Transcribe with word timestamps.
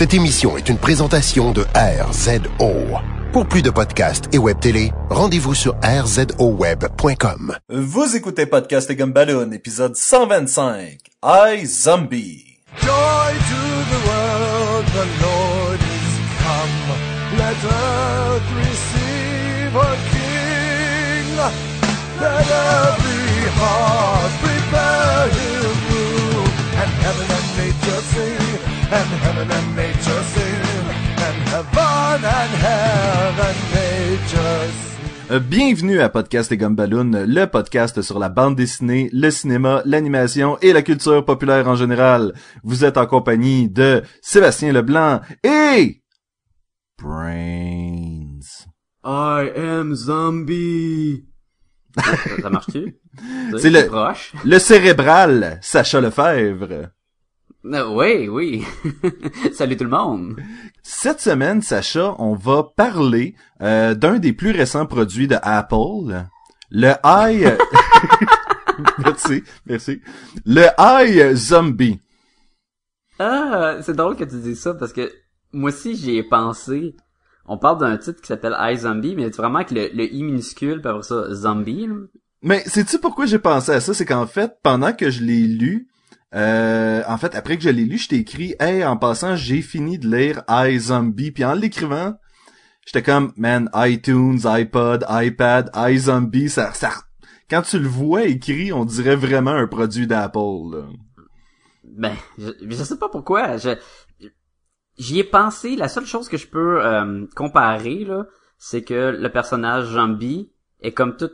Cette 0.00 0.14
émission 0.14 0.56
est 0.56 0.70
une 0.70 0.78
présentation 0.78 1.52
de 1.52 1.66
RZO. 1.74 2.72
Pour 3.34 3.46
plus 3.46 3.60
de 3.60 3.68
podcasts 3.68 4.34
et 4.34 4.38
web 4.38 4.58
télé, 4.58 4.92
rendez-vous 5.10 5.54
sur 5.54 5.76
rzoweb.com. 5.84 7.54
Vous 7.68 8.16
écoutez 8.16 8.46
Podcast 8.46 8.88
et 8.88 8.96
Gumballoon, 8.96 9.52
épisode 9.52 9.94
125. 9.94 11.00
I, 11.22 11.66
Zombie. 11.66 12.56
Joy 12.80 12.88
to 12.88 13.60
the 13.92 14.00
world, 14.08 14.86
the 14.86 15.06
Lord 15.20 15.80
is 15.80 16.16
come. 16.40 16.96
Let 17.36 17.62
earth 17.62 18.50
receive 18.56 19.72
her 19.74 19.96
King. 20.12 21.36
Let 22.22 22.48
every 22.48 23.50
heart 23.60 24.32
prepare 24.40 25.28
him 25.28 25.76
room. 25.90 26.48
And 26.80 26.90
heaven 27.04 27.26
and 27.36 27.48
nature 27.58 28.00
sing, 28.00 28.39
and 28.92 29.10
heaven 29.24 29.48
and 29.50 29.76
nature 29.76 30.22
sing, 30.32 30.62
and 31.26 31.38
heaven 31.52 32.24
and 32.24 32.52
heaven 32.64 33.56
nature 33.74 34.70
sing. 34.72 35.38
Bienvenue 35.48 36.00
à 36.00 36.08
Podcast 36.08 36.50
et 36.50 36.56
Gumballoon, 36.56 37.24
le 37.26 37.44
podcast 37.46 38.02
sur 38.02 38.18
la 38.18 38.28
bande 38.28 38.56
dessinée, 38.56 39.08
le 39.12 39.30
cinéma, 39.30 39.80
l'animation 39.84 40.58
et 40.60 40.72
la 40.72 40.82
culture 40.82 41.24
populaire 41.24 41.68
en 41.68 41.76
général. 41.76 42.34
Vous 42.64 42.84
êtes 42.84 42.96
en 42.98 43.06
compagnie 43.06 43.68
de 43.68 44.02
Sébastien 44.22 44.72
Leblanc 44.72 45.20
et... 45.44 46.02
Brains. 47.00 48.40
I 49.04 49.50
am 49.56 49.94
zombie. 49.94 51.24
ça, 51.96 52.02
ça 52.42 52.50
marche-tu? 52.50 52.96
C'est 53.56 53.70
le- 53.70 53.86
proche? 53.86 54.32
Le 54.44 54.58
cérébral, 54.58 55.58
Sacha 55.62 56.00
Lefebvre. 56.00 56.90
Euh, 57.66 57.94
oui, 57.94 58.28
oui. 58.28 58.64
Salut 59.52 59.76
tout 59.76 59.84
le 59.84 59.90
monde. 59.90 60.36
Cette 60.82 61.20
semaine, 61.20 61.60
Sacha, 61.60 62.14
on 62.18 62.34
va 62.34 62.62
parler 62.64 63.34
euh, 63.60 63.94
d'un 63.94 64.18
des 64.18 64.32
plus 64.32 64.50
récents 64.50 64.86
produits 64.86 65.28
de 65.28 65.36
Apple, 65.42 66.24
le 66.70 66.92
i... 67.04 67.44
merci, 68.98 69.42
merci. 69.66 70.00
Le 70.46 70.68
i 70.78 71.36
Zombie. 71.36 72.00
Ah, 73.18 73.76
c'est 73.82 73.94
drôle 73.94 74.16
que 74.16 74.24
tu 74.24 74.36
dises 74.36 74.60
ça 74.60 74.72
parce 74.72 74.94
que 74.94 75.12
moi 75.52 75.68
aussi 75.68 75.94
j'y 75.96 76.16
ai 76.16 76.22
pensé. 76.22 76.96
On 77.44 77.58
parle 77.58 77.78
d'un 77.78 77.98
titre 77.98 78.20
qui 78.20 78.28
s'appelle 78.28 78.56
I 78.58 78.78
Zombie, 78.78 79.16
mais 79.16 79.24
c'est 79.24 79.36
vraiment 79.36 79.56
avec 79.56 79.72
le, 79.72 79.88
le 79.92 80.10
I 80.10 80.22
minuscule, 80.22 80.80
après 80.84 81.02
ça, 81.02 81.34
zombie. 81.34 81.86
là. 81.86 81.94
Mais 82.42 82.60
sais-tu 82.60 82.98
pourquoi 82.98 83.26
j'ai 83.26 83.38
pensé 83.38 83.72
à 83.72 83.80
ça? 83.80 83.92
C'est 83.92 84.06
qu'en 84.06 84.26
fait, 84.26 84.52
pendant 84.62 84.92
que 84.94 85.10
je 85.10 85.22
l'ai 85.22 85.42
lu, 85.42 85.89
euh, 86.34 87.02
en 87.06 87.18
fait, 87.18 87.34
après 87.34 87.56
que 87.56 87.62
je 87.62 87.70
l'ai 87.70 87.84
lu, 87.84 87.98
je 87.98 88.08
t'ai 88.08 88.16
écrit 88.16 88.54
«Hey, 88.60 88.84
en 88.84 88.96
passant, 88.96 89.36
j'ai 89.36 89.62
fini 89.62 89.98
de 89.98 90.08
lire 90.08 90.42
I 90.48 90.78
Zombie», 90.78 91.30
puis 91.32 91.44
en 91.44 91.54
l'écrivant, 91.54 92.14
j'étais 92.86 93.02
comme 93.02 93.32
«Man, 93.36 93.70
iTunes, 93.74 94.40
iPod, 94.44 95.04
iPad, 95.08 95.70
I 95.74 95.98
Zombie, 95.98 96.48
ça, 96.48 96.72
ça... 96.72 96.90
Quand 97.48 97.62
tu 97.62 97.80
le 97.80 97.88
vois 97.88 98.26
écrit, 98.26 98.72
on 98.72 98.84
dirait 98.84 99.16
vraiment 99.16 99.50
un 99.50 99.66
produit 99.66 100.06
d'Apple. 100.06 100.84
Ben, 101.82 102.14
je, 102.38 102.50
je 102.60 102.84
sais 102.84 102.96
pas 102.96 103.08
pourquoi. 103.08 103.56
Je, 103.56 103.70
j'y 104.96 105.18
ai 105.18 105.24
pensé. 105.24 105.74
La 105.74 105.88
seule 105.88 106.06
chose 106.06 106.28
que 106.28 106.36
je 106.36 106.46
peux 106.46 106.80
euh, 106.86 107.26
comparer 107.34 108.04
là, 108.04 108.26
c'est 108.56 108.84
que 108.84 109.16
le 109.18 109.32
personnage 109.32 109.86
zombie 109.86 110.52
est 110.80 110.92
comme 110.92 111.16
tout 111.16 111.30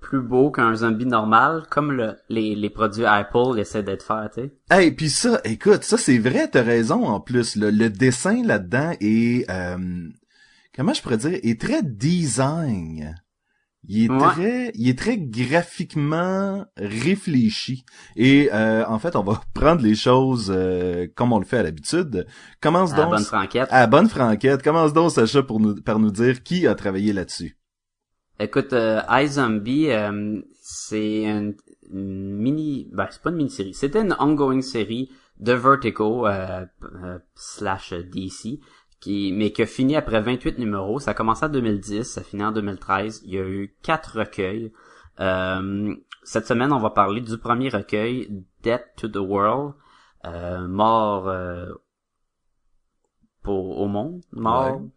plus 0.00 0.20
beau 0.22 0.50
qu'un 0.50 0.74
zombie 0.74 1.06
normal, 1.06 1.64
comme 1.70 1.92
le, 1.92 2.16
les, 2.28 2.54
les 2.54 2.70
produits 2.70 3.04
Apple 3.04 3.58
essaient 3.58 3.82
d'être 3.82 4.02
faits, 4.02 4.32
tu 4.34 4.40
sais. 4.42 4.52
Hey, 4.70 4.90
puis 4.92 5.10
ça, 5.10 5.40
écoute, 5.44 5.84
ça 5.84 5.98
c'est 5.98 6.18
vrai, 6.18 6.48
t'as 6.48 6.62
raison 6.62 7.06
en 7.06 7.20
plus. 7.20 7.56
là. 7.56 7.70
le 7.70 7.88
dessin 7.90 8.42
là-dedans 8.44 8.92
est, 9.00 9.48
euh, 9.50 10.08
comment 10.74 10.94
je 10.94 11.02
pourrais 11.02 11.18
dire, 11.18 11.38
est 11.42 11.60
très 11.60 11.82
design. 11.82 13.14
Il 13.88 14.04
est 14.04 14.10
Ouais. 14.10 14.18
très, 14.32 14.72
il 14.74 14.88
est 14.90 14.98
très 14.98 15.16
graphiquement 15.16 16.66
réfléchi. 16.76 17.84
Et 18.14 18.50
euh, 18.52 18.84
en 18.86 18.98
fait, 18.98 19.16
on 19.16 19.22
va 19.22 19.40
prendre 19.54 19.80
les 19.82 19.94
choses 19.94 20.52
euh, 20.54 21.06
comme 21.14 21.32
on 21.32 21.38
le 21.38 21.46
fait 21.46 21.58
à 21.58 21.62
l'habitude. 21.62 22.26
Commence 22.60 22.92
À 22.92 22.96
donc 22.96 23.10
bonne 23.10 23.24
franquette. 23.24 23.68
à 23.70 23.86
bonne 23.86 24.08
franquette. 24.08 24.62
Commence 24.62 24.92
donc 24.92 25.10
Sacha 25.12 25.42
pour 25.42 25.60
nous 25.60 25.76
par 25.80 25.98
nous 25.98 26.10
dire 26.10 26.42
qui 26.42 26.66
a 26.66 26.74
travaillé 26.74 27.12
là-dessus. 27.14 27.56
Écoute, 28.40 28.72
euh, 28.72 29.00
iZombie, 29.10 29.90
euh, 29.90 30.40
c'est 30.62 31.24
une, 31.24 31.54
une 31.92 32.36
mini... 32.36 32.88
Ben, 32.90 33.06
c'est 33.10 33.20
pas 33.22 33.28
une 33.30 33.36
mini-série. 33.36 33.74
C'était 33.74 34.00
une 34.00 34.16
ongoing 34.18 34.62
série 34.62 35.10
de 35.38 35.52
Vertigo 35.52 36.26
euh, 36.26 36.64
euh, 36.82 37.18
slash 37.34 37.92
DC, 37.92 38.60
qui, 38.98 39.32
mais 39.32 39.52
qui 39.52 39.60
a 39.62 39.66
fini 39.66 39.94
après 39.94 40.22
28 40.22 40.58
numéros. 40.58 41.00
Ça 41.00 41.10
a 41.10 41.14
commencé 41.14 41.44
en 41.44 41.50
2010, 41.50 42.04
ça 42.04 42.22
finit 42.22 42.44
en 42.44 42.52
2013. 42.52 43.22
Il 43.26 43.34
y 43.34 43.38
a 43.38 43.46
eu 43.46 43.76
quatre 43.82 44.18
recueils. 44.18 44.72
Euh, 45.20 45.94
cette 46.22 46.46
semaine, 46.46 46.72
on 46.72 46.80
va 46.80 46.90
parler 46.90 47.20
du 47.20 47.36
premier 47.36 47.68
recueil, 47.68 48.44
Death 48.62 48.86
to 48.96 49.08
the 49.08 49.16
World, 49.16 49.74
euh, 50.24 50.66
mort 50.66 51.28
euh, 51.28 51.66
pour 53.42 53.78
au 53.80 53.86
monde, 53.86 54.22
mort, 54.32 54.80
Ouais. 54.80 54.88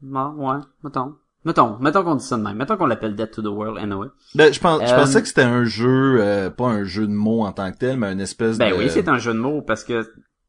mort, 0.00 0.38
ouais, 0.38 0.60
mettons. 0.82 1.16
Mettons, 1.46 1.78
mettons 1.78 2.02
qu'on 2.02 2.16
dit 2.16 2.24
ça 2.24 2.36
de 2.36 2.42
même. 2.42 2.56
Mettons 2.56 2.76
qu'on 2.76 2.86
l'appelle 2.86 3.14
Death 3.14 3.30
to 3.30 3.40
the 3.42 3.46
World 3.46 3.78
anyway. 3.78 4.08
Ben, 4.34 4.52
je, 4.52 4.58
pense, 4.60 4.82
je 4.82 4.92
Euh, 4.92 4.96
pensais 4.96 5.22
que 5.22 5.28
c'était 5.28 5.42
un 5.42 5.64
jeu, 5.64 6.18
euh, 6.20 6.50
pas 6.50 6.66
un 6.66 6.82
jeu 6.82 7.06
de 7.06 7.12
mots 7.12 7.42
en 7.44 7.52
tant 7.52 7.70
que 7.70 7.78
tel, 7.78 7.96
mais 7.98 8.12
une 8.12 8.20
espèce 8.20 8.58
Ben 8.58 8.72
de... 8.72 8.78
oui, 8.78 8.90
c'est 8.90 9.08
un 9.08 9.18
jeu 9.18 9.32
de 9.32 9.38
mots 9.38 9.62
parce 9.62 9.84
que 9.84 10.04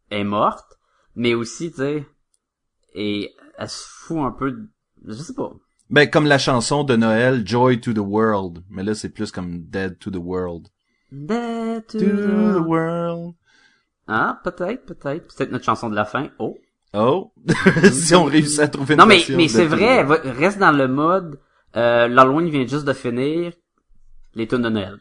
elle 0.10 0.22
est 0.22 0.24
morte, 0.24 0.66
mais 1.16 1.36
aussi, 1.36 1.70
tu 1.70 1.78
sais, 1.78 2.06
et 2.96 3.32
elle 3.60 3.70
se 3.70 3.86
fout 3.88 4.18
un 4.18 4.32
peu 4.32 4.52
de... 4.52 4.68
Je 5.08 5.14
sais 5.14 5.34
pas. 5.36 5.52
Ben, 5.92 6.10
comme 6.10 6.26
la 6.26 6.40
chanson 6.40 6.84
de 6.84 6.96
Noël, 6.96 7.48
Joy 7.48 7.80
to 7.80 7.94
the 7.94 8.00
World. 8.00 8.64
Mais 8.70 8.84
là, 8.84 8.96
c'est 8.96 9.10
plus 9.10 9.32
comme 9.32 9.66
Dead 9.70 10.00
to 10.00 10.10
the 10.10 10.18
World. 10.18 10.68
To, 11.12 11.18
To 11.88 12.00
the... 12.00 12.56
the 12.58 12.68
world. 12.68 13.36
Ah, 14.08 14.42
peut-être, 14.44 14.86
peut-être. 14.86 15.28
Peut-être 15.36 15.52
notre 15.52 15.64
chanson 15.64 15.90
de 15.90 15.96
la 15.96 16.06
fin. 16.06 16.30
Oh. 16.40 16.58
Oh. 17.00 17.32
si 17.92 18.16
on 18.16 18.24
réussit 18.26 18.60
à 18.60 18.68
trouver 18.68 18.96
une 18.96 19.00
Non, 19.00 19.06
mais, 19.06 19.22
mais 19.36 19.48
c'est 19.48 19.66
vrai, 19.66 20.04
va- 20.04 20.20
reste 20.24 20.60
dans 20.60 20.72
le 20.72 20.88
mode, 20.88 21.40
euh, 21.76 22.08
l'Halloween 22.08 22.50
vient 22.50 22.66
juste 22.66 22.86
de 22.86 22.94
finir, 22.94 23.52
les 24.34 24.48
tunes 24.48 24.62
de 24.64 24.70
Noël. 24.70 24.98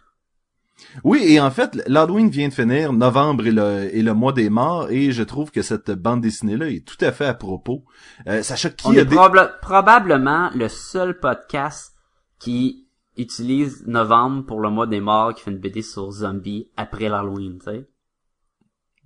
Oui, 1.05 1.23
et 1.25 1.41
en 1.41 1.51
fait, 1.51 1.81
l'Halloween 1.87 2.29
vient 2.29 2.49
de 2.49 2.53
finir, 2.53 2.93
novembre 2.93 3.47
est 3.47 3.51
le, 3.53 3.97
est 3.97 4.03
le 4.03 4.13
mois 4.13 4.33
des 4.35 4.51
morts, 4.51 4.91
et 4.91 5.11
je 5.11 5.23
trouve 5.23 5.51
que 5.51 5.63
cette 5.63 5.91
bande 5.91 6.21
dessinée-là 6.21 6.69
est 6.69 6.85
tout 6.87 7.03
à 7.03 7.13
fait 7.13 7.25
à 7.27 7.35
propos. 7.35 7.85
Euh, 8.29 8.43
qui 8.43 8.87
On 8.87 8.91
a 8.91 8.95
est 8.97 9.05
proba- 9.05 9.59
probablement 9.61 10.51
le 10.55 10.69
seul 10.69 11.19
podcast 11.19 11.95
qui 12.39 12.87
utilise 13.17 13.85
novembre 13.87 14.45
pour 14.45 14.61
le 14.61 14.69
mois 14.69 14.87
des 14.87 15.01
morts 15.01 15.35
qui 15.35 15.43
fait 15.43 15.51
une 15.51 15.59
BD 15.59 15.81
sur 15.81 16.11
zombies 16.11 16.69
après 16.77 17.09
l'Halloween, 17.09 17.59
tu 17.59 17.71
sais. 17.71 17.87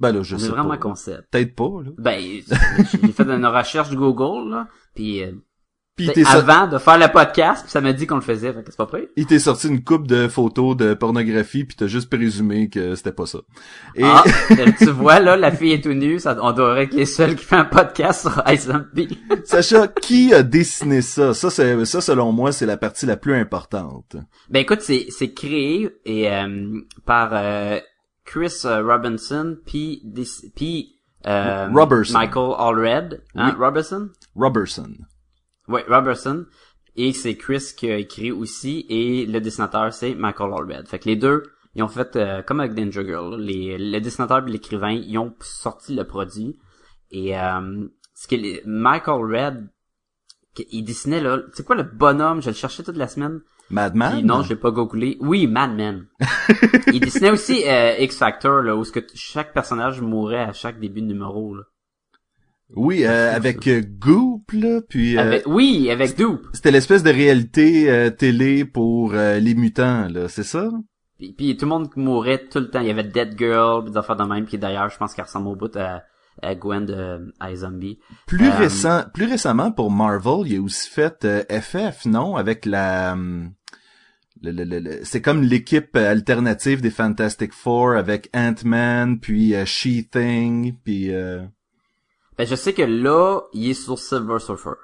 Ben 0.00 0.12
là, 0.12 0.22
je 0.22 0.34
On 0.34 0.38
sais 0.38 0.46
est 0.46 0.48
vraiment 0.48 0.70
pas. 0.70 0.74
un 0.76 0.78
concept. 0.78 1.30
Peut-être 1.30 1.54
pas, 1.54 1.82
là. 1.84 1.90
Ben, 1.98 2.18
j'ai 2.20 3.12
fait 3.12 3.22
une 3.22 3.46
recherche 3.46 3.90
Google, 3.94 4.50
là, 4.50 4.66
puis 4.94 5.22
euh, 5.22 5.32
Puis 5.94 6.08
t'est 6.08 6.24
sorti, 6.24 6.50
avant 6.50 6.66
de 6.68 6.78
faire 6.78 6.96
le 6.98 7.08
podcast, 7.12 7.64
puis 7.64 7.70
ça 7.70 7.82
m'a 7.82 7.92
dit 7.92 8.06
qu'on 8.06 8.14
le 8.14 8.22
faisait, 8.22 8.50
fait 8.54 8.62
que 8.62 8.70
c'est 8.70 8.78
pas 8.78 8.86
prêt. 8.86 9.08
il 9.16 9.26
t'est 9.26 9.38
sorti 9.38 9.68
une 9.68 9.84
coupe 9.84 10.06
de 10.06 10.26
photos 10.26 10.74
de 10.74 10.94
pornographie, 10.94 11.64
puis 11.64 11.76
t'as 11.76 11.86
juste 11.86 12.08
présumé 12.08 12.70
que 12.70 12.94
c'était 12.94 13.12
pas 13.12 13.26
ça. 13.26 13.40
Et... 13.94 14.02
Ah, 14.02 14.24
euh, 14.52 14.66
tu 14.78 14.86
vois, 14.86 15.20
là, 15.20 15.36
la 15.36 15.50
fille 15.50 15.72
est 15.72 15.82
tout 15.82 15.92
nue, 15.92 16.18
ça, 16.18 16.34
on 16.40 16.52
devrait 16.52 16.84
être 16.84 16.94
les 16.94 17.04
seuls 17.04 17.36
qui 17.36 17.44
fait 17.44 17.56
un 17.56 17.66
podcast 17.66 18.22
sur 18.22 18.42
iZombie. 18.50 19.18
Sacha, 19.44 19.86
qui 19.88 20.32
a 20.32 20.42
dessiné 20.42 21.02
ça? 21.02 21.34
Ça, 21.34 21.50
c'est, 21.50 21.84
ça, 21.84 22.00
selon 22.00 22.32
moi, 22.32 22.52
c'est 22.52 22.66
la 22.66 22.78
partie 22.78 23.04
la 23.04 23.18
plus 23.18 23.34
importante. 23.34 24.16
Ben 24.48 24.60
écoute, 24.60 24.80
c'est 24.80 25.08
c'est 25.10 25.34
créé 25.34 25.90
et 26.06 26.30
euh, 26.30 26.80
par 27.04 27.32
euh, 27.34 27.78
Chris 28.24 28.62
euh, 28.64 28.82
Robinson 28.82 29.56
puis 29.66 30.02
puis 30.54 30.96
euh. 31.26 31.68
Michael 32.12 32.54
Allred, 32.58 33.22
hein, 33.34 33.54
Oui. 33.56 33.64
Robertson? 33.64 34.10
Robertson. 34.34 34.92
Ouais, 35.68 35.84
Robertson. 35.88 36.46
Et 36.96 37.12
c'est 37.12 37.36
Chris 37.36 37.72
qui 37.76 37.90
a 37.90 37.96
écrit 37.96 38.30
aussi 38.32 38.84
et 38.88 39.26
le 39.26 39.40
dessinateur 39.40 39.92
c'est 39.92 40.14
Michael 40.14 40.52
Allred. 40.52 40.88
Fait 40.88 40.98
que 40.98 41.08
les 41.08 41.16
deux, 41.16 41.42
ils 41.74 41.82
ont 41.82 41.88
fait 41.88 42.16
euh, 42.16 42.42
comme 42.42 42.60
avec 42.60 42.74
Danger 42.74 43.04
Girl, 43.06 43.40
les 43.40 43.78
le 43.78 44.00
dessinateur 44.00 44.46
et 44.46 44.50
l'écrivain, 44.50 44.90
ils 44.92 45.18
ont 45.18 45.34
sorti 45.40 45.94
le 45.94 46.04
produit 46.04 46.58
et 47.10 47.38
euh, 47.38 47.86
ce 48.14 48.26
que 48.28 48.36
les- 48.36 48.62
Michael 48.66 49.22
Red 49.24 49.68
il 50.70 50.82
dessinait 50.84 51.20
là, 51.20 51.38
c'est 51.52 51.64
quoi 51.64 51.76
le 51.76 51.84
bonhomme, 51.84 52.42
je 52.42 52.50
le 52.50 52.54
cherchais 52.56 52.82
toute 52.82 52.96
la 52.96 53.08
semaine. 53.08 53.40
Madman? 53.70 54.12
Puis 54.12 54.24
non, 54.24 54.42
je 54.42 54.50
l'ai 54.50 54.56
pas 54.56 54.70
googlé. 54.70 55.16
Oui, 55.20 55.46
Mad 55.46 55.74
Men. 55.74 56.06
il 56.92 57.00
dessinait 57.00 57.30
aussi 57.30 57.62
euh, 57.66 57.94
X 57.98 58.18
Factor 58.18 58.62
là 58.62 58.76
où 58.76 58.84
ce 58.84 58.92
que 58.92 59.00
chaque 59.14 59.52
personnage 59.54 60.00
mourait 60.00 60.42
à 60.42 60.52
chaque 60.52 60.80
début 60.80 61.00
de 61.00 61.06
numéro 61.06 61.54
là. 61.54 61.62
Oui, 62.76 63.04
euh, 63.04 63.34
avec 63.34 63.66
euh, 63.66 63.82
Goop, 63.84 64.52
là, 64.52 64.80
puis 64.88 65.16
euh, 65.16 65.20
Avec, 65.20 65.42
oui, 65.46 65.90
avec 65.90 66.16
Doop. 66.16 66.40
c'était 66.52 66.70
l'espèce 66.70 67.02
de 67.02 67.10
réalité 67.10 67.90
euh, 67.90 68.10
télé 68.10 68.64
pour 68.64 69.14
euh, 69.14 69.40
les 69.40 69.54
mutants, 69.54 70.06
là, 70.08 70.28
c'est 70.28 70.44
ça? 70.44 70.70
Puis, 71.18 71.32
puis 71.32 71.56
tout 71.56 71.64
le 71.66 71.70
monde 71.70 71.88
mourait 71.96 72.46
tout 72.46 72.60
le 72.60 72.70
temps. 72.70 72.80
Il 72.80 72.86
y 72.86 72.90
avait 72.90 73.04
Dead 73.04 73.36
Girl, 73.36 73.90
des 73.90 73.96
affaires 73.96 74.16
de 74.16 74.24
même, 74.24 74.46
qui 74.46 74.56
d'ailleurs, 74.56 74.88
je 74.88 74.96
pense 74.96 75.14
qu'elle 75.14 75.24
ressemble 75.24 75.48
au 75.48 75.56
bout 75.56 75.74
à 75.76 76.02
euh, 76.44 76.54
Gwen 76.54 76.86
de 76.86 77.34
iZombie. 77.42 77.98
Plus 78.26 78.48
récent, 78.48 79.02
plus 79.12 79.26
récemment 79.26 79.72
pour 79.72 79.90
Marvel, 79.90 80.46
il 80.46 80.58
a 80.58 80.62
aussi 80.62 80.88
fait 80.88 81.24
euh, 81.24 81.42
FF, 81.50 82.06
non, 82.06 82.36
avec 82.36 82.66
la 82.66 83.12
hum, 83.12 83.52
c'est 85.04 85.20
comme 85.20 85.42
l'équipe 85.42 85.94
alternative 85.96 86.80
des 86.80 86.90
Fantastic 86.90 87.52
Four 87.52 87.92
avec 87.96 88.30
Ant-Man, 88.34 89.20
puis 89.20 89.54
euh, 89.54 89.64
She-Thing, 89.64 90.74
puis 90.84 91.12
euh, 91.12 91.42
Ben, 92.38 92.46
je 92.46 92.54
sais 92.54 92.72
que 92.72 92.82
là, 92.82 93.40
il 93.52 93.70
est 93.70 93.74
sur 93.74 93.98
Silver 93.98 94.38
Surfer. 94.38 94.78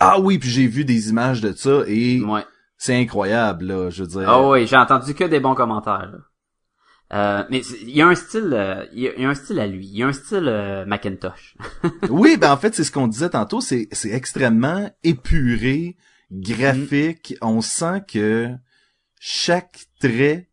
ah 0.00 0.18
oui, 0.20 0.38
puis 0.38 0.48
j'ai 0.50 0.66
vu 0.66 0.84
des 0.84 1.10
images 1.10 1.40
de 1.40 1.52
ça 1.52 1.82
et 1.86 2.20
Ouais. 2.22 2.44
c'est 2.76 2.96
incroyable 2.96 3.66
là, 3.66 3.90
je 3.90 4.02
veux 4.02 4.08
dire. 4.08 4.24
Ah 4.28 4.48
oui, 4.48 4.66
j'ai 4.66 4.76
entendu 4.76 5.14
que 5.14 5.24
des 5.24 5.40
bons 5.40 5.54
commentaires. 5.54 6.12
Euh, 7.12 7.42
mais 7.50 7.60
il 7.82 7.90
y 7.90 8.02
a 8.02 8.06
un 8.06 8.14
style, 8.14 8.50
euh, 8.52 8.84
il 8.92 9.00
y 9.00 9.20
y 9.20 9.24
a 9.24 9.28
un 9.28 9.34
style 9.34 9.58
à 9.58 9.66
lui. 9.66 9.84
Il 9.84 9.98
y 9.98 10.02
a 10.04 10.06
un 10.06 10.12
style 10.12 10.46
euh, 10.46 10.84
Macintosh. 10.86 11.56
Oui, 12.08 12.36
ben 12.36 12.52
en 12.52 12.56
fait, 12.56 12.72
c'est 12.74 12.84
ce 12.84 12.92
qu'on 12.92 13.08
disait 13.08 13.30
tantôt, 13.30 13.60
c'est 13.60 13.88
c'est 13.90 14.10
extrêmement 14.12 14.88
épuré, 15.02 15.96
graphique, 16.30 17.34
on 17.40 17.60
sent 17.60 18.02
que 18.08 18.50
chaque 19.18 19.86
trait 20.00 20.48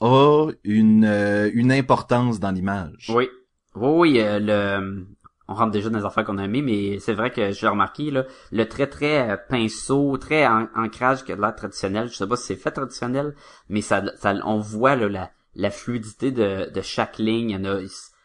a 0.00 0.50
une 0.64 1.04
euh, 1.04 1.50
une 1.54 1.72
importance 1.72 2.40
dans 2.40 2.50
l'image. 2.50 3.10
Oui. 3.14 3.28
Oui, 3.74 4.12
oui, 4.14 4.20
euh, 4.20 4.38
le 4.40 5.06
on 5.48 5.54
rentre 5.54 5.70
déjà 5.70 5.90
dans 5.90 5.98
les 5.98 6.04
affaires 6.04 6.24
qu'on 6.24 6.38
a 6.38 6.44
aimées, 6.44 6.62
mais 6.62 6.98
c'est 6.98 7.12
vrai 7.12 7.30
que 7.30 7.52
j'ai 7.52 7.68
remarqué 7.68 8.10
là, 8.10 8.24
le 8.50 8.64
très 8.64 8.88
très 8.88 9.30
euh, 9.30 9.36
pinceau, 9.36 10.16
très 10.16 10.46
en- 10.46 10.68
ancrage 10.74 11.24
que 11.24 11.32
l'air 11.32 11.54
traditionnel. 11.54 12.08
Je 12.08 12.14
sais 12.14 12.26
pas 12.26 12.36
si 12.36 12.46
c'est 12.46 12.56
fait 12.56 12.72
traditionnel, 12.72 13.34
mais 13.68 13.80
ça, 13.80 14.02
ça 14.16 14.34
on 14.44 14.58
voit 14.58 14.96
là, 14.96 15.30
la, 15.54 15.70
fluidité 15.70 16.32
de, 16.32 16.68
chaque 16.82 17.18
ligne. 17.18 17.60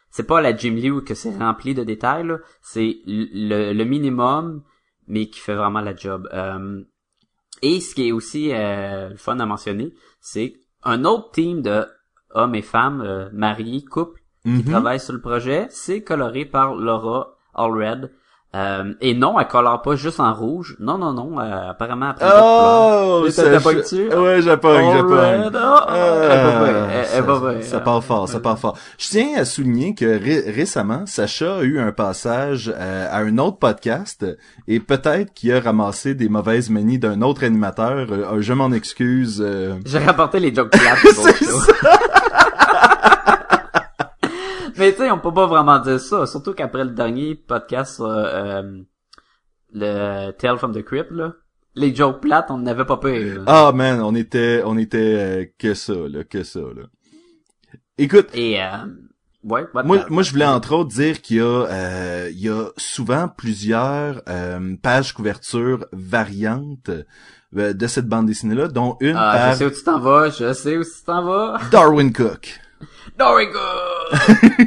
C'est 0.09 0.25
pas 0.25 0.41
la 0.41 0.55
Jim 0.55 0.73
Lee 0.73 1.03
que 1.05 1.13
c'est 1.13 1.37
rempli 1.37 1.75
de 1.75 1.83
détails, 1.83 2.31
c'est 2.61 2.97
le, 3.05 3.83
minimum, 3.83 4.63
mais 5.07 5.27
qui 5.27 5.39
fait 5.39 5.55
vraiment 5.55 5.81
la 5.81 5.95
job. 5.95 6.27
Et 7.61 7.79
ce 7.79 7.95
qui 7.95 8.07
est 8.07 8.11
aussi 8.11 8.51
euh, 8.53 9.09
le 9.09 9.17
fun 9.17 9.39
à 9.39 9.45
mentionner, 9.45 9.93
c'est 10.19 10.53
un 10.83 11.05
autre 11.05 11.31
team 11.31 11.61
de 11.61 11.85
hommes 12.31 12.55
et 12.55 12.61
femmes 12.61 13.01
euh, 13.01 13.29
mariés, 13.33 13.83
couples, 13.83 14.21
qui 14.43 14.49
Mhm. 14.49 14.63
travaillent 14.63 14.99
sur 14.99 15.13
le 15.13 15.21
projet. 15.21 15.67
C'est 15.69 16.01
coloré 16.03 16.45
par 16.45 16.73
Laura 16.75 17.37
Allred. 17.53 18.11
Euh, 18.53 18.93
et 18.99 19.13
non, 19.13 19.39
elle 19.39 19.47
colore 19.47 19.81
pas 19.81 19.95
juste 19.95 20.19
en 20.19 20.33
rouge. 20.33 20.75
Non, 20.77 20.97
non, 20.97 21.13
non. 21.13 21.39
euh, 21.39 21.69
apparemment, 21.69 22.09
après 22.09 22.27
Oh, 22.29 23.25
t'as 23.33 23.61
pas 23.61 23.73
dessus? 23.73 24.09
Ouais. 24.13 24.41
Ah, 24.43 25.95
est 26.35 26.43
pas 26.43 26.59
vraie, 26.59 26.69
elle- 26.69 26.89
elle 26.91 26.99
est 26.99 27.05
ça, 27.05 27.23
pas 27.23 27.33
vraie. 27.39 27.61
ça 27.61 27.79
part 27.79 28.03
fort, 28.03 28.27
ça 28.27 28.39
part 28.41 28.59
fort. 28.59 28.77
Je 28.97 29.07
tiens 29.07 29.29
à 29.37 29.45
souligner 29.45 29.95
que 29.95 30.03
ré- 30.05 30.51
récemment, 30.51 31.05
Sacha 31.05 31.59
a 31.59 31.61
eu 31.61 31.79
un 31.79 31.93
passage 31.93 32.73
euh, 32.77 33.07
à 33.09 33.19
un 33.19 33.37
autre 33.37 33.57
podcast 33.57 34.25
et 34.67 34.81
peut-être 34.81 35.33
qu'il 35.33 35.53
a 35.53 35.61
ramassé 35.61 36.13
des 36.13 36.27
mauvaises 36.27 36.69
manies 36.69 36.99
d'un 36.99 37.21
autre 37.21 37.45
animateur. 37.45 38.07
Euh, 38.11 38.41
je 38.41 38.51
m'en 38.51 38.71
excuse. 38.73 39.41
euh. 39.45 39.75
J'ai 39.85 39.99
rapporté 39.99 40.41
les 40.41 40.53
jokes 40.53 40.71
plates. 40.77 40.97
du 41.01 41.13
bon 41.15 41.23
C'est 41.23 41.45
show. 41.45 41.59
Mais 44.81 44.93
tu 44.93 44.97
sais, 44.97 45.11
on 45.11 45.19
peut 45.19 45.31
pas 45.31 45.45
vraiment 45.45 45.77
dire 45.77 45.99
ça. 45.99 46.25
Surtout 46.25 46.55
qu'après 46.55 46.83
le 46.83 46.89
dernier 46.89 47.35
podcast 47.35 47.97
sur 47.97 48.07
euh, 48.07 48.63
le 49.73 50.31
Tale 50.31 50.57
from 50.57 50.73
the 50.73 50.81
Crypt, 50.83 51.11
là, 51.11 51.33
les 51.75 51.93
jokes 51.93 52.19
plates, 52.19 52.49
on 52.49 52.57
n'avait 52.57 52.85
pas 52.85 52.97
peur. 52.97 53.13
là. 53.13 53.43
Ah 53.45 53.71
man, 53.75 54.01
on 54.01 54.15
était, 54.15 54.63
on 54.65 54.79
était 54.79 54.97
euh, 55.19 55.45
que 55.59 55.75
ça, 55.75 55.93
là, 55.93 56.23
que 56.23 56.41
ça, 56.41 56.61
là. 56.61 56.85
Écoute, 57.99 58.29
Et 58.33 58.59
euh, 58.59 58.69
ouais, 59.43 59.67
Moi, 59.85 60.03
moi, 60.09 60.23
je 60.23 60.31
voulais 60.31 60.47
entre 60.47 60.73
autres 60.73 60.89
dire 60.89 61.21
qu'il 61.21 61.37
y 61.37 61.41
a, 61.41 61.43
euh, 61.67 62.29
il 62.31 62.39
y 62.39 62.49
a 62.49 62.69
souvent 62.75 63.27
plusieurs 63.27 64.23
euh, 64.27 64.75
pages 64.81 65.13
couverture 65.13 65.85
variantes 65.91 66.89
euh, 67.55 67.73
de 67.73 67.85
cette 67.85 68.07
bande 68.07 68.25
dessinée-là, 68.25 68.67
dont 68.67 68.97
une 68.99 69.15
Ah, 69.15 69.51
je 69.51 69.57
sais 69.59 69.65
où 69.65 69.69
tu 69.69 69.83
t'en 69.83 69.99
vas, 69.99 70.31
je 70.31 70.53
sais 70.53 70.75
où 70.75 70.83
tu 70.83 70.89
t'en 71.05 71.23
vas. 71.23 71.59
Darwin 71.71 72.11
Cook. 72.11 72.59
Darwin 73.17 73.49
Cook! 73.51 74.19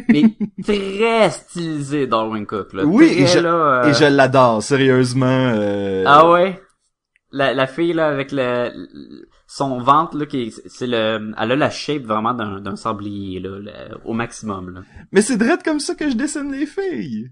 Mais 0.09 0.25
très 0.63 1.31
stylisé 1.31 2.07
Darwin 2.07 2.47
Cook, 2.47 2.73
là. 2.73 2.85
Oui, 2.85 3.07
Très, 3.13 3.21
et 3.23 3.27
je- 3.27 3.39
là, 3.41 3.55
euh, 3.85 3.89
Et 3.91 3.95
je 3.95 4.05
l'adore, 4.05 4.63
sérieusement. 4.63 5.27
euh, 5.55 6.05
Ah 6.07 6.31
ouais? 6.31 6.61
La, 7.33 7.53
la 7.53 7.67
fille, 7.67 7.93
là, 7.93 8.07
avec 8.09 8.31
le, 8.33 8.71
son 9.49 9.81
ventre, 9.81 10.17
là, 10.17 10.27
qui 10.27 10.43
est- 10.45 10.69
c'est 10.69 10.87
le, 10.87 11.33
elle 11.39 11.53
a 11.53 11.57
la 11.57 11.71
shape 11.71 12.03
vraiment 12.05 12.33
d'un, 12.35 12.61
d'un 12.61 12.77
sablier, 12.77 13.41
là, 13.41 13.59
au 14.05 14.13
maximum, 14.13 14.71
là. 14.75 14.81
Mais 15.13 15.21
c'est 15.21 15.37
drôle 15.37 15.59
comme 15.65 15.81
ça 15.81 15.95
que 15.95 16.09
je 16.11 16.15
dessine 16.17 16.53
les 16.53 16.67
filles. 16.67 17.31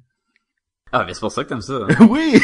Ah, 0.95 1.05
mais 1.07 1.15
c'est 1.15 1.21
pour 1.21 1.33
ça 1.33 1.43
que 1.45 1.49
t'aimes 1.49 1.61
ça. 1.63 1.87
hein. 1.89 2.07
oui. 2.11 2.39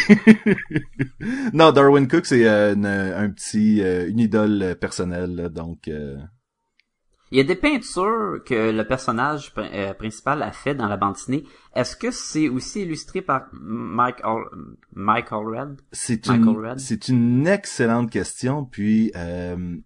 non, 1.53 1.73
Darwin 1.73 2.09
Cook, 2.09 2.25
c'est 2.27 2.47
euh, 2.49 2.75
une- 2.75 2.87
un 2.87 3.29
petit, 3.31 3.83
euh, 3.83 4.09
une 4.09 4.21
idole 4.21 4.63
euh, 4.63 4.75
personnelle, 4.75 5.35
là, 5.35 5.49
donc. 5.49 5.89
Il 7.31 7.39
y 7.39 7.41
a 7.41 7.45
des 7.45 7.57
peintures 7.57 8.41
que 8.45 8.71
le 8.73 8.85
personnage 8.87 9.53
euh, 9.59 9.93
principal 9.95 10.43
a 10.43 10.51
fait 10.53 10.75
dans 10.75 10.89
la 10.89 10.97
bande 10.97 11.15
dessinée. 11.15 11.45
Est-ce 11.75 11.95
que 11.97 12.11
c'est 12.11 12.49
aussi 12.49 12.83
illustré 12.83 13.21
par 13.23 13.49
Mike, 13.53 14.21
All- 14.25 14.49
Mike 14.95 15.33
Allred? 15.33 15.81
C'est 15.93 16.27
Michael 16.27 16.49
une, 16.49 16.67
Red. 16.67 16.79
c'est 16.81 17.09
une 17.09 17.47
excellente 17.47 18.11
question. 18.11 18.65
Puis, 18.65 19.13
euh, 19.17 19.77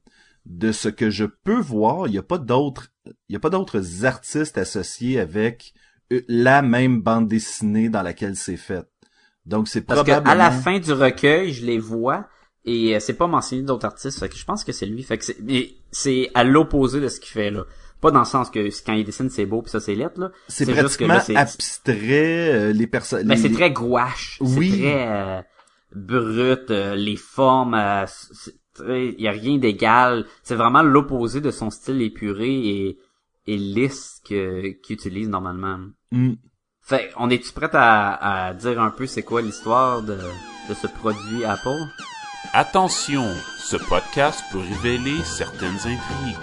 de 0.46 0.72
ce 0.72 0.88
que 0.88 1.10
je 1.10 1.24
peux 1.24 1.60
voir, 1.60 2.06
il 2.06 2.12
n'y 2.12 2.18
a 2.18 2.22
pas 2.22 2.38
d'autres, 2.38 2.88
il 3.28 3.32
y 3.32 3.36
a 3.36 3.40
pas 3.40 3.50
d'autres 3.50 4.04
artistes 4.04 4.56
associés 4.58 5.18
avec 5.20 5.74
euh, 6.12 6.20
la 6.28 6.62
même 6.62 7.00
bande 7.02 7.26
dessinée 7.28 7.88
dans 7.88 8.02
laquelle 8.02 8.36
c'est 8.36 8.56
fait. 8.56 8.84
Donc, 9.46 9.66
c'est 9.66 9.80
Parce 9.80 10.00
que 10.02 10.04
probablement. 10.06 10.30
à 10.32 10.36
la 10.36 10.50
fin 10.52 10.78
du 10.78 10.92
recueil, 10.92 11.52
je 11.52 11.66
les 11.66 11.78
vois 11.80 12.28
et 12.64 12.94
euh, 12.96 13.00
c'est 13.00 13.14
pas 13.14 13.26
mentionné 13.26 13.62
d'autres 13.62 13.86
artistes. 13.86 14.18
Fait 14.18 14.28
que 14.28 14.36
je 14.36 14.44
pense 14.44 14.64
que 14.64 14.72
c'est 14.72 14.86
lui. 14.86 15.02
Fait 15.02 15.18
que 15.18 15.24
c'est, 15.24 15.36
mais 15.42 15.70
c'est 15.90 16.30
à 16.34 16.44
l'opposé 16.44 17.00
de 17.00 17.08
ce 17.08 17.20
qu'il 17.20 17.30
fait 17.32 17.50
là. 17.50 17.64
Pas 18.00 18.10
dans 18.10 18.20
le 18.20 18.24
sens 18.24 18.50
que 18.50 18.68
quand 18.84 18.94
il 18.94 19.04
dessine 19.04 19.30
c'est 19.30 19.46
beau 19.46 19.62
puis 19.62 19.70
ça 19.70 19.78
c'est 19.80 19.94
lettre 19.94 20.18
là. 20.20 20.30
c'est 20.48 20.64
c'est 20.64 20.74
juste 20.74 20.96
que 20.96 21.04
pratiquement 21.04 21.34
là, 21.34 21.40
abstrait, 21.40 22.52
euh, 22.52 22.72
les 22.72 22.86
personnes. 22.88 23.26
Ben 23.28 23.36
c'est 23.36 23.52
très 23.52 23.70
gouache. 23.70 24.38
Oui. 24.40 24.70
C'est 24.72 24.78
très 24.78 25.08
euh, 25.08 25.42
brut. 25.94 26.70
euh, 26.70 26.94
les 26.96 27.16
formes, 27.16 27.74
euh, 27.74 28.06
il 28.80 29.20
y 29.20 29.28
a 29.28 29.32
rien 29.32 29.58
d'égal. 29.58 30.26
C'est 30.42 30.56
vraiment 30.56 30.82
l'opposé 30.82 31.40
de 31.40 31.50
son 31.50 31.70
style 31.70 32.02
épuré 32.02 32.50
et 32.50 32.98
et 33.46 33.56
lisse 33.56 34.20
que 34.24 34.68
qu'il 34.82 34.94
utilise 34.94 35.28
normalement. 35.28 35.78
Hmm. 36.10 36.34
Fait, 36.80 37.10
on 37.16 37.30
est-tu 37.30 37.52
prêt 37.52 37.70
à, 37.72 38.46
à 38.48 38.54
dire 38.54 38.80
un 38.80 38.90
peu 38.90 39.06
c'est 39.06 39.22
quoi 39.22 39.42
l'histoire 39.42 40.02
de, 40.02 40.16
de 40.68 40.74
ce 40.74 40.88
produit 40.88 41.44
Apple? 41.44 41.78
Attention, 42.50 43.24
ce 43.58 43.76
podcast 43.76 44.42
peut 44.52 44.58
révéler 44.58 45.22
certaines 45.24 45.76
intrigues. 45.76 46.36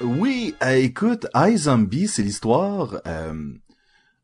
Oui, 0.00 0.54
euh, 0.62 0.76
écoute, 0.76 1.26
iZombie, 1.34 2.06
c'est 2.06 2.22
l'histoire. 2.22 3.00
Euh, 3.06 3.32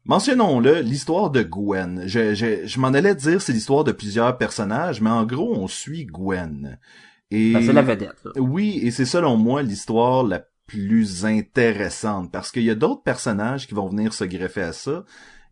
Mentionnons-le, 0.04 0.80
l'histoire 0.80 1.30
de 1.30 1.42
Gwen. 1.42 2.04
Je, 2.06 2.34
je, 2.34 2.66
je 2.66 2.80
m'en 2.80 2.88
allais 2.88 3.14
dire 3.14 3.42
c'est 3.42 3.52
l'histoire 3.52 3.82
de 3.84 3.92
plusieurs 3.92 4.36
personnages, 4.38 5.00
mais 5.00 5.10
en 5.10 5.24
gros, 5.24 5.54
on 5.56 5.66
suit 5.66 6.04
Gwen. 6.06 6.78
Et 7.32 7.52
Ben, 7.52 7.62
c'est 7.64 7.72
la 7.72 7.82
vedette, 7.82 8.16
là. 8.24 8.32
oui, 8.36 8.78
et 8.82 8.90
c'est 8.92 9.04
selon 9.04 9.36
moi 9.36 9.62
l'histoire 9.62 10.22
la 10.22 10.44
plus 10.66 11.24
intéressante 11.26 12.30
parce 12.30 12.52
qu'il 12.52 12.62
y 12.62 12.70
a 12.70 12.74
d'autres 12.76 13.02
personnages 13.02 13.66
qui 13.66 13.74
vont 13.74 13.88
venir 13.88 14.12
se 14.14 14.22
greffer 14.24 14.62
à 14.62 14.72
ça 14.72 15.04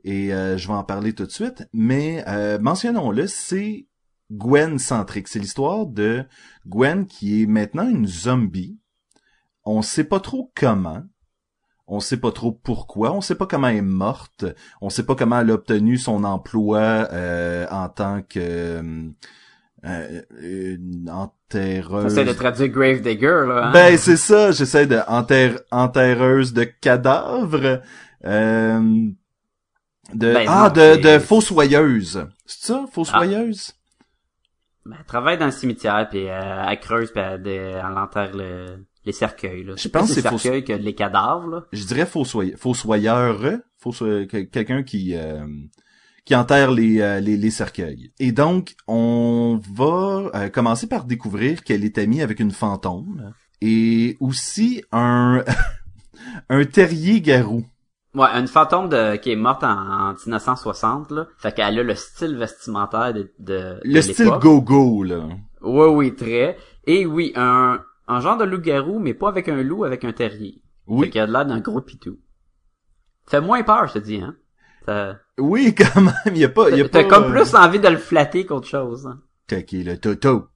et 0.09 0.33
euh, 0.33 0.57
je 0.57 0.67
vais 0.67 0.75
en 0.75 0.85
parler 0.85 1.13
tout 1.13 1.27
de 1.27 1.31
suite. 1.31 1.69
Mais 1.75 2.25
euh, 2.29 2.59
mentionnons-le, 2.59 3.27
c'est 3.27 3.87
Gwen 4.33 4.79
centrique. 4.79 5.29
C'est 5.29 5.39
l'histoire 5.39 5.85
de 5.85 6.25
Gwen 6.67 7.07
qui 7.07 7.43
est 7.43 7.47
maintenant 7.47 7.87
une 7.87 8.07
zombie. 8.07 8.79
On 9.67 9.83
sait 9.83 10.05
pas 10.05 10.19
trop 10.19 10.51
comment. 10.57 11.03
On 11.87 12.01
sait 12.01 12.17
pas 12.17 12.33
trop 12.33 12.53
pourquoi. 12.53 13.13
On 13.13 13.21
sait 13.21 13.35
pas 13.35 13.47
comment 13.47 13.69
elle 13.69 13.77
est 13.77 13.83
morte. 13.83 14.47
On 14.81 14.89
sait 14.89 15.05
pas 15.05 15.15
comment 15.15 15.41
elle 15.41 15.51
a 15.51 15.55
obtenu 15.55 15.99
son 15.99 16.25
emploi 16.25 17.09
euh, 17.13 17.67
en 17.71 17.91
tant 17.91 18.23
que 18.23 19.13
euh, 19.85 20.23
une 20.41 21.11
enterreuse. 21.11 22.15
J'essaie 22.15 22.25
de 22.25 22.33
traduire 22.33 22.69
Grave 22.69 23.03
Digger, 23.03 23.45
là. 23.47 23.67
hein. 23.69 23.73
Ben 23.73 23.99
c'est 23.99 24.17
ça, 24.17 24.53
j'essaie 24.53 24.87
de 24.87 25.01
enterre, 25.07 25.61
enterreuse 25.71 26.55
de 26.55 26.65
cadavres. 26.65 27.83
Euh, 28.25 29.11
de 30.15 30.33
Ben, 30.35 30.47
ah 30.49 30.73
non, 30.75 30.83
de 30.83 31.03
de 31.03 31.19
fossoyeuse. 31.19 32.27
C'est 32.47 32.67
ça, 32.67 32.87
fossoyeuse? 32.93 33.73
Ben, 34.87 34.97
elle 34.99 35.05
travaille 35.07 35.39
dans 35.39 35.47
le 35.47 35.53
cimetière, 35.53 36.09
puis 36.09 36.29
euh, 36.29 36.65
elle 36.69 36.81
creuse, 36.81 37.11
puis 37.13 37.21
elle, 37.23 37.83
enterre 37.97 38.35
le- 38.35 38.87
les 39.05 39.13
cercueils, 39.13 39.65
là. 39.65 39.75
Je 39.77 39.89
pense 39.89 40.09
que 40.09 40.15
c'est 40.15 40.23
cercueils 40.23 40.65
que 40.65 40.73
les 40.73 40.95
cadavres, 40.95 41.47
là. 41.49 41.65
Je 41.73 41.85
dirais 41.85 42.07
fossoyeur, 42.07 42.59
fossoyeur, 42.59 43.59
fossoyeur 43.79 44.27
que- 44.27 44.43
quelqu'un 44.45 44.83
qui 44.83 45.15
euh, 45.15 45.47
qui 46.25 46.35
enterre 46.35 46.71
les, 46.73 47.01
euh, 47.01 47.21
les 47.21 47.37
les 47.37 47.51
cercueils. 47.51 48.13
Et 48.19 48.33
donc 48.33 48.75
on 48.87 49.61
va 49.75 50.31
euh, 50.35 50.49
commencer 50.51 50.87
par 50.87 51.05
découvrir 51.05 51.63
qu'elle 51.65 51.85
est 51.85 51.97
amie 51.99 52.21
avec 52.23 52.41
une 52.41 52.51
fantôme. 52.51 53.33
et 53.63 54.17
aussi 54.21 54.83
un 54.93 55.43
un 56.51 56.65
terrier 56.65 57.21
garou. 57.21 57.65
Ouais, 58.15 58.29
une 58.35 58.49
fantôme 58.49 58.89
de, 58.89 59.17
qui 59.17 59.33
est 59.33 59.37
morte 59.37 59.63
en, 59.65 60.11
en 60.11 60.15
1960, 60.15 61.11
là. 61.13 61.27
Fait 61.37 61.53
qu'elle 61.55 61.79
a 61.79 61.83
le 61.83 61.95
style 61.95 62.37
vestimentaire 62.37 63.13
de, 63.13 63.31
de, 63.39 63.79
Le 63.85 63.95
de 63.95 64.01
style 64.01 64.31
go-go, 64.41 65.03
là. 65.03 65.29
Oui, 65.61 65.87
oui, 65.89 66.15
très. 66.15 66.57
Et 66.87 67.05
oui, 67.05 67.33
un, 67.37 67.81
un 68.07 68.21
genre 68.21 68.39
de 68.39 68.45
loup-garou, 68.45 68.99
mais 68.99 69.13
pas 69.15 69.29
avec 69.29 69.49
un 69.49 69.63
loup, 69.63 69.85
avec 69.85 70.05
un 70.05 70.13
terrier. 70.13 70.63
Fait 70.87 70.93
Oui, 70.95 71.11
qu'il 71.11 71.21
a 71.21 71.27
l'air 71.27 71.45
d'un 71.45 71.61
gros 71.61 71.83
pitou. 71.83 72.17
Fait 73.27 73.43
moins 73.43 73.63
peur, 73.63 73.87
je 73.89 73.95
te 73.95 73.99
dis, 73.99 74.17
hein. 74.23 74.37
Ça- 74.87 75.19
oui, 75.39 75.75
quand 75.79 76.01
même, 76.01 76.35
y 76.35 76.45
a 76.45 76.49
pas, 76.49 76.71
y 76.71 76.81
a 76.81 76.89
T'as 76.89 77.05
pas... 77.05 77.09
comme 77.09 77.25
euh, 77.25 77.43
plus 77.43 77.55
envie 77.55 77.79
de 77.79 77.89
le 77.89 77.99
flatter 77.99 78.47
qu'autre 78.47 78.67
chose. 78.67 79.07
Hein. 79.07 79.21
Ok, 79.53 79.73
le 79.73 79.97
toto? 79.97 80.49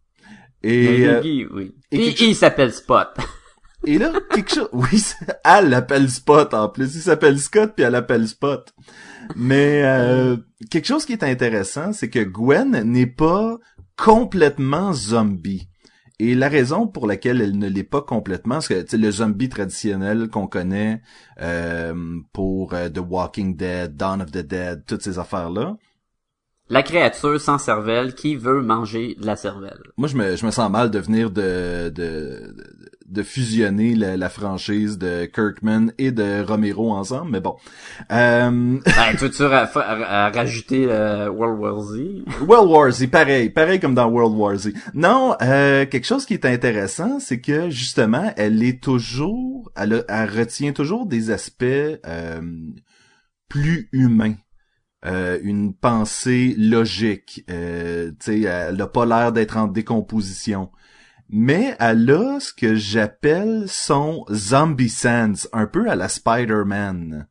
Et, 0.62 1.06
euh, 1.06 1.20
oui. 1.52 1.74
et 1.90 1.98
Puis 1.98 2.14
quelque 2.14 2.24
il 2.30 2.34
s'appelle 2.36 2.72
Spot. 2.72 3.08
et 3.84 3.98
là, 3.98 4.12
quelque 4.30 4.54
chose, 4.54 4.68
oui, 4.72 5.02
elle 5.44 5.70
l'appelle 5.70 6.08
Spot 6.10 6.52
en 6.54 6.68
plus. 6.68 6.94
Il 6.94 7.02
s'appelle 7.02 7.38
Scott 7.38 7.72
puis 7.74 7.84
elle 7.84 7.92
l'appelle 7.92 8.28
Spot. 8.28 8.72
Mais 9.36 9.82
euh, 9.84 10.36
quelque 10.70 10.86
chose 10.86 11.04
qui 11.04 11.12
est 11.12 11.24
intéressant, 11.24 11.92
c'est 11.92 12.10
que 12.10 12.22
Gwen 12.22 12.70
n'est 12.84 13.06
pas 13.06 13.58
complètement 13.96 14.92
zombie. 14.92 15.68
Et 16.18 16.34
la 16.36 16.48
raison 16.48 16.86
pour 16.86 17.06
laquelle 17.06 17.40
elle 17.40 17.58
ne 17.58 17.68
l'est 17.68 17.82
pas 17.82 18.02
complètement, 18.02 18.60
c'est 18.60 18.74
que 18.74 18.80
tu 18.82 18.90
sais, 18.90 18.96
le 18.96 19.10
zombie 19.10 19.48
traditionnel 19.48 20.28
qu'on 20.28 20.46
connaît 20.46 21.02
euh, 21.40 21.94
pour 22.32 22.74
euh, 22.74 22.88
The 22.88 23.00
Walking 23.00 23.56
Dead, 23.56 23.96
Dawn 23.96 24.22
of 24.22 24.30
the 24.30 24.38
Dead, 24.38 24.84
toutes 24.86 25.02
ces 25.02 25.18
affaires-là, 25.18 25.76
La 26.68 26.82
créature 26.84 27.40
sans 27.40 27.58
cervelle 27.58 28.14
qui 28.14 28.36
veut 28.36 28.62
manger 28.62 29.16
de 29.20 29.26
la 29.26 29.34
cervelle. 29.34 29.82
Moi, 29.96 30.06
je 30.06 30.16
me, 30.16 30.36
je 30.36 30.46
me 30.46 30.52
sens 30.52 30.70
mal 30.70 30.90
de 30.92 30.98
venir 31.00 31.30
de, 31.30 31.88
de, 31.88 32.54
de, 32.54 32.90
de 33.12 33.22
fusionner 33.22 33.94
la, 33.94 34.16
la 34.16 34.28
franchise 34.28 34.98
de 34.98 35.26
Kirkman 35.26 35.92
et 35.98 36.10
de 36.10 36.42
Romero 36.42 36.92
ensemble, 36.92 37.30
mais 37.30 37.40
bon. 37.40 37.56
Euh, 38.10 38.78
Ben, 38.84 39.30
tu 39.30 39.42
ra- 39.44 39.66
fa- 39.66 39.94
ra- 39.94 40.30
rajouter 40.30 40.86
euh, 40.88 41.30
World 41.30 41.60
War 41.60 41.80
Z? 41.80 42.00
World 42.48 42.70
War 42.70 42.90
Z, 42.90 43.06
pareil, 43.08 43.50
pareil 43.50 43.78
comme 43.80 43.94
dans 43.94 44.08
World 44.08 44.36
War 44.36 44.56
Z. 44.56 44.72
Non, 44.94 45.36
euh, 45.42 45.86
quelque 45.86 46.06
chose 46.06 46.26
qui 46.26 46.34
est 46.34 46.46
intéressant, 46.46 47.20
c'est 47.20 47.40
que 47.40 47.70
justement, 47.70 48.32
elle 48.36 48.62
est 48.62 48.82
toujours, 48.82 49.70
elle, 49.76 50.04
retient 50.08 50.72
toujours 50.72 51.06
des 51.06 51.30
aspects 51.30 51.62
euh, 51.64 52.40
plus 53.48 53.88
humains. 53.92 54.34
Euh, 55.04 55.40
une 55.42 55.74
pensée 55.74 56.54
logique. 56.56 57.44
Euh, 57.50 58.12
tu 58.20 58.40
sais, 58.40 58.40
elle 58.42 58.80
a 58.80 58.86
pas 58.86 59.04
l'air 59.04 59.32
d'être 59.32 59.56
en 59.56 59.66
décomposition. 59.66 60.70
Mais 61.28 61.76
elle 61.78 62.10
a 62.10 62.40
ce 62.40 62.52
que 62.52 62.74
j'appelle 62.74 63.64
son 63.66 64.24
zombie 64.30 64.88
sense, 64.88 65.48
un 65.52 65.66
peu 65.66 65.88
à 65.88 65.96
la 65.96 66.08
Spider-Man. 66.08 67.26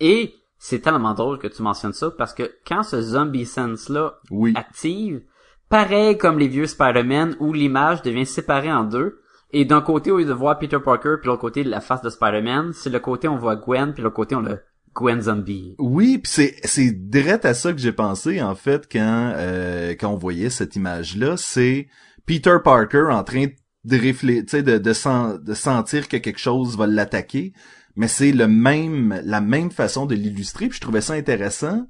Et 0.00 0.34
c'est 0.58 0.80
tellement 0.80 1.14
drôle 1.14 1.38
que 1.38 1.48
tu 1.48 1.62
mentionnes 1.62 1.92
ça 1.92 2.10
parce 2.10 2.34
que 2.34 2.50
quand 2.66 2.82
ce 2.82 3.00
zombie 3.02 3.46
sense-là 3.46 4.14
Oui. 4.30 4.54
active, 4.56 5.22
pareil 5.68 6.16
comme 6.18 6.38
les 6.38 6.48
vieux 6.48 6.66
Spider-Man 6.66 7.36
où 7.40 7.52
l'image 7.52 8.02
devient 8.02 8.26
séparée 8.26 8.72
en 8.72 8.84
deux, 8.84 9.18
et 9.54 9.66
d'un 9.66 9.82
côté, 9.82 10.10
au 10.10 10.18
lieu 10.18 10.24
de 10.24 10.32
voir 10.32 10.58
Peter 10.58 10.78
Parker, 10.82 11.16
puis 11.20 11.26
l'autre 11.26 11.42
côté, 11.42 11.62
la 11.62 11.82
face 11.82 12.00
de 12.00 12.08
Spider-Man, 12.08 12.72
c'est 12.72 12.88
le 12.88 13.00
côté 13.00 13.28
on 13.28 13.36
voit 13.36 13.56
Gwen, 13.56 13.92
puis 13.92 14.02
l'autre 14.02 14.16
côté, 14.16 14.34
on 14.34 14.40
le 14.40 14.60
Gwen 14.94 15.20
Zombie. 15.20 15.74
Oui, 15.78 16.18
puis 16.18 16.30
c'est 16.32 16.56
c'est 16.64 16.90
direct 16.90 17.44
à 17.44 17.54
ça 17.54 17.72
que 17.72 17.78
j'ai 17.78 17.92
pensé 17.92 18.42
en 18.42 18.54
fait 18.54 18.86
quand 18.90 19.32
euh, 19.36 19.90
quand 19.90 20.10
on 20.10 20.16
voyait 20.18 20.50
cette 20.50 20.76
image 20.76 21.16
là, 21.16 21.36
c'est 21.36 21.88
Peter 22.26 22.56
Parker 22.62 23.06
en 23.10 23.24
train 23.24 23.46
de 23.84 23.96
réfléchir, 23.96 24.44
de 24.62 24.78
de, 24.78 25.38
de 25.44 25.54
sentir 25.54 26.08
que 26.08 26.16
quelque 26.16 26.38
chose 26.38 26.76
va 26.76 26.86
l'attaquer, 26.86 27.52
mais 27.96 28.08
c'est 28.08 28.32
le 28.32 28.46
même 28.48 29.20
la 29.24 29.40
même 29.40 29.70
façon 29.70 30.06
de 30.06 30.14
l'illustrer, 30.14 30.68
puis 30.68 30.76
je 30.76 30.80
trouvais 30.80 31.00
ça 31.00 31.14
intéressant 31.14 31.86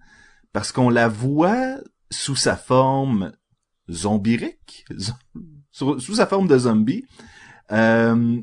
parce 0.52 0.72
qu'on 0.72 0.90
la 0.90 1.08
voit 1.08 1.76
sous 2.10 2.36
sa 2.36 2.56
forme 2.56 3.32
zombirique, 3.90 4.84
zo- 4.96 5.12
sous, 5.70 5.98
sous 6.00 6.14
sa 6.16 6.26
forme 6.26 6.48
de 6.48 6.58
zombie 6.58 7.04
euh, 7.72 8.40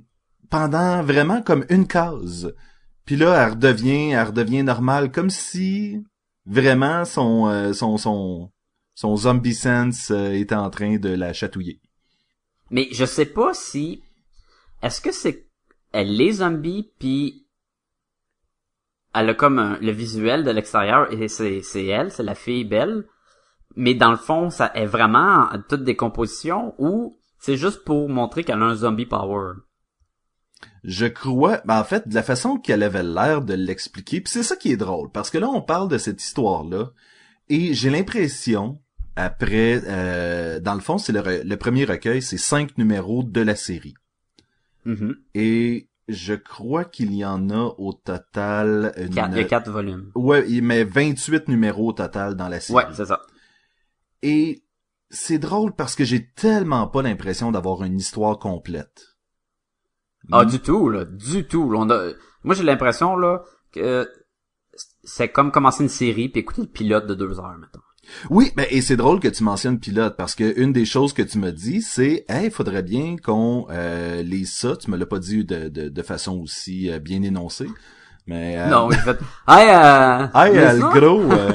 pendant 0.49 1.03
vraiment 1.03 1.41
comme 1.41 1.65
une 1.69 1.87
case. 1.87 2.53
Puis 3.05 3.15
là, 3.15 3.43
elle 3.45 3.51
redevient, 3.53 4.09
elle 4.11 4.27
redevient 4.27 4.63
normale, 4.63 5.11
comme 5.11 5.29
si 5.29 6.03
vraiment 6.45 7.05
son 7.05 7.47
euh, 7.47 7.73
son 7.73 7.97
son 7.97 8.51
son 8.99 9.15
zombie 9.15 9.53
sense 9.53 10.11
euh, 10.11 10.33
était 10.33 10.55
en 10.55 10.69
train 10.69 10.97
de 10.97 11.07
la 11.07 11.31
chatouiller. 11.31 11.79
Mais 12.69 12.89
je 12.91 13.05
sais 13.05 13.27
pas 13.27 13.53
si, 13.53 14.03
est-ce 14.83 14.99
que 14.99 15.13
c'est, 15.13 15.47
elle 15.93 16.19
est 16.19 16.33
zombie, 16.33 16.91
puis 16.99 17.47
elle 19.13 19.29
a 19.29 19.33
comme 19.33 19.57
un- 19.57 19.79
le 19.79 19.91
visuel 19.93 20.43
de 20.43 20.51
l'extérieur, 20.51 21.13
et 21.13 21.29
c'est, 21.29 21.61
c'est 21.61 21.85
elle, 21.85 22.11
c'est 22.11 22.23
la 22.23 22.35
fille 22.35 22.65
belle, 22.65 23.05
mais 23.77 23.93
dans 23.93 24.11
le 24.11 24.17
fond, 24.17 24.49
ça 24.49 24.69
est 24.75 24.85
vraiment 24.85 25.47
en 25.49 25.61
toute 25.61 25.85
décomposition, 25.85 26.75
ou 26.77 27.17
c'est 27.39 27.55
juste 27.55 27.85
pour 27.85 28.09
montrer 28.09 28.43
qu'elle 28.43 28.61
a 28.61 28.65
un 28.65 28.75
zombie 28.75 29.05
power? 29.05 29.53
Je 30.83 31.05
crois, 31.05 31.61
ben 31.63 31.79
en 31.79 31.85
fait, 31.85 32.05
de 32.09 32.15
la 32.15 32.23
façon 32.23 32.57
qu'elle 32.57 32.83
avait 32.83 33.03
l'air 33.03 33.43
de 33.43 33.53
l'expliquer, 33.53 34.19
puis 34.19 34.33
c'est 34.33 34.43
ça 34.43 34.57
qui 34.57 34.73
est 34.73 34.77
drôle, 34.77 35.09
parce 35.09 35.29
que 35.29 35.37
là, 35.37 35.47
on 35.47 35.61
parle 35.61 35.87
de 35.87 35.97
cette 35.97 36.21
histoire-là, 36.21 36.91
et 37.47 37.73
j'ai 37.73 37.89
l'impression, 37.89 38.81
après, 39.15 39.81
euh, 39.85 40.59
dans 40.59 40.75
le 40.75 40.79
fond, 40.81 40.97
c'est 40.97 41.11
le, 41.13 41.19
re- 41.19 41.43
le 41.43 41.57
premier 41.57 41.85
recueil, 41.85 42.21
c'est 42.21 42.37
cinq 42.37 42.77
numéros 42.77 43.23
de 43.23 43.41
la 43.41 43.55
série. 43.55 43.95
Mhm. 44.85 45.15
Et 45.35 45.89
je 46.07 46.33
crois 46.33 46.85
qu'il 46.85 47.13
y 47.13 47.23
en 47.25 47.49
a 47.49 47.73
au 47.77 47.93
total... 47.93 48.93
Une... 48.97 49.13
Quatre- 49.13 49.31
Il 49.33 49.37
y 49.37 49.41
a 49.41 49.43
quatre 49.43 49.69
volumes. 49.71 50.11
Ouais, 50.15 50.45
il 50.49 50.63
met 50.63 50.83
28 50.83 51.47
numéros 51.49 51.89
au 51.89 51.93
total 51.93 52.35
dans 52.35 52.47
la 52.47 52.59
série. 52.59 52.77
Ouais, 52.77 52.93
c'est 52.93 53.05
ça. 53.05 53.21
Et 54.21 54.63
c'est 55.09 55.37
drôle 55.39 55.73
parce 55.73 55.95
que 55.95 56.03
j'ai 56.03 56.29
tellement 56.31 56.87
pas 56.87 57.01
l'impression 57.01 57.51
d'avoir 57.51 57.83
une 57.83 57.97
histoire 57.97 58.39
complète. 58.39 59.17
Ah, 60.31 60.43
Mm. 60.45 60.49
du 60.49 60.59
tout, 60.59 60.89
là, 60.89 61.05
du 61.05 61.45
tout. 61.47 61.71
là. 61.71 61.79
On 61.79 61.89
a... 61.89 62.11
Moi, 62.43 62.55
j'ai 62.55 62.63
l'impression, 62.63 63.15
là, 63.15 63.43
que 63.71 64.07
c'est 65.03 65.29
comme 65.29 65.51
commencer 65.51 65.83
une 65.83 65.89
série 65.89 66.29
puis 66.29 66.41
écouter 66.41 66.61
le 66.61 66.67
pilote 66.67 67.05
de 67.07 67.15
deux 67.15 67.39
heures, 67.39 67.57
mettons. 67.57 67.79
Oui, 68.29 68.51
ben, 68.55 68.65
et 68.69 68.81
c'est 68.81 68.95
drôle 68.97 69.19
que 69.19 69.27
tu 69.27 69.43
mentionnes 69.43 69.79
pilote 69.79 70.15
parce 70.17 70.35
que 70.35 70.59
une 70.59 70.73
des 70.73 70.85
choses 70.85 71.13
que 71.13 71.21
tu 71.21 71.37
m'as 71.37 71.51
dit, 71.51 71.81
c'est, 71.81 72.25
hey, 72.29 72.49
faudrait 72.51 72.83
bien 72.83 73.15
qu'on 73.17 73.67
euh, 73.69 74.21
lise 74.21 74.51
ça. 74.53 74.75
Tu 74.75 74.89
me 74.91 74.97
l'as 74.97 75.05
pas 75.05 75.19
dit 75.19 75.43
de, 75.45 75.69
de, 75.69 75.89
de 75.89 76.01
façon 76.01 76.39
aussi 76.39 76.89
euh, 76.91 76.99
bien 76.99 77.21
énoncée, 77.23 77.67
mais 78.27 78.55
euh, 78.57 78.67
Non, 78.67 78.89
j'ai 78.91 78.97
fait, 78.99 79.17
hey, 79.47 79.69
euh, 79.69 80.27
hey, 80.35 80.53
le 80.79 80.99
gros. 80.99 81.31
euh, 81.31 81.51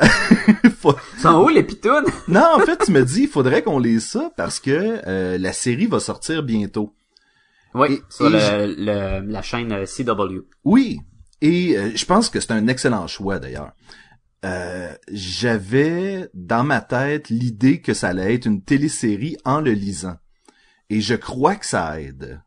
faut- 0.80 0.94
sont 1.20 1.42
où 1.44 1.48
les 1.48 1.62
pitounes? 1.64 2.04
Non, 2.28 2.44
en 2.56 2.60
fait, 2.60 2.78
tu 2.84 2.92
me 2.92 3.04
dis, 3.04 3.22
il 3.22 3.28
faudrait 3.28 3.62
qu'on 3.62 3.78
lise 3.78 4.06
ça 4.06 4.30
parce 4.36 4.60
que 4.60 5.00
euh, 5.06 5.38
la 5.38 5.52
série 5.52 5.86
va 5.86 6.00
sortir 6.00 6.42
bientôt. 6.42 6.94
Oui, 7.74 7.88
Et- 7.94 8.02
sur 8.08 8.26
et 8.26 8.30
le, 8.30 8.74
le- 9.22 9.30
la 9.32 9.42
chaîne 9.42 9.72
euh, 9.72 9.84
CW. 9.84 10.42
Oui, 10.64 11.00
et 11.42 11.76
euh, 11.76 11.90
je 11.94 12.04
pense 12.04 12.30
que 12.30 12.40
c'est 12.40 12.52
un 12.52 12.66
excellent 12.68 13.06
choix 13.06 13.38
d'ailleurs. 13.38 13.72
Euh, 14.44 14.94
J'avais 15.10 16.30
dans 16.34 16.64
ma 16.64 16.80
tête 16.80 17.28
l'idée 17.28 17.80
que 17.80 17.94
ça 17.94 18.08
allait 18.08 18.34
être 18.34 18.46
une 18.46 18.62
télésérie 18.62 19.36
en 19.44 19.60
le 19.60 19.72
lisant. 19.72 20.16
Et 20.90 21.00
je 21.00 21.14
crois 21.14 21.56
que 21.56 21.66
ça 21.66 22.00
aide. 22.00 22.40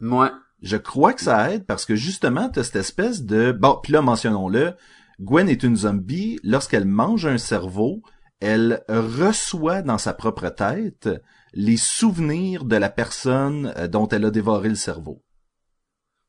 Moi, 0.00 0.32
Je 0.60 0.76
crois 0.76 1.12
que 1.12 1.22
ça 1.22 1.52
aide 1.52 1.66
parce 1.66 1.86
que 1.86 1.94
justement, 1.94 2.48
t'as 2.48 2.64
cette 2.64 2.76
espèce 2.76 3.22
de... 3.22 3.52
Bon, 3.52 3.78
puis 3.82 3.92
là, 3.92 4.02
mentionnons-le, 4.02 4.74
Gwen 5.20 5.48
est 5.48 5.62
une 5.62 5.76
zombie. 5.76 6.38
Lorsqu'elle 6.42 6.84
mange 6.84 7.26
un 7.26 7.38
cerveau, 7.38 8.02
elle 8.40 8.82
reçoit 8.88 9.82
dans 9.82 9.98
sa 9.98 10.14
propre 10.14 10.48
tête 10.48 11.08
les 11.52 11.76
souvenirs 11.76 12.64
de 12.64 12.76
la 12.76 12.90
personne 12.90 13.72
euh, 13.76 13.88
dont 13.88 14.08
elle 14.08 14.24
a 14.24 14.30
dévoré 14.30 14.68
le 14.68 14.74
cerveau. 14.74 15.22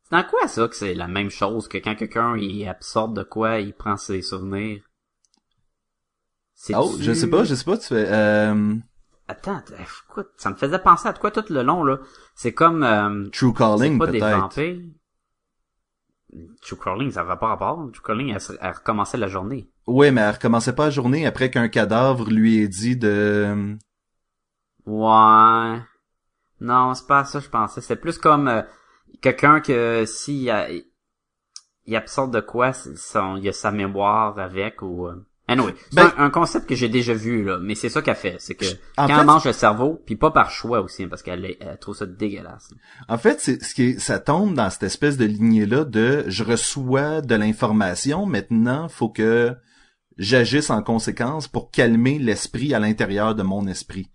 C'est 0.10 0.16
dans 0.18 0.24
quoi 0.24 0.48
ça 0.48 0.68
que 0.68 0.76
c'est 0.76 0.94
la 0.94 1.08
même 1.08 1.30
chose 1.30 1.68
que 1.68 1.78
quand 1.78 1.96
quelqu'un 1.96 2.36
il 2.38 2.68
absorbe 2.68 3.16
de 3.16 3.24
quoi, 3.24 3.60
il 3.60 3.74
prend 3.74 3.98
ses 3.98 4.22
souvenirs? 4.22 4.82
C'est 6.56 6.76
Oh, 6.76 6.92
je 7.00 7.14
sais 7.14 7.30
pas, 7.30 7.44
je 7.44 7.56
sais 7.56 7.64
pas, 7.64 7.78
tu 7.78 7.88
fais... 7.88 8.06
Euh... 8.10 8.76
Attends, 9.28 9.62
t- 9.62 9.74
quoi, 10.10 10.24
ça 10.38 10.50
me 10.50 10.56
faisait 10.56 10.80
penser 10.80 11.08
à 11.08 11.14
quoi 11.14 11.32
tout 11.32 11.46
le 11.50 11.62
long, 11.62 11.84
là. 11.84 12.00
C'est 12.36 12.54
comme, 12.54 12.84
euh, 12.84 13.30
True 13.32 13.54
Calling, 13.54 14.00
peut-être. 14.00 14.40
vampires. 14.40 14.82
True 16.62 16.78
Crawling, 16.78 17.12
ça 17.12 17.24
va 17.24 17.38
pas 17.38 17.48
rapport. 17.48 17.90
True 17.92 18.30
elle, 18.30 18.42
se- 18.42 18.54
elle 18.60 18.74
recommençait 18.74 19.18
la 19.18 19.28
journée. 19.28 19.70
Oui, 19.88 20.12
mais 20.12 20.22
elle 20.22 20.34
recommençait 20.34 20.74
pas 20.76 20.86
la 20.86 20.90
journée 20.92 21.26
après 21.26 21.50
qu'un 21.50 21.70
cadavre 21.70 22.30
lui 22.30 22.62
ait 22.62 22.68
dit 22.68 22.96
de... 22.98 23.78
Ouais. 24.86 25.80
Non, 26.60 26.94
c'est 26.94 27.08
pas 27.08 27.24
ça, 27.26 27.40
je 27.40 27.50
pensais. 27.50 27.82
C'est 27.82 27.96
plus 27.96 28.18
comme 28.18 28.48
euh, 28.48 28.62
quelqu'un 29.22 29.60
que 29.62 30.06
si 30.06 30.46
il, 30.46 30.84
il 31.86 31.96
absorbe 31.96 32.34
de 32.34 32.40
quoi, 32.40 32.74
son, 32.74 33.38
il 33.38 33.48
a 33.50 33.54
sa 33.54 33.72
mémoire 33.72 34.38
avec 34.40 34.82
ou. 34.82 35.08
euh, 35.08 35.16
Anyway, 35.52 35.74
c'est 35.90 35.96
Ben- 35.96 36.14
un, 36.18 36.26
un 36.26 36.30
concept 36.30 36.70
que 36.70 36.76
j'ai 36.76 36.90
déjà 36.90 37.12
vu 37.16 37.44
là, 37.44 37.58
mais 37.60 37.74
c'est 37.74 37.90
ça 37.90 38.04
qu'elle 38.04 38.16
fait, 38.16 38.36
c'est 38.38 38.54
que 38.54 38.66
quand 38.96 39.08
fait- 39.08 39.14
elle 39.20 39.26
mange 39.26 39.46
le 39.46 39.52
cerveau, 39.52 40.00
puis 40.06 40.16
pas 40.16 40.30
par 40.30 40.52
choix 40.52 40.80
aussi, 40.82 41.04
hein, 41.04 41.08
parce 41.10 41.24
qu'elle 41.24 41.58
trouve 41.82 41.96
ça 41.96 42.06
dégueulasse. 42.06 42.70
En 43.08 43.18
fait, 43.18 43.40
c'est 43.40 43.64
ce 43.64 43.74
qui 43.74 43.84
est, 43.86 44.00
ça 44.00 44.20
tombe 44.20 44.54
dans 44.54 44.70
cette 44.70 44.84
espèce 44.84 45.18
de 45.18 45.26
lignée 45.26 45.66
là 45.66 45.86
de 45.86 46.24
je 46.28 46.44
reçois 46.44 47.22
de 47.22 47.34
l'information, 47.34 48.28
maintenant 48.28 48.90
faut 48.90 49.10
que 49.10 49.56
j'agisse 50.20 50.70
en 50.70 50.84
conséquence 50.84 51.48
pour 51.48 51.72
calmer 51.72 52.20
l'esprit 52.20 52.76
à 52.76 52.80
l'intérieur 52.80 53.34
de 53.34 53.42
mon 53.42 53.66
esprit. 53.66 54.12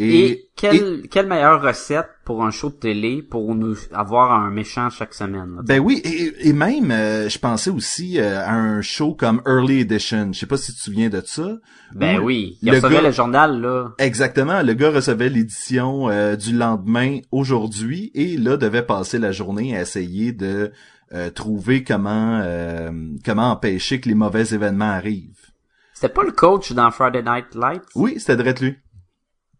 Et, 0.00 0.48
quelle, 0.56 1.02
quelle 1.08 1.28
meilleure 1.28 1.62
recette 1.62 2.08
pour 2.24 2.44
un 2.44 2.50
show 2.50 2.68
de 2.68 2.74
télé 2.74 3.22
pour 3.22 3.54
nous 3.54 3.76
avoir 3.92 4.32
un 4.32 4.50
méchant 4.50 4.90
chaque 4.90 5.14
semaine. 5.14 5.54
là, 5.56 5.62
Ben 5.64 5.78
oui, 5.78 6.00
et, 6.04 6.48
et 6.48 6.52
même, 6.52 6.90
euh, 6.90 7.28
je 7.28 7.38
pensais 7.38 7.70
aussi 7.70 8.18
euh, 8.18 8.40
à 8.44 8.54
un 8.54 8.82
show 8.82 9.14
comme 9.14 9.40
Early 9.46 9.80
Edition. 9.82 10.30
Je 10.32 10.40
sais 10.40 10.46
pas 10.46 10.56
si 10.56 10.72
tu 10.72 10.78
te 10.78 10.82
souviens 10.84 11.10
de 11.10 11.22
ça. 11.24 11.58
Ben 11.94 12.18
oui, 12.18 12.58
il 12.62 12.70
le 12.70 12.78
recevait 12.78 12.94
gars- 12.96 13.02
le 13.02 13.10
journal 13.12 13.60
là. 13.60 13.90
Exactement, 13.98 14.62
le 14.62 14.74
gars 14.74 14.90
recevait 14.90 15.28
l'édition 15.28 16.08
euh, 16.08 16.34
du 16.34 16.56
lendemain 16.56 17.18
aujourd'hui 17.30 18.10
et 18.14 18.36
là 18.36 18.56
devait 18.56 18.82
passer 18.86 19.18
la 19.20 19.30
journée 19.30 19.76
à 19.76 19.82
essayer 19.82 20.32
de 20.32 20.72
euh, 21.12 21.30
trouver 21.30 21.84
comment 21.84 22.40
euh, 22.42 22.90
comment 23.24 23.52
empêcher 23.52 24.00
que 24.00 24.08
les 24.08 24.16
mauvais 24.16 24.46
événements 24.52 24.90
arrivent. 24.90 25.50
C'était 25.92 26.12
pas 26.12 26.24
le 26.24 26.32
coach 26.32 26.72
dans 26.72 26.90
Friday 26.90 27.22
Night 27.22 27.54
Lights? 27.54 27.84
Oui, 27.94 28.14
c'était 28.18 28.36
direct 28.36 28.60
lui. 28.60 28.76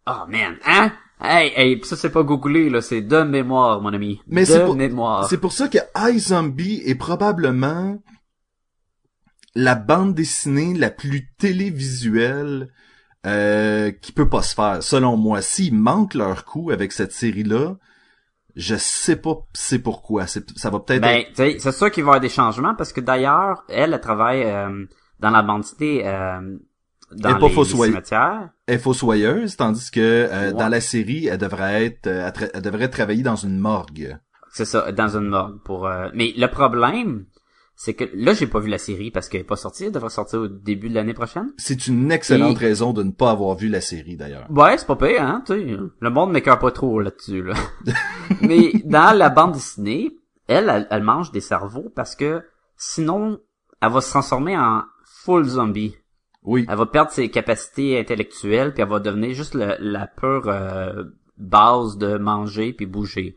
Oh 0.07 0.25
man, 0.29 0.57
hein? 0.67 0.93
Hey, 1.21 1.53
hey, 1.57 1.77
pis 1.77 1.89
ça 1.89 1.97
c'est 1.97 2.11
pas 2.11 2.23
googlé 2.23 2.69
là, 2.69 2.81
c'est 2.83 3.01
de 3.01 3.23
mémoire 3.23 3.81
mon 3.81 3.93
ami. 3.95 4.21
Mais 4.27 4.45
c'est 4.45 4.65
pour- 4.65 4.75
mémoire. 4.77 5.27
C'est 5.29 5.39
pour 5.39 5.53
ça 5.53 5.69
que 5.69 5.79
iZombie 5.97 6.83
est 6.85 6.95
probablement 6.97 7.99
la 9.55 9.75
bande 9.77 10.15
dessinée 10.15 10.75
la 10.75 10.91
plus 10.91 11.31
télévisuelle 11.39 12.69
euh, 13.27 13.91
qui 13.93 14.13
peut 14.13 14.29
pas 14.29 14.43
se 14.43 14.55
faire, 14.55 14.83
selon 14.83 15.17
moi. 15.17 15.41
S'ils 15.41 15.75
manquent 15.75 16.15
leur 16.15 16.45
coup 16.45 16.71
avec 16.71 16.93
cette 16.93 17.13
série-là, 17.13 17.77
je 18.57 18.75
sais 18.77 19.17
pas 19.17 19.37
c'est 19.55 19.79
pourquoi. 19.79 20.27
Ça 20.27 20.71
va 20.71 20.81
peut-être 20.81 21.01
Ben, 21.01 21.21
être- 21.21 21.29
tu 21.31 21.35
sais, 21.37 21.57
c'est 21.59 21.73
sûr 21.73 21.91
qu'il 21.91 22.03
va 22.05 22.09
y 22.09 22.11
avoir 22.11 22.21
des 22.21 22.29
changements 22.29 22.75
parce 22.75 22.93
que 22.93 23.01
d'ailleurs, 23.01 23.65
elle, 23.69 23.95
elle 23.95 24.01
travaille 24.01 24.43
euh, 24.43 24.85
dans 25.21 25.31
la 25.31 25.43
bandité 25.43 26.07
euh, 26.07 26.59
dans 27.17 27.31
Elle 27.31 27.37
est 27.37 27.39
pas 27.39 27.49
les, 27.63 27.65
cimetières. 27.65 28.51
elle 28.67 28.75
est 28.75 28.79
fossoyeuse, 28.79 29.57
tandis 29.57 29.91
que 29.91 30.01
euh, 30.01 30.47
Ouais. 30.49 30.53
dans 30.53 30.69
la 30.69 30.81
série, 30.81 31.27
elle 31.27 31.39
devrait 31.39 31.87
être, 31.87 32.07
euh, 32.07 32.31
elle, 32.55 32.63
devrait 32.63 32.89
travailler 32.89 33.23
dans 33.23 33.37
une 33.37 33.59
morgue. 33.59 34.17
C'est 34.53 34.65
ça, 34.65 34.93
dans 34.93 35.17
une 35.17 35.29
morgue 35.29 35.59
pour. 35.65 35.87
euh, 35.87 36.09
Mais 36.15 36.33
le 36.37 36.47
problème, 36.47 37.27
c'est 37.77 37.95
que 37.95 38.05
là, 38.15 38.35
j'ai 38.35 38.47
pas 38.47 38.61
vu 38.61 38.69
la 38.71 38.79
série 38.79 39.11
parce 39.11 39.29
qu'elle 39.29 39.41
est 39.41 39.45
pas 39.45 39.57
sortie. 39.57 39.87
Elle 39.87 39.93
devrait 39.93 40.09
sortir 40.11 40.41
au 40.41 40.47
début 40.49 40.89
de 40.89 40.95
l'année 40.95 41.13
prochaine. 41.15 41.53
C'est 41.57 41.89
une 41.89 42.13
excellente 42.13 42.57
Et- 42.63 42.67
raison 42.67 42.93
de 42.93 43.03
ne 43.03 43.11
pas 43.11 43.31
avoir 43.33 43.57
vu 43.57 43.69
la 43.69 43.81
série 43.81 44.17
d'ailleurs. 44.17 44.47
Ouais, 44.51 44.79
c'est 44.79 44.87
pas 44.87 44.95
pire, 44.97 45.23
hein, 45.23 45.43
tu 45.45 45.55
sais. 45.55 45.77
Le 46.01 46.11
monde 46.11 46.31
m'écœure 46.31 46.61
pas 46.61 46.71
trop 46.71 47.01
là-dessus, 47.01 47.43
là. 47.43 47.55
Mais 48.43 48.73
dans 48.85 49.17
la 49.17 49.29
bande 49.29 49.53
dessinée, 49.53 50.13
elle, 50.47 50.69
elle, 50.69 50.87
elle 50.91 51.03
mange 51.03 51.33
des 51.33 51.41
cerveaux 51.41 51.91
parce 51.97 52.15
que 52.15 52.43
sinon, 52.77 53.39
elle 53.83 53.91
va 53.91 54.01
se 54.01 54.11
transformer 54.11 54.57
en 54.57 54.83
full 55.25 55.45
zombie. 55.45 55.97
Oui. 56.45 56.67
Elle 56.69 56.77
va 56.77 56.87
perdre 56.87 57.11
ses 57.11 57.31
capacités 57.31 57.99
intellectuelles 57.99 58.73
puis 58.73 58.83
elle 58.83 58.89
va 58.89 59.01
devenir 59.01 59.35
juste 59.35 59.55
le- 59.55 59.77
la 59.81 60.07
pure 60.07 60.49
euh, 60.49 61.05
base 61.39 61.97
de 61.97 62.19
manger 62.19 62.73
puis 62.73 62.87
bouger. 62.87 63.37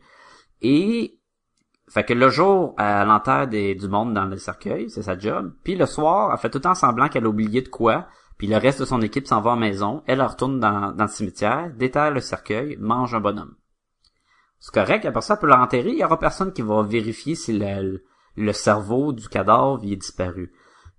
Et 0.60 1.18
fait 1.88 2.04
que 2.04 2.12
le 2.12 2.28
jour, 2.28 2.74
elle 2.78 3.08
enterre 3.10 3.48
du 3.48 3.88
monde 3.88 4.12
dans 4.12 4.26
le 4.26 4.36
cercueil, 4.36 4.90
c'est 4.90 5.02
sa 5.02 5.18
job. 5.18 5.54
Puis 5.64 5.74
le 5.74 5.86
soir, 5.86 6.30
elle 6.32 6.38
fait 6.38 6.50
tout 6.50 6.58
le 6.58 6.62
temps 6.62 6.74
semblant 6.74 7.08
qu'elle 7.08 7.24
a 7.24 7.28
oublié 7.28 7.62
de 7.62 7.68
quoi. 7.68 8.08
Puis 8.36 8.46
le 8.46 8.56
reste 8.56 8.80
de 8.80 8.84
son 8.84 9.00
équipe 9.00 9.26
s'en 9.26 9.40
va 9.40 9.52
à 9.52 9.56
maison. 9.56 10.02
Elle 10.06 10.22
retourne 10.22 10.60
dans, 10.60 10.94
le 10.96 11.08
cimetière, 11.08 11.72
déterre 11.74 12.10
le 12.10 12.20
cercueil, 12.20 12.76
mange 12.78 13.14
un 13.14 13.20
bonhomme. 13.20 13.56
C'est 14.60 14.74
correct, 14.74 15.06
après 15.06 15.22
ça, 15.22 15.34
elle 15.34 15.40
peut 15.40 15.46
l'enterrer. 15.46 15.90
Il 15.90 15.98
y 15.98 16.04
aura 16.04 16.18
personne 16.18 16.52
qui 16.52 16.62
va 16.62 16.82
vérifier 16.82 17.34
si 17.34 17.56
le, 17.56 18.04
le 18.36 18.52
cerveau 18.52 19.12
du 19.12 19.28
cadavre 19.28 19.80
il 19.82 19.94
est 19.94 19.96
disparu. 19.96 20.52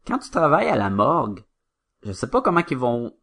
Quand 0.07 0.17
tu 0.17 0.31
travailles 0.31 0.69
à 0.69 0.75
la 0.75 0.89
morgue, 0.89 1.43
je 2.05 2.11
sais 2.11 2.27
pas 2.29 2.41
comment 2.41 2.63
qu'ils 2.63 2.77
vont 2.77 3.13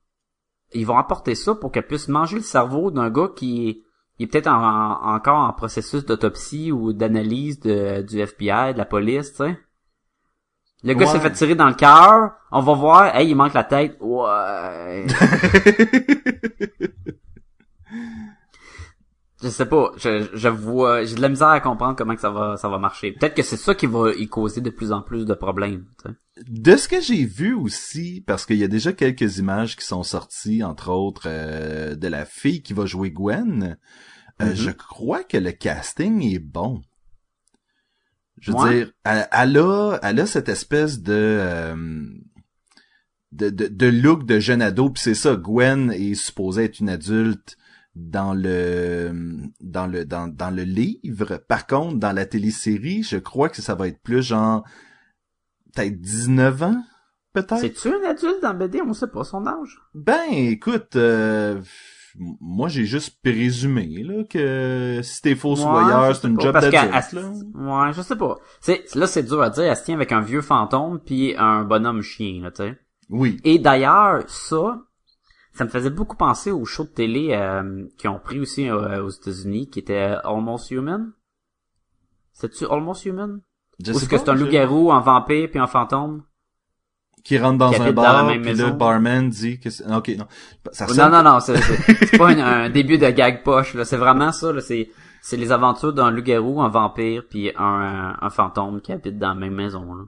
ils 0.74 0.84
vont 0.86 0.98
apporter 0.98 1.34
ça 1.34 1.54
pour 1.54 1.70
qu'elle 1.72 1.86
puisse 1.86 2.08
manger 2.08 2.36
le 2.36 2.42
cerveau 2.42 2.90
d'un 2.90 3.08
gars 3.10 3.28
qui 3.34 3.68
est, 3.68 3.82
il 4.18 4.24
est 4.24 4.26
peut-être 4.26 4.48
en- 4.48 4.64
en- 4.64 5.14
encore 5.14 5.38
en 5.38 5.52
processus 5.52 6.04
d'autopsie 6.04 6.72
ou 6.72 6.92
d'analyse 6.92 7.60
de, 7.60 8.02
du 8.02 8.18
FBI, 8.20 8.72
de 8.72 8.78
la 8.78 8.84
police, 8.84 9.30
tu 9.30 9.36
sais. 9.44 9.58
Le 10.82 10.92
gars 10.94 11.06
Ouais. 11.06 11.12
s'est 11.12 11.20
fait 11.20 11.32
tirer 11.32 11.54
dans 11.54 11.68
le 11.68 11.74
cœur, 11.74 12.32
on 12.52 12.60
va 12.60 12.74
voir, 12.74 13.14
hey, 13.16 13.30
il 13.30 13.34
manque 13.36 13.54
la 13.54 13.64
tête. 13.64 13.96
Ouais. 14.00 15.06
je 19.42 19.48
sais 19.48 19.66
pas, 19.66 19.92
je, 19.98 20.28
je 20.32 20.48
vois, 20.48 21.04
j'ai 21.04 21.14
de 21.14 21.20
la 21.20 21.28
misère 21.28 21.48
à 21.48 21.60
comprendre 21.60 21.94
comment 21.96 22.14
que 22.14 22.20
ça 22.20 22.30
va 22.30 22.56
ça 22.56 22.68
va 22.68 22.78
marcher. 22.78 23.12
Peut-être 23.12 23.34
que 23.34 23.42
c'est 23.42 23.56
ça 23.56 23.74
qui 23.74 23.86
va 23.86 24.12
y 24.12 24.28
causer 24.28 24.60
de 24.60 24.70
plus 24.70 24.92
en 24.92 25.02
plus 25.02 25.26
de 25.26 25.34
problèmes. 25.34 25.84
De 26.48 26.76
ce 26.76 26.88
que 26.88 27.00
j'ai 27.00 27.24
vu 27.24 27.54
aussi, 27.54 28.22
parce 28.26 28.46
qu'il 28.46 28.56
y 28.56 28.64
a 28.64 28.68
déjà 28.68 28.92
quelques 28.92 29.38
images 29.38 29.76
qui 29.76 29.84
sont 29.86 30.02
sorties, 30.02 30.62
entre 30.64 30.90
autres 30.90 31.24
euh, 31.26 31.94
de 31.94 32.08
la 32.08 32.24
fille 32.24 32.62
qui 32.62 32.72
va 32.72 32.86
jouer 32.86 33.10
Gwen, 33.10 33.76
euh, 34.42 34.46
Mhm. 34.50 34.54
je 34.54 34.70
crois 34.70 35.24
que 35.24 35.38
le 35.38 35.52
casting 35.52 36.22
est 36.22 36.38
bon. 36.38 36.82
Je 38.38 38.52
veux 38.52 38.58
Ouais. 38.58 38.74
dire, 38.84 38.92
elle, 39.04 39.28
elle 39.32 39.58
a, 39.58 39.98
elle 40.02 40.20
a 40.20 40.26
cette 40.26 40.50
espèce 40.50 41.00
de, 41.00 41.12
euh, 41.14 41.74
de, 43.32 43.48
de, 43.48 43.66
de 43.68 43.86
look 43.86 44.24
de 44.26 44.38
jeune 44.38 44.60
ado, 44.62 44.90
puis 44.90 45.02
c'est 45.02 45.14
ça, 45.14 45.36
Gwen 45.36 45.90
est 45.92 46.14
supposée 46.14 46.64
être 46.64 46.80
une 46.80 46.90
adulte 46.90 47.56
dans 47.96 48.34
le 48.34 49.10
dans 49.60 49.86
le 49.86 50.04
dans, 50.04 50.28
dans 50.28 50.50
le 50.54 50.62
livre. 50.62 51.38
Par 51.48 51.66
contre, 51.66 51.96
dans 51.96 52.12
la 52.12 52.26
télésérie, 52.26 53.02
je 53.02 53.16
crois 53.16 53.48
que 53.48 53.62
ça 53.62 53.74
va 53.74 53.88
être 53.88 54.00
plus 54.02 54.22
genre 54.22 54.64
peut-être 55.74 55.98
19 56.00 56.62
ans, 56.62 56.82
peut-être. 57.32 57.58
C'est-tu 57.58 57.88
un 57.88 58.08
adulte 58.08 58.42
dans 58.42 58.54
BD? 58.54 58.82
On 58.82 58.92
sait 58.92 59.08
pas 59.08 59.24
son 59.24 59.46
âge. 59.46 59.78
Ben, 59.94 60.30
écoute, 60.30 60.94
euh, 60.96 61.60
moi 62.40 62.68
j'ai 62.68 62.84
juste 62.84 63.18
présumé 63.22 64.02
là 64.02 64.24
que 64.24 65.00
si 65.02 65.22
t'es 65.22 65.30
Ouais, 65.32 65.56
je 65.56 66.12
c'est 66.20 66.28
une 66.28 66.36
pas, 66.36 66.42
job 66.42 66.52
d'adulte. 66.54 67.12
là. 67.12 67.30
Ouais, 67.86 67.92
je 67.94 68.02
sais 68.02 68.16
pas. 68.16 68.36
C'est, 68.60 68.94
là, 68.94 69.06
c'est 69.06 69.22
dur 69.22 69.40
à 69.40 69.48
dire. 69.50 69.64
Elle 69.64 69.76
se 69.76 69.84
tient 69.84 69.94
avec 69.94 70.12
un 70.12 70.20
vieux 70.20 70.42
fantôme 70.42 71.00
puis 71.04 71.34
un 71.38 71.64
bonhomme 71.64 72.02
chien, 72.02 72.42
là, 72.42 72.50
tu 72.50 72.62
sais. 72.62 72.78
Oui. 73.08 73.38
Et 73.44 73.58
d'ailleurs, 73.58 74.24
ça, 74.28 74.82
ça 75.56 75.64
me 75.64 75.70
faisait 75.70 75.90
beaucoup 75.90 76.16
penser 76.16 76.50
aux 76.50 76.66
shows 76.66 76.84
de 76.84 76.90
télé 76.90 77.30
euh, 77.32 77.86
qui 77.96 78.08
ont 78.08 78.18
pris 78.18 78.38
aussi 78.38 78.68
euh, 78.68 79.02
aux 79.02 79.08
États-Unis, 79.08 79.70
qui 79.70 79.78
était 79.78 80.16
Almost 80.22 80.70
Human. 80.70 81.12
C'est-tu 82.32 82.66
Almost 82.66 83.06
Human? 83.06 83.40
Je 83.82 83.92
Ou 83.92 83.96
est-ce 83.96 84.08
que 84.08 84.18
c'est 84.18 84.28
un 84.28 84.34
loup-garou, 84.34 84.92
un 84.92 85.00
vampire 85.00 85.48
puis 85.50 85.58
un 85.58 85.66
fantôme? 85.66 86.22
qui 87.24 87.38
rentre 87.38 87.58
dans 87.58 87.70
qui 87.70 87.82
un 87.82 87.92
dans 87.92 88.02
la 88.02 88.12
bar, 88.12 88.26
même 88.26 88.40
puis 88.40 88.50
maison. 88.52 88.68
le 88.68 88.72
barman 88.74 89.28
dit 89.28 89.58
que 89.58 89.68
c'est... 89.68 89.84
Ok, 89.92 90.10
non. 90.16 90.26
Ça 90.70 90.86
non, 90.86 91.10
non, 91.10 91.24
non, 91.24 91.40
c'est, 91.40 91.56
c'est, 91.56 92.18
pas 92.18 92.28
un, 92.28 92.38
un 92.38 92.70
début 92.70 92.98
de 92.98 93.10
gag 93.10 93.42
poche, 93.42 93.74
là. 93.74 93.84
C'est 93.84 93.96
vraiment 93.96 94.30
ça, 94.30 94.52
là. 94.52 94.60
C'est, 94.60 94.90
c'est 95.22 95.36
les 95.36 95.50
aventures 95.50 95.92
d'un 95.92 96.12
loup-garou, 96.12 96.60
un 96.60 96.68
vampire 96.68 97.24
puis 97.28 97.50
un, 97.56 98.16
un 98.20 98.30
fantôme 98.30 98.80
qui 98.80 98.92
habite 98.92 99.18
dans 99.18 99.30
la 99.30 99.34
même 99.34 99.54
maison, 99.54 99.92
là. 99.92 100.04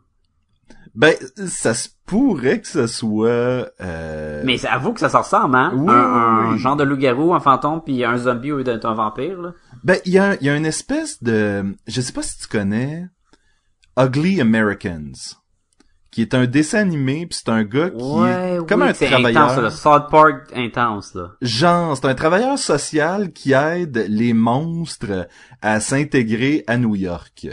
Ben, 0.95 1.15
ça 1.47 1.75
se 1.75 1.89
pourrait 2.07 2.61
que 2.61 2.67
ça 2.67 2.89
soit... 2.89 3.71
Euh... 3.81 4.43
Mais 4.45 4.59
c'est- 4.59 4.67
avoue 4.67 4.93
que 4.93 5.01
ça 5.01 5.09
se 5.09 5.17
ressemble, 5.17 5.55
hein? 5.55 5.73
Oui, 5.77 5.91
un, 5.91 5.95
un 5.95 6.53
oui. 6.53 6.59
genre 6.59 6.75
de 6.75 6.83
loup-garou, 6.83 7.35
un 7.35 7.41
fantôme, 7.41 7.83
puis 7.85 8.05
un 8.05 8.17
zombie 8.17 8.51
ou 8.51 8.59
un 8.59 8.95
vampire, 8.95 9.41
là. 9.41 9.53
Ben, 9.85 9.99
il 10.07 10.13
y 10.13 10.19
a, 10.19 10.35
y 10.43 10.49
a 10.49 10.57
une 10.57 10.67
espèce 10.67 11.23
de... 11.23 11.77
Je 11.87 12.01
sais 12.01 12.13
pas 12.13 12.23
si 12.23 12.39
tu 12.39 12.49
connais 12.49 13.07
Ugly 13.97 14.41
Americans, 14.41 15.13
qui 16.11 16.23
est 16.23 16.35
un 16.35 16.47
dessin 16.47 16.81
animé, 16.81 17.27
puis 17.27 17.39
c'est 17.45 17.51
un 17.51 17.63
gars 17.63 17.91
qui 17.91 17.97
est 17.97 18.67
comme 18.67 18.83
oui, 18.83 18.89
un 18.89 18.93
travailleur... 18.93 19.51
intense. 19.51 19.75
South 19.77 20.11
Park 20.11 20.51
intense, 20.55 21.15
là. 21.15 21.33
Genre, 21.43 21.97
c'est 21.97 22.07
un 22.07 22.15
travailleur 22.15 22.59
social 22.59 23.33
qui 23.33 23.53
aide 23.53 24.05
les 24.09 24.33
monstres 24.33 25.29
à 25.63 25.79
s'intégrer 25.79 26.65
à 26.67 26.77
New 26.77 26.97
York. 26.97 27.47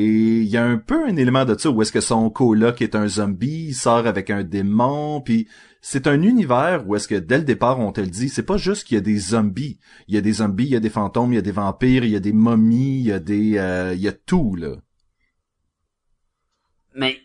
Et 0.00 0.42
il 0.42 0.48
y 0.48 0.56
a 0.56 0.64
un 0.64 0.78
peu 0.78 1.08
un 1.08 1.16
élément 1.16 1.44
de 1.44 1.58
ça 1.58 1.70
où 1.70 1.82
est-ce 1.82 1.90
que 1.90 2.00
son 2.00 2.30
coloc 2.30 2.80
est 2.82 2.94
un 2.94 3.08
zombie, 3.08 3.66
il 3.70 3.74
sort 3.74 4.06
avec 4.06 4.30
un 4.30 4.44
démon, 4.44 5.20
puis 5.20 5.48
c'est 5.80 6.06
un 6.06 6.22
univers 6.22 6.86
où 6.86 6.94
est-ce 6.94 7.08
que 7.08 7.16
dès 7.16 7.38
le 7.38 7.42
départ 7.42 7.80
on 7.80 7.90
te 7.90 8.00
le 8.00 8.06
dit, 8.06 8.28
c'est 8.28 8.44
pas 8.44 8.58
juste 8.58 8.86
qu'il 8.86 8.94
y 8.94 8.98
a 8.98 9.00
des 9.02 9.18
zombies, 9.18 9.80
il 10.06 10.14
y 10.14 10.18
a 10.18 10.20
des 10.20 10.34
zombies, 10.34 10.66
il 10.66 10.70
y 10.70 10.76
a 10.76 10.80
des 10.80 10.88
fantômes, 10.88 11.32
il 11.32 11.34
y 11.34 11.40
a 11.40 11.42
des 11.42 11.50
vampires, 11.50 12.04
il 12.04 12.10
y 12.10 12.14
a 12.16 12.20
des 12.20 12.32
momies, 12.32 13.00
il 13.00 13.06
y 13.06 13.10
a 13.10 13.18
des, 13.18 13.58
euh, 13.58 13.92
il 13.92 14.00
y 14.00 14.06
a 14.06 14.12
tout 14.12 14.54
là. 14.54 14.76
Mais, 16.94 17.18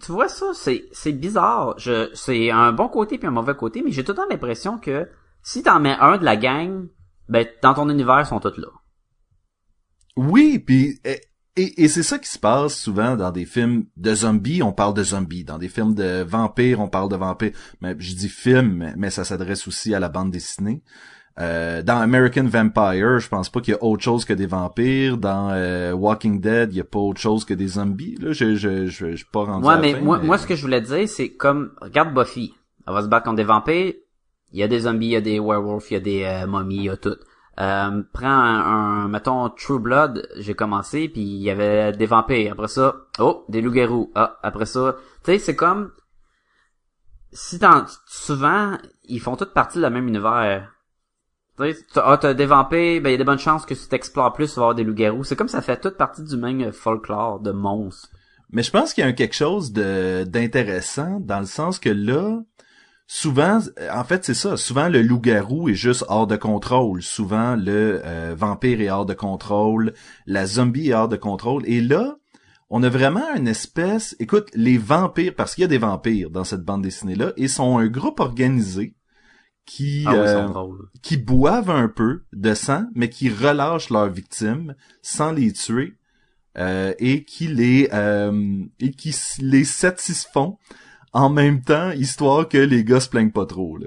tu 0.00 0.12
vois 0.12 0.28
ça, 0.28 0.46
c'est, 0.54 0.84
c'est 0.92 1.10
bizarre. 1.10 1.76
Je, 1.76 2.10
c'est 2.14 2.52
un 2.52 2.70
bon 2.70 2.88
côté 2.88 3.18
puis 3.18 3.26
un 3.26 3.32
mauvais 3.32 3.56
côté, 3.56 3.82
mais 3.82 3.90
j'ai 3.90 4.04
tout 4.04 4.12
le 4.12 4.18
temps 4.18 4.28
l'impression 4.30 4.78
que 4.78 5.08
si 5.42 5.64
t'en 5.64 5.80
mets 5.80 5.96
un 5.98 6.18
de 6.18 6.24
la 6.24 6.36
gang, 6.36 6.86
ben, 7.28 7.44
dans 7.62 7.74
ton 7.74 7.90
univers, 7.90 8.20
ils 8.20 8.26
sont 8.26 8.38
tous 8.38 8.56
là. 8.58 8.68
Oui, 10.16 10.60
puis 10.60 11.00
eh, 11.04 11.20
Et, 11.56 11.84
et 11.84 11.88
c'est 11.88 12.02
ça 12.02 12.18
qui 12.18 12.28
se 12.28 12.38
passe 12.38 12.78
souvent 12.78 13.16
dans 13.16 13.30
des 13.30 13.46
films 13.46 13.86
de 13.96 14.14
zombies, 14.14 14.62
on 14.62 14.72
parle 14.72 14.92
de 14.94 15.02
zombies. 15.02 15.44
Dans 15.44 15.58
des 15.58 15.68
films 15.68 15.94
de 15.94 16.22
vampires, 16.22 16.80
on 16.80 16.88
parle 16.88 17.10
de 17.10 17.16
vampires. 17.16 17.52
Mais 17.80 17.96
je 17.98 18.14
dis 18.14 18.28
film, 18.28 18.92
mais, 18.96 19.10
ça 19.10 19.24
s'adresse 19.24 19.66
aussi 19.66 19.94
à 19.94 20.00
la 20.00 20.08
bande 20.10 20.30
dessinée. 20.30 20.82
Euh, 21.38 21.82
dans 21.82 21.98
American 21.98 22.44
Vampire, 22.44 23.18
je 23.18 23.28
pense 23.28 23.50
pas 23.50 23.60
qu'il 23.60 23.72
y 23.72 23.76
a 23.76 23.82
autre 23.82 24.02
chose 24.02 24.24
que 24.24 24.32
des 24.32 24.46
vampires. 24.46 25.18
Dans 25.18 25.50
euh, 25.50 25.92
Walking 25.92 26.40
Dead, 26.40 26.72
il 26.72 26.76
y 26.76 26.80
a 26.80 26.84
pas 26.84 26.98
autre 26.98 27.20
chose 27.20 27.44
que 27.44 27.54
des 27.54 27.68
zombies. 27.68 28.16
Là, 28.20 28.32
je 28.32 28.54
je 28.54 28.86
je, 28.86 29.10
je 29.10 29.16
suis 29.16 29.26
pas 29.26 29.44
rendu 29.44 29.66
Ouais, 29.66 29.74
à 29.74 29.76
la 29.76 29.82
mais 29.82 29.94
fin, 29.94 30.00
moi, 30.00 30.18
moi, 30.18 30.38
ce 30.38 30.46
que 30.46 30.56
je 30.56 30.62
voulais 30.62 30.80
dire, 30.80 31.08
c'est 31.08 31.30
comme, 31.30 31.72
regarde 31.80 32.14
Buffy. 32.14 32.54
Elle 32.86 32.94
va 32.94 33.02
se 33.02 33.08
battre 33.08 33.24
contre 33.24 33.36
des 33.36 33.44
vampires. 33.44 33.92
Il 34.52 34.60
y 34.60 34.62
a 34.62 34.68
des 34.68 34.80
zombies, 34.80 35.06
il 35.08 35.12
y 35.12 35.16
a 35.16 35.20
des 35.20 35.38
werewolves, 35.38 35.84
il 35.90 35.94
y 35.94 35.96
a 35.96 36.00
des 36.00 36.22
euh, 36.24 36.46
momies, 36.46 36.76
il 36.76 36.84
y 36.84 36.90
a 36.90 36.96
tout. 36.96 37.16
Euh, 37.58 38.02
prends 38.12 38.26
un, 38.26 39.04
un, 39.04 39.08
mettons, 39.08 39.48
True 39.48 39.78
Blood, 39.78 40.28
j'ai 40.36 40.54
commencé, 40.54 41.08
puis 41.08 41.22
il 41.22 41.42
y 41.42 41.50
avait 41.50 41.92
des 41.92 42.06
vampires. 42.06 42.52
Après 42.52 42.68
ça, 42.68 42.96
oh, 43.18 43.44
des 43.48 43.62
loups-garous. 43.62 44.12
Ah, 44.14 44.38
après 44.42 44.66
ça, 44.66 44.96
tu 45.24 45.32
sais, 45.32 45.38
c'est 45.38 45.56
comme, 45.56 45.92
si 47.32 47.58
t'en, 47.58 47.84
souvent, 48.06 48.76
ils 49.04 49.20
font 49.20 49.36
toutes 49.36 49.54
partie 49.54 49.78
de 49.78 49.82
la 49.82 49.90
même 49.90 50.08
univers. 50.08 50.72
Tu 51.58 51.72
sais, 51.72 51.86
ah, 51.96 52.34
des 52.34 52.46
vampires, 52.46 53.00
ben 53.00 53.08
il 53.08 53.12
y 53.12 53.14
a 53.14 53.18
des 53.18 53.24
bonnes 53.24 53.38
chances 53.38 53.64
que 53.64 53.74
si 53.74 53.88
t'explores 53.88 54.34
plus, 54.34 54.52
tu 54.52 54.60
vas 54.60 54.74
des 54.74 54.84
loups-garous. 54.84 55.24
C'est 55.24 55.36
comme 55.36 55.48
ça 55.48 55.62
fait 55.62 55.80
toute 55.80 55.96
partie 55.96 56.22
du 56.22 56.36
même 56.36 56.72
folklore 56.72 57.40
de 57.40 57.52
monstres. 57.52 58.10
Mais 58.50 58.62
je 58.62 58.70
pense 58.70 58.92
qu'il 58.92 59.04
y 59.04 59.08
a 59.08 59.12
quelque 59.12 59.34
chose 59.34 59.72
de 59.72 60.24
d'intéressant 60.24 61.18
dans 61.20 61.40
le 61.40 61.46
sens 61.46 61.78
que 61.78 61.88
là, 61.88 62.42
souvent, 63.06 63.60
en 63.92 64.04
fait, 64.04 64.24
c'est 64.24 64.34
ça. 64.34 64.56
Souvent, 64.56 64.88
le 64.88 65.02
loup-garou 65.02 65.68
est 65.68 65.74
juste 65.74 66.04
hors 66.08 66.26
de 66.26 66.36
contrôle. 66.36 67.02
Souvent, 67.02 67.56
le 67.56 68.00
euh, 68.04 68.34
vampire 68.36 68.80
est 68.80 68.90
hors 68.90 69.06
de 69.06 69.14
contrôle. 69.14 69.94
La 70.26 70.46
zombie 70.46 70.90
est 70.90 70.94
hors 70.94 71.08
de 71.08 71.16
contrôle. 71.16 71.62
Et 71.66 71.80
là, 71.80 72.16
on 72.70 72.82
a 72.82 72.88
vraiment 72.88 73.34
une 73.34 73.48
espèce... 73.48 74.16
Écoute, 74.18 74.48
les 74.54 74.78
vampires, 74.78 75.34
parce 75.34 75.54
qu'il 75.54 75.62
y 75.62 75.64
a 75.64 75.68
des 75.68 75.78
vampires 75.78 76.30
dans 76.30 76.44
cette 76.44 76.62
bande 76.62 76.82
dessinée-là, 76.82 77.32
ils 77.36 77.50
sont 77.50 77.78
un 77.78 77.86
groupe 77.86 78.20
organisé 78.20 78.94
qui... 79.64 80.04
Ah 80.06 80.12
oui, 80.12 80.18
euh, 80.18 80.72
qui 81.02 81.16
boivent 81.16 81.70
un 81.70 81.88
peu 81.88 82.24
de 82.32 82.54
sang, 82.54 82.86
mais 82.94 83.08
qui 83.08 83.28
relâchent 83.28 83.90
leurs 83.90 84.10
victimes 84.10 84.74
sans 85.02 85.32
les 85.32 85.52
tuer 85.52 85.94
euh, 86.58 86.94
et 86.98 87.24
qui 87.24 87.48
les 87.48 87.88
euh, 87.92 88.64
et 88.80 88.90
qui 88.92 89.14
les 89.40 89.64
satisfont 89.64 90.58
en 91.16 91.30
même 91.30 91.62
temps, 91.62 91.90
histoire 91.92 92.48
que 92.48 92.58
les 92.58 92.84
gars 92.84 93.00
se 93.00 93.08
plaignent 93.08 93.30
pas 93.32 93.46
trop. 93.46 93.78
Là. 93.78 93.86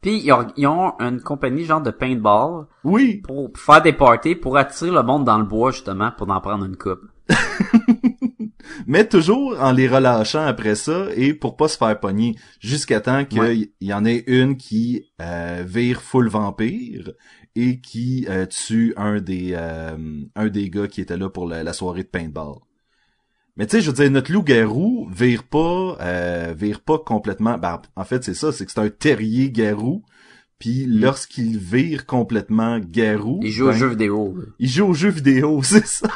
Puis 0.00 0.20
ils 0.24 0.32
ont, 0.32 0.46
ils 0.56 0.66
ont 0.66 0.92
une 0.98 1.20
compagnie 1.20 1.64
genre 1.64 1.80
de 1.80 1.90
paintball 1.90 2.66
Oui, 2.82 3.22
pour 3.24 3.50
faire 3.56 3.80
des 3.80 3.92
parties 3.92 4.34
pour 4.34 4.56
attirer 4.56 4.90
le 4.90 5.02
monde 5.02 5.24
dans 5.24 5.38
le 5.38 5.44
bois 5.44 5.70
justement 5.70 6.10
pour 6.18 6.28
en 6.30 6.40
prendre 6.40 6.64
une 6.66 6.76
coupe. 6.76 7.00
mais 8.86 9.06
toujours 9.08 9.56
en 9.60 9.72
les 9.72 9.88
relâchant 9.88 10.44
après 10.44 10.74
ça 10.74 11.06
et 11.16 11.32
pour 11.34 11.56
pas 11.56 11.68
se 11.68 11.76
faire 11.78 11.98
pogner 12.00 12.36
jusqu'à 12.60 13.00
temps 13.00 13.24
qu'il 13.24 13.40
Ouais. 13.40 13.70
y, 13.80 13.92
en 13.94 14.04
ait 14.04 14.24
une 14.26 14.56
qui 14.56 15.04
euh, 15.22 15.62
vire 15.66 16.02
full 16.02 16.28
vampire 16.28 17.10
et 17.56 17.80
qui 17.80 18.26
euh, 18.28 18.46
tue 18.46 18.92
un 18.96 19.20
des 19.20 19.52
euh, 19.56 19.96
un 20.34 20.48
des 20.48 20.68
gars 20.70 20.88
qui 20.88 21.00
était 21.00 21.16
là 21.16 21.30
pour 21.30 21.46
la, 21.48 21.62
la 21.62 21.72
soirée 21.72 22.02
de 22.02 22.08
paintball. 22.08 22.56
Mais 23.56 23.66
tu 23.66 23.76
sais, 23.76 23.82
je 23.82 23.90
veux 23.90 23.96
dire, 23.96 24.10
notre 24.10 24.32
loup-garou 24.32 25.08
vire 25.12 25.44
pas, 25.44 25.96
euh, 26.00 26.54
vire 26.56 26.80
pas 26.80 26.98
complètement. 26.98 27.56
Ben, 27.56 27.80
en 27.94 28.04
fait, 28.04 28.24
c'est 28.24 28.34
ça, 28.34 28.50
c'est 28.50 28.66
que 28.66 28.72
c'est 28.72 28.80
un 28.80 28.88
terrier 28.90 29.50
garou. 29.50 30.02
Puis 30.58 30.86
lorsqu'il 30.86 31.58
vire 31.58 32.06
complètement 32.06 32.78
garou, 32.80 33.40
Ils 33.42 33.50
jouent 33.52 33.66
ben, 33.66 33.70
aux 33.74 33.78
jeux 33.78 33.88
vidéo. 33.88 34.36
il 34.58 34.68
joue 34.68 34.86
aux 34.86 34.94
jeux 34.94 35.10
vidéo, 35.10 35.62
c'est 35.64 35.86
ça. 35.86 36.08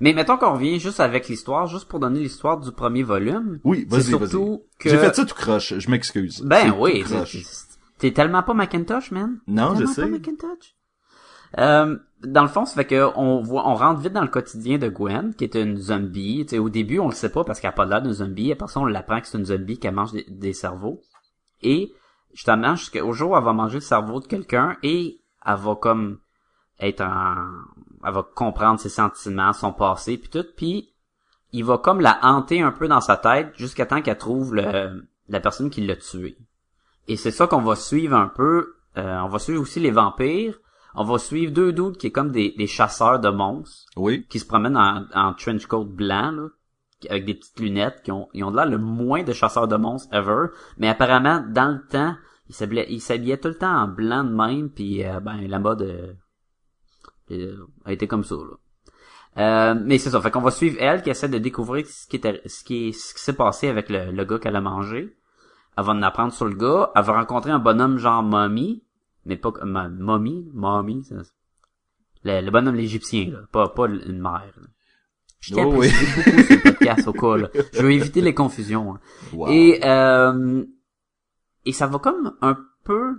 Mais 0.00 0.12
mettons 0.12 0.36
qu'on 0.36 0.52
revient 0.54 0.78
juste 0.78 1.00
avec 1.00 1.28
l'histoire, 1.28 1.66
juste 1.66 1.88
pour 1.88 1.98
donner 2.00 2.20
l'histoire 2.20 2.58
du 2.60 2.70
premier 2.72 3.02
volume. 3.02 3.60
Oui, 3.64 3.86
vas-y, 3.88 4.02
surtout 4.04 4.64
que... 4.78 4.90
J'ai 4.90 4.98
fait 4.98 5.14
ça 5.14 5.24
tout 5.24 5.34
croche, 5.34 5.78
je 5.78 5.90
m'excuse. 5.90 6.42
Ben 6.44 6.74
oui, 6.78 7.04
t'es 7.98 8.10
tellement 8.12 8.42
pas 8.42 8.52
Macintosh, 8.52 9.10
man. 9.10 9.38
Non, 9.46 9.70
je 9.74 9.78
Tellement 9.78 9.92
sais. 9.94 10.02
pas 10.02 10.08
Macintosh. 10.08 10.74
Euh, 11.58 11.96
dans 12.24 12.42
le 12.42 12.48
fond, 12.48 12.64
ça 12.64 12.74
fait 12.74 12.86
que 12.86 13.10
on 13.16 13.40
voit, 13.42 13.68
on 13.68 13.74
rentre 13.74 14.00
vite 14.00 14.12
dans 14.12 14.22
le 14.22 14.28
quotidien 14.28 14.78
de 14.78 14.88
Gwen, 14.88 15.34
qui 15.34 15.44
est 15.44 15.54
une 15.54 15.76
zombie. 15.76 16.44
Tu 16.46 16.50
sais, 16.50 16.58
au 16.58 16.68
début, 16.68 16.98
on 16.98 17.08
le 17.08 17.14
sait 17.14 17.30
pas 17.30 17.44
parce 17.44 17.60
qu'elle 17.60 17.70
a 17.70 17.72
pas 17.72 17.84
l'air 17.84 18.02
d'une 18.02 18.12
zombie. 18.12 18.52
Après 18.52 18.68
ça, 18.68 18.80
on 18.80 18.86
l'apprend 18.86 19.20
que 19.20 19.26
c'est 19.26 19.38
une 19.38 19.44
zombie 19.44 19.78
qui 19.78 19.90
mange 19.90 20.12
des, 20.12 20.52
cerveaux. 20.52 21.02
Et 21.62 21.92
justement, 22.32 22.74
jusqu'au 22.74 23.12
jour 23.12 23.32
où 23.32 23.36
elle 23.36 23.44
va 23.44 23.52
manger 23.52 23.76
le 23.76 23.80
cerveau 23.80 24.20
de 24.20 24.26
quelqu'un 24.26 24.76
et 24.82 25.20
elle 25.44 25.56
va 25.56 25.74
comme 25.74 26.18
être 26.80 27.02
un, 27.02 27.48
elle 28.04 28.12
va 28.12 28.22
comprendre 28.22 28.80
ses 28.80 28.88
sentiments, 28.88 29.52
son 29.52 29.72
passé, 29.72 30.16
puis 30.16 30.30
tout. 30.30 30.46
Puis 30.56 30.92
il 31.52 31.64
va 31.64 31.78
comme 31.78 32.00
la 32.00 32.18
hanter 32.22 32.62
un 32.62 32.72
peu 32.72 32.88
dans 32.88 33.00
sa 33.00 33.16
tête 33.16 33.52
jusqu'à 33.56 33.86
temps 33.86 34.00
qu'elle 34.00 34.18
trouve 34.18 34.54
le, 34.54 35.06
la 35.28 35.40
personne 35.40 35.70
qui 35.70 35.86
l'a 35.86 35.96
tué. 35.96 36.38
Et 37.08 37.16
c'est 37.16 37.30
ça 37.30 37.46
qu'on 37.46 37.62
va 37.62 37.76
suivre 37.76 38.16
un 38.16 38.28
peu. 38.28 38.74
Euh, 38.96 39.18
on 39.20 39.28
va 39.28 39.38
suivre 39.38 39.60
aussi 39.60 39.80
les 39.80 39.90
vampires. 39.90 40.58
On 40.96 41.04
va 41.04 41.18
suivre 41.18 41.52
deux 41.52 41.72
doutes 41.72 41.98
qui 41.98 42.06
est 42.08 42.10
comme 42.10 42.30
des, 42.32 42.54
des 42.56 42.66
chasseurs 42.66 43.20
de 43.20 43.28
monstres 43.28 43.84
Oui. 43.96 44.26
qui 44.28 44.38
se 44.38 44.46
promènent 44.46 44.76
en, 44.76 45.04
en 45.14 45.34
trench 45.34 45.66
coat 45.66 45.84
blanc 45.84 46.30
là, 46.32 46.48
avec 47.10 47.24
des 47.26 47.34
petites 47.34 47.60
lunettes 47.60 48.00
qui 48.02 48.10
ont 48.12 48.28
ils 48.32 48.42
ont 48.44 48.50
de 48.50 48.56
l'air 48.56 48.66
le 48.66 48.78
moins 48.78 49.22
de 49.22 49.32
chasseurs 49.32 49.68
de 49.68 49.76
monstres 49.76 50.12
ever. 50.14 50.46
Mais 50.78 50.88
apparemment 50.88 51.44
dans 51.48 51.68
le 51.72 51.86
temps 51.86 52.14
ils 52.48 52.54
s'habillaient 52.54 52.86
ils 52.88 53.00
s'habillaient 53.00 53.38
tout 53.38 53.48
le 53.48 53.58
temps 53.58 53.76
en 53.82 53.88
blanc 53.88 54.24
de 54.24 54.30
même 54.30 54.70
puis 54.70 55.04
euh, 55.04 55.20
ben 55.20 55.46
la 55.46 55.58
mode 55.58 55.82
euh, 55.82 56.12
euh, 57.32 57.66
a 57.84 57.92
été 57.92 58.06
comme 58.06 58.24
ça 58.24 58.34
là. 58.36 58.56
Euh, 59.38 59.74
mais 59.84 59.98
c'est 59.98 60.08
ça, 60.08 60.20
fait 60.22 60.30
qu'on 60.30 60.40
va 60.40 60.50
suivre 60.50 60.78
elle 60.80 61.02
qui 61.02 61.10
essaie 61.10 61.28
de 61.28 61.36
découvrir 61.36 61.86
ce 61.86 62.06
qui 62.06 62.16
était 62.16 62.40
ce 62.46 62.64
qui 62.64 62.88
est 62.88 62.92
ce 62.92 63.12
qui 63.12 63.20
s'est 63.20 63.34
passé 63.36 63.68
avec 63.68 63.90
le, 63.90 64.10
le 64.10 64.24
gars 64.24 64.38
qu'elle 64.38 64.56
a 64.56 64.62
mangé. 64.62 65.14
Elle 65.76 65.84
va 65.84 65.92
en 65.92 66.00
apprendre 66.00 66.32
sur 66.32 66.46
le 66.46 66.54
gars, 66.54 66.90
elle 66.94 67.04
va 67.04 67.12
rencontrer 67.12 67.50
un 67.50 67.58
bonhomme 67.58 67.98
genre 67.98 68.22
mommy, 68.22 68.82
mais 69.26 69.36
pas 69.36 69.52
ma- 69.64 69.88
mommy, 69.88 70.48
mommy, 70.54 71.04
ça- 71.04 71.16
le, 72.24 72.40
le 72.40 72.50
bonhomme 72.50 72.74
l'égyptien 72.76 73.30
là, 73.30 73.40
pas 73.52 73.68
pas 73.68 73.86
une 73.86 74.18
mère. 74.20 74.52
là. 74.56 74.66
Je 75.40 75.52
tiens 75.54 75.66
Oh 75.66 75.74
oui. 75.76 75.90
beaucoup 75.90 76.30
le 76.30 76.62
podcast 76.62 77.06
au 77.08 77.12
cas 77.12 77.36
là. 77.36 77.48
Je 77.74 77.82
veux 77.82 77.92
éviter 77.92 78.20
les 78.22 78.34
confusions. 78.34 78.94
hein. 78.94 79.00
Wow. 79.32 79.48
Et 79.50 79.80
euh, 79.84 80.64
et 81.64 81.72
ça 81.72 81.86
va 81.86 81.98
comme 81.98 82.34
un 82.40 82.56
peu 82.84 83.16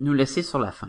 nous 0.00 0.12
laisser 0.12 0.42
sur 0.42 0.58
la 0.60 0.70
fin. 0.72 0.88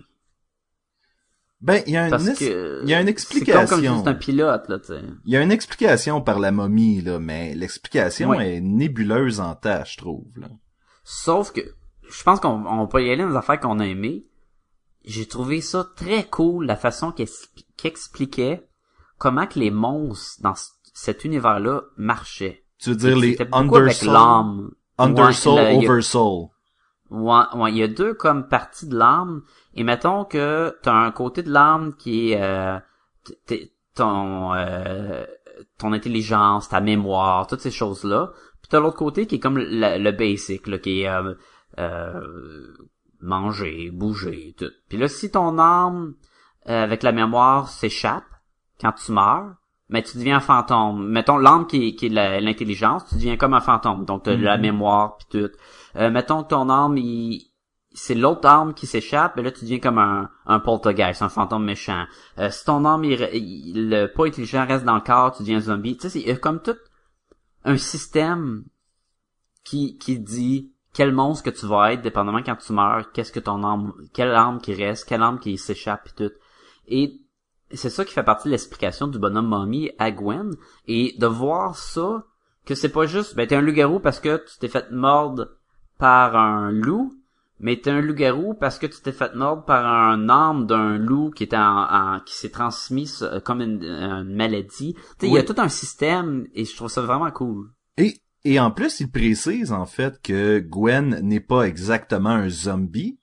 Ben, 1.59 1.81
il 1.87 1.93
y 1.93 1.97
a 1.97 2.03
une, 2.05 2.11
Parce 2.11 2.27
es- 2.27 2.35
que 2.35 2.81
il 2.83 2.89
y 2.89 2.93
a 2.93 2.99
une 2.99 3.07
C'est 3.07 3.11
explication. 3.11 3.65
comme, 3.67 3.83
comme 3.83 3.97
c'était 3.97 4.09
un 4.09 4.13
pilote 4.13 4.69
là, 4.69 4.77
tu 4.79 4.85
sais. 4.87 5.01
Il 5.25 5.33
y 5.33 5.37
a 5.37 5.41
une 5.41 5.51
explication 5.51 6.21
par 6.21 6.37
la 6.39 6.51
momie, 6.51 7.01
là, 7.01 7.17
mais 7.19 7.55
l'explication 7.55 8.29
Oui. 8.29 8.37
est 8.45 8.61
nébuleuse 8.61 9.39
en 9.39 9.55
tâche, 9.55 9.93
je 9.93 9.97
trouve. 9.97 10.27
Là. 10.35 10.49
Sauf 11.03 11.51
que 11.51 11.61
je 12.09 12.23
pense 12.23 12.39
qu'on 12.39 12.65
on 12.65 12.87
peut 12.87 13.03
y 13.05 13.09
aller 13.11 13.23
dans 13.23 13.29
les 13.29 13.35
affaires 13.35 13.59
qu'on 13.59 13.79
a 13.79 13.85
aimées. 13.85 14.25
J'ai 15.05 15.25
trouvé 15.27 15.61
ça 15.61 15.87
très 15.95 16.25
cool 16.25 16.65
la 16.65 16.75
façon 16.75 17.11
qu'il 17.11 17.25
expli- 17.25 17.65
qu'il 17.77 17.87
expliquait 17.89 18.67
comment 19.17 19.47
que 19.47 19.59
les 19.59 19.71
monstres 19.71 20.41
dans 20.41 20.53
cet 20.93 21.23
univers-là 21.25 21.81
marchaient. 21.95 22.63
Tu 22.79 22.89
veux 22.89 22.95
dire 22.95 23.17
les 23.17 23.37
undersoul, 23.51 24.13
l'âme. 24.13 24.71
undersoul, 24.97 25.53
Ouais, 25.55 25.63
le- 25.73 25.77
il 25.77 25.83
y 25.83 25.87
a- 25.87 25.89
oversoul. 25.91 26.47
Ouais, 27.09 27.43
ouais, 27.55 27.71
il 27.71 27.77
y 27.77 27.83
a 27.83 27.87
deux 27.87 28.13
comme 28.13 28.47
parties 28.49 28.87
de 28.87 28.97
l'âme. 28.97 29.43
Et 29.75 29.83
mettons 29.83 30.25
que 30.25 30.75
t'as 30.81 30.93
un 30.93 31.11
côté 31.11 31.41
de 31.41 31.49
l'âme 31.51 31.93
qui 31.95 32.31
est 32.33 32.41
euh, 32.41 32.77
ton 33.95 34.53
euh, 34.53 35.25
ton 35.77 35.93
intelligence, 35.93 36.69
ta 36.69 36.81
mémoire, 36.81 37.47
toutes 37.47 37.61
ces 37.61 37.71
choses-là. 37.71 38.31
Puis 38.61 38.69
t'as 38.69 38.79
l'autre 38.79 38.97
côté 38.97 39.25
qui 39.25 39.35
est 39.35 39.39
comme 39.39 39.57
le, 39.57 39.97
le 39.97 40.11
basic, 40.11 40.67
là, 40.67 40.77
qui 40.79 41.01
est 41.01 41.07
euh, 41.09 41.33
euh, 41.79 42.21
manger, 43.21 43.89
bouger, 43.91 44.55
tout. 44.57 44.71
Puis 44.89 44.97
là, 44.97 45.07
si 45.07 45.31
ton 45.31 45.57
âme 45.59 46.15
euh, 46.69 46.83
avec 46.83 47.03
la 47.03 47.11
mémoire 47.11 47.67
s'échappe 47.69 48.25
quand 48.81 48.91
tu 48.93 49.11
meurs, 49.11 49.55
mais 49.89 50.03
tu 50.03 50.17
deviens 50.17 50.37
un 50.37 50.41
fantôme. 50.41 51.07
Mettons 51.09 51.37
l'âme 51.37 51.65
qui 51.65 51.87
est, 51.89 51.95
qui 51.95 52.07
est 52.07 52.41
l'intelligence, 52.41 53.05
tu 53.07 53.15
deviens 53.15 53.37
comme 53.37 53.53
un 53.53 53.61
fantôme. 53.61 54.03
Donc 54.05 54.23
t'as 54.23 54.35
la 54.35 54.57
Mhm. 54.57 54.61
mémoire 54.61 55.17
puis 55.17 55.27
tout. 55.41 55.51
Euh, 55.95 56.09
mettons 56.11 56.43
que 56.43 56.49
ton 56.49 56.69
âme, 56.69 56.97
il, 56.97 57.49
c'est 57.93 58.13
l'autre 58.13 58.47
âme 58.47 58.73
qui 58.73 58.85
s'échappe, 58.85 59.37
et 59.37 59.41
là 59.41 59.51
tu 59.51 59.61
deviens 59.61 59.79
comme 59.79 59.97
un, 59.97 60.29
un 60.45 60.59
poltergeist, 60.59 61.21
un 61.21 61.29
fantôme 61.29 61.63
méchant. 61.63 62.05
Euh, 62.37 62.49
si 62.51 62.65
ton 62.65 62.83
âme, 62.85 63.05
il, 63.05 63.89
le 63.89 64.07
pas 64.07 64.25
intelligent 64.27 64.65
reste 64.67 64.83
dans 64.85 64.95
le 64.95 65.01
corps, 65.01 65.31
tu 65.35 65.43
deviens 65.43 65.57
un 65.57 65.61
zombie. 65.61 65.95
Tu 65.95 66.01
sais, 66.03 66.09
c'est- 66.09 66.19
il 66.19 66.27
y 66.27 66.31
a 66.31 66.35
comme 66.35 66.61
tout 66.61 66.75
un 67.63 67.77
système 67.77 68.65
qui, 69.63 69.97
qui 69.97 70.19
dit 70.19 70.73
quel 70.97 71.13
monstre 71.13 71.43
que 71.43 71.55
tu 71.55 71.67
vas 71.67 71.93
être, 71.93 72.01
dépendamment 72.01 72.41
quand 72.41 72.55
tu 72.55 72.73
meurs, 72.73 73.11
qu'est-ce 73.11 73.31
que 73.31 73.39
ton 73.39 73.63
âme, 73.63 73.93
quelle 74.13 74.31
âme 74.31 74.59
qui 74.59 74.73
reste, 74.73 75.07
quelle 75.07 75.21
âme 75.21 75.37
qui 75.37 75.55
s'échappe 75.59 76.07
et 76.07 76.23
tout. 76.23 76.33
Et 76.87 77.21
c'est 77.71 77.91
ça 77.91 78.03
qui 78.03 78.13
fait 78.15 78.23
partie 78.23 78.47
de 78.47 78.53
l'explication 78.53 79.05
du 79.05 79.19
bonhomme 79.19 79.45
mommy 79.45 79.91
à 79.99 80.09
Gwen. 80.09 80.55
Et 80.87 81.13
de 81.19 81.27
voir 81.27 81.75
ça, 81.75 82.23
que 82.65 82.73
c'est 82.73 82.89
pas 82.89 83.05
juste, 83.05 83.35
ben 83.35 83.45
t'es 83.45 83.55
un 83.55 83.61
loup-garou 83.61 83.99
parce 83.99 84.19
que 84.19 84.37
tu 84.37 84.57
t'es 84.57 84.69
fait 84.69 84.89
mordre 84.89 85.49
par 85.99 86.35
un 86.35 86.71
loup, 86.71 87.13
mais 87.59 87.79
t'es 87.79 87.91
un 87.91 88.01
loup-garou 88.01 88.55
parce 88.55 88.79
que 88.79 88.87
tu 88.87 88.99
t'es 88.99 89.11
fait 89.11 89.35
mordre 89.35 89.65
par 89.65 89.85
un 89.85 90.29
arme 90.29 90.65
d'un 90.65 90.97
loup 90.97 91.29
qui 91.29 91.43
était 91.43 91.57
en, 91.57 91.83
en- 91.91 92.19
qui 92.21 92.33
s'est 92.33 92.49
transmis 92.49 93.13
comme 93.45 93.61
une, 93.61 93.83
une 93.83 94.35
maladie. 94.35 94.95
Tu 95.19 95.27
il 95.27 95.33
y 95.33 95.37
a 95.37 95.43
tout 95.43 95.55
un 95.59 95.69
système 95.69 96.47
et 96.55 96.65
je 96.65 96.75
trouve 96.75 96.89
ça 96.89 97.03
vraiment 97.03 97.29
cool. 97.29 97.69
Et, 97.97 98.15
et 98.43 98.59
en 98.59 98.71
plus, 98.71 98.99
il 98.99 99.11
précise 99.11 99.71
en 99.71 99.85
fait 99.85 100.21
que 100.21 100.59
Gwen 100.59 101.19
n'est 101.21 101.39
pas 101.39 101.63
exactement 101.63 102.29
un 102.29 102.49
zombie. 102.49 103.19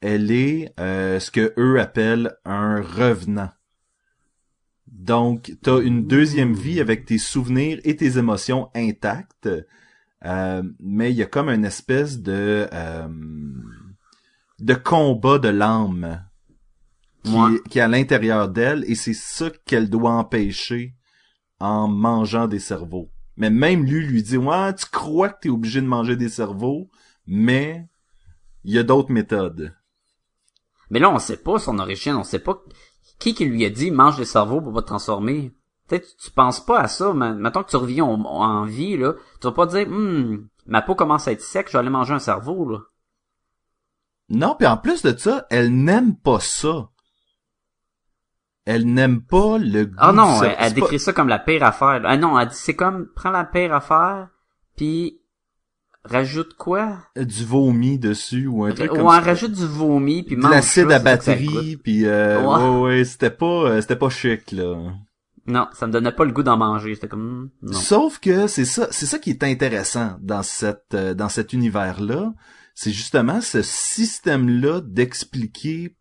Elle 0.00 0.30
est 0.30 0.72
euh, 0.80 1.18
ce 1.20 1.30
que 1.30 1.52
eux 1.58 1.80
appellent 1.80 2.36
un 2.44 2.80
revenant. 2.80 3.50
Donc, 4.86 5.52
t'as 5.62 5.80
une 5.80 6.06
deuxième 6.06 6.54
vie 6.54 6.80
avec 6.80 7.04
tes 7.04 7.18
souvenirs 7.18 7.80
et 7.84 7.96
tes 7.96 8.18
émotions 8.18 8.70
intactes, 8.74 9.48
euh, 10.24 10.62
mais 10.80 11.10
il 11.12 11.16
y 11.16 11.22
a 11.22 11.26
comme 11.26 11.48
une 11.50 11.64
espèce 11.64 12.20
de 12.20 12.66
euh, 12.72 13.08
de 14.60 14.74
combat 14.74 15.38
de 15.38 15.48
l'âme 15.48 16.24
qui, 17.22 17.32
Ouais. 17.34 17.60
qui 17.68 17.78
est 17.78 17.82
à 17.82 17.88
l'intérieur 17.88 18.48
d'elle, 18.48 18.84
et 18.88 18.94
c'est 18.94 19.14
ça 19.14 19.50
qu'elle 19.66 19.90
doit 19.90 20.12
empêcher 20.12 20.94
en 21.60 21.88
mangeant 21.88 22.48
des 22.48 22.58
cerveaux. 22.60 23.10
Mais 23.38 23.48
même 23.48 23.84
lui 23.84 24.06
lui 24.06 24.22
dit 24.22 24.36
ouais 24.36 24.74
tu 24.74 24.84
crois 24.86 25.30
que 25.30 25.40
t'es 25.40 25.48
obligé 25.48 25.80
de 25.80 25.86
manger 25.86 26.16
des 26.16 26.28
cerveaux 26.28 26.90
mais 27.26 27.86
il 28.64 28.74
y 28.74 28.78
a 28.78 28.82
d'autres 28.82 29.12
méthodes. 29.12 29.74
Mais 30.90 30.98
là, 30.98 31.10
on 31.10 31.18
sait 31.18 31.36
pas 31.36 31.58
son 31.58 31.78
origine, 31.78 32.16
on 32.16 32.24
sait 32.24 32.38
pas 32.38 32.58
qui 33.18 33.34
qui 33.34 33.44
lui 33.44 33.64
a 33.64 33.70
dit 33.70 33.90
mange 33.90 34.16
des 34.16 34.24
cerveaux 34.24 34.60
pour 34.60 34.72
pas 34.72 34.82
te 34.82 34.86
transformer. 34.86 35.54
Peut-être 35.86 36.16
tu 36.16 36.30
penses 36.30 36.64
pas 36.64 36.80
à 36.80 36.88
ça, 36.88 37.12
mais 37.14 37.34
mettons 37.34 37.62
que 37.62 37.70
tu 37.70 37.76
reviens 37.76 38.04
en, 38.04 38.22
en 38.24 38.64
vie, 38.64 38.96
là, 38.96 39.14
tu 39.40 39.46
vas 39.46 39.52
pas 39.52 39.66
te 39.66 39.76
dire 39.76 39.88
Hum, 39.88 40.48
ma 40.66 40.82
peau 40.82 40.94
commence 40.94 41.28
à 41.28 41.32
être 41.32 41.42
sec, 41.42 41.68
je 41.68 41.72
vais 41.74 41.78
aller 41.78 41.90
manger 41.90 42.14
un 42.14 42.18
cerveau, 42.18 42.68
là. 42.68 42.78
Non, 44.30 44.54
puis 44.58 44.66
en 44.66 44.76
plus 44.76 45.02
de 45.02 45.16
ça, 45.16 45.46
elle 45.50 45.74
n'aime 45.74 46.14
pas 46.16 46.40
ça. 46.40 46.90
Elle 48.70 48.84
n'aime 48.92 49.22
pas 49.22 49.56
le 49.58 49.86
goût 49.86 49.94
Ah 49.96 50.12
non, 50.12 50.42
elle, 50.42 50.54
pas- 50.56 50.70
décrit 50.70 50.98
ça 51.00 51.14
comme 51.14 51.28
la 51.28 51.38
pire 51.38 51.64
affaire. 51.64 52.00
là. 52.00 52.10
Ah 52.10 52.16
non, 52.18 52.38
elle 52.38 52.48
dit 52.48 52.54
c'est 52.54 52.76
comme 52.76 53.06
prends 53.16 53.30
la 53.30 53.44
pire 53.44 53.72
affaire, 53.72 54.28
puis 54.76 55.20
rajoute 56.04 56.54
quoi? 56.54 56.98
du 57.16 57.44
vomi 57.44 57.98
dessus 57.98 58.46
ou 58.46 58.64
un 58.64 58.72
truc 58.72 58.90
comme 58.90 59.08
ça. 59.08 59.20
rajoute 59.20 59.52
du 59.52 59.66
vomi 59.66 60.22
puis 60.22 60.36
de 60.36 60.40
mange 60.42 60.52
l'acide 60.52 60.90
à 60.92 60.98
batterie 60.98 61.76
puis 61.82 62.04
euh, 62.06 62.40
Ouais. 62.42 62.62
ouais 62.62 62.80
ouais, 62.98 63.04
c'était 63.04 63.30
pas 63.30 63.46
euh, 63.46 63.80
c'était 63.80 63.96
pas 63.96 64.10
chic 64.10 64.52
là. 64.52 64.74
Non, 65.46 65.66
ça 65.72 65.86
me 65.86 65.92
donnait 65.92 66.12
pas 66.12 66.26
le 66.26 66.32
goût 66.32 66.42
d'en 66.42 66.58
manger, 66.58 66.94
c'était 66.94 67.08
comme 67.08 67.44
hmm, 67.62 67.68
non. 67.70 67.72
Sauf 67.72 68.18
que 68.18 68.46
c'est 68.48 68.66
ça, 68.66 68.88
c'est 68.90 69.06
ça 69.06 69.18
qui 69.18 69.30
est 69.30 69.42
intéressant 69.42 70.18
dans 70.20 70.42
cette 70.42 70.92
euh, 70.94 71.14
dans 71.14 71.30
cet 71.30 71.54
univers-là, 71.54 72.34
c'est 72.74 72.92
justement 72.92 73.40
ce 73.40 73.62
système-là 73.62 74.80
d'expliquer 74.82 75.96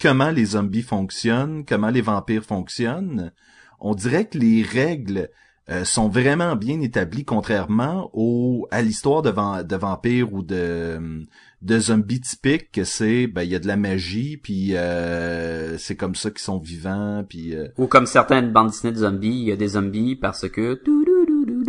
comment 0.00 0.30
les 0.30 0.44
zombies 0.44 0.82
fonctionnent, 0.82 1.64
comment 1.64 1.90
les 1.90 2.00
vampires 2.02 2.44
fonctionnent. 2.44 3.32
On 3.80 3.94
dirait 3.94 4.26
que 4.26 4.38
les 4.38 4.62
règles 4.62 5.28
euh, 5.68 5.84
sont 5.84 6.08
vraiment 6.08 6.54
bien 6.56 6.80
établies 6.80 7.24
contrairement 7.24 8.10
au 8.12 8.68
à 8.70 8.82
l'histoire 8.82 9.22
de, 9.22 9.30
van- 9.30 9.62
de 9.62 9.76
vampires 9.76 10.32
ou 10.32 10.42
de 10.42 11.26
de 11.62 11.80
zombies 11.80 12.20
typiques 12.20 12.70
que 12.70 12.84
c'est 12.84 13.26
ben 13.26 13.42
il 13.42 13.50
y 13.50 13.54
a 13.56 13.58
de 13.58 13.66
la 13.66 13.76
magie 13.76 14.36
puis 14.36 14.76
euh, 14.76 15.76
c'est 15.78 15.96
comme 15.96 16.14
ça 16.14 16.30
qu'ils 16.30 16.38
sont 16.40 16.58
vivants 16.58 17.24
puis 17.28 17.54
euh, 17.54 17.66
Ou 17.78 17.86
comme 17.88 18.06
certaines 18.06 18.52
bandes 18.52 18.68
dessinées 18.68 18.92
de 18.92 18.98
zombies, 18.98 19.28
il 19.40 19.48
y 19.48 19.52
a 19.52 19.56
des 19.56 19.68
zombies 19.68 20.14
parce 20.14 20.48
que 20.48 20.80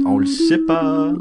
on 0.05 0.17
le 0.19 0.25
sait 0.27 0.59
pas. 0.59 1.13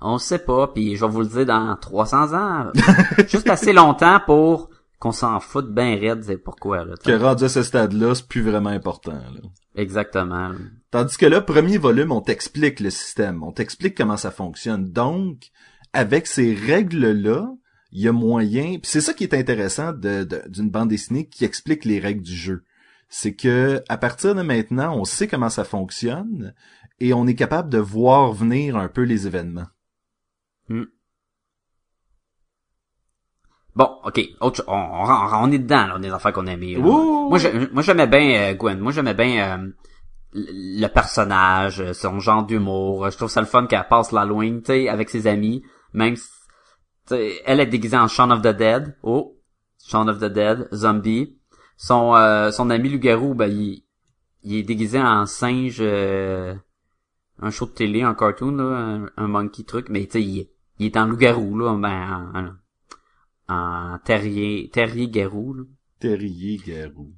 On 0.00 0.14
le 0.14 0.18
sait 0.18 0.38
pas, 0.40 0.68
puis 0.68 0.96
je 0.96 1.04
vais 1.04 1.10
vous 1.10 1.20
le 1.20 1.26
dire 1.26 1.46
dans 1.46 1.76
300 1.76 2.34
ans. 2.34 2.66
Juste 3.28 3.48
assez 3.50 3.72
longtemps 3.72 4.20
pour 4.24 4.70
qu'on 5.02 5.10
s'en 5.12 5.40
foute 5.40 5.74
bien 5.74 5.96
raide, 5.98 6.22
c'est 6.22 6.38
pourquoi, 6.38 6.84
là. 6.84 6.94
que 7.04 7.10
rendu 7.12 7.42
à 7.42 7.48
ce 7.48 7.64
stade-là, 7.64 8.14
c'est 8.14 8.28
plus 8.28 8.40
vraiment 8.42 8.68
important. 8.70 9.12
Là. 9.12 9.40
Exactement. 9.74 10.50
là. 10.50 10.54
Tandis 10.92 11.16
que 11.16 11.26
là, 11.26 11.40
premier 11.40 11.76
volume, 11.76 12.12
on 12.12 12.20
t'explique 12.20 12.78
le 12.78 12.90
système, 12.90 13.42
on 13.42 13.50
t'explique 13.50 13.96
comment 13.96 14.16
ça 14.16 14.30
fonctionne. 14.30 14.92
Donc, 14.92 15.50
avec 15.92 16.28
ces 16.28 16.54
règles-là, 16.54 17.48
il 17.90 18.00
y 18.02 18.06
a 18.06 18.12
moyen. 18.12 18.78
Puis 18.78 18.82
c'est 18.92 19.00
ça 19.00 19.12
qui 19.12 19.24
est 19.24 19.34
intéressant 19.34 19.92
de- 19.92 20.22
de- 20.22 20.44
d'une 20.48 20.70
bande 20.70 20.90
dessinée 20.90 21.26
qui 21.28 21.44
explique 21.44 21.84
les 21.84 21.98
règles 21.98 22.22
du 22.22 22.36
jeu. 22.36 22.62
C'est 23.08 23.34
que 23.34 23.82
à 23.88 23.98
partir 23.98 24.36
de 24.36 24.42
maintenant, 24.42 24.96
on 24.96 25.04
sait 25.04 25.26
comment 25.26 25.50
ça 25.50 25.64
fonctionne 25.64 26.54
et 27.00 27.12
on 27.12 27.26
est 27.26 27.34
capable 27.34 27.70
de 27.70 27.78
voir 27.78 28.32
venir 28.32 28.76
un 28.76 28.88
peu 28.88 29.02
les 29.02 29.26
événements. 29.26 29.66
Bon, 33.74 33.88
ok, 34.04 34.20
autre 34.40 34.64
on, 34.66 34.74
on, 34.74 35.44
on 35.44 35.50
est 35.52 35.58
dedans, 35.58 35.86
là, 35.86 35.98
des 35.98 36.10
affaires 36.10 36.32
qu'on. 36.32 36.46
Ouh! 36.46 37.28
Moi, 37.30 37.38
j'ai- 37.38 37.52
moi, 37.72 37.82
j'aimais 37.82 38.06
bien 38.06 38.50
euh, 38.50 38.54
Gwen. 38.54 38.78
Moi, 38.78 38.92
j'aimais 38.92 39.14
bien 39.14 39.58
euh, 39.62 39.68
le 40.34 40.86
personnage, 40.88 41.80
euh, 41.80 41.92
son 41.94 42.20
genre 42.20 42.44
d'humour. 42.44 43.08
Je 43.10 43.16
trouve 43.16 43.30
ça 43.30 43.40
le 43.40 43.46
fun 43.46 43.66
qu'elle 43.66 43.86
passe 43.88 44.12
l'Halloween, 44.12 44.60
tu 44.60 44.66
sais, 44.72 44.88
avec 44.88 45.08
ses 45.08 45.26
amis. 45.26 45.62
Même, 45.94 46.16
si- 46.16 46.28
elle 47.44 47.60
est 47.60 47.66
déguisée 47.66 47.96
en 47.96 48.08
Shaun 48.08 48.30
of 48.30 48.42
the 48.42 48.48
Dead. 48.56 48.96
Oh, 49.02 49.36
Shaun 49.86 50.08
of 50.08 50.18
the 50.18 50.24
Dead, 50.32 50.68
zombie. 50.72 51.36
Son 51.76 52.14
euh, 52.14 52.50
son 52.50 52.68
ami 52.70 52.90
loup-garou, 52.90 53.34
ben, 53.34 53.46
il, 53.50 53.82
il 54.44 54.56
est 54.56 54.62
déguisé 54.62 55.00
en 55.00 55.24
singe, 55.26 55.78
euh, 55.80 56.54
un 57.40 57.50
show 57.50 57.66
de 57.66 57.70
télé, 57.72 58.02
un 58.02 58.14
cartoon, 58.14 58.52
là, 58.56 58.64
un, 58.64 59.06
un 59.16 59.26
monkey 59.28 59.64
truc. 59.64 59.88
Mais 59.88 60.04
tu 60.04 60.12
sais, 60.12 60.22
il, 60.22 60.48
il 60.78 60.86
est 60.86 60.96
en 60.98 61.06
loup-garou, 61.06 61.56
là, 61.58 61.74
ben, 61.76 62.30
en, 62.34 62.38
en- 62.38 62.52
en 63.48 63.98
terrier, 64.04 64.70
terrier 64.72 65.08
garou, 65.08 65.54
là. 65.54 65.62
Terrier 66.00 66.60
Garou. 66.66 67.12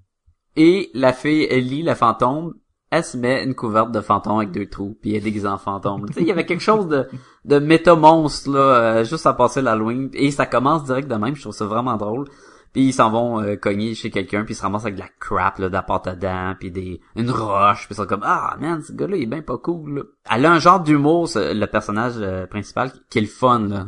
Et 0.57 0.91
la 0.95 1.13
fille 1.13 1.47
Ellie, 1.51 1.83
la 1.83 1.95
fantôme, 1.95 2.55
elle 2.91 3.03
se 3.03 3.17
met 3.17 3.43
une 3.43 3.55
couverte 3.55 3.91
de 3.91 4.01
fantôme 4.01 4.37
avec 4.37 4.53
deux 4.53 4.69
trous, 4.69 4.97
puis 5.01 5.13
elle 5.13 5.17
est 5.17 5.21
déguisée 5.21 5.49
en 5.49 5.59
fantôme. 5.59 6.07
Tu 6.07 6.13
sais, 6.13 6.21
il 6.21 6.29
y 6.29 6.33
avait 6.33 6.47
quelque 6.47 6.63
chose 6.63 6.87
de, 6.87 7.09
de 7.45 7.59
méta-monstre, 7.59 8.51
là, 8.51 8.59
euh, 8.59 9.05
juste 9.05 9.27
à 9.27 9.33
passer 9.33 9.63
l'Halloween. 9.63 10.11
Et 10.13 10.31
ça 10.31 10.47
commence 10.47 10.85
direct 10.85 11.09
de 11.09 11.15
même, 11.15 11.35
je 11.35 11.41
trouve 11.41 11.55
ça 11.55 11.65
vraiment 11.65 11.97
drôle. 11.97 12.29
Puis 12.73 12.89
ils 12.89 12.93
s'en 12.93 13.11
vont 13.11 13.41
euh, 13.41 13.57
cogner 13.57 13.95
chez 13.95 14.11
quelqu'un, 14.11 14.45
puis 14.45 14.53
ils 14.53 14.57
se 14.57 14.63
ramassent 14.63 14.83
avec 14.85 14.97
de 14.97 15.01
la 15.01 15.09
crap, 15.19 15.59
là, 15.59 15.69
de 15.69 15.73
la 15.73 15.83
pâte 15.83 16.07
à 16.07 16.15
dents, 16.15 16.55
puis 16.59 16.71
des 16.71 17.01
une 17.17 17.31
roche, 17.31 17.87
puis 17.87 17.95
ils 17.95 17.97
sont 17.97 18.07
comme 18.07 18.23
«Ah, 18.23 18.57
man, 18.61 18.83
ce 18.83 18.93
gars-là, 18.93 19.17
il 19.17 19.23
est 19.23 19.27
bien 19.27 19.43
pas 19.43 19.59
cool, 19.59 19.95
là.» 19.95 20.03
Elle 20.31 20.45
a 20.45 20.53
un 20.53 20.59
genre 20.59 20.81
d'humour, 20.81 21.29
le 21.37 21.67
personnage 21.67 22.15
euh, 22.19 22.47
principal, 22.47 22.93
qui 23.11 23.19
est 23.19 23.23
le 23.23 23.27
fun, 23.29 23.61
là. 23.61 23.87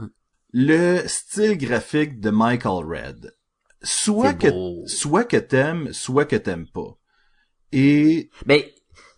Le 0.58 1.06
style 1.06 1.58
graphique 1.58 2.18
de 2.18 2.30
Michael 2.30 2.86
Red. 2.86 3.34
Soit 3.82 4.32
que, 4.32 4.48
soit 4.86 5.24
que 5.24 5.36
t'aimes, 5.36 5.92
soit 5.92 6.24
que 6.24 6.36
t'aimes 6.36 6.66
pas. 6.66 6.96
Et 7.72 8.30
Ben, 8.46 8.62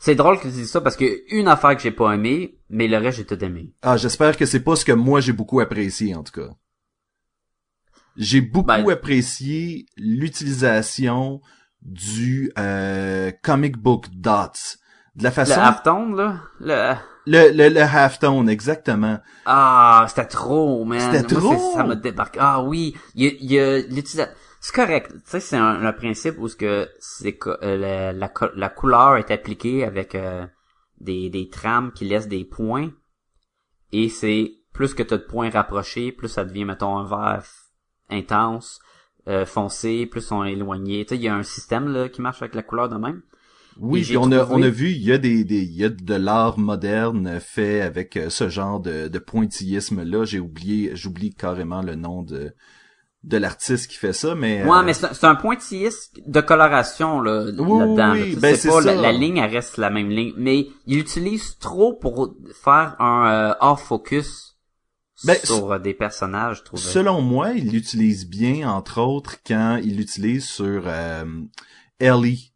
c'est 0.01 0.17
drôle 0.17 0.39
que 0.39 0.49
tu 0.49 0.55
dises 0.55 0.69
ça, 0.69 0.81
parce 0.81 0.97
que 0.97 1.05
une 1.33 1.47
affaire 1.47 1.77
que 1.77 1.83
j'ai 1.83 1.93
pas 1.93 2.13
aimé, 2.13 2.59
mais 2.71 2.89
le 2.89 2.99
reste, 2.99 3.19
j'ai 3.19 3.25
tout 3.25 3.45
aimé. 3.45 3.73
Ah, 3.83 3.97
j'espère 3.97 4.37
que 4.37 4.47
c'est 4.47 4.65
pas 4.65 4.75
ce 4.75 4.85
que 4.85 4.91
moi 4.91 5.21
j'ai 5.21 5.33
beaucoup 5.33 5.61
apprécié 5.61 6.17
en 6.17 6.25
tout 6.25 6.33
cas. 6.33 6.49
J'ai 8.17 8.41
beaucoup 8.41 8.67
Ben- 8.67 8.91
apprécié 8.91 9.87
l'utilisation 9.97 11.41
du 11.83 12.51
euh, 12.59 13.31
comic 13.45 13.77
book 13.77 14.07
dots, 14.13 14.77
de 15.15 15.23
la 15.23 15.29
Le 15.29 15.35
façon 15.37 15.61
halftone, 15.61 16.17
là, 16.17 16.43
le... 16.59 16.95
le 17.29 17.51
le, 17.53 17.69
le 17.69 17.81
halftone 17.81 18.49
exactement. 18.49 19.19
Ah, 19.47 20.07
c'était 20.09 20.27
trop, 20.27 20.85
man. 20.85 21.01
C'était 21.01 21.35
trop. 21.35 21.75
Ça 21.75 21.85
me 21.85 21.95
débarque. 21.95 22.37
Ah 22.41 22.63
oui, 22.63 22.97
il 23.15 23.45
y 23.45 23.59
a, 23.59 23.79
l'utilisation. 23.79 24.33
C'est 24.61 24.75
correct. 24.75 25.13
Tu 25.13 25.21
sais, 25.25 25.41
c'est 25.41 25.57
un, 25.57 25.85
un 25.85 25.93
principe 25.93 26.37
où 26.39 26.49
ce 26.49 26.57
que 26.57 26.89
c'est 26.99 27.39
euh, 27.47 27.77
la, 27.77 28.13
la, 28.13 28.33
la 28.57 28.69
couleur 28.69 29.17
est 29.17 29.31
appliquée 29.31 29.85
avec 29.85 30.15
euh, 30.15 30.47
des, 31.01 31.31
des 31.31 31.49
trames 31.49 31.93
qui 31.93 32.05
laissent 32.05 32.29
des 32.29 32.45
points. 32.45 32.91
Et 33.93 34.09
c'est 34.09 34.53
plus 34.73 34.95
que 34.95 35.03
tu 35.03 35.15
as 35.15 35.19
de 35.19 35.23
points 35.23 35.51
rapprochés, 35.51 36.13
plus 36.13 36.29
ça 36.29 36.45
devient, 36.45 36.65
mettons, 36.65 36.99
un 36.99 37.05
vert 37.05 37.45
intense, 38.11 38.81
euh, 39.29 39.47
foncé, 39.47 40.07
plus 40.07 40.31
on 40.33 40.45
est 40.45 40.53
éloigné. 40.53 41.05
Tu 41.05 41.11
sais, 41.11 41.17
il 41.17 41.23
y 41.23 41.29
a 41.29 41.35
un 41.35 41.43
système 41.43 41.89
là 41.89 42.09
qui 42.09 42.21
marche 42.21 42.43
avec 42.43 42.55
la 42.55 42.63
couleur 42.63 42.89
de 42.89 42.97
même. 42.97 43.23
Oui, 43.81 44.03
puis 44.03 44.17
on 44.17 44.31
a 44.33 44.41
trouvé- 44.41 44.55
on 44.55 44.63
a 44.63 44.69
vu 44.69 44.91
il 44.91 45.03
y 45.03 45.13
a 45.13 45.19
des 45.19 45.45
des 45.45 45.63
il 45.63 45.73
y 45.77 45.85
a 45.85 45.89
de 45.89 46.15
l'art 46.15 46.59
moderne 46.59 47.39
fait 47.41 47.81
avec 47.81 48.17
euh, 48.17 48.29
ce 48.31 48.49
genre 48.49 48.81
de 48.81 49.09
de 49.09 49.19
pointillisme 49.19 50.03
là, 50.03 50.25
j'ai 50.25 50.41
oublié 50.41 50.93
j'oublie 50.95 51.33
carrément 51.35 51.83
le 51.83 51.95
nom 51.95 52.23
de 52.23 52.55
de 53.25 53.37
l'artiste 53.37 53.91
qui 53.91 53.97
fait 53.97 54.13
ça 54.13 54.35
mais 54.35 54.65
Ouais, 54.65 54.79
euh, 54.79 54.83
mais 54.85 54.95
c'est 54.95 55.25
un- 55.25 55.35
pointillisme 55.35 56.21
de 56.27 56.41
coloration 56.41 57.21
là, 57.21 57.45
Oui, 57.59 57.79
là-dedans. 57.79 58.13
oui, 58.13 58.33
là. 58.35 58.41
Ben, 58.41 58.57
c'est 58.57 58.69
pas 58.69 58.81
la, 58.81 58.95
ça. 58.95 59.01
la 59.03 59.13
ligne, 59.13 59.37
elle 59.39 59.51
reste 59.51 59.77
la 59.77 59.91
même 59.91 60.09
ligne, 60.11 60.33
mais 60.37 60.67
il 60.87 60.99
utilise 60.99 61.59
trop 61.59 61.95
pour 61.95 62.35
faire 62.63 62.95
un 63.01 63.51
euh, 63.51 63.55
off 63.61 63.83
focus 63.83 64.57
Ben, 65.25 65.37
sur 65.43 65.73
euh, 65.73 65.79
des 65.81 65.95
personnages, 65.95 66.59
je 66.59 66.63
trouve. 66.63 66.79
Selon 66.81 67.21
moi, 67.21 67.51
il 67.55 67.71
l'utilise 67.73 68.29
bien, 68.29 68.71
entre 68.71 69.01
autres, 69.01 69.37
quand 69.45 69.81
il 69.83 69.97
l'utilise 69.97 70.45
sur 70.45 70.85
euh, 70.87 71.25
Ellie, 71.99 72.53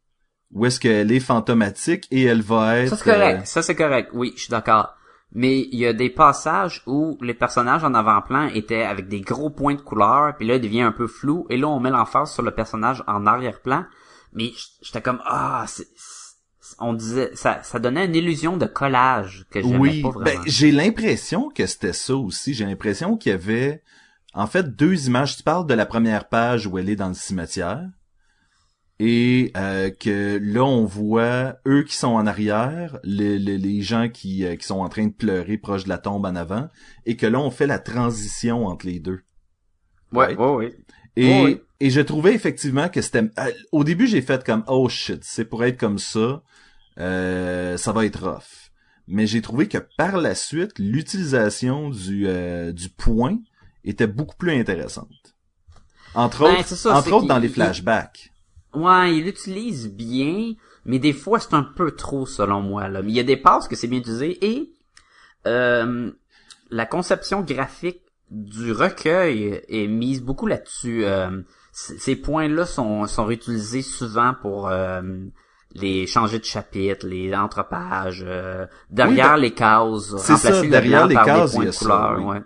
où 0.53 0.65
est-ce 0.65 0.79
qu'elle 0.79 1.11
est 1.11 1.19
fantomatique 1.19 2.07
et 2.11 2.23
elle 2.23 2.41
va 2.41 2.79
être... 2.79 2.89
Ça 2.89 2.97
c'est 2.97 3.11
correct, 3.11 3.39
euh, 3.41 3.45
ça 3.45 3.61
c'est 3.61 3.75
correct. 3.75 4.09
Oui, 4.13 4.33
je 4.35 4.41
suis 4.43 4.51
d'accord. 4.51 4.95
Mais 5.35 5.61
il 5.71 5.79
y 5.79 5.87
a 5.87 5.93
des 5.93 6.11
passages 6.11 6.83
où 6.85 7.17
les 7.21 7.33
personnages 7.33 7.83
en 7.83 7.95
avant-plan 7.95 8.49
étaient 8.53 8.83
avec 8.83 9.07
des 9.07 9.21
gros 9.21 9.49
points 9.49 9.73
de 9.73 9.81
couleur, 9.81 10.35
puis 10.37 10.45
là, 10.47 10.55
il 10.55 10.61
devient 10.61 10.81
un 10.81 10.91
peu 10.91 11.07
flou, 11.07 11.47
et 11.49 11.57
là, 11.57 11.67
on 11.69 11.79
met 11.79 11.89
l'emphase 11.89 12.31
sur 12.31 12.43
le 12.43 12.51
personnage 12.51 13.03
en 13.07 13.25
arrière-plan. 13.25 13.85
Mais 14.33 14.51
j'étais 14.83 15.01
comme, 15.01 15.21
ah, 15.25 15.65
c'est- 15.67 15.87
c'est- 15.95 16.75
on 16.79 16.93
disait, 16.93 17.31
ça, 17.33 17.63
ça 17.63 17.79
donnait 17.79 18.05
une 18.05 18.15
illusion 18.15 18.57
de 18.57 18.67
collage 18.67 19.45
que 19.49 19.59
j'aimais 19.61 19.77
Oui, 19.79 20.01
pas 20.03 20.11
ben, 20.23 20.39
j'ai 20.45 20.71
l'impression 20.71 21.49
que 21.49 21.65
c'était 21.65 21.93
ça 21.93 22.15
aussi. 22.15 22.53
J'ai 22.53 22.65
l'impression 22.65 23.17
qu'il 23.17 23.31
y 23.31 23.35
avait, 23.35 23.81
en 24.35 24.45
fait, 24.47 24.75
deux 24.75 25.07
images. 25.07 25.37
Tu 25.37 25.43
parles 25.43 25.65
de 25.65 25.73
la 25.73 25.85
première 25.87 26.29
page 26.29 26.67
où 26.67 26.77
elle 26.77 26.89
est 26.89 26.95
dans 26.95 27.07
le 27.09 27.13
cimetière. 27.15 27.83
Et 28.99 29.51
euh, 29.57 29.89
que 29.89 30.39
là, 30.41 30.63
on 30.63 30.85
voit 30.85 31.55
eux 31.67 31.83
qui 31.83 31.95
sont 31.95 32.09
en 32.13 32.27
arrière, 32.27 32.99
les, 33.03 33.39
les, 33.39 33.57
les 33.57 33.81
gens 33.81 34.07
qui, 34.07 34.45
euh, 34.45 34.55
qui 34.55 34.65
sont 34.65 34.79
en 34.79 34.87
train 34.87 35.07
de 35.07 35.11
pleurer 35.13 35.57
proche 35.57 35.83
de 35.85 35.89
la 35.89 35.97
tombe 35.97 36.25
en 36.25 36.35
avant, 36.35 36.69
et 37.05 37.17
que 37.17 37.25
là, 37.25 37.39
on 37.39 37.49
fait 37.51 37.67
la 37.67 37.79
transition 37.79 38.67
entre 38.67 38.85
les 38.85 38.99
deux. 38.99 39.21
ouais, 40.11 40.35
ouais, 40.35 40.55
ouais. 40.55 40.77
Et, 41.15 41.41
Oh 41.41 41.45
oui. 41.45 41.61
et 41.79 41.89
je 41.89 42.01
trouvais 42.01 42.33
effectivement 42.33 42.87
que 42.89 43.01
c'était... 43.01 43.23
euh, 43.39 43.51
Au 43.71 43.83
début, 43.83 44.07
j'ai 44.07 44.21
fait 44.21 44.43
comme 44.43 44.63
«Oh 44.67 44.87
shit, 44.89 45.23
c'est 45.23 45.45
pour 45.45 45.63
être 45.63 45.79
comme 45.79 45.99
ça, 45.99 46.43
euh, 46.99 47.77
ça 47.77 47.91
va 47.91 48.05
être 48.05 48.23
rough.» 48.27 48.71
Mais 49.07 49.27
j'ai 49.27 49.41
trouvé 49.41 49.67
que 49.67 49.79
par 49.97 50.17
la 50.17 50.33
suite, 50.33 50.79
l'utilisation 50.79 51.89
du, 51.89 52.25
euh, 52.27 52.71
du 52.71 52.89
point 52.89 53.37
était 53.83 54.07
beaucoup 54.07 54.37
plus 54.37 54.51
intéressante. 54.53 55.35
Entre 56.15 56.43
Ben, 56.43 56.59
autres, 56.59 56.75
ça, 56.75 56.95
entre 56.95 57.11
autres 57.11 57.27
dans 57.27 57.39
les 57.39 57.49
flashbacks. 57.49 58.32
Ouais, 58.73 59.15
il 59.15 59.25
l'utilise 59.25 59.91
bien, 59.91 60.53
mais 60.85 60.99
des 60.99 61.13
fois 61.13 61.39
c'est 61.39 61.53
un 61.53 61.63
peu 61.63 61.91
trop 61.91 62.25
selon 62.25 62.61
moi. 62.61 62.87
Là. 62.89 63.01
Mais 63.01 63.11
il 63.11 63.15
y 63.15 63.19
a 63.19 63.23
des 63.23 63.37
passes 63.37 63.67
que 63.67 63.75
c'est 63.75 63.87
bien 63.87 63.99
utilisé 63.99 64.43
et 64.45 64.71
euh, 65.47 66.11
la 66.69 66.85
conception 66.85 67.41
graphique 67.41 68.01
du 68.31 68.71
recueil 68.71 69.61
est 69.67 69.87
mise 69.87 70.21
beaucoup 70.21 70.47
là-dessus. 70.47 71.05
Euh, 71.05 71.41
ces 71.71 72.15
points-là 72.15 72.65
sont, 72.65 73.07
sont 73.07 73.25
réutilisés 73.25 73.81
souvent 73.81 74.33
pour 74.41 74.69
euh, 74.69 75.01
les 75.73 76.05
changer 76.07 76.39
de 76.39 76.43
chapitre, 76.43 77.07
les 77.07 77.33
entrepages, 77.33 78.23
euh, 78.25 78.65
derrière 78.89 79.25
Oui, 79.25 79.31
ben, 79.33 79.37
les 79.37 79.53
cases, 79.53 80.15
c'est 80.17 80.37
ça, 80.37 80.49
remplacer 80.49 80.63
le 80.63 80.69
derrière 80.69 81.07
les 81.07 81.15
par 81.15 81.25
cases, 81.25 81.51
des 81.51 81.57
points 81.57 81.65
de 81.65 81.71
ça, 81.71 81.79
couleur. 81.79 82.17
oui. 82.19 82.25
ouais. 82.25 82.41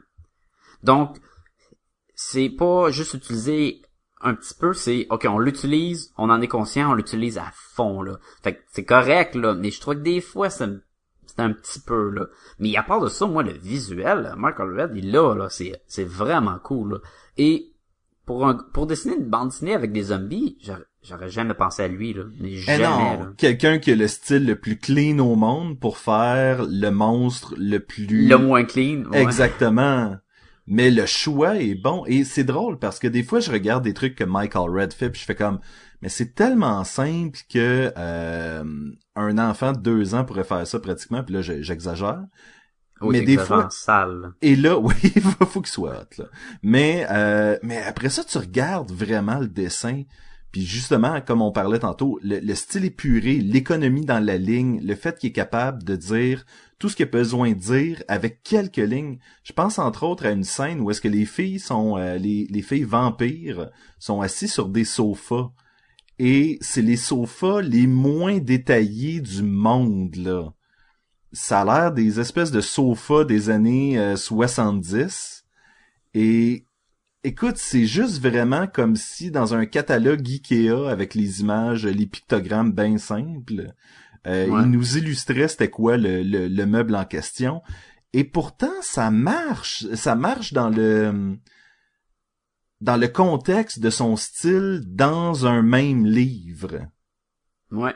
Donc, 0.83 1.17
c'est 2.15 2.49
pas 2.49 2.89
juste 2.89 3.13
utiliser 3.13 3.81
un 4.21 4.33
petit 4.33 4.53
peu, 4.59 4.73
c'est 4.73 5.05
ok, 5.09 5.27
on 5.29 5.39
l'utilise, 5.39 6.11
on 6.17 6.29
en 6.29 6.41
est 6.41 6.47
conscient, 6.47 6.91
on 6.91 6.95
l'utilise 6.95 7.37
à 7.37 7.51
fond 7.53 8.01
là. 8.01 8.17
Fait 8.43 8.55
que 8.55 8.59
c'est 8.71 8.85
correct 8.85 9.35
là, 9.35 9.53
mais 9.53 9.69
je 9.71 9.79
trouve 9.79 9.95
que 9.95 9.99
des 10.01 10.21
fois 10.21 10.49
c'est 10.49 10.69
c'est 11.25 11.39
un 11.41 11.51
petit 11.51 11.79
peu 11.79 12.09
là. 12.09 12.25
Mais 12.59 12.75
à 12.77 12.83
part 12.83 13.01
de 13.01 13.09
ça, 13.09 13.27
moi 13.27 13.43
le 13.43 13.51
visuel, 13.51 14.33
Michael 14.37 14.79
Red, 14.79 14.91
il 14.95 15.11
là 15.11 15.35
là, 15.35 15.49
c'est 15.49 15.81
c'est 15.87 16.07
vraiment 16.07 16.57
cool 16.63 16.93
là. 16.93 16.97
Et 17.37 17.73
pour 18.25 18.47
un 18.47 18.55
pour 18.73 18.87
dessiner 18.87 19.15
une 19.15 19.29
bande 19.29 19.49
dessinée 19.49 19.75
avec 19.75 19.91
des 19.91 20.03
zombies, 20.03 20.57
j'aurais- 20.61 21.29
jamais 21.29 21.53
pensé 21.53 21.83
à 21.83 21.87
lui 21.87 22.13
là, 22.13 22.23
mais 22.41 22.51
Eh 22.51 22.57
jamais 22.57 23.19
quelqu'un 23.37 23.77
qui 23.79 23.91
a 23.91 23.95
le 23.95 24.07
style 24.09 24.45
le 24.45 24.55
plus 24.57 24.77
clean 24.77 25.19
au 25.19 25.35
monde 25.37 25.79
pour 25.79 25.97
faire 25.99 26.65
le 26.67 26.89
monstre 26.89 27.53
le 27.57 27.77
plus... 27.79 28.27
Le 28.27 28.37
moins 28.37 28.65
clean. 28.65 29.05
ouais. 29.11 29.21
Exactement. 29.21 30.17
Mais 30.67 30.91
le 30.91 31.05
choix 31.05 31.55
est 31.61 31.75
bon. 31.75 32.03
Et 32.07 32.23
c'est 32.25 32.43
drôle 32.43 32.77
parce 32.77 32.99
que 32.99 33.07
des 33.07 33.23
fois, 33.23 33.39
je 33.39 33.51
regarde 33.51 33.83
des 33.83 33.93
trucs 33.93 34.15
que 34.15 34.23
Michael 34.25 34.69
Red 34.69 34.93
fait 34.93 35.09
puis 35.09 35.21
je 35.21 35.25
fais 35.25 35.35
comme, 35.35 35.59
mais 36.01 36.09
c'est 36.09 36.35
tellement 36.35 36.83
simple 36.83 37.39
que 37.51 37.91
euh, 37.97 38.63
un 39.15 39.37
enfant 39.37 39.71
de 39.71 39.79
deux 39.79 40.13
ans 40.13 40.25
pourrait 40.25 40.43
faire 40.43 40.67
ça 40.67 40.79
pratiquement. 40.79 41.23
Puis 41.23 41.33
là, 41.35 41.41
je- 41.41 41.61
j'exagère. 41.61 42.21
Oh, 42.99 43.11
mais 43.11 43.21
des 43.21 43.37
fois- 43.37 43.69
sale. 43.71 44.33
Et 44.41 44.55
là, 44.55 44.77
oui, 44.79 44.93
il 45.03 45.21
faut, 45.21 45.45
faut 45.45 45.61
qu'il 45.61 45.71
soit 45.71 46.01
hot, 46.01 46.21
là. 46.21 46.25
Mais, 46.63 47.05
euh, 47.11 47.57
mais 47.63 47.81
après 47.83 48.09
ça, 48.09 48.23
tu 48.23 48.37
regardes 48.37 48.91
vraiment 48.91 49.39
le 49.39 49.47
dessin. 49.47 50.03
Puis 50.51 50.65
justement, 50.65 51.21
comme 51.21 51.41
on 51.41 51.51
parlait 51.51 51.79
tantôt, 51.79 52.19
le, 52.23 52.39
le 52.39 52.55
style 52.55 52.85
épuré, 52.85 53.35
l'économie 53.35 54.05
dans 54.05 54.23
la 54.23 54.37
ligne, 54.37 54.81
le 54.83 54.95
fait 54.95 55.17
qu'il 55.19 55.29
est 55.29 55.33
capable 55.33 55.83
de 55.83 55.95
dire 55.95 56.45
tout 56.79 56.89
ce 56.89 56.95
qu'il 56.95 57.07
a 57.07 57.09
besoin 57.09 57.49
de 57.51 57.55
dire 57.55 58.03
avec 58.07 58.43
quelques 58.43 58.77
lignes. 58.77 59.19
Je 59.43 59.53
pense 59.53 59.79
entre 59.79 60.03
autres 60.03 60.25
à 60.25 60.31
une 60.31 60.43
scène 60.43 60.81
où 60.81 60.91
est-ce 60.91 61.01
que 61.01 61.07
les 61.07 61.25
filles 61.25 61.59
sont, 61.59 61.97
euh, 61.97 62.17
les, 62.17 62.47
les 62.49 62.61
filles 62.61 62.83
vampires 62.83 63.69
sont 63.99 64.21
assis 64.21 64.47
sur 64.47 64.69
des 64.69 64.85
sofas. 64.85 65.51
Et 66.19 66.57
c'est 66.61 66.81
les 66.81 66.97
sofas 66.97 67.61
les 67.61 67.87
moins 67.87 68.37
détaillés 68.39 69.21
du 69.21 69.43
monde, 69.43 70.15
là 70.15 70.53
ça 71.31 71.61
a 71.61 71.65
l'air 71.65 71.91
des 71.93 72.19
espèces 72.19 72.51
de 72.51 72.61
sofas 72.61 73.25
des 73.25 73.49
années 73.49 73.99
euh, 73.99 74.15
70. 74.15 75.45
Et 76.13 76.65
écoute, 77.23 77.57
c'est 77.57 77.85
juste 77.85 78.21
vraiment 78.21 78.67
comme 78.67 78.95
si 78.95 79.31
dans 79.31 79.53
un 79.53 79.65
catalogue 79.65 80.27
Ikea 80.27 80.89
avec 80.89 81.15
les 81.15 81.41
images, 81.41 81.85
les 81.85 82.07
pictogrammes 82.07 82.71
bien 82.71 82.97
simples, 82.97 83.73
euh, 84.25 84.47
Ouais. 84.47 84.61
il 84.63 84.71
nous 84.71 84.97
illustrait 84.97 85.47
c'était 85.47 85.69
quoi 85.69 85.97
le, 85.97 86.23
le, 86.23 86.47
le 86.47 86.65
meuble 86.65 86.95
en 86.95 87.05
question. 87.05 87.61
Et 88.13 88.23
pourtant, 88.23 88.73
ça 88.81 89.11
marche. 89.11 89.85
Ça 89.93 90.15
marche 90.15 90.53
dans 90.53 90.69
le 90.69 91.37
dans 92.79 92.97
le 92.97 93.07
contexte 93.07 93.79
de 93.79 93.89
son 93.89 94.15
style 94.15 94.81
dans 94.85 95.45
un 95.47 95.61
même 95.61 96.05
livre. 96.05 96.85
Ouais. 97.71 97.93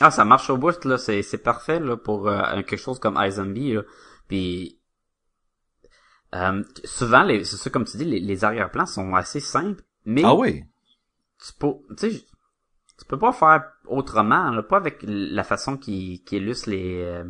Ah, 0.00 0.10
ça 0.10 0.24
marche 0.24 0.48
au 0.48 0.56
bout, 0.56 0.82
là. 0.86 0.96
C'est, 0.96 1.22
c'est 1.22 1.38
parfait, 1.42 1.78
là, 1.78 1.96
pour 1.96 2.26
euh, 2.28 2.40
quelque 2.62 2.78
chose 2.78 2.98
comme 2.98 3.18
iZombie, 3.22 3.74
là. 3.74 3.82
Puis, 4.28 4.80
euh, 6.34 6.62
souvent, 6.84 7.22
les, 7.22 7.44
c'est 7.44 7.56
ça, 7.56 7.68
comme 7.68 7.84
tu 7.84 7.98
dis, 7.98 8.04
les, 8.06 8.20
les 8.20 8.44
arrière-plans 8.44 8.86
sont 8.86 9.14
assez 9.14 9.40
simples, 9.40 9.82
mais 10.06 10.22
Ah 10.24 10.34
oui. 10.34 10.64
tu 11.44 11.52
peux, 11.58 11.74
tu 11.98 12.10
sais, 12.12 12.24
tu 13.00 13.06
peux 13.06 13.18
pas 13.18 13.32
faire 13.32 13.64
autrement, 13.86 14.50
là, 14.50 14.62
pas 14.62 14.76
avec 14.76 14.98
la 15.02 15.42
façon 15.42 15.76
qui, 15.76 16.22
qui 16.24 16.36
illustre 16.36 16.70
les, 16.70 17.02
euh, 17.02 17.24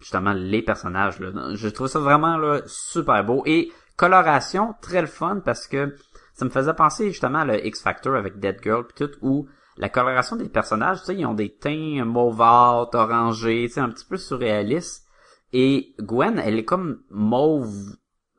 justement, 0.00 0.32
les 0.32 0.62
personnages, 0.62 1.20
là. 1.20 1.54
Je 1.54 1.68
trouve 1.68 1.86
ça 1.86 2.00
vraiment, 2.00 2.36
là, 2.36 2.60
super 2.66 3.24
beau. 3.24 3.42
Et 3.46 3.70
coloration, 3.96 4.74
très 4.82 5.00
le 5.00 5.06
fun, 5.06 5.40
parce 5.44 5.68
que 5.68 5.94
ça 6.34 6.44
me 6.44 6.50
faisait 6.50 6.74
penser, 6.74 7.08
justement, 7.10 7.40
à 7.40 7.44
le 7.44 7.64
X-Factor 7.66 8.16
avec 8.16 8.38
Dead 8.40 8.58
Girl 8.62 8.86
pis 8.86 8.94
tout, 8.94 9.10
où 9.20 9.46
la 9.76 9.88
coloration 9.88 10.36
des 10.36 10.48
personnages, 10.48 11.00
tu 11.00 11.06
sais, 11.06 11.14
ils 11.16 11.24
ont 11.26 11.34
des 11.34 11.54
teints 11.54 12.04
mauvâtres, 12.04 12.98
orangés, 12.98 13.66
tu 13.68 13.74
sais, 13.74 13.80
un 13.80 13.90
petit 13.90 14.04
peu 14.04 14.16
surréalistes. 14.16 15.06
Et 15.52 15.94
Gwen, 16.00 16.38
elle 16.38 16.58
est 16.58 16.64
comme 16.64 17.02
mauve, 17.10 17.96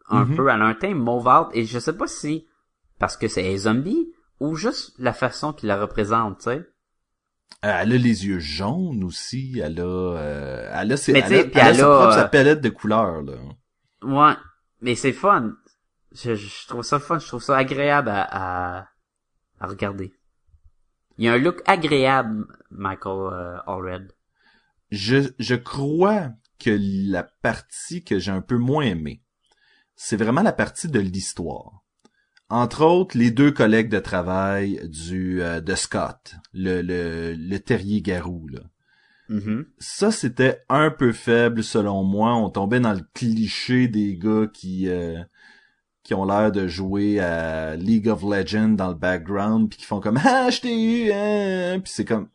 un 0.10 0.26
Mhm. 0.26 0.36
peu, 0.36 0.50
elle 0.50 0.62
a 0.62 0.66
un 0.66 0.74
teint 0.74 0.96
mauvâtre, 0.96 1.50
et 1.54 1.64
je 1.66 1.80
sais 1.80 1.96
pas 1.98 2.08
si 2.08 2.48
parce 3.00 3.18
que 3.18 3.28
c'est 3.28 3.54
un 3.54 3.58
zombie 3.58 4.12
ou 4.40 4.56
juste 4.56 4.94
la 5.00 5.14
façon 5.14 5.54
qu'il 5.54 5.68
la 5.68 5.80
représente, 5.80 6.40
tu 6.40 6.44
sais. 6.46 6.70
Euh, 7.66 7.80
Elle 7.82 7.94
a 7.94 7.98
les 7.98 8.26
yeux 8.26 8.40
jaunes 8.40 9.04
aussi. 9.04 9.60
Elle 9.64 9.80
a, 9.80 9.84
euh, 9.84 10.70
elle 10.74 10.92
a, 10.92 10.98
ses, 10.98 11.14
elle 11.14 11.34
elle 11.54 11.58
a 11.58 11.74
sa 11.74 11.84
propre 11.84 12.08
euh, 12.08 12.12
sa 12.12 12.28
palette 12.28 12.62
de 12.62 12.70
couleurs 12.70 13.22
là. 13.22 13.34
Ouais, 14.02 14.34
mais 14.82 14.96
c'est 14.96 15.14
fun. 15.14 15.54
Je, 16.12 16.36
je 16.36 16.68
trouve 16.68 16.84
ça 16.84 17.00
fun, 17.00 17.20
je 17.20 17.28
trouve 17.28 17.42
ça 17.42 17.56
agréable 17.58 18.10
à, 18.10 18.24
à, 18.80 18.88
à 19.60 19.68
regarder. 19.68 20.14
Il 21.18 21.26
y 21.26 21.30
a 21.30 21.34
un 21.34 21.38
look 21.38 21.62
agréable, 21.66 22.46
Michael 22.72 23.34
euh, 23.34 23.58
Allred. 23.66 24.12
Je, 24.92 25.32
je 25.40 25.56
crois 25.56 26.30
que 26.60 26.78
la 27.12 27.24
partie 27.24 28.04
que 28.04 28.20
j'ai 28.20 28.32
un 28.32 28.42
peu 28.42 28.58
moins 28.58 28.84
aimée, 28.84 29.24
c'est 29.96 30.18
vraiment 30.18 30.42
la 30.42 30.54
partie 30.54 30.88
de 30.88 31.00
l'histoire. 31.00 31.83
Entre 32.50 32.84
autres, 32.84 33.18
les 33.18 33.32
deux 33.32 33.52
collègues 33.52 33.90
de 33.90 34.00
travail 34.00 34.82
du 34.88 35.42
euh, 35.42 35.62
de 35.62 35.76
Scott, 35.76 36.36
le, 36.54 36.82
le, 36.82 37.34
le 37.34 37.60
terrier 37.60 38.02
garou 38.02 38.48
là. 38.48 38.60
Mhm. 39.30 39.66
ça 39.80 40.12
c'était 40.12 40.60
un 40.70 40.92
peu 40.92 41.14
faible 41.14 41.64
selon 41.64 42.04
moi. 42.04 42.36
On 42.36 42.50
tombait 42.50 42.82
dans 42.82 42.94
le 42.94 43.02
cliché 43.14 43.88
des 43.88 44.18
gars 44.18 44.48
qui 44.54 44.90
euh, 44.90 45.24
qui 46.04 46.14
ont 46.14 46.26
l'air 46.26 46.52
de 46.52 46.68
jouer 46.68 47.20
à 47.20 47.76
League 47.76 48.10
of 48.10 48.24
Legends 48.24 48.70
dans 48.76 48.90
le 48.90 48.96
background 48.96 49.70
puis 49.70 49.80
qui 49.80 49.86
font 49.86 50.02
comme 50.02 50.20
ah 50.24 50.50
je 50.50 50.60
t'ai 50.62 50.76
eu 51.08 51.12
hein 51.12 51.80
puis 51.80 51.92
c'est 51.94 52.06
comme 52.06 52.28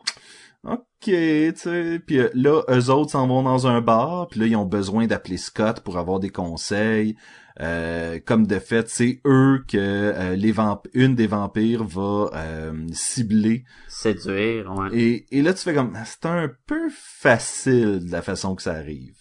ok 0.65 0.79
tu 1.03 1.53
sais 1.55 2.01
puis 2.05 2.19
euh, 2.19 2.31
là 2.35 2.63
eux 2.71 2.91
autres 2.91 3.13
s'en 3.13 3.27
vont 3.27 3.43
dans 3.43 3.67
un 3.67 3.81
bar 3.81 4.29
puis 4.29 4.41
là 4.41 4.47
ils 4.47 4.57
ont 4.57 4.65
besoin 4.65 5.07
d'appeler 5.07 5.37
Scott 5.37 5.81
pour 5.81 5.99
avoir 5.99 6.19
des 6.19 6.31
conseils 6.31 7.17
Euh, 7.61 8.21
comme 8.25 8.47
de 8.47 8.61
fait 8.61 8.89
c'est 8.89 9.21
eux 9.25 9.65
que 9.67 9.77
euh, 9.77 10.37
les 10.37 10.53
vamp 10.53 10.81
une 10.95 11.17
des 11.17 11.27
vampires 11.27 11.83
va 11.83 12.31
euh, 12.33 12.87
cibler 12.93 13.65
Séduire, 13.89 14.71
ouais. 14.77 14.91
et, 14.93 15.27
et 15.37 15.43
là, 15.43 15.53
tu 15.53 15.65
fais 15.65 15.75
comme, 15.75 15.93
c'est 16.05 16.27
un 16.27 16.49
peu 16.67 16.89
facile 16.89 18.07
de 18.07 18.13
la 18.13 18.23
façon 18.23 18.55
que 18.55 18.63
ça 18.63 18.75
arrive. 18.75 19.19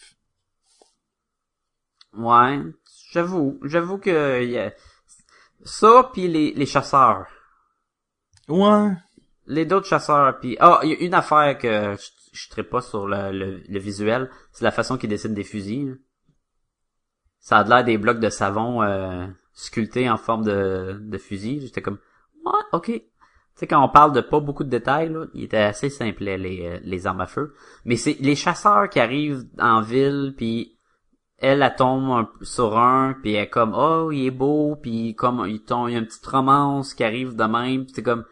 Ouais, 2.13 2.59
j'avoue, 3.11 3.59
j'avoue 3.63 3.97
que 3.97 4.43
y 4.45 4.59
a... 4.59 4.71
ça 5.63 6.11
puis 6.13 6.27
les, 6.27 6.53
les 6.53 6.65
chasseurs. 6.67 7.25
Ouais. 8.47 8.91
Les 9.47 9.65
d'autres 9.65 9.87
chasseurs 9.87 10.39
puis 10.39 10.57
ah, 10.59 10.79
il 10.83 10.89
y 10.89 10.93
a 10.93 10.99
une 10.99 11.15
affaire 11.15 11.57
que 11.57 11.95
je, 11.95 12.49
je 12.55 12.61
pas 12.61 12.81
sur 12.81 13.07
le, 13.07 13.31
le, 13.31 13.63
le 13.67 13.79
visuel, 13.79 14.29
c'est 14.51 14.63
la 14.63 14.71
façon 14.71 14.99
qu'ils 14.99 15.09
dessinent 15.09 15.33
des 15.33 15.43
fusils. 15.43 15.97
Ça 17.47 17.59
a 17.59 17.63
l'air 17.63 17.85
des 17.85 17.97
blocs 17.97 18.19
de 18.19 18.27
savon 18.27 18.83
euh, 18.83 19.25
sculptés 19.53 20.09
en 20.09 20.17
forme 20.17 20.43
de, 20.43 20.99
de 21.01 21.17
fusil. 21.17 21.61
J'étais 21.61 21.81
comme, 21.81 21.97
ouais, 22.45 22.51
ok. 22.73 22.87
Tu 22.87 23.01
sais, 23.55 23.67
quand 23.67 23.81
on 23.81 23.87
parle 23.87 24.11
de 24.11 24.19
pas 24.19 24.41
beaucoup 24.41 24.65
de 24.65 24.69
détails, 24.69 25.07
là, 25.07 25.27
il 25.33 25.45
était 25.45 25.55
assez 25.55 25.89
simple, 25.89 26.25
les, 26.25 26.67
euh, 26.67 26.79
les 26.83 27.07
armes 27.07 27.21
à 27.21 27.25
feu. 27.25 27.53
Mais 27.85 27.95
c'est 27.95 28.17
les 28.19 28.35
chasseurs 28.35 28.89
qui 28.89 28.99
arrivent 28.99 29.45
en 29.61 29.79
ville, 29.79 30.33
puis 30.35 30.77
elle, 31.37 31.61
elle 31.61 31.75
tombe 31.77 32.27
sur 32.41 32.77
un, 32.77 33.15
puis 33.21 33.35
elle 33.35 33.43
est 33.43 33.49
comme, 33.49 33.73
oh, 33.73 34.11
il 34.11 34.25
est 34.25 34.31
beau, 34.31 34.75
puis 34.75 35.15
comme, 35.15 35.45
il 35.47 35.63
tombe, 35.63 35.87
il 35.87 35.93
y 35.93 35.95
a 35.95 35.99
une 35.99 36.05
petite 36.05 36.27
romance 36.27 36.93
qui 36.93 37.05
arrive 37.05 37.33
de 37.37 37.45
même, 37.45 37.85
puis 37.85 37.93
c'est 37.95 38.03
comme, 38.03 38.25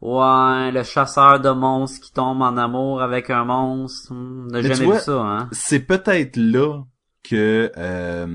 ouais, 0.00 0.72
le 0.72 0.82
chasseur 0.82 1.40
de 1.40 1.50
monstres 1.50 2.00
qui 2.00 2.14
tombe 2.14 2.40
en 2.40 2.56
amour 2.56 3.02
avec 3.02 3.28
un 3.28 3.44
monstre, 3.44 4.14
hmm, 4.14 4.46
on 4.46 4.50
n'a 4.50 4.62
jamais 4.62 4.86
vois, 4.86 4.94
vu 4.94 5.00
ça, 5.02 5.20
hein. 5.20 5.48
C'est 5.52 5.80
peut-être 5.80 6.38
là 6.38 6.84
que 7.28 7.72
euh, 7.76 8.26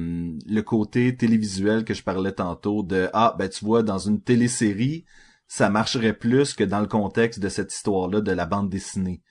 le 0.47 0.61
côté 0.61 1.15
télévisuel 1.15 1.83
que 1.83 1.93
je 1.93 2.03
parlais 2.03 2.31
tantôt 2.31 2.83
de 2.83 3.09
ah 3.13 3.35
ben 3.37 3.49
tu 3.49 3.63
vois 3.63 3.83
dans 3.83 3.97
une 3.97 4.21
télésérie 4.21 5.05
ça 5.51 5.69
marcherait 5.69 6.13
plus 6.13 6.53
que 6.53 6.63
dans 6.63 6.79
le 6.79 6.87
contexte 6.87 7.41
de 7.41 7.49
cette 7.49 7.73
histoire-là 7.73 8.21
de 8.21 8.31
la 8.31 8.45
bande 8.45 8.69
dessinée. 8.69 9.21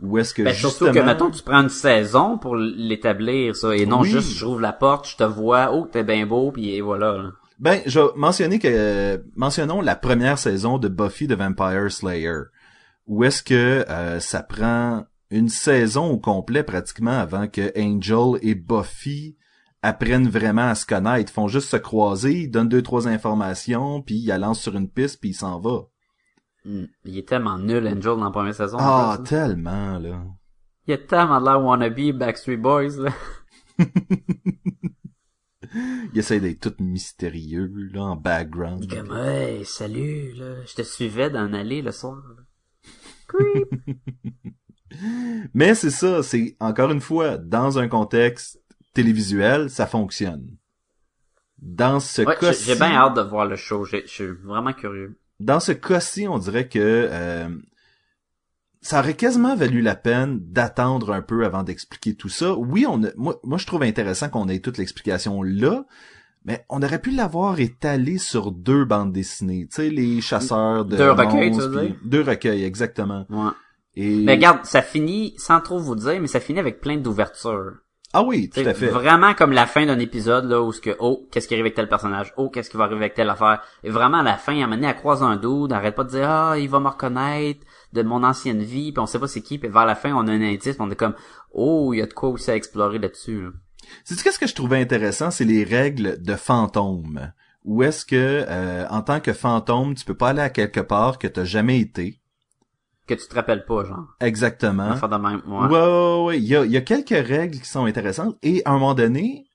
Ou 0.00 0.16
est-ce 0.16 0.32
que 0.32 0.42
Ben, 0.42 0.54
justement 0.54 0.70
surtout 0.70 0.98
que, 0.98 1.04
mettons, 1.04 1.30
tu 1.30 1.42
prends 1.42 1.60
une 1.60 1.68
saison 1.68 2.38
pour 2.38 2.56
l'établir, 2.56 3.54
ça, 3.54 3.76
et 3.76 3.84
non 3.84 4.00
Oui. 4.00 4.08
juste, 4.08 4.32
je 4.32 4.46
rouvre 4.46 4.62
la 4.62 4.72
porte, 4.72 5.06
je 5.06 5.16
te 5.16 5.24
vois, 5.24 5.70
oh, 5.74 5.86
t'es 5.92 6.02
bien 6.02 6.24
beau, 6.24 6.50
puis 6.50 6.80
voilà, 6.80 7.12
là. 7.12 7.30
Ben, 7.58 7.82
je 7.84 8.00
vais 8.00 8.06
mentionner 8.16 8.58
que 8.58 8.68
euh, 8.70 9.18
mentionnons 9.36 9.82
la 9.82 9.96
première 9.96 10.38
saison 10.38 10.78
de 10.78 10.88
Buffy 10.88 11.26
the 11.26 11.32
Vampire 11.32 11.92
Slayer, 11.92 12.44
où 13.06 13.22
est-ce 13.24 13.42
que 13.42 13.84
euh, 13.86 14.18
ça 14.18 14.42
prend 14.42 15.04
une 15.30 15.48
saison 15.48 16.10
au 16.10 16.18
complet 16.18 16.62
pratiquement 16.62 17.18
avant 17.18 17.48
que 17.48 17.72
Angel 17.78 18.38
et 18.42 18.54
Buffy 18.54 19.36
apprennent 19.82 20.28
vraiment 20.28 20.68
à 20.68 20.74
se 20.74 20.84
connaître, 20.84 21.30
Ils 21.30 21.34
font 21.34 21.48
juste 21.48 21.70
se 21.70 21.76
croiser, 21.76 22.42
ils 22.42 22.50
donnent 22.50 22.68
deux 22.68 22.82
trois 22.82 23.08
informations, 23.08 24.02
puis 24.02 24.16
ils 24.16 24.26
la 24.26 24.38
lancent 24.38 24.60
sur 24.60 24.76
une 24.76 24.90
piste, 24.90 25.20
puis 25.20 25.30
il 25.30 25.34
s'en 25.34 25.58
va. 25.58 25.86
Hmm. 26.64 26.84
Il 27.04 27.16
est 27.16 27.26
tellement 27.26 27.58
nul, 27.58 27.86
Angel, 27.86 28.02
dans 28.02 28.24
la 28.24 28.30
première 28.30 28.54
saison. 28.54 28.76
Ah, 28.78 29.16
là. 29.18 29.24
tellement 29.24 29.98
là. 29.98 30.22
Il 30.86 30.94
a 30.94 30.98
tellement 30.98 31.38
l'air 31.38 31.62
wannabe 31.62 32.12
Backstreet 32.12 32.58
Boys, 32.58 32.98
là. 32.98 33.12
Il 36.12 36.18
essaie 36.18 36.40
d'être 36.40 36.68
tout 36.68 36.82
mystérieux 36.82 37.70
là 37.92 38.02
en 38.02 38.16
background. 38.16 38.84
Il 38.84 38.92
est 38.92 38.96
comme, 38.96 39.16
hey, 39.16 39.64
salut, 39.64 40.32
là. 40.32 40.64
Je 40.66 40.74
te 40.74 40.82
suivais 40.82 41.30
dans 41.30 41.46
une 41.46 41.54
allée 41.54 41.80
le 41.80 41.92
soir, 41.92 42.20
là. 42.36 42.42
Creep. 43.28 43.68
Mais 45.54 45.74
c'est 45.74 45.90
ça, 45.90 46.22
c'est 46.22 46.56
encore 46.60 46.90
une 46.90 47.00
fois 47.00 47.36
dans 47.38 47.78
un 47.78 47.88
contexte 47.88 48.60
télévisuel, 48.94 49.70
ça 49.70 49.86
fonctionne. 49.86 50.46
Dans 51.58 52.00
ce 52.00 52.22
Ouais, 52.22 52.36
cas-ci, 52.40 52.64
j'ai 52.64 52.74
bien 52.74 52.92
hâte 52.92 53.16
de 53.16 53.20
voir 53.22 53.46
le 53.46 53.56
show. 53.56 53.84
Je 53.84 53.98
suis 54.06 54.26
vraiment 54.26 54.72
curieux. 54.72 55.16
dans 55.40 55.60
ce 55.60 55.72
cas-ci, 55.72 56.26
on 56.28 56.38
dirait 56.38 56.68
que 56.68 56.78
euh, 57.10 57.48
ça 58.82 59.00
aurait 59.00 59.14
quasiment 59.14 59.54
valu 59.56 59.82
la 59.82 59.94
peine 59.94 60.38
d'attendre 60.40 61.12
un 61.12 61.20
peu 61.22 61.44
avant 61.44 61.62
d'expliquer 61.62 62.14
tout 62.14 62.30
ça. 62.30 62.54
Oui, 62.54 62.86
on 62.88 63.02
a, 63.04 63.08
moi, 63.16 63.38
moi 63.44 63.58
je 63.58 63.66
trouve 63.66 63.82
intéressant 63.82 64.28
qu'on 64.30 64.48
ait 64.48 64.60
toute 64.60 64.78
l'explication 64.78 65.42
là, 65.42 65.84
mais 66.46 66.64
on 66.70 66.82
aurait 66.82 67.00
pu 67.00 67.10
l'avoir 67.10 67.60
étalé 67.60 68.16
sur 68.16 68.52
deux 68.52 68.86
bandes 68.86 69.12
dessinées, 69.12 69.66
tu 69.68 69.76
sais, 69.76 69.90
les 69.90 70.22
chasseurs 70.22 70.86
de 70.86 70.96
Deux 70.96 71.10
recueils, 71.10 71.50
tu 71.52 71.60
veux 71.60 71.82
dire? 71.88 71.96
deux 72.04 72.22
recueils 72.22 72.64
exactement. 72.64 73.26
Ouais. 73.28 73.50
Et 74.00 74.22
Mais 74.24 74.34
regarde, 74.34 74.64
ça 74.64 74.82
finit, 74.82 75.34
sans 75.36 75.60
trop 75.60 75.78
vous 75.78 75.94
dire, 75.96 76.20
mais 76.20 76.26
ça 76.26 76.40
finit 76.40 76.58
avec 76.58 76.80
plein 76.80 76.96
d'ouvertures. 76.96 77.72
ah 78.12 78.22
oui, 78.22 78.48
tout 78.48 78.60
C'est 78.60 78.66
à 78.66 78.74
fait. 78.74 78.86
vraiment 78.88 79.34
comme 79.34 79.52
la 79.52 79.66
fin 79.66 79.84
d'un 79.86 79.98
épisode, 79.98 80.46
là, 80.46 80.62
où 80.62 80.72
ce 80.72 80.80
que, 80.80 80.96
oh, 81.00 81.28
qu'est-ce 81.30 81.46
qui 81.46 81.54
arrive 81.54 81.66
avec 81.66 81.74
tel 81.74 81.88
personnage? 81.88 82.32
Oh, 82.36 82.48
qu'est-ce 82.48 82.70
qui 82.70 82.76
va 82.76 82.84
arriver 82.84 83.00
avec 83.02 83.14
telle 83.14 83.28
affaire? 83.30 83.60
Et 83.84 83.90
vraiment, 83.90 84.18
à 84.18 84.22
la 84.22 84.36
fin, 84.36 84.52
à 84.52 84.56
un 84.56 84.60
moment 84.62 84.76
donné, 84.76 84.88
elle 84.88 84.96
croise 84.96 85.22
un 85.22 85.36
dude, 85.36 85.72
arrête 85.72 85.94
pas 85.94 86.04
de 86.04 86.10
dire, 86.10 86.28
ah, 86.30 86.54
il 86.58 86.68
va 86.68 86.80
me 86.80 86.88
reconnaître 86.88 87.60
de 87.92 88.02
mon 88.02 88.24
ancienne 88.24 88.62
vie, 88.62 88.92
puis 88.92 89.00
on 89.00 89.06
sait 89.06 89.18
pas 89.18 89.28
c'est 89.28 89.42
qui, 89.42 89.58
puis 89.58 89.68
vers 89.68 89.84
la 89.86 89.94
fin, 89.94 90.12
on 90.14 90.26
a 90.28 90.32
un 90.32 90.40
indice, 90.42 90.76
puis 90.76 90.76
on 90.80 90.90
est 90.90 90.96
comme, 90.96 91.14
oh, 91.52 91.92
il 91.92 91.98
y 91.98 92.02
a 92.02 92.06
de 92.06 92.12
quoi 92.14 92.30
aussi 92.30 92.50
à 92.50 92.56
explorer 92.56 92.98
là-dessus, 92.98 93.42
là. 93.42 93.48
C'est 94.04 94.22
qu'est-ce 94.22 94.38
que 94.38 94.46
je 94.46 94.54
trouvais 94.54 94.80
intéressant, 94.80 95.30
c'est 95.30 95.44
les 95.44 95.64
règles 95.64 96.22
de 96.22 96.34
fantôme. 96.36 97.32
Où 97.64 97.82
est-ce 97.82 98.04
que 98.06 98.44
euh, 98.48 98.86
en 98.88 99.02
tant 99.02 99.20
que 99.20 99.32
fantôme, 99.32 99.94
tu 99.94 100.04
peux 100.04 100.14
pas 100.14 100.28
aller 100.30 100.40
à 100.42 100.50
quelque 100.50 100.80
part 100.80 101.18
que 101.18 101.26
t'as 101.26 101.44
jamais 101.44 101.80
été. 101.80 102.19
Que 103.10 103.20
tu 103.20 103.26
te 103.26 103.34
rappelles 103.34 103.64
pas, 103.64 103.84
genre. 103.84 104.06
Exactement. 104.20 104.90
Enfin, 104.90 105.08
de 105.08 105.16
même, 105.16 105.42
Ouais, 105.46 106.24
ouais. 106.26 106.38
Il 106.38 106.44
y 106.44 106.54
a, 106.54 106.64
il 106.64 106.70
y 106.70 106.76
a 106.76 106.80
quelques 106.80 107.08
règles 107.26 107.58
qui 107.58 107.68
sont 107.68 107.84
intéressantes. 107.86 108.36
Et 108.42 108.62
à 108.64 108.70
un 108.70 108.74
moment 108.74 108.94
donné, 108.94 109.46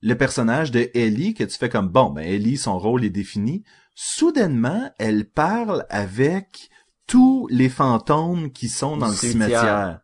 le 0.00 0.14
personnage 0.14 0.70
de 0.70 0.88
Ellie, 0.94 1.34
que 1.34 1.44
tu 1.44 1.58
fais 1.58 1.68
comme 1.68 1.88
bon, 1.88 2.08
ben 2.08 2.24
Ellie, 2.24 2.56
son 2.56 2.78
rôle 2.78 3.04
est 3.04 3.10
défini. 3.10 3.64
Soudainement, 3.94 4.90
elle 4.98 5.28
parle 5.28 5.84
avec 5.90 6.70
tous 7.06 7.46
les 7.50 7.68
fantômes 7.68 8.50
qui 8.50 8.68
sont 8.70 8.96
dans 8.96 9.08
le 9.08 9.12
cimetière. 9.12 9.60
cimetière. 9.60 10.00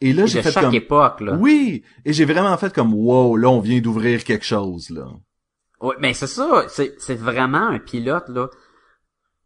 Et 0.00 0.12
là, 0.12 0.26
j'ai 0.26 0.42
fait 0.42 0.50
chaque 0.50 0.64
comme 0.64 0.74
époque, 0.74 1.20
là. 1.20 1.36
oui, 1.36 1.84
et 2.04 2.12
j'ai 2.12 2.24
vraiment 2.24 2.56
fait 2.56 2.72
comme 2.72 2.92
wow, 2.94 3.36
là 3.36 3.48
on 3.50 3.60
vient 3.60 3.80
d'ouvrir 3.80 4.24
quelque 4.24 4.44
chose 4.44 4.90
là. 4.90 5.06
Ouais, 5.80 5.94
mais 6.00 6.12
c'est 6.12 6.26
ça, 6.26 6.64
c'est, 6.68 6.94
c'est 6.98 7.14
vraiment 7.14 7.68
un 7.68 7.78
pilote, 7.78 8.28
là. 8.28 8.48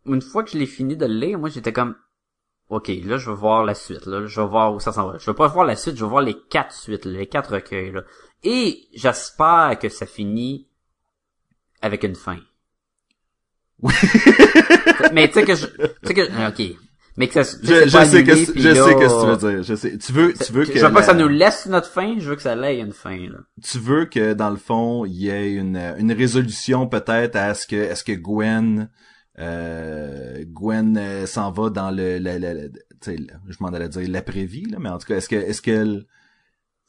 Une 0.06 0.22
fois 0.22 0.42
que 0.42 0.50
je 0.50 0.58
l'ai 0.58 0.66
fini 0.66 0.96
de 0.96 1.04
le 1.04 1.14
lire, 1.14 1.38
moi, 1.38 1.48
j'étais 1.50 1.72
comme, 1.72 1.94
OK, 2.72 2.88
là, 3.04 3.18
je 3.18 3.28
veux 3.28 3.36
voir 3.36 3.64
la 3.64 3.74
suite, 3.74 4.06
là. 4.06 4.24
Je 4.26 4.40
veux 4.40 4.46
voir 4.46 4.74
où 4.74 4.80
ça 4.80 4.92
s'en 4.92 5.06
va. 5.06 5.18
Je 5.18 5.26
veux 5.26 5.36
pas 5.36 5.46
voir 5.46 5.66
la 5.66 5.76
suite, 5.76 5.94
je 5.94 6.04
veux 6.04 6.10
voir 6.10 6.22
les 6.22 6.36
quatre 6.48 6.74
suites, 6.74 7.04
là, 7.04 7.18
les 7.18 7.26
quatre 7.26 7.52
recueils, 7.52 7.92
là. 7.92 8.02
Et 8.44 8.88
j'espère 8.94 9.76
que 9.78 9.90
ça 9.90 10.06
finit 10.06 10.66
avec 11.82 12.02
une 12.02 12.14
fin. 12.14 12.38
Oui. 13.82 13.92
mais 15.12 15.28
tu 15.28 15.34
sais 15.34 15.44
que 15.44 15.54
je, 15.54 15.66
tu 15.66 15.82
sais 16.06 16.14
que, 16.14 16.48
OK. 16.48 16.76
Mais 17.18 17.28
que 17.28 17.42
ça, 17.42 17.58
Je, 17.62 17.88
je 17.88 18.04
sais 18.06 18.24
que 18.24 18.34
je 18.34 18.44
sais 18.44 18.94
que 18.94 19.20
tu 19.20 19.26
veux 19.26 19.52
dire. 19.52 19.62
Je 19.62 19.74
sais. 19.74 19.98
Tu 19.98 20.12
veux 20.12 20.32
tu 20.32 20.50
veux 20.50 20.64
que 20.64 20.78
je 20.78 20.86
veux 20.86 20.92
pas 20.94 21.00
que 21.00 21.06
ça 21.06 21.12
nous 21.12 21.28
laisse 21.28 21.66
notre 21.66 21.90
fin, 21.90 22.18
je 22.18 22.30
veux 22.30 22.36
que 22.36 22.42
ça 22.42 22.56
ait 22.56 22.78
une 22.78 22.94
fin, 22.94 23.18
là. 23.18 23.40
tu 23.62 23.78
veux 23.78 24.06
que 24.06 24.32
dans 24.32 24.48
le 24.48 24.56
fond 24.56 25.04
il 25.04 25.12
y 25.12 25.28
ait 25.28 25.52
une 25.52 25.76
une 25.98 26.12
résolution 26.12 26.86
peut-être 26.86 27.36
à 27.36 27.52
ce 27.52 27.66
que 27.66 27.76
est-ce 27.76 28.02
que 28.02 28.12
Gwen 28.12 28.88
euh, 29.38 30.44
Gwen 30.46 30.96
euh, 30.98 31.26
s'en 31.26 31.50
va 31.50 31.70
dans 31.70 31.90
le, 31.90 32.18
le, 32.18 32.38
le- 32.38 32.54
le- 32.54 32.68
tu 32.70 32.80
sais, 33.00 33.16
le- 33.16 33.26
je 33.48 33.56
m'en 33.60 33.68
allais 33.68 33.88
dire 33.88 34.08
l'après-vie 34.10 34.66
là, 34.66 34.78
mais 34.80 34.88
en 34.90 34.98
tout 34.98 35.06
cas 35.06 35.16
est-ce 35.16 35.28
que 35.28 35.36
est-ce 35.36 35.62
qu'elle 35.62 36.04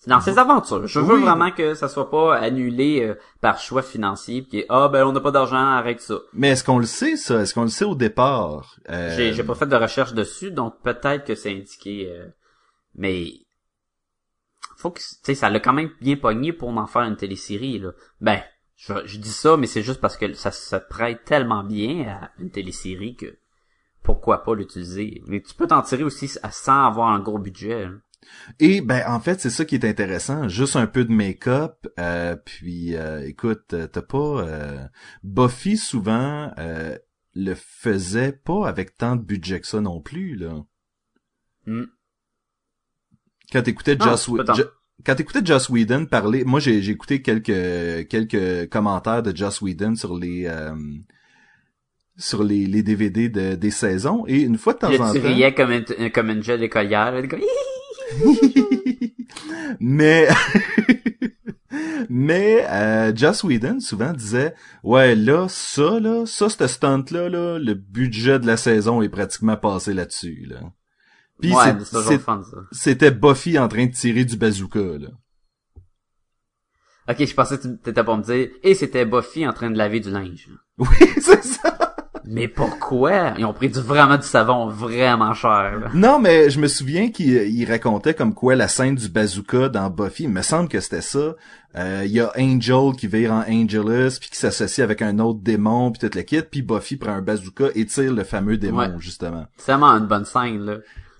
dans 0.06 0.20
ses 0.20 0.38
aventures. 0.38 0.86
Je 0.86 1.00
veux 1.00 1.18
vraiment 1.20 1.52
que 1.52 1.76
ça 1.76 1.88
soit 1.88 2.10
pas 2.12 2.36
annulé 2.36 3.02
euh, 3.04 3.16
par 3.40 3.58
choix 3.60 3.82
financier 3.82 4.42
puis 4.42 4.66
ah 4.68 4.90
ben 4.90 5.06
on 5.06 5.14
n'a 5.14 5.22
pas 5.22 5.32
d'argent, 5.32 5.56
arrête 5.56 6.02
ça. 6.02 6.16
mais 6.34 6.50
est-ce 6.50 6.64
qu'on 6.66 6.80
le 6.80 6.86
sait 6.86 7.16
ça? 7.16 7.42
Est-ce 7.42 7.54
qu'on 7.54 7.62
le 7.64 7.70
sait 7.70 7.86
au 7.86 7.96
départ? 7.96 8.76
Euh, 8.90 9.16
J'ai 9.16 9.32
j'ai 9.34 9.44
pas 9.44 9.56
fait 9.56 9.66
de 9.68 9.76
recherche 9.78 10.14
dessus, 10.14 10.52
donc 10.52 10.82
peut-être 10.84 11.24
que 11.26 11.36
c'est 11.36 11.52
indiqué 11.52 12.12
mais 12.96 13.28
faut 14.78 14.92
que 14.92 15.00
tu 15.00 15.06
sais 15.24 15.36
ça 15.36 15.50
l'a 15.50 15.62
quand 15.62 15.72
même 15.74 15.90
bien 16.02 16.18
pogné 16.18 16.52
pour 16.52 16.70
en 16.70 16.88
faire 16.88 17.04
une 17.04 17.16
télésérie 17.16 17.80
là. 17.80 17.92
Ben, 18.20 18.42
je, 18.88 18.94
je 19.06 19.18
dis 19.18 19.32
ça 19.32 19.58
mais 19.58 19.68
c'est 19.68 19.84
juste 19.84 20.02
parce 20.02 20.18
que 20.18 20.34
ça 20.34 20.52
se 20.52 20.76
prête 20.76 21.24
tellement 21.26 21.64
bien 21.64 22.08
à 22.08 22.32
une 22.40 22.52
télésérie 22.52 23.16
que 23.16 23.38
pourquoi 24.04 24.44
pas 24.44 24.54
l'utiliser. 24.56 25.22
Mais 25.28 25.42
tu 25.42 25.54
peux 25.56 25.68
t'en 25.68 25.82
tirer 25.82 26.04
aussi 26.04 26.28
sans 26.28 26.86
avoir 26.86 27.10
un 27.10 27.20
gros 27.20 27.40
budget. 27.40 27.84
hein. 27.86 28.02
Et 28.60 28.82
ben 28.82 29.04
en 29.08 29.20
fait 29.20 29.40
c'est 29.42 29.50
ça 29.50 29.66
qui 29.66 29.76
est 29.76 29.86
intéressant, 29.86 30.48
juste 30.48 30.76
un 30.78 30.88
peu 30.88 31.04
de 31.06 31.12
make-up, 31.12 31.88
euh, 32.00 32.36
puis 32.38 32.96
euh, 32.96 33.26
écoute, 33.28 33.74
euh, 33.74 33.88
t'as 33.88 34.02
pas 34.02 34.18
euh, 34.42 34.86
Buffy 35.24 35.76
souvent 35.78 36.52
euh, 36.58 36.98
le 37.36 37.54
faisait 37.56 38.32
pas 38.32 38.68
avec 38.68 38.98
tant 38.98 39.16
de 39.18 39.22
budget 39.24 39.60
que 39.60 39.68
ça 39.68 39.82
non 39.82 40.00
plus 40.02 40.36
là. 40.36 40.64
Hmm. 41.66 41.86
Quand 43.52 43.62
t'écoutais 43.64 43.98
Joss 44.00 44.28
Whedon, 44.28 44.54
quand 45.06 45.16
t'écoutais 45.16 45.46
Joss 45.46 45.70
Whedon 45.70 46.06
parler, 46.06 46.44
moi 46.44 46.60
j'ai 46.60 46.90
écouté 46.90 47.22
quelques 47.22 48.08
quelques 48.08 48.70
commentaires 48.70 49.24
de 49.24 49.36
Joss 49.36 49.62
Whedon 49.62 49.96
sur 49.96 50.18
les 50.18 50.46
euh, 50.46 50.76
sur 52.18 52.44
les, 52.44 52.66
les 52.66 52.84
DVD 52.84 53.30
de, 53.30 53.56
des 53.56 53.72
saisons 53.72 54.26
et 54.28 54.42
une 54.42 54.58
fois 54.58 54.74
de 54.74 54.80
temps 54.80 54.88
en 54.88 55.14
tu 55.14 55.20
temps 55.20 55.28
riais 55.28 55.54
comme 55.54 55.72
une, 55.72 56.12
comme 56.12 56.30
une 56.30 56.44
jeune 56.44 56.62
écolière. 56.62 57.14
comme, 57.28 57.42
mais 59.80 60.28
mais 62.10 62.66
euh, 62.70 63.12
Joss 63.16 63.44
Whedon 63.44 63.80
souvent 63.80 64.14
disait 64.14 64.54
ouais 64.84 65.16
là 65.16 65.48
ça 65.50 66.00
là 66.00 66.26
ça 66.26 66.50
ce 66.50 66.68
stunt 66.68 67.06
là 67.12 67.30
là 67.30 67.58
le 67.58 67.74
budget 67.74 68.40
de 68.40 68.46
la 68.46 68.58
saison 68.58 69.02
est 69.02 69.10
pratiquement 69.10 69.58
passé 69.58 69.94
là-dessus 69.94 70.46
là. 70.48 70.60
Puis 71.42 71.54
ouais, 71.54 71.64
c'est- 71.64 71.74
mais 71.74 71.80
c'est 71.84 71.96
toujours 71.96 72.12
c'est- 72.12 72.18
fun, 72.20 72.42
ça. 72.44 72.58
c'était 72.72 73.12
Buffy 73.12 73.58
en 73.60 73.68
train 73.68 73.86
de 73.88 73.92
tirer 73.92 74.24
du 74.26 74.38
bazooka 74.38 74.80
là. 74.80 75.08
Ok, 77.10 77.26
je 77.26 77.34
pensais 77.34 77.58
que 77.58 77.64
tu 77.64 77.78
t'étais 77.80 78.04
pour 78.04 78.16
me 78.18 78.24
dire, 78.24 78.48
et 78.64 78.76
c'était 78.76 79.06
Buffy 79.06 79.46
en 79.46 79.52
train 79.52 79.70
de 79.70 79.78
laver 79.78 80.00
du 80.00 80.10
linge. 80.10 80.48
Oui, 80.78 80.88
c'est 81.22 81.44
ça. 81.44 81.96
Mais 82.26 82.48
pourquoi? 82.48 83.34
Ils 83.38 83.44
ont 83.44 83.52
pris 83.52 83.68
du, 83.68 83.82
vraiment 83.82 84.16
du 84.16 84.26
savon 84.26 84.68
vraiment 84.68 85.34
cher. 85.34 85.78
là. 85.78 85.90
Non, 85.94 86.20
mais 86.20 86.50
je 86.50 86.58
me 86.62 86.68
souviens 86.68 87.12
qu'il 87.12 87.28
il 87.34 87.66
racontait 87.70 88.14
comme 88.14 88.34
quoi 88.34 88.56
la 88.56 88.70
scène 88.70 88.96
du 88.96 89.10
bazooka 89.10 89.68
dans 89.68 89.90
Buffy, 89.90 90.24
il 90.24 90.30
me 90.30 90.42
semble 90.42 90.70
que 90.70 90.80
c'était 90.80 91.02
ça. 91.02 91.36
Euh, 91.76 92.04
Il 92.06 92.12
y 92.14 92.22
a 92.22 92.32
Angel 92.40 92.94
qui 92.98 93.08
vire 93.08 93.34
en 93.34 93.42
Angelus, 93.42 94.20
puis 94.22 94.30
qui 94.30 94.38
s'associe 94.38 94.80
avec 94.86 95.02
un 95.02 95.20
autre 95.20 95.42
démon, 95.42 95.92
puis 95.92 96.00
toute 96.00 96.16
la 96.16 96.24
kit, 96.24 96.42
puis 96.44 96.62
Buffy 96.62 96.96
prend 96.96 97.12
un 97.12 97.22
bazooka 97.22 97.66
et 97.76 97.86
tire 97.86 98.14
le 98.14 98.24
fameux 98.24 98.56
démon, 98.56 98.78
Ouais. 98.80 98.90
justement. 99.00 99.46
C'est 99.58 99.74
vraiment 99.74 99.92
une 99.92 100.08
bonne 100.08 100.24
scène, 100.26 100.60
là. 100.64 100.78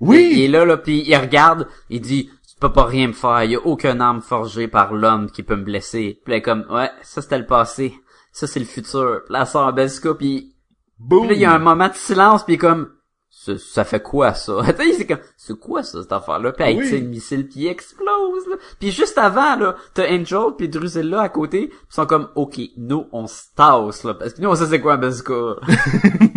Oui! 0.08 0.30
Il, 0.32 0.38
il 0.40 0.44
est 0.46 0.48
là, 0.50 0.66
là, 0.66 0.78
puis 0.78 1.04
il 1.06 1.16
regarde, 1.16 1.68
il 1.90 2.02
dit, 2.02 2.30
tu 2.48 2.56
peux 2.60 2.72
pas 2.72 2.86
rien 2.86 3.08
me 3.08 3.14
faire, 3.14 3.44
il 3.44 3.52
y 3.52 3.56
a 3.56 3.66
aucune 3.66 4.02
arme 4.02 4.22
forgée 4.22 4.68
par 4.68 4.94
l'homme 4.94 5.30
qui 5.30 5.44
peut 5.44 5.56
me 5.56 5.64
blesser. 5.64 6.20
Puis 6.24 6.34
là, 6.34 6.42
comme, 6.42 6.66
ouais, 6.70 6.90
ça 7.02 7.22
c'était 7.22 7.40
le 7.40 7.46
passé, 7.46 7.94
ça 8.32 8.48
c'est 8.48 8.60
le 8.60 8.66
futur. 8.66 9.22
Puis 9.26 9.34
là, 9.34 9.46
sort 9.46 9.68
un 9.68 9.72
bazooka, 9.72 10.14
puis 10.16 10.56
Boum! 11.00 11.22
Puis 11.22 11.30
là, 11.30 11.36
il 11.36 11.42
y 11.42 11.46
a 11.46 11.54
un 11.54 11.60
moment 11.60 11.88
de 11.90 11.96
silence, 11.96 12.44
puis 12.46 12.58
comme, 12.58 12.90
ça, 13.30 13.58
ça 13.58 13.84
fait 13.84 14.02
quoi, 14.02 14.34
ça? 14.34 14.54
C'est 14.78 15.08
comme, 15.08 15.18
c'est 15.36 15.60
quoi, 15.60 15.84
ça, 15.84 16.02
cette 16.02 16.12
affaire-là? 16.14 16.54
Puis 16.54 16.64
elle 16.66 16.78
Oui. 16.78 16.88
tire 16.88 17.02
le 17.02 17.08
missile, 17.08 17.48
puis 17.50 17.62
il 17.62 17.68
explose, 17.68 18.48
là. 18.48 18.56
Puis 18.80 18.92
juste 18.92 19.18
avant, 19.18 19.58
là, 19.58 19.76
t'as 19.94 20.08
Angel, 20.10 20.54
puis 20.58 20.70
Drusilla 20.70 21.22
à 21.22 21.30
côté, 21.30 21.68
puis 21.68 21.78
ils 21.92 21.94
sont 21.94 22.06
comme, 22.06 22.30
OK, 22.36 22.62
nous, 22.78 23.08
on 23.12 23.28
se 23.28 23.44
tasse, 23.56 24.04
là. 24.06 24.14
Parce 24.14 24.34
que 24.34 24.42
nous, 24.42 24.50
on 24.50 24.56
sait 24.56 24.68
c'est 24.68 24.80
quoi 24.80 24.94
un 24.94 24.98
bazooka. 24.98 25.56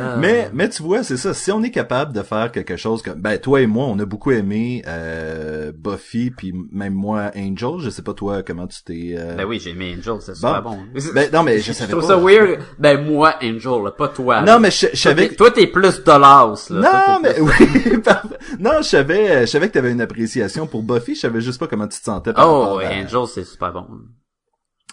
Ah. 0.00 0.16
Mais, 0.16 0.50
mais 0.52 0.68
tu 0.68 0.82
vois, 0.82 1.02
c'est 1.02 1.16
ça. 1.16 1.34
Si 1.34 1.50
on 1.52 1.62
est 1.62 1.70
capable 1.70 2.12
de 2.12 2.22
faire 2.22 2.50
quelque 2.52 2.76
chose 2.76 3.02
comme, 3.02 3.20
ben 3.20 3.38
toi 3.38 3.60
et 3.60 3.66
moi, 3.66 3.86
on 3.86 3.98
a 3.98 4.04
beaucoup 4.04 4.30
aimé 4.30 4.82
euh, 4.86 5.72
Buffy, 5.76 6.30
puis 6.30 6.54
même 6.72 6.94
moi 6.94 7.30
Angel. 7.36 7.78
Je 7.80 7.90
sais 7.90 8.02
pas 8.02 8.14
toi 8.14 8.42
comment 8.42 8.66
tu 8.66 8.82
t'es. 8.84 9.14
euh, 9.18 9.34
Ben 9.36 9.44
oui, 9.44 9.60
j'ai 9.60 9.70
aimé 9.70 9.94
Angel, 9.98 10.16
c'est 10.20 10.34
super 10.34 10.62
Bon. 10.62 10.70
bon. 10.70 10.78
Ben, 11.14 11.30
non, 11.32 11.42
mais 11.42 11.58
je 11.60 11.72
savais 11.72 11.90
trouve 11.92 12.02
pas. 12.06 12.14
ça 12.14 12.16
weird. 12.20 12.58
Ben 12.78 13.04
moi, 13.04 13.34
Angel, 13.42 13.82
là, 13.84 13.90
pas 13.90 14.08
toi. 14.08 14.40
Non, 14.40 14.46
là. 14.46 14.58
mais 14.58 14.70
je, 14.70 14.86
je 14.92 14.96
savais. 14.96 15.28
Toi, 15.30 15.50
t'es 15.50 15.66
plus 15.66 16.02
Dollhouse, 16.04 16.70
là. 16.70 16.80
Non, 16.80 16.90
Toi, 16.90 17.20
mais 17.22 17.34
plus- 17.34 17.42
oui. 17.42 18.02
Non, 18.60 18.72
je 18.78 18.82
savais, 18.88 19.40
je 19.42 19.46
savais 19.46 19.68
que 19.68 19.74
t'avais 19.74 19.92
une 19.92 20.00
appréciation 20.00 20.66
pour 20.66 20.82
Buffy. 20.82 21.14
Je 21.14 21.20
savais 21.20 21.40
juste 21.40 21.58
pas 21.60 21.66
comment 21.66 21.86
tu 21.86 21.98
te 21.98 22.04
sentais. 22.04 22.32
Par 22.32 22.48
Oh, 22.48 22.78
à- 22.78 22.86
Angel, 22.88 23.26
c'est 23.32 23.44
super 23.44 23.72
bon. 23.72 23.86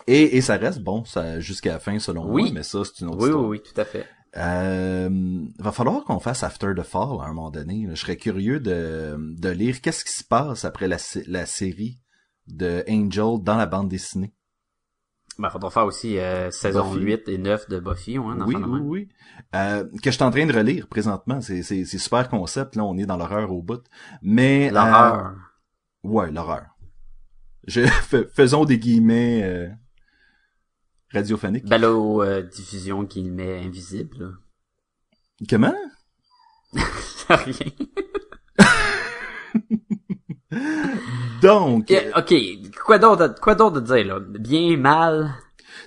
Et, 0.07 0.37
et 0.37 0.41
ça 0.41 0.57
reste 0.57 0.81
bon, 0.81 1.03
ça 1.05 1.39
jusqu'à 1.39 1.73
la 1.73 1.79
fin 1.79 1.97
selon 1.97 2.25
Oui. 2.29 2.43
moi. 2.43 2.51
Mais 2.55 2.63
ça, 2.63 2.79
c'est 2.83 3.03
une 3.03 3.07
autre 3.07 3.17
Oui, 3.17 3.23
oui, 3.23 3.29
histoire. 3.29 3.45
oui, 3.47 3.61
tout 3.61 3.81
à 3.81 3.85
fait. 3.85 4.05
Euh, 4.37 5.09
va 5.59 5.71
falloir 5.71 6.03
qu'on 6.03 6.19
fasse 6.19 6.43
After 6.43 6.73
the 6.75 6.83
Fall 6.83 7.19
à 7.21 7.25
un 7.25 7.33
moment 7.33 7.51
donné. 7.51 7.87
Je 7.89 7.95
serais 7.95 8.17
curieux 8.17 8.59
de, 8.59 9.17
de 9.39 9.49
lire 9.49 9.79
qu'est-ce 9.81 10.03
qui 10.03 10.11
se 10.11 10.23
passe 10.23 10.65
après 10.65 10.87
la, 10.87 10.97
la 11.27 11.45
série 11.45 11.99
de 12.47 12.83
Angel 12.89 13.41
dans 13.41 13.55
la 13.55 13.65
bande 13.65 13.87
dessinée. 13.89 14.33
Ben, 15.37 15.49
faudra 15.49 15.69
faire 15.69 15.85
aussi 15.85 16.17
euh, 16.17 16.49
saison 16.51 16.89
Buffy. 16.93 17.05
8 17.05 17.29
et 17.29 17.37
9 17.37 17.69
de 17.69 17.79
Buffy, 17.79 18.17
ouais, 18.17 18.37
dans 18.37 18.45
oui, 18.45 18.55
oui, 18.55 18.79
oui. 18.83 19.09
Euh, 19.53 19.83
que 20.01 20.09
je 20.09 20.11
suis 20.11 20.23
en 20.23 20.31
train 20.31 20.45
de 20.45 20.53
relire 20.53 20.87
présentement. 20.87 21.41
C'est, 21.41 21.61
c'est, 21.63 21.83
c'est 21.83 21.97
super 21.97 22.29
concept. 22.29 22.75
Là, 22.77 22.83
on 22.85 22.97
est 22.97 23.05
dans 23.05 23.17
l'horreur 23.17 23.51
au 23.51 23.61
bout. 23.61 23.83
Mais 24.21 24.69
L'horreur. 24.69 25.25
euh, 25.25 26.07
ouais, 26.09 26.31
l'horreur. 26.31 26.67
Je 27.67 27.81
fais- 28.03 28.27
faisons 28.33 28.63
des 28.65 28.77
guillemets 28.79 29.69
euh, 31.15 31.19
radiophoniques. 31.19 31.65
Ballo 31.65 32.21
euh, 32.23 32.41
diffusion 32.41 33.03
guillemets 33.03 33.61
invisible. 33.63 34.17
là. 34.19 34.27
Comment? 35.49 35.75
Rien. 37.29 37.71
Donc, 41.41 41.89
Yeah, 41.89 42.17
ok, 42.17 42.33
quoi 42.83 42.97
d'autre, 42.97 43.35
quoi 43.41 43.55
d'autre 43.55 43.81
de 43.81 43.85
dire 43.85 44.05
là? 44.05 44.19
Bien, 44.19 44.77
mal? 44.77 45.35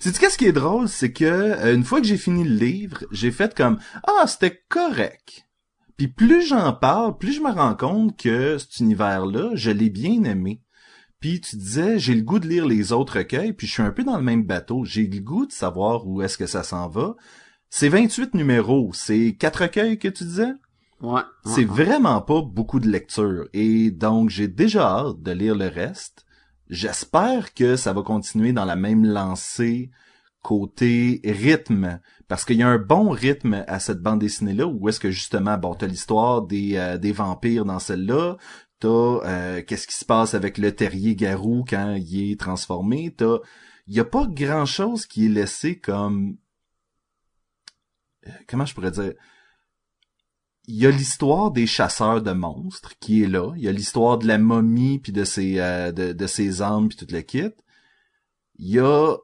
Sais-tu 0.00 0.20
qu'est-ce 0.20 0.38
qui 0.38 0.46
est 0.46 0.52
drôle, 0.52 0.88
c'est 0.88 1.12
que 1.12 1.24
euh, 1.24 1.74
une 1.74 1.84
fois 1.84 2.00
que 2.00 2.06
j'ai 2.06 2.18
fini 2.18 2.44
le 2.44 2.54
livre, 2.54 3.04
j'ai 3.10 3.30
fait 3.30 3.54
comme 3.54 3.78
ah 4.06 4.26
c'était 4.26 4.62
correct. 4.68 5.46
Puis 5.96 6.08
plus 6.08 6.46
j'en 6.46 6.72
parle, 6.72 7.18
plus 7.18 7.32
je 7.32 7.40
me 7.40 7.50
rends 7.50 7.74
compte 7.74 8.16
que 8.16 8.58
cet 8.58 8.78
univers-là, 8.78 9.50
je 9.54 9.70
l'ai 9.70 9.90
bien 9.90 10.22
aimé. 10.24 10.60
Puis 11.20 11.40
tu 11.40 11.56
disais 11.56 11.98
j'ai 11.98 12.14
le 12.14 12.22
goût 12.22 12.38
de 12.38 12.46
lire 12.46 12.66
les 12.66 12.92
autres 12.92 13.18
recueils, 13.18 13.52
puis 13.52 13.66
je 13.66 13.72
suis 13.72 13.82
un 13.82 13.90
peu 13.90 14.04
dans 14.04 14.16
le 14.16 14.22
même 14.22 14.44
bateau. 14.44 14.84
J'ai 14.84 15.06
le 15.06 15.20
goût 15.20 15.46
de 15.46 15.52
savoir 15.52 16.06
où 16.06 16.22
est-ce 16.22 16.38
que 16.38 16.46
ça 16.46 16.62
s'en 16.62 16.88
va. 16.88 17.16
C'est 17.70 17.88
28 17.88 18.34
numéros, 18.34 18.92
c'est 18.94 19.36
quatre 19.38 19.62
recueils 19.62 19.98
que 19.98 20.08
tu 20.08 20.24
disais? 20.24 20.52
Ouais. 21.00 21.20
C'est 21.44 21.60
ouais. 21.60 21.64
vraiment 21.64 22.20
pas 22.20 22.42
beaucoup 22.42 22.80
de 22.80 22.88
lecture. 22.88 23.48
Et 23.52 23.90
donc, 23.90 24.30
j'ai 24.30 24.48
déjà 24.48 24.88
hâte 24.88 25.22
de 25.22 25.32
lire 25.32 25.54
le 25.54 25.68
reste. 25.68 26.24
J'espère 26.70 27.54
que 27.54 27.76
ça 27.76 27.92
va 27.92 28.02
continuer 28.02 28.52
dans 28.52 28.64
la 28.64 28.76
même 28.76 29.04
lancée 29.04 29.90
côté 30.42 31.20
rythme. 31.24 32.00
Parce 32.26 32.44
qu'il 32.44 32.56
y 32.56 32.62
a 32.62 32.68
un 32.68 32.78
bon 32.78 33.10
rythme 33.10 33.64
à 33.66 33.78
cette 33.80 34.00
bande 34.00 34.20
dessinée-là, 34.20 34.66
où 34.66 34.88
est-ce 34.88 35.00
que 35.00 35.10
justement, 35.10 35.56
bon, 35.56 35.74
t'as 35.74 35.86
l'histoire 35.86 36.42
des, 36.42 36.76
euh, 36.76 36.98
des 36.98 37.12
vampires 37.12 37.64
dans 37.64 37.78
celle-là, 37.78 38.36
t'as 38.80 38.88
euh, 38.88 39.62
qu'est-ce 39.62 39.86
qui 39.86 39.96
se 39.96 40.04
passe 40.04 40.34
avec 40.34 40.58
le 40.58 40.74
terrier 40.74 41.14
garou 41.16 41.64
quand 41.68 41.94
il 41.94 42.32
est 42.32 42.40
transformé, 42.40 43.12
t'as... 43.16 43.38
Y 43.86 44.00
a 44.00 44.04
pas 44.04 44.26
grand-chose 44.26 45.06
qui 45.06 45.26
est 45.26 45.30
laissé 45.30 45.78
comme... 45.78 46.36
euh, 48.26 48.30
Comment 48.46 48.66
je 48.66 48.74
pourrais 48.74 48.90
dire? 48.90 49.14
Il 50.66 50.76
y 50.76 50.86
a 50.86 50.90
l'histoire 50.90 51.50
des 51.50 51.66
chasseurs 51.66 52.20
de 52.20 52.32
monstres 52.32 52.92
qui 53.00 53.22
est 53.22 53.26
là. 53.26 53.54
Il 53.56 53.62
y 53.62 53.68
a 53.68 53.72
l'histoire 53.72 54.18
de 54.18 54.26
la 54.26 54.36
momie 54.36 54.98
puis 54.98 55.12
de 55.12 55.24
ses 55.24 55.58
euh, 55.60 55.92
de, 55.92 56.12
de 56.12 56.26
ses 56.26 56.60
âmes 56.60 56.88
puis 56.88 56.98
toute 56.98 57.12
le 57.12 57.22
kit. 57.22 57.50
Il 58.58 58.68
y 58.68 58.78
a 58.78 59.16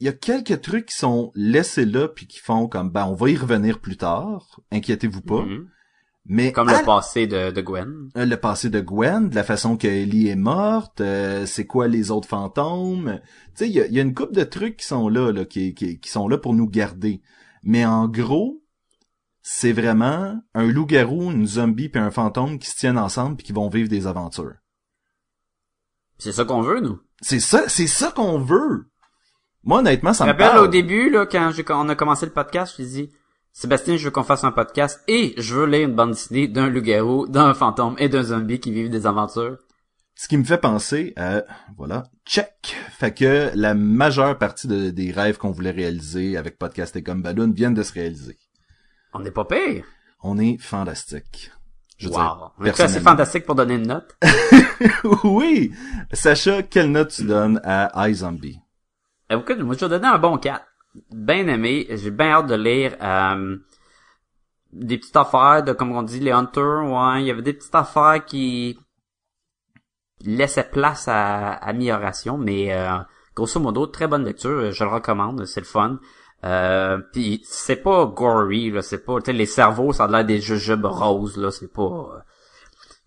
y 0.00 0.08
a 0.08 0.12
quelques 0.12 0.60
trucs 0.62 0.86
qui 0.86 0.96
sont 0.96 1.30
laissés 1.36 1.84
là 1.84 2.08
puis 2.08 2.26
qui 2.26 2.40
font 2.40 2.66
comme 2.66 2.90
ben 2.90 3.06
on 3.06 3.14
va 3.14 3.30
y 3.30 3.36
revenir 3.36 3.80
plus 3.80 3.96
tard. 3.96 4.60
Inquiétez-vous 4.72 5.22
pas. 5.22 5.42
Mhm. 5.44 5.70
Mais 6.30 6.52
Comme 6.52 6.68
à 6.68 6.78
le 6.80 6.84
passé 6.84 7.26
de, 7.26 7.50
de 7.50 7.60
Gwen. 7.62 8.10
euh, 8.16 8.26
le 8.26 8.36
passé 8.36 8.68
de 8.68 8.80
Gwen, 8.80 9.30
de 9.30 9.34
la 9.34 9.42
façon 9.44 9.78
que 9.78 9.86
Ellie 9.88 10.28
est 10.28 10.36
morte, 10.36 11.00
euh, 11.00 11.46
c'est 11.46 11.66
quoi 11.66 11.88
les 11.88 12.10
autres 12.10 12.28
fantômes? 12.28 13.18
Tu 13.56 13.64
sais, 13.64 13.68
il 13.68 13.74
y 13.74 13.80
a, 13.80 13.86
y 13.86 13.98
a 13.98 14.02
une 14.02 14.14
couple 14.14 14.34
de 14.34 14.44
trucs 14.44 14.76
qui 14.76 14.84
sont 14.86 15.08
là, 15.08 15.32
là 15.32 15.46
qui, 15.46 15.72
qui, 15.74 15.98
qui 15.98 16.10
sont 16.10 16.28
là 16.28 16.36
pour 16.36 16.52
nous 16.54 16.68
garder. 16.68 17.22
Mais 17.62 17.86
en 17.86 18.08
gros, 18.08 18.62
c'est 19.40 19.72
vraiment 19.72 20.38
un 20.54 20.66
loup-garou, 20.66 21.30
une 21.32 21.46
zombie 21.46 21.88
puis 21.88 22.00
un 22.00 22.10
fantôme 22.10 22.58
qui 22.58 22.68
se 22.68 22.76
tiennent 22.76 22.98
ensemble 22.98 23.36
puis 23.36 23.46
qui 23.46 23.52
vont 23.54 23.70
vivre 23.70 23.88
des 23.88 24.06
aventures. 24.06 24.56
C'est 26.18 26.32
ça 26.32 26.44
qu'on 26.44 26.60
veut, 26.62 26.80
nous. 26.80 27.00
C'est 27.22 27.40
ça, 27.40 27.68
c'est 27.68 27.86
ça 27.86 28.12
qu'on 28.14 28.38
veut. 28.38 28.90
Moi, 29.64 29.78
honnêtement, 29.78 30.12
ça 30.12 30.24
Je 30.24 30.30
me 30.30 30.34
me 30.36 30.38
rappelle 30.42 30.56
parle. 30.56 30.68
au 30.68 30.70
début, 30.70 31.10
là, 31.10 31.26
quand, 31.26 31.52
j'ai- 31.52 31.64
quand 31.64 31.84
on 31.84 31.88
a 31.88 31.94
commencé 31.94 32.26
le 32.26 32.32
podcast, 32.32 32.74
je 32.78 32.82
dit, 32.84 33.10
Sébastien, 33.60 33.96
je 33.96 34.04
veux 34.04 34.12
qu'on 34.12 34.22
fasse 34.22 34.44
un 34.44 34.52
podcast 34.52 35.02
et 35.08 35.34
je 35.36 35.56
veux 35.56 35.66
lire 35.66 35.88
une 35.88 35.96
bande 35.96 36.12
dessinée 36.12 36.46
d'un 36.46 36.68
loup-garou, 36.68 37.26
d'un 37.26 37.54
fantôme 37.54 37.96
et 37.98 38.08
d'un 38.08 38.22
zombie 38.22 38.60
qui 38.60 38.70
vivent 38.70 38.88
des 38.88 39.04
aventures. 39.04 39.58
Ce 40.14 40.28
qui 40.28 40.36
me 40.36 40.44
fait 40.44 40.58
penser 40.58 41.12
à, 41.16 41.42
voilà, 41.76 42.04
check. 42.24 42.76
Fait 42.92 43.12
que 43.12 43.50
la 43.56 43.74
majeure 43.74 44.38
partie 44.38 44.68
de- 44.68 44.90
des 44.90 45.10
rêves 45.10 45.38
qu'on 45.38 45.50
voulait 45.50 45.72
réaliser 45.72 46.36
avec 46.36 46.56
Podcast 46.56 46.94
et 46.94 47.02
comme 47.02 47.20
Balloon 47.20 47.50
viennent 47.50 47.74
de 47.74 47.82
se 47.82 47.92
réaliser. 47.94 48.38
On 49.12 49.18
n'est 49.18 49.32
pas 49.32 49.44
pire. 49.44 49.84
On 50.22 50.38
est 50.38 50.56
fantastique. 50.58 51.50
Je 51.96 52.06
wow. 52.06 52.14
dire, 52.14 52.52
On 52.60 52.64
est 52.64 52.80
assez 52.80 53.00
fantastique 53.00 53.44
pour 53.44 53.56
donner 53.56 53.74
une 53.74 53.88
note. 53.88 54.16
oui! 55.24 55.72
Sacha, 56.12 56.62
quelle 56.62 56.92
note 56.92 57.10
tu 57.10 57.24
donnes 57.24 57.60
à 57.64 58.08
iZombie? 58.08 58.60
Eh, 59.30 59.34
écoute, 59.34 59.58
moi, 59.58 59.74
je 59.74 59.84
vais 59.84 59.88
donner 59.88 60.06
un 60.06 60.18
bon 60.18 60.38
4. 60.38 60.64
Bien 61.10 61.46
aimé. 61.48 61.86
J'ai 61.90 62.10
bien 62.10 62.30
hâte 62.30 62.46
de 62.46 62.54
lire, 62.54 62.96
euh, 63.02 63.56
des 64.72 64.98
petites 64.98 65.16
affaires 65.16 65.62
de, 65.62 65.72
comme 65.72 65.92
on 65.92 66.02
dit, 66.02 66.20
les 66.20 66.30
Hunters, 66.30 66.84
ouais. 66.84 67.22
Il 67.22 67.26
y 67.26 67.30
avait 67.30 67.42
des 67.42 67.54
petites 67.54 67.74
affaires 67.74 68.24
qui 68.24 68.78
laissaient 70.24 70.68
place 70.70 71.08
à 71.08 71.52
amélioration, 71.52 72.38
mais, 72.38 72.72
euh, 72.72 72.98
grosso 73.34 73.60
modo, 73.60 73.86
très 73.86 74.08
bonne 74.08 74.24
lecture. 74.24 74.72
Je 74.72 74.84
le 74.84 74.90
recommande. 74.90 75.44
C'est 75.46 75.60
le 75.60 75.66
fun. 75.66 75.98
Euh, 76.44 76.98
puis 77.12 77.40
c'est 77.44 77.76
pas 77.82 78.06
gory, 78.06 78.70
là. 78.70 78.82
C'est 78.82 79.04
pas, 79.04 79.18
les 79.26 79.46
cerveaux, 79.46 79.92
ça 79.92 80.04
a 80.04 80.08
l'air 80.08 80.24
des 80.24 80.40
jujubes 80.40 80.84
roses, 80.84 81.36
là. 81.36 81.50
C'est 81.50 81.72
pas, 81.72 82.24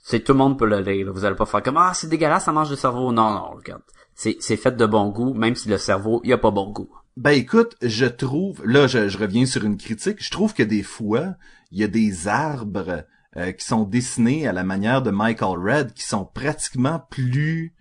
c'est 0.04 0.22
tout 0.24 0.34
le 0.34 0.39
monde 0.39 0.58
peut 0.60 0.66
le 0.66 0.80
lire. 0.80 1.06
là. 1.08 1.12
Vous 1.12 1.26
allez 1.26 1.36
pas 1.36 1.46
faire 1.46 1.64
comme 1.64 1.78
ah 1.78 1.94
c'est 1.94 2.08
dégueulasse, 2.08 2.46
ça 2.46 2.52
mange 2.52 2.70
du 2.70 2.76
cerveau. 2.76 3.12
Non 3.12 3.32
non, 3.32 3.52
regarde, 3.56 3.84
c'est 4.16 4.38
c'est 4.39 4.58
fait 4.58 4.76
de 4.76 4.86
bon 4.86 5.10
goût, 5.10 5.34
même 5.34 5.56
si 5.56 5.70
le 5.70 5.78
cerveau 5.78 6.22
il 6.24 6.34
a 6.34 6.38
pas 6.38 6.52
bon 6.52 6.70
goût. 6.72 6.89
Ben 7.18 7.32
écoute, 7.32 7.76
je 7.82 8.05
trouve, 8.05 8.66
là 8.66 8.88
je, 8.88 9.09
je 9.09 9.18
reviens 9.18 9.45
sur 9.45 9.66
une 9.66 9.78
critique, 9.78 10.24
je 10.24 10.32
trouve 10.32 10.53
que 10.53 10.64
des 10.64 10.84
fois, 10.84 11.36
il 11.72 11.80
y 11.80 11.84
a 11.84 11.88
des 11.88 12.28
arbres 12.28 13.03
euh, 13.38 13.51
qui 13.51 13.66
sont 13.66 13.84
dessinés 13.84 14.47
à 14.47 14.53
la 14.53 14.64
manière 14.64 15.01
de 15.01 15.12
Michael 15.12 15.59
Red 15.59 15.93
qui 15.93 16.03
sont 16.03 16.26
pratiquement 16.26 17.01
plus 17.09 17.74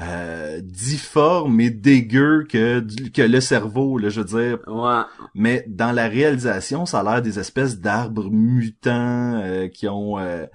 euh, 0.00 0.60
difformes 0.62 1.60
et 1.60 1.70
dégueux 1.70 2.46
que, 2.48 2.84
que 3.10 3.22
le 3.22 3.40
cerveau, 3.40 3.98
là, 3.98 4.08
je 4.08 4.22
veux 4.22 4.26
dire. 4.26 4.58
Ouais. 4.66 5.02
Mais 5.34 5.64
dans 5.68 5.92
la 5.92 6.08
réalisation, 6.08 6.84
ça 6.86 7.00
a 7.00 7.02
l'air 7.04 7.22
des 7.22 7.38
espèces 7.38 7.78
d'arbres 7.78 8.30
mutants 8.30 9.40
euh, 9.42 9.68
qui 9.68 9.88
ont... 9.88 10.18
euh, 10.18 10.46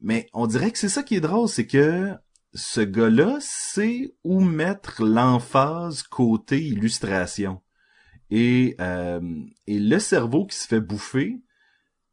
Mais 0.00 0.28
on 0.32 0.46
dirait 0.46 0.70
que 0.72 0.78
c'est 0.78 0.88
ça 0.88 1.02
qui 1.02 1.16
est 1.16 1.20
drôle, 1.20 1.48
c'est 1.48 1.66
que 1.66 2.10
ce 2.54 2.80
gars-là 2.80 3.38
sait 3.40 4.14
où 4.24 4.40
mettre 4.40 5.02
l'emphase 5.04 6.02
côté 6.02 6.62
illustration. 6.62 7.60
et, 8.30 8.76
euh, 8.80 9.20
et 9.66 9.78
le 9.78 9.98
cerveau 9.98 10.46
qui 10.46 10.56
se 10.56 10.66
fait 10.66 10.80
bouffer, 10.80 11.40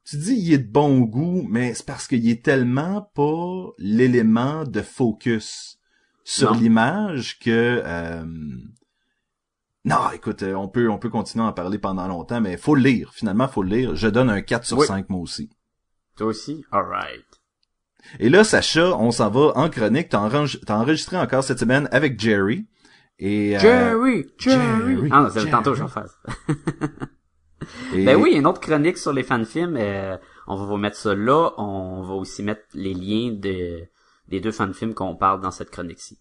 tu 0.04 0.18
dis 0.18 0.34
il 0.34 0.54
est 0.54 0.58
de 0.58 0.72
bon 0.72 1.00
goût, 1.02 1.46
mais 1.50 1.74
c'est 1.74 1.86
parce 1.86 2.08
qu'il 2.08 2.28
est 2.30 2.44
tellement 2.44 3.02
pas 3.14 3.68
l'élément 3.78 4.64
de 4.66 4.82
focus 4.82 5.80
sur 6.24 6.54
l'image 6.54 7.40
que 7.40 7.82
euh, 7.86 8.26
non, 9.86 10.12
écoute, 10.14 10.44
euh, 10.44 10.54
on 10.56 10.68
peut 10.68 10.90
on 10.90 11.00
peut 11.00 11.10
continuer 11.10 11.46
à 11.46 11.48
en 11.50 11.54
parler 11.54 11.80
pendant 11.80 12.08
longtemps, 12.08 12.42
mais 12.42 12.58
faut 12.58 12.76
le 12.76 12.82
lire. 12.82 13.14
Finalement, 13.14 13.48
faut 13.48 13.64
le 13.64 13.70
lire. 13.76 13.96
Je 13.96 14.08
donne 14.10 14.30
un 14.30 14.42
4 14.42 14.66
sur 14.66 14.78
Oui. 14.78 14.86
5 14.88 15.10
moi 15.10 15.22
aussi. 15.22 15.50
Toi 16.18 16.28
aussi? 16.28 16.66
Alright. 16.72 17.39
Et 18.20 18.30
là, 18.30 18.44
Sacha, 18.44 18.96
on 18.98 19.12
s'en 19.12 19.30
va 19.30 19.52
en 19.56 19.70
chronique. 19.70 20.10
T'as 20.10 20.20
enregistré 20.70 21.18
encore 21.18 21.44
cette 21.44 21.60
semaine 21.60 21.88
avec 21.92 22.20
Jerry. 22.20 22.66
Et, 23.20 23.56
euh, 23.58 23.60
Jerry, 23.60 24.26
Jerry. 24.38 24.62
Jerry, 24.96 25.10
Ah 25.12 25.22
non, 25.24 25.30
c'est 25.34 25.50
tantôt 25.50 25.74
je 25.76 25.84
vais 25.84 25.90
faire 25.90 26.06
ça. 26.08 26.34
et- 27.94 28.06
Ben 28.06 28.16
oui, 28.16 28.32
une 28.34 28.48
autre 28.48 28.62
chronique 28.62 28.98
sur 28.98 29.12
les 29.14 29.24
fan-films. 29.24 29.76
euh, 29.78 30.18
on 30.48 30.56
va 30.56 30.66
vous 30.66 30.78
mettre 30.78 30.96
ça 30.98 31.14
là. 31.14 31.52
On 31.58 32.02
va 32.04 32.14
aussi 32.14 32.42
mettre 32.44 32.62
les 32.74 32.94
liens 32.94 33.32
de, 33.34 33.82
des 34.28 34.40
deux 34.40 34.52
fan-films 34.52 34.94
qu'on 34.94 35.16
parle 35.16 35.42
dans 35.42 35.52
cette 35.52 35.70
chronique-ci. 35.70 36.18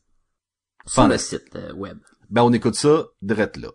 Sur 0.86 1.06
le 1.06 1.18
site 1.18 1.54
euh, 1.56 1.72
web. 1.74 1.98
Ben, 2.30 2.42
on 2.42 2.52
écoute 2.52 2.74
ça 2.74 3.04
direct 3.22 3.56
là. 3.58 3.68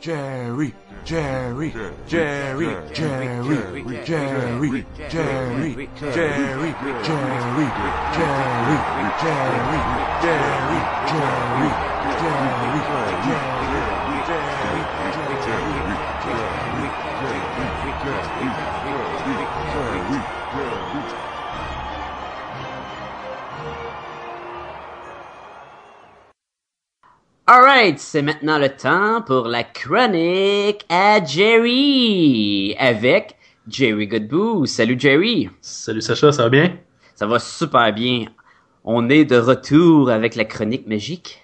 Jerry, 0.00 0.72
Jerry, 1.04 1.74
Jerry, 2.06 2.76
Jerry, 2.94 4.04
Jerry, 4.04 4.04
Jerry, 4.04 4.86
Jerry, 5.08 5.86
Jerry, 5.98 6.76
Jerry, 7.02 7.72
Jerry, 8.12 8.78
Jerry, 9.18 9.58
Jerry, 10.22 10.80
Jerry, 12.20 13.17
Alright, 27.50 27.98
c'est 27.98 28.20
maintenant 28.20 28.58
le 28.58 28.68
temps 28.68 29.22
pour 29.22 29.48
la 29.48 29.64
chronique 29.64 30.84
à 30.90 31.24
Jerry 31.24 32.76
avec 32.78 33.36
Jerry 33.66 34.06
Goodboo. 34.06 34.66
Salut 34.66 34.96
Jerry. 35.00 35.48
Salut 35.62 36.02
Sacha, 36.02 36.30
ça 36.30 36.42
va 36.42 36.48
bien? 36.50 36.76
Ça 37.14 37.26
va 37.26 37.38
super 37.38 37.90
bien. 37.94 38.26
On 38.84 39.08
est 39.08 39.24
de 39.24 39.38
retour 39.38 40.10
avec 40.10 40.34
la 40.36 40.44
chronique 40.44 40.86
magique. 40.86 41.42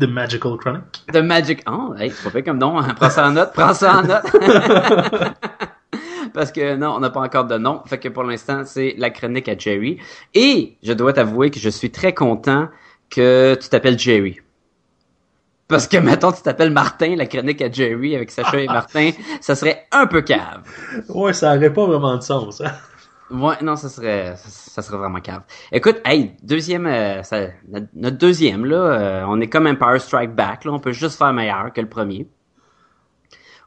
The 0.00 0.04
Magical 0.06 0.56
Chronic. 0.56 1.04
The 1.12 1.16
Magic. 1.16 1.62
Oh, 1.68 1.92
hey, 1.98 2.10
c'est 2.12 2.22
pas 2.22 2.30
fait 2.30 2.42
comme 2.44 2.58
nom. 2.58 2.78
hein. 2.78 2.94
Prends 2.94 3.10
ça 3.10 3.26
en 3.26 3.32
note. 3.32 3.50
Prends 3.52 3.74
ça 3.74 3.98
en 3.98 4.02
note. 4.02 4.22
Parce 6.32 6.52
que 6.52 6.76
non, 6.76 6.94
on 6.94 7.00
n'a 7.00 7.10
pas 7.10 7.20
encore 7.22 7.46
de 7.46 7.58
nom. 7.58 7.82
Fait 7.86 7.98
que 7.98 8.08
pour 8.08 8.22
l'instant, 8.22 8.62
c'est 8.64 8.94
la 8.98 9.10
chronique 9.10 9.48
à 9.48 9.58
Jerry. 9.58 9.98
Et 10.32 10.76
je 10.84 10.92
dois 10.92 11.12
t'avouer 11.12 11.50
que 11.50 11.58
je 11.58 11.68
suis 11.70 11.90
très 11.90 12.14
content 12.14 12.68
que 13.10 13.58
tu 13.60 13.68
t'appelles 13.68 13.98
Jerry. 13.98 14.38
Parce 15.70 15.86
que 15.88 15.96
maintenant 15.96 16.32
tu 16.32 16.42
t'appelles 16.42 16.72
Martin, 16.72 17.14
la 17.16 17.26
chronique 17.26 17.62
à 17.62 17.70
Jerry 17.70 18.16
avec 18.16 18.30
Sacha 18.30 18.58
et 18.58 18.66
Martin, 18.66 19.12
ça 19.40 19.54
serait 19.54 19.86
un 19.92 20.06
peu 20.06 20.20
cave. 20.20 20.62
Ouais, 21.08 21.32
ça 21.32 21.56
aurait 21.56 21.72
pas 21.72 21.86
vraiment 21.86 22.16
de 22.16 22.22
sens, 22.22 22.60
hein? 22.60 22.72
Ouais, 23.30 23.54
non, 23.62 23.76
ça 23.76 23.88
serait, 23.88 24.34
ça, 24.36 24.82
serait 24.82 24.98
vraiment 24.98 25.20
cave. 25.20 25.42
Écoute, 25.70 26.00
hey, 26.04 26.34
deuxième, 26.42 26.86
euh, 26.88 27.22
ça- 27.22 27.50
notre, 27.68 27.86
notre 27.94 28.18
deuxième 28.18 28.64
là, 28.64 28.76
euh, 28.76 29.24
on 29.28 29.40
est 29.40 29.46
comme 29.48 29.68
Empire 29.68 30.00
Strike 30.00 30.34
Back 30.34 30.64
là, 30.64 30.72
on 30.72 30.80
peut 30.80 30.90
juste 30.92 31.16
faire 31.16 31.32
meilleur 31.32 31.72
que 31.72 31.80
le 31.80 31.88
premier. 31.88 32.26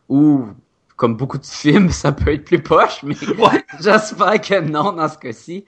Ou 0.09 0.47
comme 1.03 1.17
beaucoup 1.17 1.37
de 1.37 1.45
films, 1.45 1.89
ça 1.91 2.13
peut 2.13 2.31
être 2.31 2.45
plus 2.45 2.63
poche, 2.63 3.03
mais 3.03 3.15
j'espère 3.81 4.39
que 4.39 4.61
non 4.61 4.93
dans 4.93 5.09
ce 5.09 5.17
cas-ci. 5.17 5.65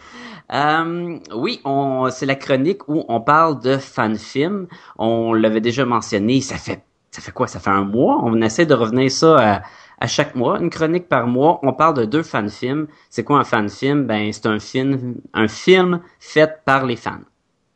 Euh, 0.53 1.19
oui, 1.35 1.59
on, 1.65 2.07
c'est 2.09 2.25
la 2.25 2.35
chronique 2.35 2.87
où 2.87 3.03
on 3.09 3.19
parle 3.19 3.59
de 3.59 3.75
fan 3.77 4.15
film. 4.17 4.67
On 4.97 5.33
l'avait 5.33 5.59
déjà 5.59 5.83
mentionné, 5.83 6.39
ça 6.39 6.55
fait, 6.55 6.85
ça 7.11 7.21
fait 7.21 7.33
quoi? 7.33 7.47
Ça 7.47 7.59
fait 7.59 7.69
un 7.69 7.83
mois? 7.83 8.21
On 8.23 8.41
essaie 8.41 8.65
de 8.65 8.73
revenir 8.73 9.11
ça 9.11 9.55
à, 9.55 9.61
à 9.99 10.07
chaque 10.07 10.35
mois, 10.35 10.57
une 10.61 10.69
chronique 10.69 11.09
par 11.09 11.27
mois. 11.27 11.59
On 11.63 11.73
parle 11.73 11.95
de 11.95 12.05
deux 12.05 12.23
fan 12.23 12.49
films. 12.49 12.87
C'est 13.09 13.25
quoi 13.25 13.37
un 13.37 13.43
fan 13.43 13.67
film 13.67 14.05
Ben, 14.05 14.31
c'est 14.31 14.45
un 14.45 14.59
film, 14.59 15.15
un 15.33 15.49
film 15.49 15.99
fait 16.17 16.63
par 16.63 16.85
les 16.85 16.95
fans. 16.95 17.19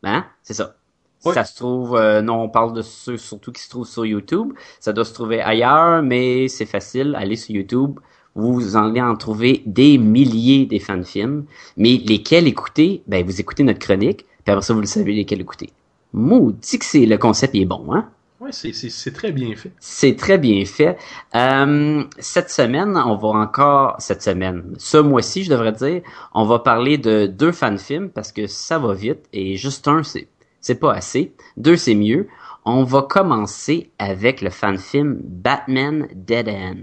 Hein? 0.04 0.24
C'est 0.44 0.54
ça. 0.54 0.79
Oui. 1.26 1.34
Ça 1.34 1.44
se 1.44 1.56
trouve, 1.56 1.96
euh, 1.98 2.22
non, 2.22 2.44
on 2.44 2.50
parle 2.50 2.74
de 2.74 2.82
ceux 2.82 3.18
surtout 3.18 3.52
qui 3.52 3.62
se 3.62 3.70
trouvent 3.70 3.88
sur 3.88 4.06
YouTube. 4.06 4.54
Ça 4.80 4.94
doit 4.94 5.06
se 5.06 5.14
trouver 5.14 5.42
ailleurs, 5.42 6.02
mais 6.02 6.48
c'est 6.48 6.66
facile. 6.66 7.16
Allez 7.18 7.36
sur 7.36 7.56
YouTube, 7.56 8.00
vous 8.36 8.78
allez 8.78 9.02
en 9.02 9.16
trouver 9.16 9.62
des 9.66 9.98
milliers 9.98 10.66
des 10.66 10.80
fan 10.80 11.04
films. 11.04 11.46
Mais 11.76 11.98
lesquels 11.98 12.48
écouter? 12.48 13.04
Ben, 13.08 13.26
vous 13.26 13.40
écoutez 13.42 13.64
notre 13.64 13.80
chronique, 13.80 14.26
puis 14.46 14.54
après 14.54 14.62
ça, 14.62 14.74
vous 14.74 14.80
le 14.80 14.86
savez 14.86 15.14
lesquels 15.14 15.42
écouter. 15.42 15.72
Maudit 16.14 16.80
que 16.80 16.86
c'est 16.86 17.06
le 17.06 17.18
concept 17.18 17.54
est 17.56 17.66
bon, 17.66 17.94
hein? 17.94 18.10
Ouais, 18.40 18.54
c'est, 18.54 18.72
c'est, 18.72 18.90
c'est 18.90 19.12
très 19.12 19.34
bien 19.34 19.54
fait. 19.58 19.74
c'est 19.82 20.16
très 20.16 20.38
bien 20.38 20.64
fait. 20.64 20.98
Euh, 21.36 22.06
cette 22.20 22.50
semaine, 22.50 22.96
on 22.96 23.18
va 23.18 23.28
encore 23.28 23.96
cette 24.00 24.24
semaine, 24.24 24.76
ce 24.78 24.96
mois-ci, 24.96 25.44
je 25.44 25.50
devrais 25.50 25.74
dire, 25.74 26.02
on 26.34 26.46
va 26.46 26.60
parler 26.60 26.98
de 26.98 27.28
deux 27.28 27.52
fan 27.52 27.78
films 27.78 28.10
parce 28.10 28.32
que 28.32 28.48
ça 28.48 28.80
va 28.80 28.94
vite 28.94 29.26
et 29.34 29.58
juste 29.58 29.90
un, 29.90 30.04
c'est 30.04 30.30
c'est 30.62 30.80
pas 30.80 30.94
assez. 30.94 31.36
Deux, 31.58 31.78
c'est 31.78 31.96
mieux. 31.96 32.28
On 32.66 32.84
va 32.84 33.04
commencer 33.04 33.92
avec 34.00 34.42
le 34.42 34.50
fan 34.50 34.78
film 34.78 35.20
Batman 35.24 36.08
Dead 36.14 36.50
End. 36.50 36.76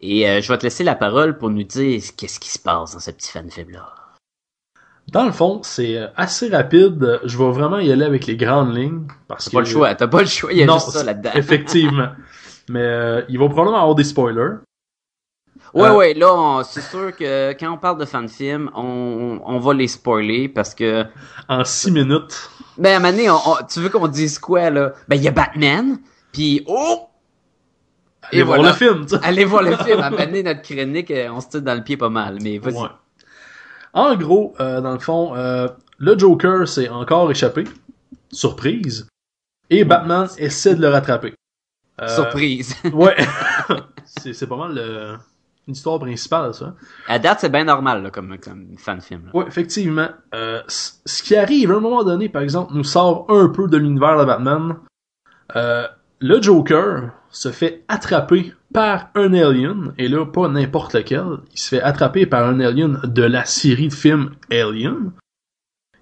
Et 0.00 0.28
euh, 0.28 0.40
je 0.40 0.52
vais 0.52 0.58
te 0.58 0.62
laisser 0.62 0.84
la 0.84 0.94
parole 0.94 1.38
pour 1.38 1.50
nous 1.50 1.64
dire 1.64 2.00
qu'est-ce 2.16 2.38
qui 2.38 2.50
se 2.50 2.58
passe 2.58 2.92
dans 2.92 3.00
ce 3.00 3.10
petit 3.10 3.30
fan 3.30 3.50
film 3.50 3.70
là. 3.70 3.94
Dans 5.10 5.24
le 5.24 5.32
fond, 5.32 5.60
c'est 5.62 5.96
euh, 5.96 6.08
assez 6.16 6.48
rapide. 6.48 7.20
Je 7.24 7.38
vais 7.38 7.50
vraiment 7.50 7.78
y 7.78 7.90
aller 7.90 8.04
avec 8.04 8.26
les 8.26 8.36
grandes 8.36 8.76
lignes. 8.76 9.08
Parce 9.26 9.46
T'as 9.46 9.50
que, 9.50 9.56
pas 9.56 9.60
le 9.60 9.66
choix, 9.66 9.94
t'as 9.94 10.06
pas 10.06 10.20
le 10.20 10.26
choix, 10.26 10.52
il 10.52 10.58
y 10.58 10.62
a 10.62 10.66
non, 10.66 10.74
juste 10.74 10.90
ça 10.90 11.02
là-dedans. 11.02 11.30
Effectivement. 11.34 12.10
Mais 12.68 12.82
euh, 12.82 13.22
il 13.28 13.38
va 13.38 13.46
probablement 13.46 13.80
avoir 13.80 13.94
des 13.94 14.04
spoilers. 14.04 14.58
Ouais, 15.74 15.88
Euh, 15.88 15.94
ouais, 15.96 16.14
là, 16.14 16.62
c'est 16.64 16.80
sûr 16.82 17.14
que 17.16 17.52
quand 17.52 17.72
on 17.72 17.78
parle 17.78 17.98
de 17.98 18.04
fan 18.04 18.28
film, 18.28 18.70
on, 18.74 19.40
on 19.44 19.58
va 19.58 19.74
les 19.74 19.88
spoiler 19.88 20.48
parce 20.48 20.74
que, 20.74 21.04
En 21.48 21.64
six 21.64 21.90
minutes. 21.90 22.50
ben, 22.76 22.92
à 22.94 22.96
un 22.96 23.00
moment 23.00 23.10
donné, 23.12 23.30
on- 23.30 23.34
on- 23.36 23.66
tu 23.68 23.80
veux 23.80 23.88
qu'on 23.88 24.08
dise 24.08 24.38
quoi, 24.38 24.70
là? 24.70 24.92
Ben, 25.08 25.16
il 25.16 25.22
y 25.22 25.28
a 25.28 25.32
Batman, 25.32 25.98
puis 26.32 26.64
oh! 26.66 27.04
Allez 28.30 28.42
voir 28.42 28.58
voilà. 28.58 28.72
le 28.72 28.76
film. 28.76 29.06
Allez 29.22 29.44
voir 29.44 29.62
le 29.62 29.76
film. 29.76 30.00
À 30.00 30.06
un 30.06 30.10
moment 30.10 30.24
donné, 30.24 30.42
notre 30.44 30.62
chronique, 30.62 31.10
euh, 31.10 31.28
on 31.30 31.40
se 31.40 31.48
tire 31.48 31.62
dans 31.62 31.74
le 31.74 31.82
pied 31.82 31.96
pas 31.96 32.10
mal, 32.10 32.38
mais 32.42 32.58
vas-y. 32.58 32.74
Ouais. 32.74 32.88
En 33.94 34.14
gros, 34.16 34.54
euh, 34.60 34.80
dans 34.82 34.92
le 34.92 34.98
fond, 34.98 35.34
euh, 35.34 35.66
le 35.98 36.18
Joker 36.18 36.68
s'est 36.68 36.88
encore 36.90 37.30
échappé. 37.30 37.64
Surprise. 38.30 39.08
Et 39.70 39.84
Batman 39.84 40.28
essaie 40.38 40.74
de 40.74 40.82
le 40.82 40.88
rattraper. 40.88 41.34
Euh, 42.02 42.08
Surprise. 42.14 42.74
Ouais. 42.92 43.16
c'est, 44.04 44.32
c'est 44.34 44.46
pas 44.46 44.56
mal 44.56 44.74
le- 44.74 45.16
l'histoire 45.68 45.98
principale, 46.00 46.54
ça. 46.54 46.74
à 47.06 47.18
date, 47.18 47.38
c'est 47.40 47.52
bien 47.52 47.64
normal, 47.64 48.02
là, 48.02 48.10
comme, 48.10 48.36
comme 48.38 48.76
fan 48.78 49.00
film. 49.00 49.26
là. 49.26 49.30
Ouais, 49.36 49.44
effectivement. 49.46 50.08
Euh, 50.34 50.62
ce 50.68 51.22
qui 51.22 51.36
arrive 51.36 51.70
à 51.70 51.76
un 51.76 51.80
moment 51.80 52.02
donné, 52.04 52.28
par 52.28 52.42
exemple, 52.42 52.72
nous 52.74 52.84
sort 52.84 53.26
un 53.28 53.48
peu 53.48 53.68
de 53.68 53.76
l'univers 53.76 54.18
de 54.18 54.24
Batman. 54.24 54.76
Euh, 55.56 55.86
le 56.20 56.42
Joker 56.42 57.10
se 57.30 57.52
fait 57.52 57.84
attraper 57.88 58.54
par 58.72 59.10
un 59.14 59.32
alien, 59.34 59.94
et 59.98 60.08
là, 60.08 60.26
pas 60.26 60.48
n'importe 60.48 60.94
lequel. 60.94 61.38
Il 61.52 61.58
se 61.58 61.68
fait 61.68 61.82
attraper 61.82 62.26
par 62.26 62.46
un 62.46 62.60
alien 62.60 63.00
de 63.04 63.22
la 63.22 63.44
série 63.44 63.88
de 63.88 63.94
films 63.94 64.32
Alien. 64.50 65.12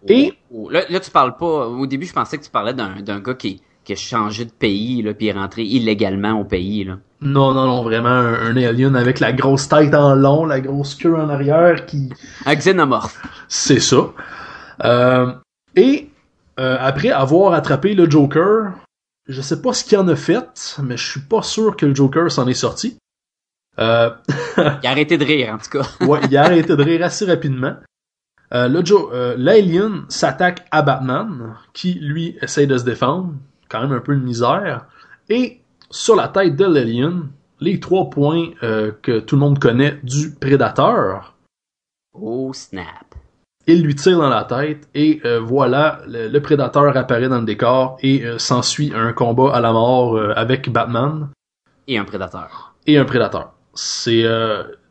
Et 0.08 0.34
Là, 0.70 0.82
là, 0.88 1.00
tu 1.00 1.10
parles 1.10 1.36
pas. 1.36 1.66
Au 1.68 1.86
début, 1.86 2.06
je 2.06 2.12
pensais 2.12 2.38
que 2.38 2.44
tu 2.44 2.50
parlais 2.50 2.72
d'un, 2.72 3.00
d'un 3.02 3.20
gars 3.20 3.34
qui, 3.34 3.60
qui 3.86 3.92
a 3.92 3.96
changé 3.96 4.44
de 4.44 4.50
pays, 4.50 5.00
là, 5.00 5.14
puis 5.14 5.28
est 5.28 5.32
rentré 5.32 5.62
illégalement 5.62 6.32
au 6.40 6.44
pays, 6.44 6.84
là. 6.84 6.98
non, 7.20 7.54
non, 7.54 7.66
non, 7.66 7.82
vraiment 7.84 8.08
un, 8.08 8.34
un 8.34 8.56
alien 8.56 8.96
avec 8.96 9.20
la 9.20 9.32
grosse 9.32 9.68
tête 9.68 9.94
en 9.94 10.16
long, 10.16 10.44
la 10.44 10.60
grosse 10.60 10.96
queue 10.96 11.14
en 11.14 11.28
arrière 11.28 11.86
qui, 11.86 12.10
Un 12.44 12.54
xénomorphe. 12.56 13.22
C'est 13.48 13.78
ça. 13.78 14.12
Euh, 14.84 15.32
et 15.76 16.10
euh, 16.58 16.76
après 16.80 17.10
avoir 17.10 17.52
attrapé 17.52 17.94
le 17.94 18.10
Joker, 18.10 18.72
je 19.28 19.40
sais 19.40 19.62
pas 19.62 19.72
ce 19.72 19.84
qu'il 19.84 19.98
en 19.98 20.08
a 20.08 20.16
fait, 20.16 20.76
mais 20.82 20.96
je 20.96 21.08
suis 21.08 21.20
pas 21.20 21.42
sûr 21.42 21.76
que 21.76 21.86
le 21.86 21.94
Joker 21.94 22.30
s'en 22.30 22.48
est 22.48 22.54
sorti. 22.54 22.98
Euh, 23.78 24.10
Il 24.58 24.86
a 24.86 24.90
arrêté 24.90 25.16
de 25.16 25.24
rire, 25.24 25.54
en 25.54 25.58
tout 25.58 25.78
cas. 25.78 25.86
ouais, 26.04 26.20
il 26.28 26.36
a 26.36 26.44
arrêté 26.44 26.74
de 26.74 26.82
rire 26.82 27.04
assez 27.04 27.24
rapidement. 27.24 27.76
L'alien 28.50 30.06
s'attaque 30.08 30.66
à 30.70 30.82
Batman, 30.82 31.54
qui 31.74 31.94
lui 31.94 32.38
essaye 32.40 32.66
de 32.66 32.78
se 32.78 32.84
défendre, 32.84 33.34
quand 33.76 33.88
même 33.88 33.96
un 33.96 34.00
peu 34.00 34.14
de 34.16 34.20
misère. 34.20 34.86
Et 35.28 35.60
sur 35.90 36.16
la 36.16 36.28
tête 36.28 36.56
de 36.56 36.64
l'alien, 36.64 37.28
les 37.60 37.80
trois 37.80 38.10
points 38.10 38.50
euh, 38.62 38.92
que 39.02 39.20
tout 39.20 39.36
le 39.36 39.40
monde 39.40 39.58
connaît 39.58 39.98
du 40.02 40.34
prédateur. 40.34 41.34
Oh 42.14 42.52
snap. 42.52 43.14
Il 43.66 43.82
lui 43.82 43.94
tire 43.96 44.18
dans 44.18 44.28
la 44.28 44.44
tête 44.44 44.88
et 44.94 45.20
euh, 45.24 45.40
voilà, 45.40 46.00
le, 46.06 46.28
le 46.28 46.42
prédateur 46.42 46.96
apparaît 46.96 47.28
dans 47.28 47.40
le 47.40 47.44
décor 47.44 47.98
et 48.00 48.24
euh, 48.24 48.38
s'ensuit 48.38 48.92
un 48.94 49.12
combat 49.12 49.54
à 49.54 49.60
la 49.60 49.72
mort 49.72 50.18
avec 50.36 50.70
Batman 50.70 51.28
Et 51.88 51.98
un 51.98 52.04
prédateur. 52.04 52.74
et 52.86 52.96
un 52.98 53.04
prédateur. 53.04 53.52
C'est 53.74 54.24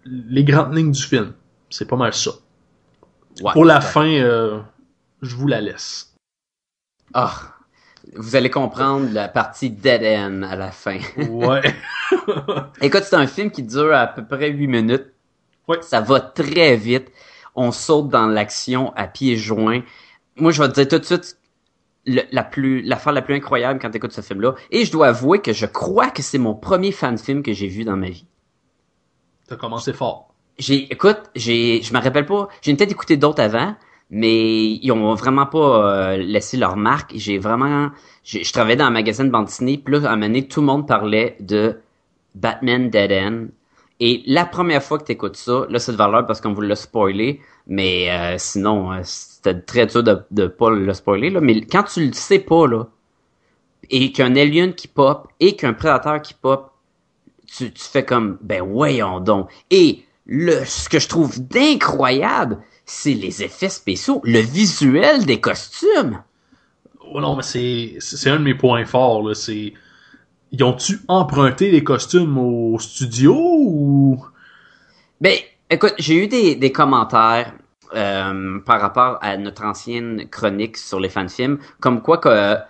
les 0.06 0.44
grandes 0.44 0.76
lignes 0.76 0.92
du 0.92 1.02
film. 1.02 1.34
C'est 1.70 1.88
pas 1.88 1.96
mal 1.96 2.14
ça. 2.14 2.32
Ouais. 3.42 3.52
Pour 3.54 3.66
la 3.66 3.82
fin, 3.82 4.06
je 5.22 5.36
vous 5.36 5.48
la 5.48 5.62
laisse. 5.62 6.14
Ah. 7.14 7.55
Vous 8.14 8.36
allez 8.36 8.50
comprendre 8.50 9.10
la 9.12 9.28
partie 9.28 9.70
dead 9.70 10.04
end 10.04 10.44
à 10.44 10.56
la 10.56 10.72
fin. 10.72 11.00
Ouais. 11.30 11.62
Écoute, 12.82 13.04
c'est 13.04 13.16
un 13.16 13.28
film 13.28 13.50
qui 13.52 13.64
dure 13.64 13.94
à 13.94 14.08
peu 14.08 14.26
près 14.26 14.50
8 14.52 14.68
minutes. 14.68 15.08
Ouais. 15.68 15.78
Ça 15.82 16.02
va 16.02 16.20
très 16.20 16.76
vite. 16.76 17.12
On 17.56 17.72
saute 17.72 18.10
dans 18.10 18.28
l'action 18.28 18.94
à 18.96 19.08
pieds 19.08 19.38
joints. 19.38 19.82
Moi, 20.36 20.52
je 20.52 20.62
vais 20.62 20.70
te 20.70 20.74
dire 20.82 20.88
tout 20.88 21.00
de 21.00 21.04
suite 21.06 21.38
le- 22.06 22.22
la 22.32 22.44
plus 22.44 22.82
l'affaire 22.84 23.14
la 23.14 23.22
plus 23.24 23.34
incroyable 23.36 23.80
quand 23.82 23.90
tu 23.90 23.98
écoutes 23.98 24.12
ce 24.12 24.22
film-là. 24.22 24.54
Et 24.70 24.86
je 24.86 24.92
dois 24.92 25.08
avouer 25.08 25.40
que 25.42 25.54
je 25.54 25.66
crois 25.66 26.10
que 26.12 26.22
c'est 26.22 26.38
mon 26.38 26.54
premier 26.54 26.92
fan 26.92 27.18
film 27.18 27.42
que 27.42 27.54
j'ai 27.54 27.68
vu 27.68 27.84
dans 27.84 27.98
ma 27.98 28.10
vie. 28.10 28.26
T'as 29.48 29.56
commencé 29.56 29.94
fort. 29.94 30.34
J'ai, 30.58 30.92
écoute, 30.92 31.20
j'ai, 31.36 31.82
je 31.82 31.94
me 31.94 32.00
rappelle 32.00 32.26
pas, 32.26 32.48
j'ai 32.62 32.74
peut-être 32.76 32.92
écouté 32.92 33.18
d'autres 33.18 33.42
avant, 33.42 33.76
mais 34.10 34.74
ils 34.74 34.92
ont 34.92 35.14
vraiment 35.16 35.46
pas 35.46 36.14
euh, 36.14 36.18
laissé 36.18 36.58
leur 36.58 36.78
marque. 36.78 37.12
J'ai 37.16 37.38
vraiment, 37.38 37.90
je 38.24 38.52
travaillais 38.52 38.76
dans 38.76 38.86
un 38.86 38.92
magasin 38.92 39.26
de 39.26 39.30
bande 39.30 39.46
dessinée, 39.46 39.78
puis 39.78 39.96
là, 39.96 40.10
à 40.10 40.14
un 40.14 40.16
moment 40.16 40.28
donné, 40.28 40.48
tout 40.48 40.62
le 40.62 40.68
monde 40.68 40.88
parlait 40.88 41.38
de 41.40 41.80
Batman 42.36 42.90
Dead 42.90 43.12
End. 43.12 43.46
Et 44.00 44.24
la 44.26 44.46
première 44.46 44.84
fois 44.84 45.00
que 45.00 45.06
t'écoutes 45.06 45.38
ça, 45.38 45.66
là, 45.70 45.80
c'est 45.80 45.94
de 45.94 45.98
valeur 45.98 46.26
parce 46.26 46.42
qu'on 46.42 46.54
vous 46.54 46.62
l'a 46.62 46.76
spoilé, 46.76 47.40
mais 47.68 48.12
euh, 48.12 48.36
sinon, 48.38 48.92
euh, 48.92 49.00
c'était 49.04 49.60
très 49.62 49.86
dur 49.88 50.04
de, 50.04 50.22
de 50.32 50.48
pas 50.48 50.70
le 50.70 50.94
spoiler, 50.94 51.30
là. 51.30 51.40
Mais 51.40 51.62
quand 51.62 51.84
tu 51.84 52.06
le 52.06 52.14
sais 52.14 52.40
pas, 52.40 52.68
là, 52.68 52.88
et 53.90 54.12
qu'un 54.12 54.36
alien 54.36 54.74
qui 54.74 54.88
pop, 54.88 55.28
et 55.40 55.56
qu'un 55.56 55.74
prédateur 55.74 56.22
qui 56.22 56.34
pop, 56.34 56.72
tu, 57.48 57.72
tu 57.72 57.84
fais 57.84 58.04
comme, 58.04 58.38
ben 58.42 58.64
voyons 58.64 59.20
donc. 59.20 59.50
Et 59.72 60.04
le, 60.26 60.66
ce 60.66 60.90
que 60.90 61.00
je 61.00 61.08
trouve 61.08 61.40
d'incroyable, 61.40 62.60
c'est 62.86 63.14
les 63.14 63.44
effets 63.44 63.70
spéciaux, 63.70 64.22
le 64.24 64.40
visuel 64.40 65.26
des 65.26 65.40
costumes. 65.40 66.22
Oh 67.12 67.20
non, 67.22 67.36
mais 67.36 67.44
c'est 67.44 67.98
c'est 68.00 68.30
un 68.30 68.38
de 68.38 68.44
mes 68.44 68.56
points 68.56 68.86
forts. 68.86 69.28
Là. 69.28 69.34
C'est 69.34 69.74
ils 70.52 70.64
ont-tu 70.64 71.00
emprunté 71.08 71.72
les 71.72 71.84
costumes 71.84 72.38
au 72.38 72.80
studio 72.80 73.36
ou? 73.36 74.26
Ben, 75.20 75.38
écoute, 75.70 75.94
j'ai 75.98 76.24
eu 76.24 76.28
des, 76.28 76.56
des 76.56 76.72
commentaires 76.72 77.54
euh, 77.94 78.60
par 78.60 78.82
rapport 78.82 79.18
à 79.22 79.38
notre 79.38 79.64
ancienne 79.64 80.28
chronique 80.30 80.78
sur 80.78 81.00
les 81.00 81.10
fan-films, 81.10 81.60
comme 81.80 82.02
quoi 82.02 82.18
que, 82.18 82.56
tu 82.56 82.62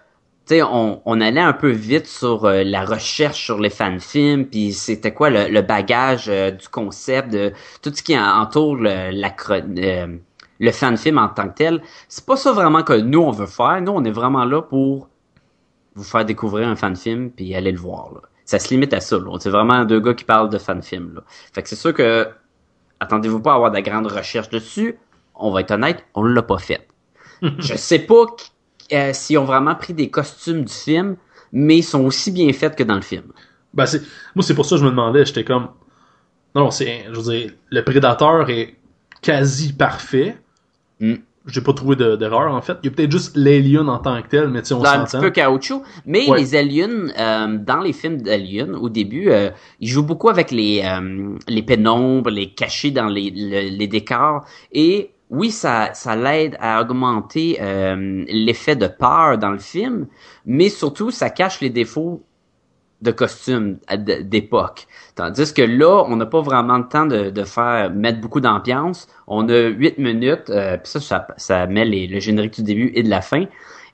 sais, 0.46 0.62
on, 0.64 1.02
on 1.06 1.22
allait 1.22 1.42
un 1.42 1.54
peu 1.54 1.70
vite 1.70 2.08
sur 2.08 2.46
euh, 2.46 2.64
la 2.64 2.86
recherche 2.86 3.44
sur 3.44 3.60
les 3.60 3.70
fan-films, 3.70 4.46
puis 4.46 4.74
c'était 4.74 5.14
quoi 5.14 5.30
le, 5.30 5.48
le 5.50 5.62
bagage 5.62 6.26
euh, 6.30 6.52
du 6.52 6.68
concept, 6.70 7.32
de 7.32 7.52
tout 7.82 7.92
ce 7.94 8.04
qui 8.04 8.18
en- 8.18 8.42
entoure 8.42 8.76
le, 8.76 9.12
la 9.12 9.34
euh, 9.52 10.18
le 10.60 10.72
fan-film 10.72 11.18
en 11.18 11.28
tant 11.30 11.50
que 11.50 11.56
tel. 11.56 11.82
C'est 12.08 12.26
pas 12.26 12.38
ça 12.38 12.52
vraiment 12.54 12.84
que 12.84 12.94
nous, 12.94 13.20
on 13.22 13.32
veut 13.32 13.46
faire. 13.48 13.82
Nous, 13.82 13.92
on 13.92 14.04
est 14.04 14.12
vraiment 14.12 14.46
là 14.46 14.62
pour 14.62 15.10
vous 15.96 16.04
faire 16.04 16.26
découvrir 16.26 16.68
un 16.68 16.76
fan-film, 16.76 17.32
puis 17.32 17.56
aller 17.56 17.72
le 17.72 17.80
voir. 17.80 18.12
Là. 18.14 18.22
Ça 18.46 18.60
se 18.60 18.70
limite 18.70 18.94
à 18.94 19.00
ça. 19.02 19.18
là. 19.18 19.38
C'est 19.40 19.50
vraiment 19.50 19.84
deux 19.86 20.00
gars 20.00 20.14
qui 20.14 20.24
parlent 20.26 20.50
de 20.50 20.58
fan-film. 20.58 21.16
Là. 21.16 21.22
Fait 21.54 21.64
que 21.64 21.70
c'est 21.70 21.76
sûr 21.76 21.94
que 21.94 22.28
attendez-vous 23.00 23.40
pas 23.40 23.52
à 23.54 23.56
avoir 23.56 23.72
de 23.72 23.80
grandes 23.80 24.08
recherches 24.12 24.50
dessus. 24.50 24.98
On 25.34 25.52
va 25.52 25.62
être 25.62 25.72
honnête, 25.72 26.06
on 26.14 26.24
l'a 26.24 26.42
pas 26.42 26.58
fait. 26.60 26.88
Je 27.42 27.76
sais 27.76 28.00
pas 28.00 28.26
euh, 28.94 29.12
s'ils 29.14 29.38
ont 29.38 29.46
vraiment 29.46 29.76
pris 29.76 29.94
des 29.94 30.10
costumes 30.10 30.64
du 30.64 30.74
film, 30.74 31.16
mais 31.52 31.78
ils 31.78 31.84
sont 31.84 32.04
aussi 32.06 32.32
bien 32.32 32.52
faits 32.54 32.76
que 32.76 32.84
dans 32.84 32.96
le 32.96 33.02
film. 33.02 33.24
Ben 33.74 33.86
c'est 33.86 34.02
moi 34.36 34.44
c'est 34.44 34.54
pour 34.56 34.66
ça 34.66 34.76
que 34.76 34.82
je 34.82 34.86
me 34.86 34.92
demandais, 34.92 35.26
j'étais 35.26 35.44
comme 35.44 35.68
non, 36.56 36.66
non 36.66 36.72
c'est 36.72 37.06
je 37.12 37.20
veux 37.20 37.32
dire 37.38 37.52
le 37.70 37.84
prédateur 37.84 38.50
est 38.50 38.76
quasi 39.22 39.74
parfait. 39.74 40.38
Mm. 41.00 41.16
J'ai 41.48 41.62
pas 41.62 41.74
trouvé 41.74 41.96
de- 41.96 42.16
d'erreur 42.16 42.52
en 42.56 42.62
fait. 42.62 42.78
Il 42.82 42.88
y 42.88 42.90
a 42.90 42.96
peut-être 42.96 43.12
juste 43.12 43.38
l'alien 43.38 43.88
en 43.88 44.00
tant 44.00 44.20
que 44.24 44.28
tel, 44.30 44.48
mais 44.48 44.64
tu 44.64 44.70
sais 44.70 44.74
on 44.74 44.82
C'est 44.82 44.88
un 44.88 45.04
petit 45.04 45.12
s'entend. 45.12 45.24
peu 45.26 45.30
caoutchouc, 45.30 45.84
mais 46.08 46.28
Ouais. 46.28 46.40
les 46.40 46.56
aliens, 46.56 47.10
euh, 47.20 47.58
dans 47.60 47.82
les 47.82 47.94
films 47.94 48.20
d'aliens, 48.22 48.74
au 48.74 48.90
début, 48.90 49.30
euh, 49.30 49.52
ils 49.80 49.88
jouent 49.88 50.02
beaucoup 50.06 50.30
avec 50.30 50.50
les 50.50 50.82
les 51.48 51.62
pénombres, 51.62 52.32
les 52.32 52.50
cachés 52.50 52.90
dans 52.92 53.06
les, 53.08 53.30
le- 53.30 53.78
les 53.78 53.88
décors, 53.88 54.44
et 54.72 55.12
oui, 55.30 55.52
ça 55.52 55.94
ça 55.94 56.16
l'aide 56.16 56.58
à 56.60 56.82
augmenter 56.82 57.58
euh, 57.62 58.24
l'effet 58.28 58.76
de 58.76 58.88
peur 58.88 59.38
dans 59.38 59.52
le 59.52 59.60
film, 59.60 60.08
mais 60.46 60.70
surtout 60.70 61.12
ça 61.12 61.30
cache 61.30 61.62
les 61.62 61.70
défauts 61.70 62.22
de 63.02 63.12
costumes 63.12 63.78
d'époque. 64.22 64.88
Tandis 65.16 65.54
que 65.54 65.62
là, 65.62 66.04
on 66.08 66.16
n'a 66.16 66.26
pas 66.26 66.42
vraiment 66.42 66.78
le 66.78 66.88
temps 66.88 67.06
de, 67.06 67.30
de 67.30 67.44
faire 67.44 67.92
mettre 67.92 68.22
beaucoup 68.22 68.40
d'ambiance. 68.40 69.08
On 69.28 69.48
a 69.50 69.68
huit 69.68 69.98
minutes, 69.98 70.50
euh, 70.50 70.78
puis 70.78 70.92
ça, 70.92 71.00
ça, 71.02 71.28
ça 71.38 71.68
met 71.68 71.86
les- 71.86 72.08
le 72.08 72.20
générique 72.20 72.56
du 72.56 72.64
début 72.64 72.92
et 72.96 73.04
de 73.04 73.10
la 73.10 73.22
fin. 73.22 73.46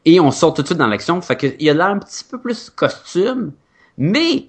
Et 0.05 0.19
on 0.19 0.31
sort 0.31 0.53
tout 0.53 0.61
de 0.61 0.67
suite 0.67 0.77
dans 0.79 0.87
l'action. 0.87 1.19
Fait 1.21 1.35
que 1.35 1.47
il 1.59 1.65
y 1.65 1.69
a 1.69 1.73
l'air 1.73 1.87
un 1.87 1.99
petit 1.99 2.23
peu 2.23 2.39
plus 2.39 2.69
costume, 2.69 3.51
mais 3.97 4.47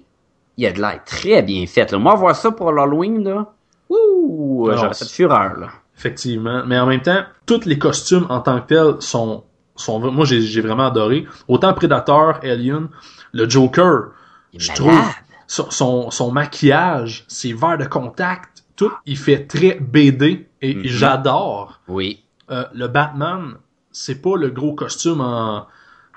il 0.57 0.63
y 0.63 0.67
a 0.67 0.71
de 0.71 0.79
l'air 0.79 1.01
très 1.03 1.41
bien 1.41 1.65
fait. 1.65 1.91
Là. 1.91 1.97
Moi, 1.97 2.13
voir 2.15 2.35
ça 2.35 2.51
pour 2.51 2.71
l'Halloween, 2.71 3.23
là, 3.23 3.51
ouh, 3.89 4.69
j'aurais 4.75 4.93
fait 4.95 5.09
fureur, 5.09 5.57
là. 5.59 5.69
Effectivement. 5.97 6.63
Mais 6.65 6.79
en 6.79 6.85
même 6.87 7.01
temps, 7.01 7.23
tous 7.45 7.65
les 7.65 7.77
costumes 7.77 8.25
en 8.29 8.39
tant 8.41 8.59
que 8.61 8.67
tels 8.67 9.01
sont, 9.01 9.43
sont 9.75 9.99
moi 10.11 10.25
j'ai 10.25 10.41
j'ai 10.41 10.61
vraiment 10.61 10.87
adoré. 10.87 11.25
Autant 11.47 11.73
Predator, 11.73 12.39
Alien, 12.43 12.89
le 13.31 13.49
Joker, 13.49 14.11
je 14.55 14.71
trouve 14.73 15.11
son, 15.47 15.69
son, 15.71 16.11
son 16.11 16.31
maquillage, 16.31 17.25
ses 17.27 17.53
verres 17.53 17.77
de 17.77 17.85
contact, 17.85 18.63
tout, 18.75 18.91
il 19.05 19.17
fait 19.17 19.45
très 19.45 19.75
BD 19.79 20.47
et 20.61 20.75
Mhm. 20.75 20.81
j'adore. 20.85 21.79
Oui. 21.87 22.23
Euh, 22.49 22.65
le 22.73 22.87
Batman, 22.87 23.55
c'est 23.91 24.21
pas 24.21 24.35
le 24.35 24.49
gros 24.49 24.73
costume 24.73 25.21
en 25.21 25.67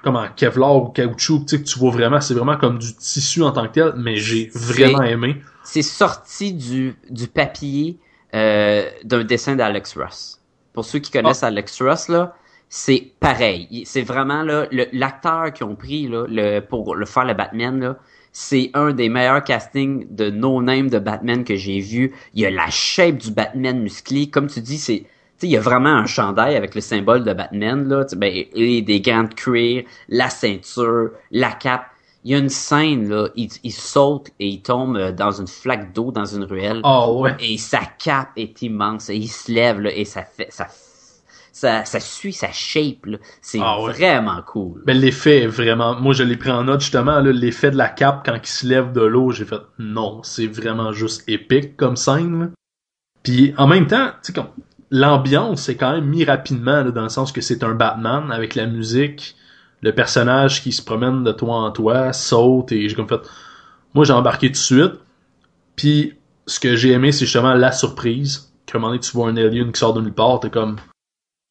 comme 0.02 0.16
en 0.16 0.28
Kevlar 0.36 0.76
ou 0.76 0.88
caoutchouc, 0.90 1.40
tu 1.46 1.56
sais, 1.56 1.62
que 1.62 1.66
tu 1.68 1.78
vois 1.80 1.90
vraiment, 1.90 2.20
c'est 2.20 2.34
vraiment 2.34 2.56
comme 2.56 2.78
du 2.78 2.94
tissu 2.94 3.42
en 3.42 3.50
tant 3.50 3.66
que 3.66 3.72
tel, 3.72 3.94
mais 3.96 4.16
j'ai 4.16 4.50
vraiment 4.54 5.02
aimé. 5.02 5.42
C'est 5.64 5.82
sorti 5.82 6.52
du, 6.52 6.94
du 7.10 7.26
papier 7.26 7.98
euh, 8.36 8.88
d'un 9.04 9.24
dessin 9.24 9.56
d'Alex 9.56 9.96
Ross. 9.96 10.40
Pour 10.72 10.84
ceux 10.84 10.98
qui 11.00 11.10
connaissent 11.10 11.42
Alex 11.42 11.80
Ross, 11.82 12.08
là, 12.08 12.34
c'est 12.68 13.12
pareil. 13.20 13.66
Il- 13.70 13.86
C'est 13.86 14.02
vraiment 14.02 14.42
là 14.42 14.66
l'acteur 14.92 15.52
qu'ils 15.52 15.66
ont 15.66 15.74
pris 15.76 16.06
là, 16.08 16.26
le, 16.28 16.60
pour 16.60 16.94
le 16.94 17.06
faire 17.06 17.24
le 17.24 17.34
Batman 17.34 17.80
là. 17.80 17.96
C'est 18.32 18.70
un 18.74 18.92
des 18.92 19.08
meilleurs 19.08 19.42
castings 19.42 20.06
de 20.14 20.28
no 20.28 20.60
name 20.60 20.90
de 20.90 20.98
Batman 20.98 21.42
que 21.44 21.56
j'ai 21.56 21.80
vu. 21.80 22.12
Il 22.34 22.42
y 22.42 22.46
a 22.46 22.50
la 22.50 22.68
shape 22.68 23.16
du 23.16 23.30
Batman 23.30 23.80
musclé, 23.80 24.28
comme 24.28 24.48
tu 24.48 24.60
dis, 24.60 24.76
c'est 24.76 24.98
tu 25.38 25.40
sais, 25.42 25.46
il 25.48 25.50
y 25.52 25.56
a 25.56 25.60
vraiment 25.60 25.90
un 25.90 26.06
chandail 26.06 26.54
avec 26.56 26.74
le 26.74 26.80
symbole 26.82 27.22
de 27.24 27.32
Batman 27.34 27.86
là, 27.88 28.04
ben, 28.16 28.44
et 28.54 28.82
des 28.82 29.00
gants 29.02 29.24
de 29.24 29.34
cuir, 29.34 29.84
la 30.08 30.28
ceinture, 30.30 31.10
la 31.30 31.52
cape. 31.52 31.86
Il 32.26 32.32
y 32.32 32.34
a 32.34 32.38
une 32.38 32.48
scène 32.48 33.08
là, 33.08 33.28
il, 33.36 33.48
il 33.62 33.72
saute 33.72 34.30
et 34.40 34.48
il 34.48 34.60
tombe 34.60 34.96
euh, 34.96 35.12
dans 35.12 35.30
une 35.30 35.46
flaque 35.46 35.92
d'eau 35.94 36.10
dans 36.10 36.24
une 36.24 36.42
ruelle 36.42 36.80
Ah 36.82 37.08
ouais. 37.08 37.36
et 37.38 37.56
sa 37.56 37.78
cape 37.98 38.30
est 38.36 38.62
immense 38.62 39.10
et 39.10 39.14
il 39.14 39.28
se 39.28 39.52
lève 39.52 39.78
là, 39.80 39.92
et 39.94 40.04
ça 40.04 40.22
fait 40.24 40.48
ça 40.50 40.66
ça, 41.52 41.84
ça 41.84 42.00
suit 42.00 42.32
sa 42.32 42.50
shape 42.50 43.06
là. 43.06 43.18
C'est 43.40 43.60
Ah 43.62 43.80
ouais. 43.80 43.92
vraiment 43.92 44.42
cool. 44.44 44.82
Ben, 44.84 44.98
l'effet 44.98 45.44
est 45.44 45.46
vraiment, 45.46 45.94
moi 46.00 46.14
je 46.14 46.24
l'ai 46.24 46.36
pris 46.36 46.50
en 46.50 46.64
note 46.64 46.80
justement, 46.80 47.20
là, 47.20 47.30
l'effet 47.30 47.70
de 47.70 47.76
la 47.76 47.88
cape 47.88 48.26
quand 48.26 48.34
il 48.42 48.46
se 48.48 48.66
lève 48.66 48.90
de 48.92 49.02
l'eau, 49.02 49.30
j'ai 49.30 49.44
fait, 49.44 49.60
non, 49.78 50.20
c'est 50.24 50.48
vraiment 50.48 50.92
juste 50.92 51.22
épique 51.28 51.76
comme 51.76 51.94
scène, 51.96 52.40
là. 52.40 52.46
Puis 53.22 53.54
en 53.56 53.68
même 53.68 53.86
temps, 53.86 54.08
tu 54.08 54.16
sais, 54.22 54.32
comme, 54.32 54.48
l'ambiance 54.90 55.68
est 55.68 55.76
quand 55.76 55.92
même 55.92 56.06
mis 56.06 56.24
rapidement, 56.24 56.82
là, 56.82 56.90
dans 56.90 57.04
le 57.04 57.08
sens 57.08 57.30
que 57.32 57.40
c'est 57.40 57.62
un 57.62 57.74
Batman 57.74 58.30
avec 58.32 58.54
la 58.56 58.66
musique, 58.66 59.36
le 59.82 59.94
personnage 59.94 60.62
qui 60.62 60.72
se 60.72 60.82
promène 60.82 61.24
de 61.24 61.32
toi 61.32 61.56
en 61.56 61.70
toi, 61.70 62.12
saute, 62.12 62.72
et 62.72 62.88
j'ai 62.88 62.94
comme 62.94 63.08
fait, 63.08 63.20
moi 63.94 64.04
j'ai 64.04 64.12
embarqué 64.12 64.48
tout 64.48 64.52
de 64.52 64.56
suite, 64.56 64.92
puis 65.76 66.14
ce 66.46 66.60
que 66.60 66.76
j'ai 66.76 66.92
aimé, 66.92 67.12
c'est 67.12 67.24
justement 67.24 67.54
la 67.54 67.72
surprise, 67.72 68.52
qu'à 68.66 68.78
un 68.78 68.80
moment 68.80 68.92
donné, 68.92 69.00
tu 69.00 69.12
vois 69.12 69.28
un 69.28 69.36
alien 69.36 69.72
qui 69.72 69.78
sort 69.78 69.94
de 69.94 70.00
nulle 70.00 70.14
part, 70.14 70.40
t'es 70.40 70.50
comme, 70.50 70.76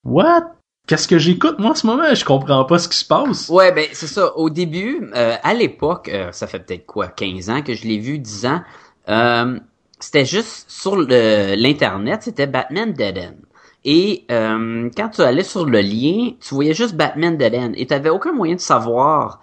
what? 0.04 0.52
Qu'est-ce 0.88 1.08
que 1.08 1.18
j'écoute, 1.18 1.58
moi, 1.58 1.72
en 1.72 1.76
ce 1.76 1.88
moment? 1.88 2.14
Je 2.14 2.24
comprends 2.24 2.64
pas 2.64 2.78
ce 2.78 2.88
qui 2.88 2.98
se 2.98 3.06
passe. 3.06 3.50
Ouais, 3.50 3.72
ben 3.72 3.88
c'est 3.94 4.06
ça. 4.06 4.38
Au 4.38 4.52
début, 4.52 5.10
euh, 5.16 5.36
à 5.42 5.54
l'époque, 5.56 6.10
euh, 6.10 6.32
ça 6.32 6.46
fait 6.46 6.60
peut-être 6.60 6.86
quoi, 6.86 7.08
15 7.08 7.50
ans 7.50 7.62
que 7.64 7.74
je 7.74 7.88
l'ai 7.88 7.98
vu, 7.98 8.20
10 8.20 8.46
ans, 8.46 8.62
euh, 9.10 9.60
c'était 10.00 10.26
juste 10.26 10.70
sur 10.70 10.96
l'internet, 10.96 12.22
c'était 12.24 12.46
Batman 12.46 12.94
Dead 12.94 13.18
End. 13.18 13.45
Et 13.86 14.26
euh, 14.32 14.90
quand 14.98 15.10
tu 15.10 15.22
allais 15.22 15.44
sur 15.44 15.66
le 15.66 15.80
lien, 15.80 16.32
tu 16.42 16.56
voyais 16.56 16.74
juste 16.74 16.96
Batman 16.96 17.38
Dead 17.38 17.56
End 17.56 17.72
et 17.76 17.86
t'avais 17.86 18.10
aucun 18.10 18.34
moyen 18.34 18.56
de 18.56 18.60
savoir 18.60 19.40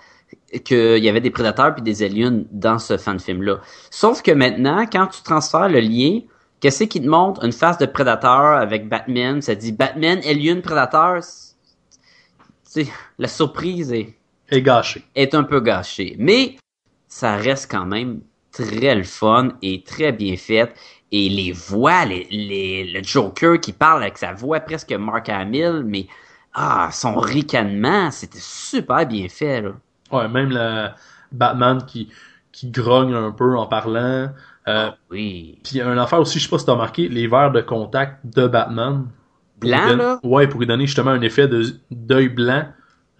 qu'il 0.64 0.98
y 1.02 1.08
avait 1.08 1.20
des 1.20 1.30
prédateurs 1.30 1.72
puis 1.74 1.82
des 1.82 2.02
aliens 2.02 2.42
dans 2.50 2.78
ce 2.78 2.98
fan 2.98 3.18
film 3.18 3.42
là. 3.42 3.60
Sauf 3.90 4.20
que 4.20 4.32
maintenant, 4.32 4.84
quand 4.92 5.06
tu 5.06 5.22
transfères 5.22 5.68
le 5.68 5.80
lien, 5.80 6.20
Qu'est-ce 6.62 6.84
qui 6.84 7.02
te 7.02 7.08
montre? 7.08 7.44
Une 7.44 7.50
face 7.50 7.76
de 7.78 7.86
prédateur 7.86 8.56
avec 8.56 8.88
Batman, 8.88 9.42
ça 9.42 9.56
dit 9.56 9.72
Batman, 9.72 10.20
Alien, 10.24 10.62
prédateur. 10.62 11.20
C'est 12.62 12.86
la 13.18 13.26
surprise 13.26 13.92
est 13.92 14.14
Et 14.48 14.62
gâché. 14.62 15.02
est 15.16 15.34
un 15.34 15.42
peu 15.42 15.58
gâchée, 15.58 16.14
mais 16.20 16.56
ça 17.08 17.34
reste 17.34 17.68
quand 17.68 17.84
même 17.84 18.20
très 18.52 18.94
le 18.94 19.02
fun 19.04 19.48
et 19.62 19.82
très 19.82 20.12
bien 20.12 20.36
fait. 20.36 20.74
Et 21.10 21.28
les 21.28 21.52
voix, 21.52 22.04
les, 22.04 22.26
les, 22.30 22.90
le 22.90 23.02
Joker 23.02 23.60
qui 23.60 23.72
parle 23.72 24.02
avec 24.02 24.18
sa 24.18 24.32
voix 24.32 24.60
presque 24.60 24.92
Mark 24.92 25.28
Hamill, 25.28 25.82
mais 25.84 26.06
ah, 26.54 26.88
son 26.92 27.16
ricanement, 27.16 28.10
c'était 28.10 28.38
super 28.40 29.06
bien 29.06 29.28
fait. 29.28 29.62
Là. 29.62 29.72
Ouais, 30.10 30.28
même 30.28 30.50
la 30.50 30.94
Batman 31.30 31.84
qui, 31.86 32.08
qui 32.50 32.70
grogne 32.70 33.14
un 33.14 33.30
peu 33.30 33.56
en 33.56 33.66
parlant. 33.66 34.28
Euh, 34.68 34.90
Oui. 35.10 35.58
Puis 35.64 35.80
un 35.80 35.98
affaire 35.98 36.20
aussi, 36.20 36.38
je 36.38 36.44
sais 36.44 36.50
pas 36.50 36.58
si 36.58 36.66
t'as 36.66 36.72
remarqué, 36.72 37.08
les 37.08 37.26
verres 37.26 37.52
de 37.52 37.60
contact 37.60 38.24
de 38.24 38.46
Batman. 38.46 39.06
Blanc, 39.58 39.96
là? 39.96 40.20
Ouais, 40.22 40.46
pour 40.48 40.60
lui 40.60 40.66
donner 40.66 40.86
justement 40.86 41.12
un 41.12 41.20
effet 41.20 41.48
d'œil 41.90 42.28
blanc. 42.28 42.66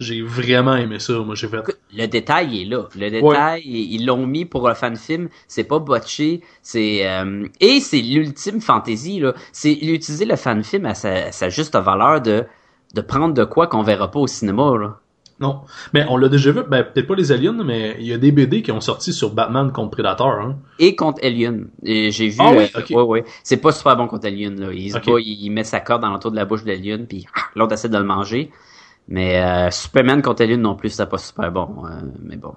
J'ai 0.03 0.21
vraiment 0.21 0.75
aimé 0.75 0.99
ça. 0.99 1.13
Moi, 1.19 1.35
j'ai 1.35 1.47
fait. 1.47 1.57
Le 1.95 2.05
détail 2.05 2.61
est 2.61 2.65
là. 2.65 2.87
Le 2.95 3.09
détail, 3.09 3.63
ils 3.65 3.93
ils 3.93 4.05
l'ont 4.05 4.25
mis 4.25 4.45
pour 4.45 4.69
un 4.69 4.75
fan 4.75 4.95
film. 4.95 5.29
C'est 5.47 5.63
pas 5.63 5.79
botché. 5.79 6.41
C'est 6.61 7.07
euh, 7.07 7.47
et 7.59 7.79
c'est 7.79 8.01
l'ultime 8.01 8.61
fantasy 8.61 9.19
là. 9.19 9.33
C'est 9.51 9.73
utiliser 9.73 10.25
le 10.25 10.35
fan 10.35 10.63
film 10.63 10.85
à 10.85 10.93
sa, 10.93 11.31
sa 11.31 11.49
juste 11.49 11.75
valeur 11.75 12.21
de 12.21 12.45
de 12.93 13.01
prendre 13.01 13.33
de 13.33 13.43
quoi 13.43 13.67
qu'on 13.67 13.81
verra 13.81 14.11
pas 14.11 14.19
au 14.19 14.27
cinéma 14.27 14.77
là. 14.77 14.99
Non. 15.39 15.61
Mais 15.93 16.05
on 16.09 16.17
l'a 16.17 16.29
déjà 16.29 16.51
vu, 16.51 16.61
ben, 16.67 16.83
peut-être 16.83 17.07
pas 17.07 17.15
les 17.15 17.31
aliens, 17.31 17.63
mais 17.65 17.97
il 17.99 18.05
y 18.05 18.13
a 18.13 18.17
des 18.17 18.31
BD 18.31 18.61
qui 18.61 18.71
ont 18.71 18.81
sorti 18.81 19.11
sur 19.11 19.33
Batman 19.33 19.71
contre 19.71 19.91
Predator. 19.91 20.31
Hein. 20.31 20.57
Et 20.79 20.95
contre 20.95 21.19
Alien. 21.25 21.67
J'ai 21.83 22.29
vu. 22.29 22.37
Ah 22.39 22.51
oui, 22.55 22.69
euh, 22.75 22.79
ok. 22.79 22.89
ouais, 22.91 23.01
ouais. 23.01 23.25
C'est 23.43 23.57
pas 23.57 23.71
super 23.71 23.97
bon 23.97 24.07
contre 24.07 24.27
Alien 24.27 24.59
là. 24.59 24.71
Il 24.71 25.51
met 25.51 25.63
sa 25.63 25.79
corde 25.79 26.01
dans 26.01 26.09
l'entour 26.09 26.31
de 26.31 26.35
la 26.35 26.45
bouche 26.45 26.63
d'Alien, 26.63 27.07
puis 27.07 27.25
ah, 27.35 27.41
l'autre 27.55 27.73
essaie 27.73 27.89
de 27.89 27.97
le 27.97 28.03
manger. 28.03 28.51
Mais 29.07 29.37
euh, 29.43 29.69
Superman 29.71 30.21
contre 30.21 30.43
Alien 30.43 30.61
non 30.61 30.75
plus, 30.75 30.89
c'était 30.89 31.05
pas 31.09 31.17
super 31.17 31.51
bon. 31.51 31.85
euh, 31.85 32.01
mais 32.21 32.37
bon. 32.37 32.55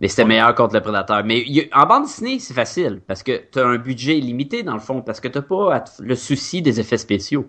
Mais 0.00 0.08
c'était 0.08 0.24
meilleur 0.26 0.54
contre 0.54 0.74
le 0.74 0.80
prédateur. 0.82 1.24
Mais 1.24 1.44
a- 1.72 1.82
en 1.82 1.86
bande 1.86 2.04
dessinée, 2.04 2.38
c'est 2.38 2.54
facile 2.54 3.00
parce 3.06 3.22
que 3.22 3.36
t'as 3.50 3.66
un 3.66 3.78
budget 3.78 4.14
limité 4.14 4.62
dans 4.62 4.74
le 4.74 4.80
fond, 4.80 5.02
parce 5.02 5.20
que 5.20 5.28
t'as 5.28 5.42
pas 5.42 5.84
le 6.00 6.14
souci 6.16 6.62
des 6.62 6.80
effets 6.80 6.98
spéciaux. 6.98 7.46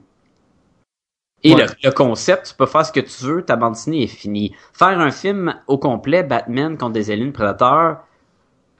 Et 1.44 1.54
Ouais. 1.54 1.66
le, 1.66 1.74
le 1.84 1.92
concept, 1.92 2.48
tu 2.50 2.56
peux 2.56 2.66
faire 2.66 2.86
ce 2.86 2.92
que 2.92 3.00
tu 3.00 3.24
veux, 3.26 3.44
ta 3.44 3.56
bande 3.56 3.74
dessinée 3.74 4.04
est 4.04 4.08
finie. 4.08 4.56
Faire 4.74 5.00
un 5.00 5.12
film 5.12 5.56
au 5.68 5.78
complet, 5.78 6.24
Batman 6.24 6.78
contre 6.78 6.94
des 6.94 7.12
aliens 7.12 7.32
prédateurs, 7.32 8.00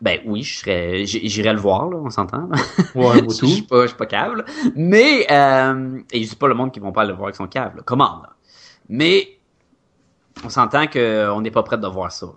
ben 0.02 0.20
oui, 0.26 0.44
je 0.44 0.60
serais, 0.60 1.06
j'irais 1.06 1.54
le 1.54 1.60
voir, 1.60 1.90
là, 1.90 1.98
on 1.98 2.10
s'entend. 2.10 2.50
Ouais, 2.94 3.22
ou 3.22 3.32
Je 3.42 3.46
suis 3.46 3.64
pas, 3.64 3.84
je 3.84 3.88
suis 3.90 3.98
pas 3.98 4.06
cave, 4.08 4.36
là. 4.38 4.46
Mais, 4.76 5.28
euh, 5.32 6.00
et 6.12 6.24
je 6.24 6.30
dis 6.30 6.36
pas 6.36 6.48
le 6.48 6.56
monde 6.56 6.72
qui 6.72 6.80
vont 6.80 6.92
pas 6.92 7.06
le 7.06 7.14
voir 7.14 7.26
avec 7.26 7.36
son 7.36 7.48
cave, 7.48 7.76
là. 7.78 7.84
Comment, 7.86 8.22
là? 8.24 8.36
Mais, 8.90 9.37
on 10.44 10.50
s'entend 10.50 10.88
que 10.88 11.30
on 11.30 11.42
n'est 11.42 11.52
pas 11.52 11.64
prêt 11.64 11.78
de 11.78 11.88
voir 11.88 12.12
ça. 12.12 12.28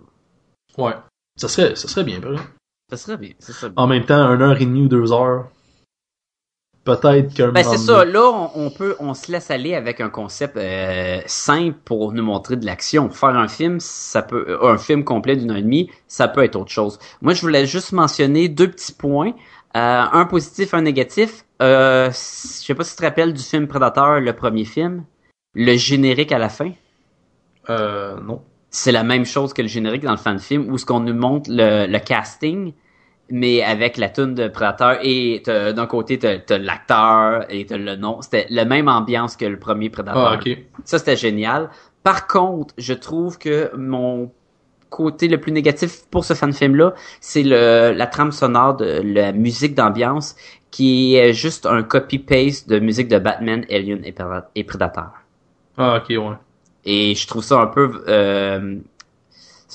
Ouais. 0.77 0.93
Ça 1.35 1.47
serait, 1.47 1.75
ça 1.75 1.87
serait 1.87 2.03
bien, 2.03 2.19
par. 2.19 2.33
Ça 2.89 2.97
serait 2.97 3.17
bien, 3.17 3.31
ça 3.39 3.53
serait 3.53 3.69
bien. 3.69 3.83
En 3.83 3.87
même 3.87 4.05
temps, 4.05 4.15
un 4.15 4.39
heure 4.41 4.61
et 4.61 4.65
demie 4.65 4.83
ou 4.83 4.87
deux 4.87 5.11
heures. 5.11 5.47
Peut-être 6.83 7.31
qu'un 7.35 7.51
Ben 7.51 7.63
c'est 7.63 7.77
ça, 7.77 8.03
là 8.05 8.49
on, 8.55 8.71
peut 8.71 8.95
on 8.99 9.13
se 9.13 9.31
laisse 9.31 9.51
aller 9.51 9.75
avec 9.75 10.01
un 10.01 10.09
concept 10.09 10.57
euh, 10.57 11.21
simple 11.27 11.77
pour 11.85 12.11
nous 12.11 12.23
montrer 12.23 12.55
de 12.55 12.65
l'action. 12.65 13.11
Faire 13.11 13.35
un 13.35 13.47
film, 13.47 13.79
ça 13.79 14.23
peut 14.23 14.45
euh, 14.47 14.73
un 14.73 14.79
film 14.79 15.03
complet 15.03 15.35
d'une 15.35 15.51
heure 15.51 15.57
et 15.57 15.61
demie, 15.61 15.91
ça 16.07 16.27
peut 16.27 16.43
être 16.43 16.55
autre 16.55 16.71
chose. 16.71 16.97
Moi 17.21 17.35
je 17.35 17.41
voulais 17.41 17.67
juste 17.67 17.91
mentionner 17.91 18.49
deux 18.49 18.67
petits 18.67 18.93
points, 18.93 19.33
Euh, 19.77 20.03
un 20.11 20.25
positif, 20.25 20.73
un 20.73 20.81
négatif. 20.81 21.45
Euh, 21.61 22.09
je 22.09 22.15
sais 22.15 22.75
pas 22.75 22.83
si 22.83 22.91
tu 22.91 22.97
te 22.97 23.03
rappelles 23.03 23.33
du 23.33 23.41
film 23.41 23.67
Predator, 23.67 24.19
le 24.19 24.33
premier 24.33 24.65
film, 24.65 25.05
le 25.53 25.77
générique 25.77 26.31
à 26.33 26.39
la 26.39 26.49
fin. 26.49 26.71
Euh, 27.79 28.19
non. 28.21 28.41
C'est 28.69 28.91
la 28.91 29.03
même 29.03 29.25
chose 29.25 29.53
que 29.53 29.61
le 29.61 29.67
générique 29.67 30.03
dans 30.03 30.11
le 30.11 30.17
fan 30.17 30.39
film 30.39 30.71
où 30.71 30.77
ce 30.77 30.85
qu'on 30.85 31.01
nous 31.01 31.13
montre 31.13 31.49
le, 31.51 31.87
le 31.87 31.99
casting 31.99 32.73
mais 33.33 33.61
avec 33.63 33.95
la 33.97 34.09
tune 34.09 34.33
de 34.35 34.47
Predator 34.49 34.95
et 35.03 35.41
d'un 35.45 35.87
côté 35.87 36.19
t'as 36.19 36.57
l'acteur 36.57 37.45
et 37.49 37.65
t'as 37.65 37.77
le 37.77 37.95
nom 37.95 38.21
c'était 38.21 38.45
la 38.49 38.65
même 38.65 38.87
ambiance 38.89 39.37
que 39.37 39.45
le 39.45 39.57
premier 39.57 39.89
Predator 39.89 40.31
Ah, 40.33 40.35
ok. 40.35 40.57
ça 40.83 40.99
c'était 40.99 41.15
génial 41.15 41.69
par 42.03 42.27
contre 42.27 42.73
je 42.77 42.93
trouve 42.93 43.37
que 43.37 43.71
mon 43.75 44.31
côté 44.89 45.29
le 45.29 45.37
plus 45.39 45.53
négatif 45.53 46.01
pour 46.11 46.25
ce 46.25 46.33
fan 46.33 46.51
film 46.51 46.75
là 46.75 46.93
c'est 47.21 47.43
le 47.43 47.93
la 47.95 48.07
trame 48.07 48.33
sonore 48.33 48.75
de 48.75 49.01
la 49.03 49.31
musique 49.31 49.75
d'ambiance 49.75 50.35
qui 50.69 51.15
est 51.15 51.33
juste 51.33 51.65
un 51.65 51.83
copy 51.83 52.19
paste 52.19 52.67
de 52.69 52.79
musique 52.79 53.07
de 53.07 53.19
Batman 53.19 53.65
Alien 53.69 54.01
et 54.55 54.63
Predator 54.65 55.09
Ah, 55.77 55.97
ok, 55.97 56.09
ouais. 56.09 56.35
Et 56.85 57.15
je 57.15 57.27
trouve 57.27 57.43
ça 57.43 57.59
un 57.61 57.67
peu 57.67 58.03
euh, 58.07 58.75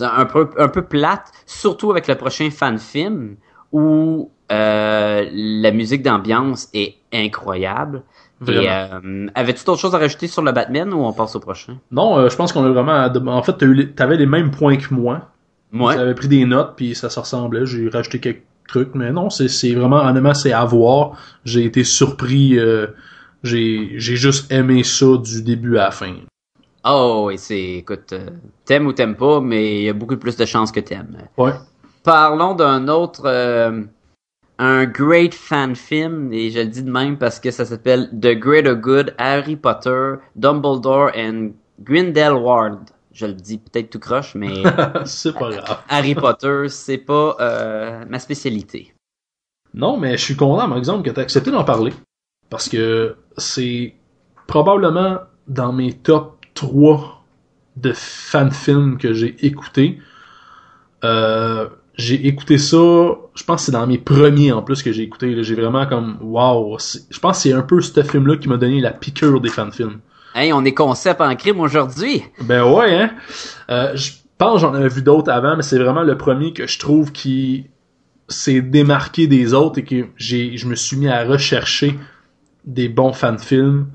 un 0.00 0.24
peu 0.26 0.50
un 0.58 0.68
peu 0.68 0.82
plate, 0.82 1.32
surtout 1.46 1.90
avec 1.90 2.06
le 2.08 2.14
prochain 2.16 2.50
fan 2.50 2.78
film 2.78 3.36
où 3.72 4.30
euh, 4.52 5.28
la 5.32 5.70
musique 5.70 6.02
d'ambiance 6.02 6.68
est 6.74 6.96
incroyable. 7.12 8.02
Et 8.46 8.68
euh, 8.70 9.26
avais-tu 9.34 9.64
d'autres 9.64 9.80
choses 9.80 9.94
à 9.94 9.98
rajouter 9.98 10.26
sur 10.26 10.42
le 10.42 10.52
Batman 10.52 10.92
ou 10.92 10.98
on 11.04 11.12
passe 11.14 11.34
au 11.36 11.40
prochain? 11.40 11.78
Non, 11.90 12.18
euh, 12.18 12.28
je 12.28 12.36
pense 12.36 12.52
qu'on 12.52 12.64
a 12.64 12.68
vraiment. 12.68 13.08
En 13.34 13.42
fait, 13.42 13.56
t'avais 13.94 14.18
les 14.18 14.26
mêmes 14.26 14.50
points 14.50 14.76
que 14.76 14.92
moi. 14.92 15.30
Moi, 15.72 15.94
J'avais 15.94 16.14
pris 16.14 16.28
des 16.28 16.44
notes, 16.44 16.74
puis 16.76 16.94
ça 16.94 17.08
se 17.08 17.18
ressemblait. 17.18 17.64
J'ai 17.64 17.88
rajouté 17.88 18.20
quelques 18.20 18.42
trucs, 18.68 18.94
mais 18.94 19.10
non, 19.10 19.30
c'est 19.30 19.48
c'est 19.48 19.72
vraiment, 19.72 20.04
honnêtement, 20.04 20.34
c'est 20.34 20.52
à 20.52 20.64
voir. 20.66 21.12
J'ai 21.46 21.64
été 21.64 21.82
surpris. 21.82 22.58
euh, 22.58 22.88
j'ai 23.42 23.94
j'ai 23.96 24.16
juste 24.16 24.52
aimé 24.52 24.82
ça 24.84 25.06
du 25.16 25.42
début 25.42 25.78
à 25.78 25.84
la 25.84 25.90
fin. 25.90 26.14
Oh, 26.88 27.30
et 27.30 27.36
c'est 27.36 27.78
écoute, 27.78 28.12
euh, 28.12 28.30
t'aimes 28.64 28.86
ou 28.86 28.92
t'aimes 28.92 29.16
pas, 29.16 29.40
mais 29.40 29.76
il 29.76 29.82
y 29.82 29.88
a 29.88 29.92
beaucoup 29.92 30.16
plus 30.16 30.36
de 30.36 30.44
chances 30.44 30.72
que 30.72 30.80
t'aimes. 30.80 31.16
Ouais. 31.36 31.52
Parlons 32.02 32.54
d'un 32.54 32.88
autre, 32.88 33.22
euh, 33.26 33.82
un 34.58 34.84
great 34.86 35.34
fan 35.34 35.74
film, 35.74 36.32
et 36.32 36.50
je 36.50 36.60
le 36.60 36.66
dis 36.66 36.82
de 36.82 36.90
même 36.90 37.18
parce 37.18 37.40
que 37.40 37.50
ça 37.50 37.64
s'appelle 37.64 38.08
The 38.10 38.38
Greater 38.38 38.76
Good, 38.76 39.14
Harry 39.18 39.56
Potter, 39.56 40.14
Dumbledore 40.36 41.10
and 41.16 41.50
Grindelwald. 41.82 42.90
Je 43.12 43.26
le 43.26 43.34
dis 43.34 43.58
peut-être 43.58 43.90
tout 43.90 43.98
croche, 43.98 44.34
mais 44.34 44.62
c'est 45.04 45.32
pas 45.32 45.50
grave. 45.50 45.78
Harry 45.88 46.14
Potter, 46.14 46.68
c'est 46.68 46.98
pas 46.98 47.36
euh, 47.40 48.04
ma 48.08 48.18
spécialité. 48.18 48.94
Non, 49.74 49.96
mais 49.96 50.16
je 50.16 50.22
suis 50.22 50.36
content, 50.36 50.68
par 50.68 50.78
exemple, 50.78 51.08
que 51.08 51.14
tu 51.14 51.20
accepté 51.20 51.50
d'en 51.50 51.64
parler. 51.64 51.92
Parce 52.48 52.68
que 52.68 53.16
c'est 53.36 53.94
probablement 54.46 55.18
dans 55.48 55.72
mes 55.72 55.92
top 55.92 56.35
3 56.56 57.24
de 57.76 57.92
fan-films 57.92 58.98
que 58.98 59.12
j'ai 59.12 59.36
écouté. 59.46 60.00
Euh, 61.04 61.68
j'ai 61.94 62.26
écouté 62.26 62.58
ça, 62.58 62.76
je 63.34 63.44
pense 63.44 63.60
que 63.60 63.66
c'est 63.66 63.72
dans 63.72 63.86
mes 63.86 63.98
premiers 63.98 64.52
en 64.52 64.62
plus 64.62 64.82
que 64.82 64.92
j'ai 64.92 65.02
écouté. 65.02 65.42
J'ai 65.42 65.54
vraiment 65.54 65.86
comme, 65.86 66.18
wow. 66.20 66.78
Je 67.10 67.18
pense 67.20 67.36
que 67.36 67.42
c'est 67.42 67.52
un 67.52 67.62
peu 67.62 67.80
ce 67.80 68.02
film-là 68.02 68.36
qui 68.36 68.48
m'a 68.48 68.56
donné 68.56 68.80
la 68.80 68.90
piqûre 68.90 69.40
des 69.40 69.48
fan-films. 69.48 70.00
Hey, 70.34 70.52
on 70.52 70.64
est 70.64 70.74
concept 70.74 71.20
en 71.20 71.34
crime 71.36 71.60
aujourd'hui. 71.60 72.22
Ben 72.40 72.64
ouais, 72.64 72.94
hein. 72.94 73.10
Euh, 73.70 73.96
je 73.96 74.12
pense 74.36 74.56
que 74.56 74.60
j'en 74.60 74.74
avais 74.74 74.88
vu 74.88 75.00
d'autres 75.00 75.30
avant, 75.30 75.56
mais 75.56 75.62
c'est 75.62 75.78
vraiment 75.78 76.02
le 76.02 76.18
premier 76.18 76.52
que 76.52 76.66
je 76.66 76.78
trouve 76.78 77.12
qui 77.12 77.66
s'est 78.28 78.60
démarqué 78.60 79.26
des 79.26 79.54
autres 79.54 79.78
et 79.78 79.84
que 79.84 80.06
j'ai, 80.16 80.56
je 80.58 80.66
me 80.66 80.74
suis 80.74 80.96
mis 80.96 81.08
à 81.08 81.24
rechercher 81.24 81.98
des 82.66 82.88
bons 82.88 83.12
fan-films 83.12 83.86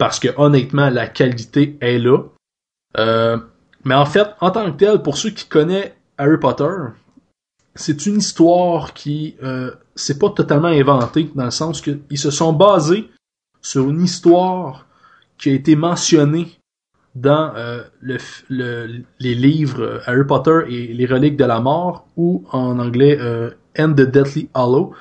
parce 0.00 0.18
que 0.18 0.28
honnêtement, 0.38 0.88
la 0.88 1.06
qualité 1.06 1.76
est 1.82 1.98
là. 1.98 2.22
Euh, 2.96 3.36
mais 3.84 3.94
en 3.94 4.06
fait, 4.06 4.28
en 4.40 4.50
tant 4.50 4.72
que 4.72 4.78
tel, 4.78 5.02
pour 5.02 5.18
ceux 5.18 5.28
qui 5.28 5.46
connaissent 5.46 5.92
Harry 6.16 6.38
Potter, 6.38 6.72
c'est 7.74 8.06
une 8.06 8.16
histoire 8.16 8.94
qui 8.94 9.36
euh, 9.42 9.72
c'est 9.94 10.18
pas 10.18 10.30
totalement 10.30 10.68
inventée 10.68 11.30
dans 11.34 11.44
le 11.44 11.50
sens 11.50 11.82
que 11.82 11.98
ils 12.08 12.18
se 12.18 12.30
sont 12.30 12.54
basés 12.54 13.10
sur 13.60 13.90
une 13.90 14.02
histoire 14.02 14.86
qui 15.36 15.50
a 15.50 15.52
été 15.52 15.76
mentionnée 15.76 16.48
dans 17.14 17.52
euh, 17.56 17.82
les 18.48 19.34
livres 19.34 19.82
euh, 19.82 20.00
Harry 20.06 20.26
Potter 20.26 20.60
et 20.68 20.94
les 20.94 21.04
reliques 21.04 21.36
de 21.36 21.44
la 21.44 21.60
mort 21.60 22.06
ou 22.16 22.44
en 22.52 22.78
anglais 22.78 23.18
euh, 23.20 23.50
And 23.78 23.92
the 23.92 24.08
Deathly 24.10 24.48
Hollow 24.54 24.94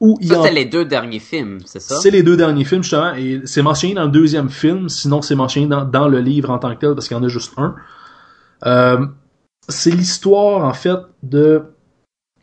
où 0.00 0.18
en- 0.30 0.42
c'est 0.42 0.52
les 0.52 0.64
deux 0.66 0.84
derniers 0.84 1.18
films, 1.20 1.58
c'est 1.64 1.80
ça? 1.80 1.96
c'est 1.96 2.10
les 2.10 2.22
deux 2.22 2.36
derniers 2.36 2.64
films, 2.64 2.82
justement, 2.82 3.14
et 3.14 3.40
c'est 3.44 3.62
mentionné 3.62 3.94
dans 3.94 4.04
le 4.04 4.10
deuxième 4.10 4.50
film, 4.50 4.88
sinon 4.88 5.22
c'est 5.22 5.34
mentionné 5.34 5.66
dans, 5.66 5.84
dans 5.84 6.08
le 6.08 6.20
livre 6.20 6.50
en 6.50 6.58
tant 6.58 6.74
que 6.74 6.80
tel, 6.80 6.94
parce 6.94 7.08
qu'il 7.08 7.16
y 7.16 7.20
en 7.20 7.24
a 7.24 7.28
juste 7.28 7.52
un. 7.56 7.74
Euh, 8.66 9.06
c'est 9.68 9.90
l'histoire, 9.90 10.64
en 10.64 10.72
fait, 10.72 10.98
de 11.22 11.62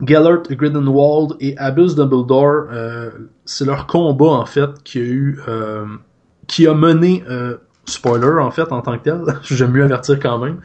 Gellert 0.06 0.42
Grindelwald 0.50 1.36
et 1.40 1.58
Albus 1.58 1.96
Dumbledore. 1.96 2.66
Euh, 2.72 3.12
c'est 3.46 3.66
leur 3.66 3.88
combat, 3.88 4.26
en 4.32 4.46
fait, 4.46 4.84
qui 4.84 5.00
a 5.00 5.04
eu... 5.04 5.40
euh, 5.48 5.86
qui 6.48 6.68
a 6.68 6.74
mené... 6.74 7.24
euh, 7.30 7.58
spoiler, 7.86 8.40
en 8.42 8.50
fait, 8.52 8.72
en 8.72 8.82
tant 8.82 8.98
que 8.98 9.04
tel, 9.04 9.22
j'aime 9.44 9.72
mieux 9.72 9.84
avertir 9.84 10.20
quand 10.20 10.38
même, 10.40 10.60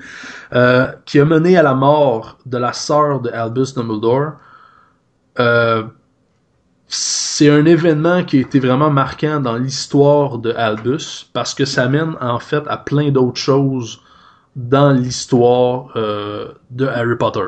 euh, 0.54 0.86
qui 1.04 1.18
a 1.20 1.24
mené 1.24 1.56
à 1.56 1.62
la 1.62 1.74
mort 1.74 2.38
de 2.46 2.58
la 2.58 2.72
sœur 2.72 3.20
de 3.20 3.30
Albus 3.30 3.74
Dumbledore. 3.74 4.32
Euh, 5.38 5.82
c'est 6.88 7.50
un 7.50 7.66
événement 7.66 8.24
qui 8.24 8.38
a 8.38 8.40
été 8.40 8.58
vraiment 8.58 8.90
marquant 8.90 9.40
dans 9.40 9.56
l'histoire 9.56 10.38
de 10.38 10.52
Albus 10.52 11.28
parce 11.34 11.54
que 11.54 11.66
ça 11.66 11.86
mène 11.86 12.16
en 12.20 12.38
fait 12.38 12.62
à 12.66 12.78
plein 12.78 13.10
d'autres 13.10 13.38
choses 13.38 14.02
dans 14.56 14.90
l'histoire 14.90 15.90
euh, 15.96 16.52
de 16.70 16.86
Harry 16.86 17.16
Potter. 17.16 17.46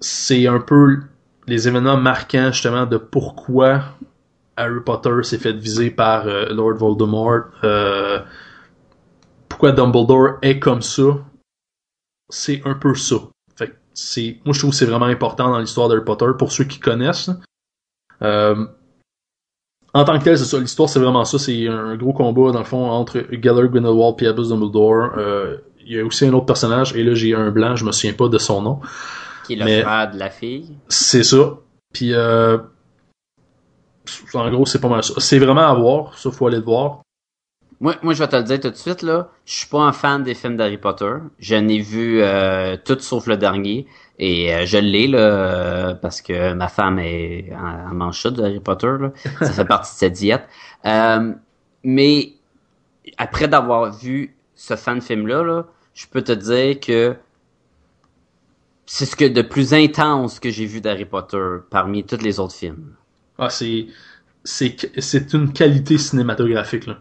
C'est 0.00 0.46
un 0.46 0.58
peu 0.58 1.00
les 1.46 1.68
événements 1.68 1.98
marquants 1.98 2.50
justement 2.50 2.86
de 2.86 2.96
pourquoi 2.96 3.82
Harry 4.56 4.80
Potter 4.84 5.22
s'est 5.22 5.38
fait 5.38 5.52
viser 5.52 5.90
par 5.90 6.26
euh, 6.26 6.46
Lord 6.46 6.76
Voldemort, 6.76 7.44
euh, 7.62 8.20
pourquoi 9.50 9.72
Dumbledore 9.72 10.38
est 10.40 10.58
comme 10.58 10.82
ça. 10.82 11.18
C'est 12.30 12.62
un 12.64 12.74
peu 12.74 12.94
ça. 12.94 13.16
C'est, 13.94 14.40
moi 14.46 14.54
je 14.54 14.58
trouve 14.58 14.70
que 14.70 14.76
c'est 14.76 14.86
vraiment 14.86 15.04
important 15.04 15.50
dans 15.50 15.58
l'histoire 15.58 15.90
d'Harry 15.90 16.02
Potter 16.02 16.28
pour 16.38 16.50
ceux 16.50 16.64
qui 16.64 16.80
connaissent. 16.80 17.30
Euh, 18.22 18.66
en 19.94 20.04
tant 20.04 20.18
que 20.18 20.24
tel, 20.24 20.38
c'est 20.38 20.44
ça. 20.44 20.58
L'histoire, 20.58 20.88
c'est 20.88 21.00
vraiment 21.00 21.24
ça. 21.24 21.38
C'est 21.38 21.68
un 21.68 21.96
gros 21.96 22.12
combat, 22.12 22.50
dans 22.52 22.58
le 22.60 22.64
fond, 22.64 22.88
entre 22.90 23.24
Gellert 23.30 23.68
Grindelwald 23.68 24.14
et 24.22 24.26
Albus 24.28 24.48
Dumbledore. 24.48 25.10
Euh, 25.18 25.56
Il 25.84 25.96
y 25.96 25.98
a 26.00 26.04
aussi 26.04 26.24
un 26.26 26.32
autre 26.32 26.46
personnage, 26.46 26.94
et 26.94 27.02
là, 27.02 27.12
j'ai 27.14 27.34
un 27.34 27.50
blanc, 27.50 27.74
je 27.74 27.84
me 27.84 27.90
souviens 27.90 28.12
pas 28.12 28.28
de 28.28 28.38
son 28.38 28.62
nom. 28.62 28.80
Qui 29.44 29.54
est 29.54 29.56
le 29.56 29.64
Mais- 29.64 29.82
frère 29.82 30.10
de 30.12 30.16
la 30.18 30.30
fille. 30.30 30.76
C'est 30.88 31.24
ça. 31.24 31.54
Puis, 31.92 32.14
euh, 32.14 32.56
en 34.34 34.50
gros, 34.50 34.64
c'est 34.66 34.80
pas 34.80 34.88
mal 34.88 35.02
ça. 35.02 35.14
C'est 35.18 35.38
vraiment 35.40 35.66
à 35.68 35.74
voir. 35.74 36.16
Ça, 36.16 36.30
faut 36.30 36.46
aller 36.46 36.58
le 36.58 36.62
voir. 36.64 37.02
Moi, 37.80 37.96
moi, 38.02 38.14
je 38.14 38.20
vais 38.20 38.28
te 38.28 38.36
le 38.36 38.44
dire 38.44 38.60
tout 38.60 38.70
de 38.70 38.76
suite, 38.76 39.02
là. 39.02 39.28
Je 39.44 39.54
suis 39.58 39.66
pas 39.66 39.80
un 39.80 39.90
fan 39.92 40.22
des 40.22 40.34
films 40.34 40.56
d'Harry 40.56 40.78
Potter. 40.78 41.14
Je 41.40 41.56
n'ai 41.56 41.80
vu 41.80 42.20
euh, 42.22 42.76
tout 42.84 42.96
sauf 43.00 43.26
le 43.26 43.36
dernier. 43.36 43.86
Et 44.24 44.54
euh, 44.54 44.66
je 44.66 44.78
l'ai, 44.78 45.08
là, 45.08 45.18
euh, 45.18 45.94
parce 45.94 46.22
que 46.22 46.52
ma 46.52 46.68
femme 46.68 47.00
est 47.00 47.52
en, 47.52 48.12
ça 48.12 48.30
de 48.30 48.40
Harry 48.40 48.60
Potter, 48.60 48.92
là. 49.00 49.10
Ça 49.40 49.50
fait 49.50 49.64
partie 49.64 49.94
de 49.94 49.98
sa 49.98 50.08
diète. 50.08 50.48
Euh, 50.84 51.32
mais 51.84 52.32
après 53.16 53.46
d'avoir 53.46 53.92
vu 53.92 54.34
ce 54.56 54.74
fan 54.74 55.00
film-là, 55.00 55.44
là, 55.44 55.66
je 55.94 56.06
peux 56.08 56.22
te 56.22 56.32
dire 56.32 56.80
que 56.80 57.14
c'est 58.84 59.06
ce 59.06 59.14
que 59.14 59.26
de 59.26 59.42
plus 59.42 59.74
intense 59.74 60.40
que 60.40 60.50
j'ai 60.50 60.66
vu 60.66 60.80
d'Harry 60.80 61.04
Potter 61.04 61.58
parmi 61.70 62.02
tous 62.02 62.20
les 62.20 62.40
autres 62.40 62.56
films. 62.56 62.96
Ah, 63.38 63.48
c'est, 63.48 63.86
c'est, 64.42 64.74
c'est 64.98 65.34
une 65.34 65.52
qualité 65.52 65.98
cinématographique, 65.98 66.88
là. 66.88 66.98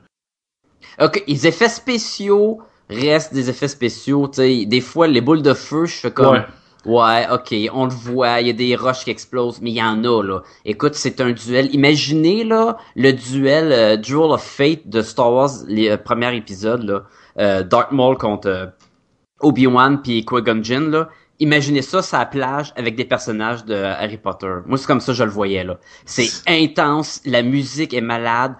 Ok, 1.00 1.24
les 1.28 1.48
effets 1.48 1.70
spéciaux 1.70 2.62
restent 2.88 3.34
des 3.34 3.50
effets 3.50 3.68
spéciaux, 3.68 4.28
tu 4.28 4.36
sais. 4.36 4.66
Des 4.68 4.82
fois, 4.82 5.08
les 5.08 5.22
boules 5.22 5.42
de 5.42 5.56
feu, 5.56 5.86
je 5.86 5.96
fais 5.96 6.12
comme, 6.12 6.36
Ouais. 6.36 6.46
Ouais, 6.86 7.28
ok, 7.32 7.54
on 7.74 7.86
le 7.86 7.92
voit, 7.92 8.42
il 8.42 8.48
y 8.48 8.50
a 8.50 8.54
des 8.54 8.76
roches 8.76 9.04
qui 9.04 9.12
explosent, 9.12 9.62
mais 9.62 9.72
il 9.72 9.76
y 9.76 9.84
en 9.84 10.04
a, 10.04 10.24
là. 10.24 10.42
Écoute, 10.66 10.96
c'est 10.96 11.22
un 11.22 11.32
duel. 11.32 11.74
Imaginez, 11.74 12.44
là, 12.44 12.78
le 12.96 13.12
duel 13.12 13.72
euh, 13.72 13.98
Duel 13.98 14.32
of 14.32 14.44
Fate 14.44 14.88
de 14.88 15.02
Star 15.02 15.32
Wars, 15.32 15.52
les 15.68 15.90
euh, 15.90 15.98
premiers 15.98 16.36
épisodes, 16.36 16.84
là. 16.84 17.04
Euh, 17.40 17.64
Maul 17.92 18.18
contre 18.18 18.48
euh, 18.48 18.66
Obi-Wan 19.40 20.02
puis 20.02 20.26
Qui-Gon 20.26 20.64
Jinn, 20.64 20.90
là. 20.90 21.10
Imaginez 21.40 21.82
ça 21.82 22.02
la 22.14 22.26
plage 22.28 22.72
avec 22.76 22.96
des 22.96 23.06
personnages 23.06 23.66
de 23.66 23.74
Harry 23.74 24.18
Potter. 24.18 24.54
Moi, 24.68 24.78
c'est 24.78 24.86
comme 24.86 25.00
ça 25.00 25.14
je 25.14 25.24
le 25.24 25.32
voyais, 25.32 25.64
là. 25.64 25.80
C'est 26.06 26.30
intense, 26.48 27.22
la 27.26 27.42
musique 27.42 27.96
est 27.96 28.02
malade. 28.02 28.54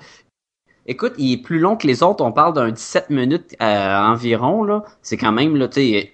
Écoute, 0.88 1.14
il 1.18 1.34
est 1.34 1.38
plus 1.38 1.60
long 1.60 1.78
que 1.78 1.86
les 1.86 2.02
autres. 2.02 2.24
On 2.24 2.32
parle 2.32 2.54
d'un 2.54 2.72
17 2.72 3.12
minutes 3.12 3.56
euh, 3.62 3.98
environ, 4.00 4.64
là. 4.64 4.84
C'est 5.04 5.18
quand 5.18 5.32
même, 5.32 5.56
là, 5.56 5.68
tu 5.68 5.82
sais, 5.82 6.14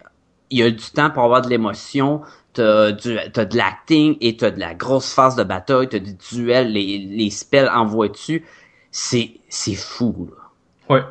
il 0.50 0.60
y 0.60 0.64
a 0.64 0.72
du 0.72 0.84
temps 0.92 1.10
pour 1.10 1.24
avoir 1.24 1.42
de 1.42 1.50
l'émotion. 1.50 2.22
T'as 2.54 2.92
du, 2.92 3.14
de 3.14 3.58
l'acting 3.58 4.18
et 4.20 4.36
t'as 4.38 4.50
de 4.52 4.60
la 4.60 4.74
grosse 4.74 5.14
phase 5.14 5.36
de 5.36 5.44
bataille. 5.44 5.90
T'as 5.90 6.00
du 6.00 6.14
duel, 6.16 6.72
les, 6.74 6.98
les 6.98 7.30
spells 7.30 7.70
envoient 7.70 8.08
dessus. 8.10 8.46
C'est, 8.92 9.32
c'est 9.50 9.76
fou, 9.76 10.30
là. 10.32 10.96
Ouais. 10.96 11.04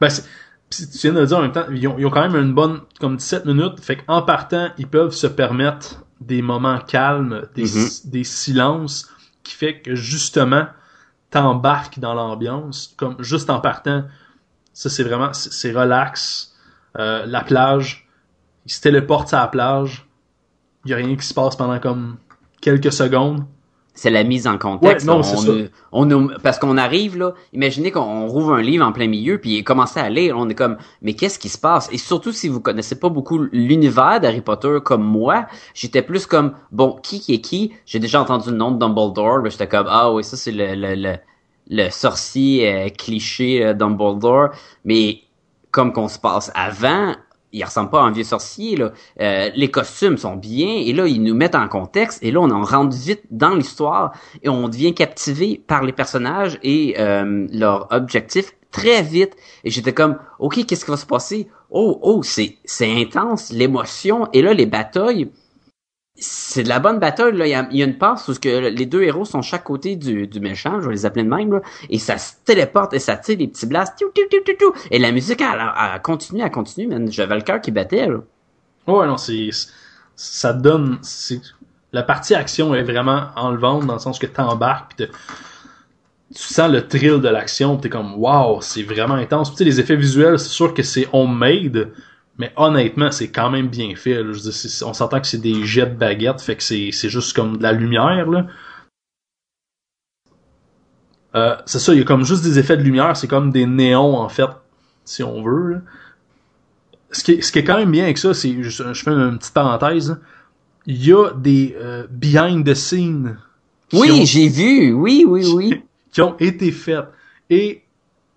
Ben, 0.00 0.08
c'est- 0.08 0.24
pis 0.70 0.88
tu 0.90 0.98
viens 0.98 1.12
de 1.12 1.20
le 1.20 1.26
dire 1.26 1.38
en 1.38 1.42
même 1.42 1.52
temps, 1.52 1.66
ils 1.70 1.86
ont, 1.88 1.96
ils 1.98 2.06
ont 2.06 2.10
quand 2.10 2.26
même 2.28 2.36
une 2.40 2.54
bonne, 2.54 2.80
comme 3.00 3.16
17 3.16 3.44
minutes, 3.44 3.80
fait 3.80 3.96
qu'en 3.96 4.22
partant, 4.22 4.70
ils 4.78 4.86
peuvent 4.86 5.12
se 5.12 5.26
permettre 5.26 6.04
des 6.20 6.40
moments 6.40 6.78
calmes, 6.78 7.42
des, 7.54 7.64
Mhm. 7.64 7.88
des 8.06 8.24
silences, 8.24 9.10
qui 9.42 9.54
fait 9.54 9.80
que 9.80 9.94
justement, 9.94 10.66
t'embarques 11.30 11.98
dans 11.98 12.14
l'ambiance, 12.14 12.94
comme 12.96 13.16
juste 13.18 13.50
en 13.50 13.60
partant, 13.60 14.04
ça 14.72 14.88
c'est 14.88 15.02
vraiment, 15.02 15.32
c'est 15.32 15.52
c'est 15.52 15.72
relax, 15.72 16.54
euh, 16.98 17.26
la 17.26 17.42
plage, 17.42 18.03
ils 18.66 18.72
se 18.72 18.80
téléportent 18.80 19.34
à 19.34 19.40
la 19.40 19.46
plage, 19.48 20.06
il 20.84 20.90
y 20.90 20.94
a 20.94 20.96
rien 20.98 21.16
qui 21.16 21.26
se 21.26 21.34
passe 21.34 21.56
pendant 21.56 21.78
comme 21.80 22.16
quelques 22.60 22.92
secondes, 22.92 23.44
C'est 23.96 24.10
la 24.10 24.24
mise 24.24 24.46
en 24.48 24.58
contexte. 24.58 25.06
Ouais, 25.06 25.12
non, 25.12 25.20
on, 25.20 25.22
c'est 25.22 25.36
ça. 25.36 25.52
on, 25.92 26.04
nous- 26.06 26.30
parce 26.42 26.58
qu'on 26.58 26.76
arrive 26.78 27.16
là, 27.16 27.34
imaginez 27.52 27.92
qu'on 27.92 28.26
rouvre 28.26 28.54
un 28.54 28.60
livre 28.62 28.84
en 28.84 28.92
plein 28.92 29.06
milieu 29.06 29.38
puis 29.38 29.62
commence 29.62 29.96
à 29.96 30.10
lire, 30.10 30.36
on 30.36 30.48
est 30.48 30.54
comme 30.56 30.78
mais 31.00 31.14
qu'est-ce 31.14 31.38
qui 31.38 31.48
se 31.48 31.58
passe? 31.58 31.88
Et 31.92 31.98
surtout 31.98 32.32
si 32.32 32.48
vous 32.48 32.60
connaissez 32.60 32.98
pas 32.98 33.08
beaucoup 33.08 33.38
l'univers 33.52 34.18
d'Harry 34.20 34.40
Potter 34.40 34.78
comme 34.84 35.04
moi, 35.04 35.46
j'étais 35.74 36.02
plus 36.02 36.26
comme 36.26 36.54
bon 36.72 36.98
qui 37.02 37.20
qui 37.20 37.34
est 37.34 37.40
qui? 37.40 37.72
J'ai 37.86 38.00
déjà 38.00 38.20
entendu 38.20 38.50
le 38.50 38.56
nom 38.56 38.72
de 38.72 38.78
Dumbledore, 38.78 39.38
là, 39.38 39.48
j'étais 39.50 39.68
comme 39.68 39.86
ah 39.88 40.12
oui 40.12 40.24
ça 40.24 40.36
c'est 40.36 40.52
le 40.52 40.74
le, 40.74 40.94
le 40.96 41.14
le 41.70 41.88
sorcier 41.90 42.68
euh, 42.74 42.88
cliché 42.90 43.64
euh, 43.64 43.74
Dumbledore, 43.74 44.50
mais 44.84 45.20
comme 45.70 45.92
qu'on 45.92 46.08
se 46.08 46.18
passe 46.18 46.50
avant, 46.54 47.14
il 47.54 47.64
ressemble 47.64 47.90
pas 47.90 48.00
à 48.00 48.04
un 48.04 48.10
vieux 48.10 48.24
sorcier 48.24 48.76
là. 48.76 48.92
Euh, 49.20 49.50
les 49.54 49.70
costumes 49.70 50.18
sont 50.18 50.36
bien 50.36 50.68
et 50.68 50.92
là 50.92 51.06
ils 51.06 51.22
nous 51.22 51.34
mettent 51.34 51.54
en 51.54 51.68
contexte 51.68 52.22
et 52.22 52.30
là 52.30 52.40
on 52.40 52.50
en 52.50 52.62
rentre 52.62 52.96
vite 52.96 53.22
dans 53.30 53.54
l'histoire 53.54 54.12
et 54.42 54.48
on 54.48 54.68
devient 54.68 54.92
captivé 54.92 55.62
par 55.66 55.84
les 55.84 55.92
personnages 55.92 56.58
et 56.62 56.96
euh, 56.98 57.46
leur 57.52 57.86
objectif 57.90 58.52
très 58.72 59.02
vite 59.02 59.36
et 59.62 59.70
j'étais 59.70 59.92
comme 59.92 60.18
ok 60.40 60.66
qu'est-ce 60.66 60.84
qui 60.84 60.90
va 60.90 60.96
se 60.96 61.06
passer? 61.06 61.48
Oh 61.70 61.98
oh 62.02 62.22
c'est 62.22 62.58
c'est 62.64 62.90
intense 62.90 63.50
l'émotion 63.50 64.28
et 64.32 64.42
là 64.42 64.52
les 64.52 64.66
batailles 64.66 65.30
c'est 66.16 66.62
de 66.62 66.68
la 66.68 66.78
bonne 66.78 67.00
bataille 67.00 67.36
là 67.36 67.46
il 67.46 67.76
y 67.76 67.82
a, 67.82 67.84
une 67.84 67.98
passe 67.98 68.28
où 68.28 68.34
que 68.34 68.68
les 68.68 68.86
deux 68.86 69.02
héros 69.02 69.24
sont 69.24 69.42
chaque 69.42 69.64
côté 69.64 69.96
du, 69.96 70.28
du 70.28 70.40
méchant 70.40 70.80
je 70.80 70.86
vais 70.86 70.94
les 70.94 71.06
appeler 71.06 71.24
de 71.24 71.28
même 71.28 71.52
là, 71.52 71.60
et 71.90 71.98
ça 71.98 72.18
se 72.18 72.34
téléporte 72.44 72.94
et 72.94 73.00
ça 73.00 73.16
tire 73.16 73.36
des 73.36 73.48
petits 73.48 73.66
blasts 73.66 73.96
tiu, 73.96 74.06
tiu, 74.14 74.28
tiu, 74.28 74.66
et 74.90 74.98
la 74.98 75.10
musique 75.10 75.40
elle, 75.40 76.00
continue 76.02 76.42
elle 76.42 76.50
continue 76.50 76.86
man. 76.86 77.10
j'avais 77.10 77.34
le 77.34 77.42
cœur 77.42 77.60
qui 77.60 77.72
battait 77.72 78.06
là. 78.06 78.18
Ouais, 78.86 79.06
non, 79.06 79.16
c'est, 79.16 79.48
ça 80.14 80.52
donne, 80.52 80.98
la 81.92 82.02
partie 82.02 82.34
action 82.34 82.74
est 82.74 82.82
vraiment 82.82 83.28
enlevante 83.34 83.86
dans 83.86 83.94
le 83.94 83.98
sens 83.98 84.18
que 84.18 84.26
t'embarques 84.26 84.96
te- 84.96 85.08
tu 86.34 86.42
sens 86.42 86.70
le 86.70 86.86
thrill 86.86 87.20
de 87.20 87.28
l'action 87.28 87.76
t'es 87.76 87.88
comme, 87.88 88.14
wow, 88.16 88.60
c'est 88.60 88.82
vraiment 88.82 89.14
intense. 89.14 89.54
Sais, 89.56 89.64
les 89.64 89.80
effets 89.80 89.96
visuels, 89.96 90.38
c'est 90.38 90.48
sûr 90.48 90.74
que 90.74 90.82
c'est 90.82 91.08
homemade, 91.12 91.92
mais 92.38 92.52
honnêtement, 92.56 93.10
c'est 93.12 93.28
quand 93.30 93.50
même 93.50 93.68
bien 93.68 93.94
fait. 93.96 94.14
là. 94.14 94.22
Je 94.22 94.38
veux 94.38 94.40
dire, 94.40 94.52
c'est- 94.52 94.84
on 94.84 94.92
s'entend 94.94 95.20
que 95.20 95.26
c'est 95.26 95.38
des 95.40 95.64
jets 95.64 95.86
de 95.86 95.94
baguettes, 95.96 96.40
fait 96.40 96.56
que 96.56 96.62
c'est, 96.62 96.90
c'est 96.92 97.08
juste 97.08 97.34
comme 97.34 97.58
de 97.58 97.62
la 97.62 97.72
lumière, 97.72 98.28
là. 98.30 98.46
Euh, 101.34 101.56
c'est 101.66 101.80
ça, 101.80 101.92
il 101.92 101.98
y 101.98 102.02
a 102.02 102.04
comme 102.04 102.24
juste 102.24 102.44
des 102.44 102.58
effets 102.60 102.76
de 102.76 102.82
lumière, 102.82 103.16
c'est 103.16 103.26
comme 103.26 103.50
des 103.50 103.66
néons, 103.66 104.16
en 104.18 104.28
fait, 104.28 104.48
si 105.04 105.22
on 105.22 105.42
veut, 105.42 105.72
là 105.74 105.80
ce 107.14 107.22
qui, 107.22 107.32
est, 107.32 107.42
ce 107.42 107.52
qui 107.52 107.60
est 107.60 107.64
quand 107.64 107.76
même 107.76 107.90
bien 107.90 108.04
avec 108.04 108.18
ça, 108.18 108.34
c'est, 108.34 108.62
je, 108.62 108.92
je 108.92 109.02
fais 109.02 109.10
une 109.10 109.38
petite 109.38 109.54
parenthèse, 109.54 110.10
là. 110.10 110.18
il 110.86 111.04
y 111.04 111.12
a 111.12 111.30
des 111.32 111.76
euh, 111.80 112.06
behind 112.10 112.66
the 112.66 112.74
scenes 112.74 113.38
oui 113.92 114.10
ont, 114.10 114.24
j'ai 114.24 114.48
vu 114.48 114.92
oui 114.92 115.24
oui 115.26 115.46
oui 115.54 115.82
qui 116.12 116.20
ont 116.22 116.36
été 116.38 116.72
faites. 116.72 117.06
Et 117.50 117.82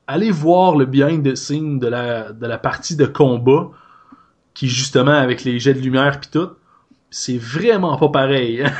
allez 0.06 0.32
voir 0.32 0.76
le 0.76 0.86
behind 0.86 1.24
the 1.24 1.36
scenes 1.36 1.80
de 1.80 1.88
la, 1.88 2.32
de 2.32 2.46
la 2.46 2.58
partie 2.58 2.96
de 2.96 3.06
combat, 3.06 3.72
qui 4.58 4.68
justement 4.68 5.12
avec 5.12 5.44
les 5.44 5.60
jets 5.60 5.74
de 5.76 5.80
lumière 5.82 6.20
pis 6.20 6.30
tout, 6.32 6.50
c'est 7.12 7.38
vraiment 7.38 7.98
pas 7.98 8.10
pareil. 8.10 8.64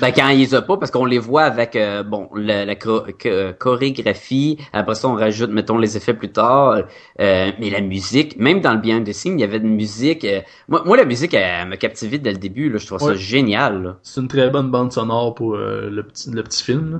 Ben 0.00 0.12
quand 0.12 0.28
ils 0.28 0.38
les 0.38 0.54
a 0.54 0.62
pas, 0.62 0.76
parce 0.76 0.92
qu'on 0.92 1.04
les 1.04 1.18
voit 1.18 1.42
avec 1.42 1.74
euh, 1.74 2.04
bon 2.04 2.28
la, 2.36 2.64
la 2.64 2.74
cho- 2.78 3.04
cho- 3.20 3.52
chorégraphie, 3.58 4.56
après 4.72 4.94
ça 4.94 5.08
on 5.08 5.14
rajoute 5.16 5.50
mettons 5.50 5.78
les 5.78 5.96
effets 5.96 6.14
plus 6.14 6.30
tard, 6.30 6.82
euh, 7.18 7.50
mais 7.58 7.68
la 7.70 7.80
musique, 7.80 8.36
même 8.38 8.60
dans 8.60 8.72
le 8.72 8.78
behind 8.78 9.04
the 9.04 9.12
scenes, 9.12 9.38
il 9.38 9.40
y 9.40 9.44
avait 9.44 9.56
une 9.56 9.74
musique. 9.74 10.24
euh, 10.24 10.42
moi, 10.68 10.82
moi 10.84 10.96
la 10.96 11.04
musique 11.04 11.34
elle, 11.34 11.66
m'a 11.68 11.76
captivé 11.76 12.18
dès 12.18 12.30
le 12.32 12.38
début, 12.38 12.70
là, 12.70 12.78
je 12.78 12.86
trouve 12.86 13.00
ça 13.00 13.14
génial. 13.14 13.96
C'est 14.04 14.20
une 14.20 14.28
très 14.28 14.48
bonne 14.48 14.70
bande 14.70 14.92
sonore 14.92 15.34
pour 15.34 15.56
euh, 15.56 15.90
le, 15.90 16.04
petit, 16.04 16.30
le 16.30 16.42
petit 16.44 16.62
film. 16.62 16.92
là. 16.92 16.98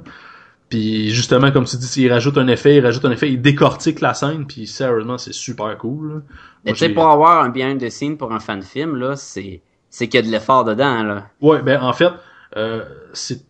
Puis 0.72 1.10
justement, 1.10 1.52
comme 1.52 1.66
tu 1.66 1.76
dis, 1.76 2.00
il 2.00 2.10
rajoute 2.10 2.38
un 2.38 2.48
effet, 2.48 2.76
il 2.76 2.80
rajoute 2.80 3.04
un 3.04 3.10
effet, 3.10 3.30
il 3.30 3.42
décortique 3.42 4.00
la 4.00 4.14
scène, 4.14 4.46
puis 4.46 4.66
sérieusement, 4.66 5.18
c'est 5.18 5.34
super 5.34 5.76
cool. 5.76 6.08
là. 6.08 6.20
Mais 6.64 6.72
tu 6.72 6.78
sais 6.78 6.88
pour 6.88 7.10
avoir 7.10 7.44
un 7.44 7.50
behind 7.50 7.78
the 7.78 7.90
scenes 7.90 8.16
pour 8.16 8.32
un 8.32 8.40
fan 8.40 8.62
film 8.62 8.96
là, 8.96 9.14
c'est 9.14 9.60
c'est 9.90 10.08
qu'il 10.08 10.20
y 10.20 10.22
a 10.22 10.26
de 10.26 10.32
l'effort 10.32 10.64
dedans 10.64 11.02
là. 11.02 11.26
Ouais, 11.42 11.60
ben 11.60 11.82
en 11.82 11.92
fait, 11.92 12.10
euh, 12.56 12.84
c'est 13.12 13.42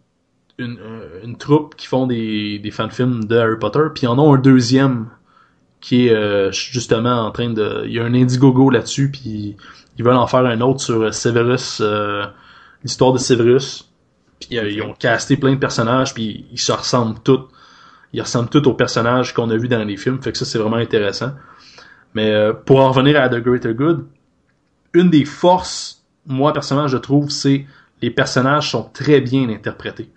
une, 0.58 0.80
euh, 0.80 1.20
une 1.22 1.36
troupe 1.36 1.76
qui 1.76 1.86
font 1.86 2.08
des, 2.08 2.58
des 2.58 2.72
fan-films 2.72 3.22
de 3.22 3.36
Harry 3.36 3.56
Potter, 3.60 3.84
puis 3.94 4.08
en 4.08 4.18
ont 4.18 4.34
un 4.34 4.38
deuxième 4.38 5.06
qui 5.80 6.08
est 6.08 6.12
euh, 6.12 6.50
justement 6.50 7.24
en 7.24 7.30
train 7.30 7.50
de... 7.50 7.84
Il 7.86 7.92
y 7.92 8.00
a 8.00 8.04
un 8.04 8.14
Indiegogo 8.14 8.68
là-dessus, 8.70 9.12
puis 9.12 9.56
ils 9.96 10.04
veulent 10.04 10.16
en 10.16 10.26
faire 10.26 10.44
un 10.44 10.60
autre 10.60 10.80
sur 10.80 11.14
Severus, 11.14 11.78
euh, 11.80 12.24
l'histoire 12.82 13.12
de 13.12 13.18
Severus. 13.18 13.91
Puis 14.48 14.58
euh, 14.58 14.68
ils 14.70 14.82
ont 14.82 14.94
casté 14.94 15.36
plein 15.36 15.52
de 15.52 15.58
personnages, 15.58 16.14
puis 16.14 16.46
ils 16.50 16.58
se 16.60 16.72
ressemblent 16.72 17.20
tous. 17.20 17.48
Ils 18.12 18.20
ressemblent 18.20 18.48
tous 18.50 18.66
aux 18.68 18.74
personnages 18.74 19.32
qu'on 19.32 19.48
a 19.50 19.56
vus 19.56 19.68
dans 19.68 19.82
les 19.84 19.96
films, 19.96 20.22
fait 20.22 20.32
que 20.32 20.38
ça 20.38 20.44
c'est 20.44 20.58
vraiment 20.58 20.76
intéressant. 20.76 21.32
Mais 22.14 22.30
euh, 22.30 22.52
pour 22.52 22.80
en 22.80 22.92
revenir 22.92 23.20
à 23.20 23.28
The 23.28 23.36
Greater 23.36 23.72
Good, 23.72 24.06
une 24.94 25.08
des 25.10 25.24
forces, 25.24 26.04
moi 26.26 26.52
personnellement 26.52 26.88
je 26.88 26.98
trouve, 26.98 27.30
c'est 27.30 27.66
les 28.02 28.10
personnages 28.10 28.70
sont 28.70 28.90
très 28.92 29.20
bien 29.20 29.48
interprétés. 29.48 30.10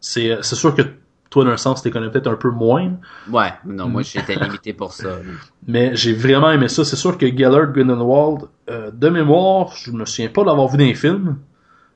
C'est 0.00 0.30
euh, 0.32 0.42
sûr 0.42 0.74
que 0.74 0.82
toi 1.28 1.44
d'un 1.44 1.56
sens 1.56 1.80
tu 1.80 1.88
les 1.88 1.92
connais 1.92 2.10
peut-être 2.10 2.26
un 2.26 2.34
peu 2.34 2.50
moins, 2.50 2.92
Ouais, 3.30 3.52
non, 3.64 3.88
moi 3.88 4.02
j'étais 4.04 4.34
limité 4.34 4.72
pour 4.72 4.92
ça. 4.92 5.18
mais 5.66 5.94
j'ai 5.94 6.12
vraiment 6.12 6.50
aimé 6.50 6.66
ça. 6.68 6.84
C'est 6.84 6.96
sûr 6.96 7.16
que 7.16 7.26
Gellert 7.26 7.72
Grindelwald, 7.72 8.48
euh, 8.68 8.90
de 8.90 9.08
mémoire, 9.08 9.74
je 9.76 9.92
me 9.92 10.04
souviens 10.04 10.28
pas 10.28 10.42
d'avoir 10.42 10.66
vu 10.68 10.76
dans 10.78 10.84
les 10.84 10.94
films, 10.94 11.38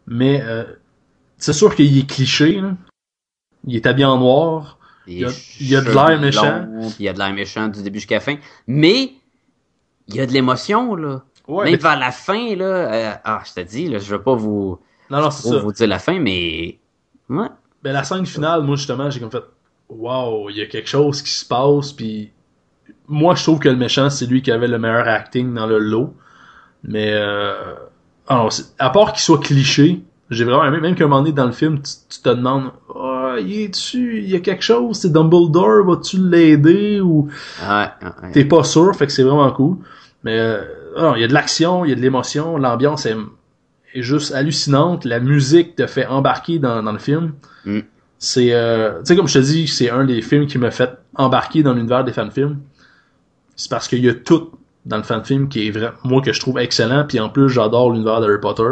mais 0.06 0.40
euh, 0.44 0.64
c'est 1.38 1.52
sûr 1.52 1.74
qu'il 1.74 1.96
est 1.98 2.06
cliché. 2.08 2.60
Là. 2.60 2.72
Il 3.66 3.76
est 3.76 3.86
habillé 3.86 4.04
en 4.06 4.18
noir. 4.18 4.78
Il 5.06 5.18
y 5.18 5.24
a- 5.24 5.30
il 5.60 5.68
y 5.68 5.76
a 5.76 5.80
de 5.82 5.90
l'air 5.90 6.18
méchant. 6.20 6.66
Il 6.98 7.04
y 7.04 7.08
a 7.08 7.12
de 7.12 7.18
l'air 7.18 7.32
méchant 7.32 7.68
du 7.68 7.82
début 7.82 7.98
jusqu'à 7.98 8.16
la 8.16 8.20
fin. 8.20 8.36
Mais, 8.66 9.12
il 10.08 10.14
y 10.16 10.20
a 10.20 10.26
de 10.26 10.32
l'émotion, 10.32 10.94
là. 10.96 11.22
Ouais, 11.46 11.64
Même 11.64 11.74
mais- 11.74 11.78
vers 11.78 11.98
la 11.98 12.10
fin, 12.10 12.56
là. 12.56 12.64
euh, 12.64 13.12
ah, 13.24 13.42
je 13.46 13.52
te 13.52 13.60
dis, 13.66 13.88
là, 13.88 13.98
je 13.98 14.10
veux 14.14 14.22
pas 14.22 14.34
vous, 14.34 14.78
Non, 15.10 15.20
non, 15.20 15.30
c'est 15.30 15.48
ça. 15.48 15.58
vous 15.58 15.72
dire 15.72 15.86
la 15.88 15.98
fin, 15.98 16.18
mais. 16.18 16.78
Ouais. 17.28 17.48
Ben, 17.82 17.92
la 17.92 18.02
scène 18.04 18.24
finale, 18.24 18.62
moi, 18.62 18.76
justement, 18.76 19.10
j'ai 19.10 19.20
comme 19.20 19.30
fait, 19.30 19.44
wow, 19.90 20.48
il 20.48 20.56
y 20.56 20.62
a 20.62 20.66
quelque 20.66 20.88
chose 20.88 21.20
qui 21.20 21.30
se 21.30 21.44
passe, 21.44 21.92
puis 21.92 22.32
moi, 23.06 23.34
je 23.34 23.42
trouve 23.42 23.58
que 23.58 23.68
le 23.68 23.76
méchant, 23.76 24.08
c'est 24.08 24.24
lui 24.24 24.40
qui 24.40 24.50
avait 24.50 24.68
le 24.68 24.78
meilleur 24.78 25.06
acting 25.06 25.52
dans 25.52 25.66
le 25.66 25.78
lot. 25.78 26.14
Mais, 26.82 27.10
euh, 27.12 27.74
alors, 28.26 28.50
c'est- 28.50 28.74
à 28.78 28.88
part 28.88 29.12
qu'il 29.12 29.20
soit 29.22 29.40
cliché, 29.40 30.02
j'ai 30.30 30.44
vraiment 30.44 30.64
aimé, 30.64 30.80
même 30.80 30.94
qu'à 30.94 31.04
un 31.04 31.08
moment 31.08 31.22
donné 31.22 31.34
dans 31.34 31.46
le 31.46 31.52
film, 31.52 31.80
tu, 31.80 31.92
tu 32.08 32.20
te 32.20 32.28
demandes, 32.30 32.70
ah, 32.94 33.36
il 33.40 33.62
est-tu, 33.62 34.22
il 34.22 34.30
y 34.30 34.36
a 34.36 34.40
quelque 34.40 34.62
chose, 34.62 34.98
c'est 34.98 35.12
Dumbledore, 35.12 35.84
vas-tu 35.84 36.18
l'aider, 36.18 37.00
ou 37.00 37.28
Ouais, 37.66 37.88
t'es 38.32 38.44
pas 38.44 38.64
sûr, 38.64 38.94
fait 38.96 39.06
que 39.06 39.12
c'est 39.12 39.22
vraiment 39.22 39.50
cool. 39.52 39.76
Mais, 40.22 40.38
euh, 40.38 40.62
il 41.16 41.20
y 41.20 41.24
a 41.24 41.28
de 41.28 41.34
l'action, 41.34 41.84
il 41.84 41.90
y 41.90 41.92
a 41.92 41.96
de 41.96 42.00
l'émotion, 42.00 42.56
l'ambiance 42.56 43.04
est, 43.06 43.16
est 43.94 44.02
juste 44.02 44.32
hallucinante, 44.32 45.04
la 45.04 45.20
musique 45.20 45.76
te 45.76 45.86
fait 45.86 46.06
embarquer 46.06 46.58
dans, 46.58 46.82
dans 46.82 46.92
le 46.92 46.98
film. 46.98 47.32
Mm. 47.66 47.80
C'est, 48.18 48.54
euh, 48.54 49.00
tu 49.00 49.06
sais, 49.06 49.16
comme 49.16 49.28
je 49.28 49.38
te 49.38 49.44
dis, 49.44 49.68
c'est 49.68 49.90
un 49.90 50.04
des 50.04 50.22
films 50.22 50.46
qui 50.46 50.56
m'a 50.56 50.70
fait 50.70 50.90
embarquer 51.14 51.62
dans 51.62 51.74
l'univers 51.74 52.04
des 52.04 52.12
fan-films. 52.12 52.58
C'est 53.56 53.70
parce 53.70 53.86
qu'il 53.86 54.02
y 54.04 54.08
a 54.08 54.14
tout 54.14 54.50
dans 54.86 54.96
le 54.96 55.02
fan-film 55.02 55.48
qui 55.48 55.66
est 55.66 55.70
vrai, 55.70 55.92
moi, 56.04 56.22
que 56.22 56.32
je 56.32 56.40
trouve 56.40 56.58
excellent, 56.58 57.04
puis 57.06 57.20
en 57.20 57.28
plus, 57.28 57.50
j'adore 57.50 57.90
l'univers 57.90 58.20
d'Harry 58.20 58.40
Potter. 58.40 58.62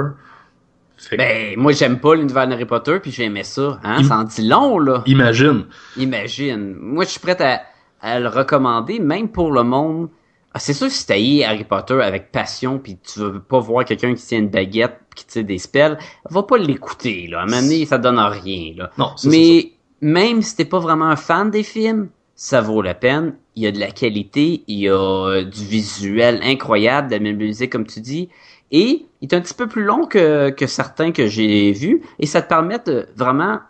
Que, 1.11 1.17
Ben, 1.17 1.55
moi, 1.59 1.73
j'aime 1.73 1.99
pas 2.01 2.15
l'univers 2.15 2.47
d'Harry 2.47 2.65
Potter, 2.65 2.99
puis 3.01 3.11
j'aimais 3.11 3.45
ça. 3.45 3.81
Hein? 3.83 3.99
Im- 4.01 4.05
Ça 4.05 4.19
en 4.19 4.25
dit 4.25 4.47
long, 4.47 4.79
là. 4.79 5.03
imagine. 5.07 5.67
Imagine. 5.97 6.75
Moi, 6.79 7.05
je 7.05 7.11
suis 7.11 7.21
prêt 7.21 7.37
à, 7.43 7.63
à 8.01 8.21
le 8.21 8.29
recommander, 8.29 8.99
même 8.99 9.29
pour 9.29 9.53
le 9.53 9.63
monde. 9.63 10.09
Ah, 10.55 10.59
c'est 10.59 10.75
sûr 10.75 10.89
que 10.89 10.93
si 10.93 11.07
t'as 11.07 11.49
Harry 11.49 11.65
Potter 11.65 12.01
avec 12.03 12.31
passion, 12.31 12.79
puis 12.79 12.99
tu 13.03 13.21
veux 13.21 13.41
pas 13.41 13.59
voir 13.59 13.85
quelqu'un 13.87 14.15
qui 14.15 14.23
tient 14.25 14.39
une 14.39 14.49
baguette, 14.51 14.99
qui 15.17 15.27
tire 15.27 15.45
des 15.45 15.59
spells, 15.59 15.97
va 16.29 16.43
pas 16.43 16.59
l'écouter, 16.59 17.27
là. 17.31 17.41
À 17.41 17.43
un 17.45 17.47
moment 17.47 17.63
donné, 17.63 17.87
ça 17.87 17.97
donne 17.99 18.19
rien, 18.19 18.75
là. 18.77 18.91
Non, 18.99 19.17
ça, 19.17 19.29
Mais 19.31 19.73
même 20.03 20.43
si 20.43 20.57
t'es 20.57 20.65
pas 20.67 20.79
vraiment 20.79 21.07
un 21.07 21.17
fan 21.17 21.51
des 21.51 21.63
films, 21.63 22.09
ça 22.35 22.61
vaut 22.61 22.83
la 22.83 22.93
peine. 22.95 23.35
Il 23.57 23.63
y 23.63 23.67
a 23.67 23.73
de 23.73 23.79
la 23.79 23.91
qualité, 23.91 24.63
il 24.67 24.79
y 24.81 24.89
a 24.89 24.95
euh, 24.95 25.45
du 25.45 25.65
visuel 25.65 26.41
incroyable, 26.43 27.09
de 27.09 27.15
la 27.15 27.21
même 27.21 27.37
musique, 27.37 27.71
comme 27.73 27.87
tu 27.87 28.01
dis. 28.01 28.29
Et 28.73 29.07
il 29.21 29.29
est 29.31 29.35
un 29.35 29.41
petit 29.41 29.55
peu 29.55 29.69
plus 29.69 29.85
long 29.85 30.07
que, 30.07 30.51
que 30.51 30.67
certains 30.67 31.13
que 31.13 31.27
j'ai 31.27 31.71
vus. 31.73 32.03
Et 32.19 32.27
ça 32.27 32.43
te 32.43 32.49
permet 32.49 32.81
de 32.85 33.07
vraiment 33.15 33.61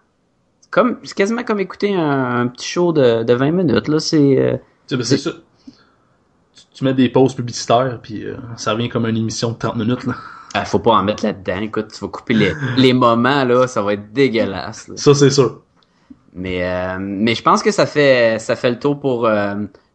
comme 0.70 0.98
c'est 1.02 1.14
quasiment 1.14 1.44
comme 1.44 1.60
écouter 1.60 1.94
un, 1.94 2.40
un 2.40 2.46
petit 2.46 2.66
show 2.66 2.92
de, 2.94 3.22
de 3.24 3.34
20 3.34 3.50
minutes 3.50 3.88
là 3.88 3.98
c'est 4.00 4.38
euh, 4.38 4.56
ben, 4.90 5.02
c'est 5.02 5.18
ça. 5.18 5.30
Tu, 6.54 6.62
tu 6.72 6.84
mets 6.84 6.94
des 6.94 7.10
pauses 7.10 7.34
publicitaires, 7.34 7.98
puis 8.02 8.24
euh, 8.24 8.36
ça 8.56 8.72
revient 8.72 8.88
comme 8.88 9.06
une 9.06 9.18
émission 9.18 9.52
de 9.52 9.58
30 9.58 9.76
minutes, 9.76 10.04
là. 10.06 10.14
ah, 10.54 10.64
faut 10.64 10.78
pas 10.78 10.92
en 10.92 11.02
mettre 11.02 11.24
là-dedans 11.24 11.60
écoute 11.60 11.88
tu 11.92 12.00
vas 12.00 12.08
couper 12.08 12.32
les, 12.34 12.52
les 12.78 12.94
moments 12.94 13.44
là 13.44 13.66
ça 13.66 13.82
va 13.82 13.92
être 13.92 14.12
dégueulasse 14.14 14.88
là. 14.88 14.94
Ça, 14.96 15.14
c'est 15.14 15.30
sûr. 15.30 15.60
mais 16.32 16.64
euh, 16.66 16.96
mais 16.98 17.34
je 17.34 17.42
pense 17.42 17.62
que 17.62 17.70
ça 17.70 17.84
fait 17.84 18.38
ça 18.40 18.56
fait 18.56 18.70
le 18.70 18.78
tour 18.78 18.98
pour 18.98 19.28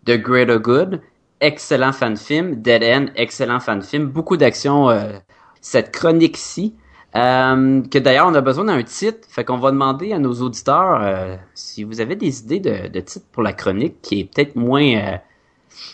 The 0.05 0.11
Greater 0.17 0.59
Good 0.59 1.01
excellent 1.39 1.91
fan 1.91 2.17
film 2.17 2.55
Dead 2.55 2.83
End 2.83 3.05
excellent 3.15 3.59
fan 3.59 3.81
film 3.81 4.07
beaucoup 4.07 4.37
d'action 4.37 4.89
euh, 4.89 5.13
cette 5.61 5.91
chronique 5.91 6.37
ci 6.37 6.75
euh, 7.15 7.81
que 7.83 7.99
d'ailleurs 7.99 8.27
on 8.27 8.33
a 8.33 8.41
besoin 8.41 8.65
d'un 8.65 8.83
titre 8.83 9.27
fait 9.29 9.43
qu'on 9.43 9.57
va 9.57 9.71
demander 9.71 10.13
à 10.13 10.19
nos 10.19 10.33
auditeurs 10.41 11.01
euh, 11.01 11.35
si 11.53 11.83
vous 11.83 12.01
avez 12.01 12.15
des 12.15 12.41
idées 12.41 12.59
de, 12.59 12.87
de 12.87 12.99
titre 12.99 13.25
pour 13.31 13.43
la 13.43 13.53
chronique 13.53 14.01
qui 14.01 14.21
est 14.21 14.23
peut-être 14.23 14.55
moins 14.55 15.19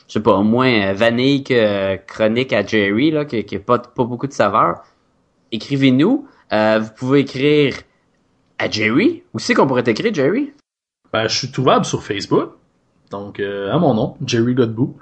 je 0.07 0.13
sais 0.13 0.21
pas 0.21 0.41
moins 0.41 0.93
vanille 0.93 1.43
que 1.43 1.97
chronique 2.07 2.53
à 2.53 2.65
Jerry 2.65 3.11
là 3.11 3.25
qui, 3.25 3.43
qui 3.43 3.57
a 3.57 3.59
pas 3.59 3.81
beaucoup 3.97 4.27
de 4.27 4.33
saveur 4.33 4.83
écrivez-nous 5.51 6.27
vous 6.51 6.89
pouvez 6.95 7.21
écrire 7.21 7.75
à 8.59 8.69
Jerry 8.69 9.23
où 9.33 9.39
c'est 9.39 9.55
qu'on 9.55 9.67
pourrait 9.67 9.83
écrire 9.87 10.13
Jerry? 10.13 10.53
Ben, 11.11 11.27
je 11.27 11.35
suis 11.35 11.51
trouvable 11.51 11.85
sur 11.85 12.03
Facebook. 12.03 12.51
Donc, 13.09 13.39
à 13.39 13.77
mon 13.79 13.95
nom, 13.95 14.15
Jerry 14.25 14.53
Godbout. 14.53 14.95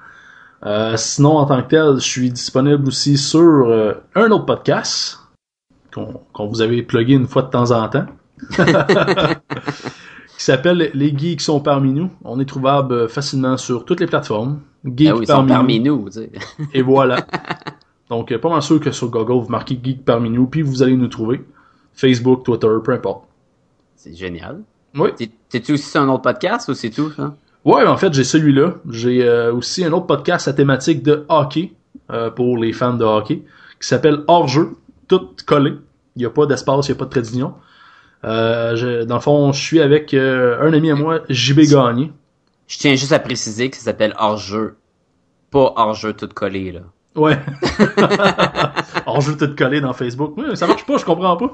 Euh, 0.65 0.95
sinon, 0.95 1.37
en 1.37 1.45
tant 1.45 1.61
que 1.63 1.69
tel, 1.69 1.95
je 1.95 2.07
suis 2.07 2.29
disponible 2.31 2.87
aussi 2.87 3.17
sur 3.17 3.39
euh, 3.39 3.93
un 4.15 4.29
autre 4.31 4.45
podcast 4.45 5.17
qu'on 5.93 6.47
vous 6.47 6.61
avait 6.61 6.83
plugué 6.83 7.13
une 7.15 7.27
fois 7.27 7.41
de 7.43 7.49
temps 7.49 7.71
en 7.71 7.89
temps. 7.89 8.05
qui 10.37 10.43
s'appelle 10.45 10.91
Les 10.93 11.15
Geeks 11.17 11.41
sont 11.41 11.59
parmi 11.59 11.93
nous. 11.93 12.09
On 12.23 12.39
est 12.39 12.45
trouvable 12.45 12.93
euh, 12.93 13.07
facilement 13.07 13.57
sur 13.57 13.85
toutes 13.85 13.99
les 13.99 14.07
plateformes. 14.07 14.61
Geeks 14.85 15.09
Ah 15.09 15.15
oui, 15.17 15.25
parmi 15.47 15.79
nous. 15.79 16.07
Et 16.73 16.81
voilà. 16.81 17.25
Donc, 18.09 18.35
pas 18.37 18.49
mal 18.49 18.61
sûr 18.61 18.79
que 18.79 18.91
sur 18.91 19.09
Google, 19.09 19.43
vous 19.43 19.49
marquez 19.49 19.79
Geek 19.81 20.03
parmi 20.05 20.29
nous, 20.29 20.47
puis 20.47 20.61
vous 20.61 20.83
allez 20.83 20.95
nous 20.95 21.07
trouver. 21.07 21.43
Facebook, 21.93 22.43
Twitter, 22.43 22.67
peu 22.83 22.93
importe. 22.93 23.23
C'est 23.95 24.13
génial. 24.15 24.61
Oui. 24.95 25.09
T'es- 25.15 25.31
T'es-tu 25.49 25.73
aussi 25.73 25.89
sur 25.89 26.01
un 26.01 26.09
autre 26.09 26.21
podcast 26.23 26.67
ou 26.69 26.73
c'est 26.73 26.89
tout, 26.89 27.11
ça? 27.11 27.35
Ouais, 27.65 27.85
en 27.85 27.97
fait, 27.97 28.13
j'ai 28.13 28.23
celui-là. 28.23 28.75
J'ai 28.89 29.23
euh, 29.23 29.53
aussi 29.53 29.85
un 29.85 29.91
autre 29.91 30.07
podcast 30.07 30.47
à 30.47 30.53
thématique 30.53 31.03
de 31.03 31.25
hockey 31.29 31.73
euh, 32.11 32.29
pour 32.31 32.57
les 32.57 32.73
fans 32.73 32.93
de 32.93 33.05
hockey 33.05 33.43
qui 33.79 33.87
s'appelle 33.87 34.23
Hors 34.27 34.47
jeu, 34.47 34.77
tout 35.07 35.29
collé. 35.45 35.73
Il 36.15 36.19
n'y 36.19 36.25
a 36.25 36.29
pas 36.29 36.45
d'espace, 36.45 36.87
il 36.87 36.91
n'y 36.91 36.97
a 36.97 36.99
pas 36.99 37.05
de 37.05 37.09
trait 37.09 37.21
d'union. 37.21 37.53
Euh, 38.23 39.05
dans 39.05 39.15
le 39.15 39.21
fond, 39.21 39.51
je 39.51 39.61
suis 39.61 39.79
avec 39.79 40.13
euh, 40.13 40.61
un 40.61 40.73
ami 40.73 40.91
à 40.91 40.95
moi, 40.95 41.21
JB 41.29 41.61
Gagné. 41.61 42.11
Je 42.67 42.77
tiens 42.77 42.95
juste 42.95 43.11
à 43.11 43.19
préciser 43.19 43.69
que 43.69 43.77
ça 43.77 43.83
s'appelle 43.83 44.13
hors-jeu. 44.17 44.75
Pas 45.51 45.73
hors-jeu 45.75 46.13
tout 46.13 46.29
collé, 46.33 46.71
là. 46.71 46.81
Ouais. 47.15 47.37
Hors 49.05 49.21
jeu 49.21 49.35
tout 49.35 49.53
collé 49.55 49.81
dans 49.81 49.93
Facebook. 49.93 50.37
Ouais, 50.37 50.55
ça 50.55 50.67
marche 50.67 50.85
pas, 50.85 50.97
je 50.97 51.05
comprends 51.05 51.37
pas. 51.37 51.51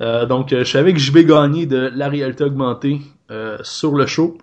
Euh, 0.00 0.26
donc, 0.26 0.52
euh, 0.52 0.60
je 0.60 0.64
suis 0.64 0.78
avec 0.78 0.98
JB 0.98 1.18
Gagné 1.18 1.66
de 1.66 1.90
La 1.94 2.08
Réalité 2.08 2.44
Augmentée 2.44 3.00
euh, 3.30 3.58
sur 3.62 3.94
le 3.94 4.06
show. 4.06 4.38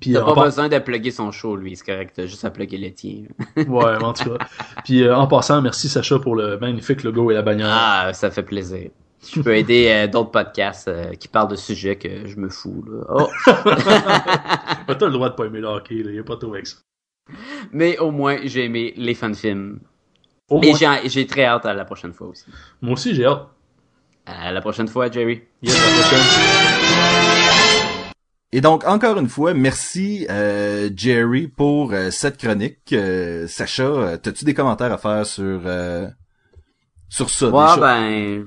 Puis, 0.00 0.12
T'as 0.12 0.20
euh, 0.20 0.24
pas 0.24 0.34
par- 0.34 0.44
besoin 0.44 0.68
de 0.68 0.78
plugger 0.78 1.10
son 1.10 1.30
show, 1.32 1.56
lui, 1.56 1.74
c'est 1.76 1.84
correct. 1.84 2.12
T'as 2.16 2.26
juste 2.26 2.44
à 2.44 2.50
plugger 2.50 2.78
le 2.78 2.92
tien. 2.92 3.22
Ouais, 3.68 3.96
en 4.02 4.12
tout 4.12 4.30
cas. 4.30 4.38
Puis 4.84 5.02
euh, 5.02 5.16
en 5.16 5.26
passant, 5.26 5.60
merci 5.62 5.88
Sacha 5.88 6.18
pour 6.18 6.36
le 6.36 6.58
magnifique 6.58 7.02
logo 7.02 7.30
et 7.30 7.34
la 7.34 7.42
bannière. 7.42 7.68
Ah, 7.70 8.12
ça 8.12 8.30
fait 8.30 8.42
plaisir. 8.44 8.90
Je 9.34 9.42
peux 9.42 9.54
aider 9.54 9.88
euh, 9.90 10.06
d'autres 10.06 10.30
podcasts 10.30 10.88
euh, 10.88 11.12
qui 11.14 11.28
parlent 11.28 11.50
de 11.50 11.56
sujets 11.56 11.96
que 11.96 12.26
je 12.26 12.36
me 12.36 12.48
fous, 12.48 12.82
là. 12.88 13.04
Oh. 13.10 13.28
T'as 14.98 15.06
le 15.06 15.10
droit 15.12 15.28
de 15.28 15.34
pas 15.34 15.44
aimer 15.44 15.60
le 15.60 15.66
hockey. 15.66 15.96
Y 15.96 16.18
a 16.18 16.22
pas 16.22 16.36
tout 16.36 16.52
avec 16.54 16.66
ça. 16.66 16.76
Mais 17.72 17.98
au 17.98 18.10
moins, 18.10 18.38
j'ai 18.44 18.64
aimé 18.64 18.94
les 18.96 19.14
fan-films. 19.14 19.80
Au 20.48 20.60
Et 20.62 20.68
moins. 20.70 20.78
j'ai 21.02 21.08
j'ai 21.08 21.26
très 21.26 21.44
hâte 21.44 21.66
à 21.66 21.74
la 21.74 21.84
prochaine 21.84 22.12
fois 22.14 22.28
aussi. 22.28 22.46
Moi 22.80 22.94
aussi, 22.94 23.14
j'ai 23.14 23.24
hâte. 23.26 23.46
À 24.26 24.50
la 24.52 24.60
prochaine 24.60 24.88
fois, 24.88 25.10
Jerry. 25.10 25.42
Yes, 25.62 25.76
à 25.76 25.84
la 25.84 26.00
prochaine. 26.00 26.89
Et 28.52 28.60
donc, 28.60 28.84
encore 28.84 29.16
une 29.18 29.28
fois, 29.28 29.54
merci 29.54 30.26
euh, 30.28 30.90
Jerry 30.94 31.46
pour 31.48 31.92
euh, 31.92 32.10
cette 32.10 32.36
chronique. 32.36 32.92
Euh, 32.92 33.46
Sacha, 33.46 33.84
euh, 33.84 34.16
t'as-tu 34.16 34.44
des 34.44 34.54
commentaires 34.54 34.92
à 34.92 34.98
faire 34.98 35.24
sur 35.24 35.62
euh, 35.66 36.08
sur 37.08 37.30
ça 37.30 37.50
Ouais, 37.50 37.76
déjà? 37.76 37.76
ben, 37.76 38.44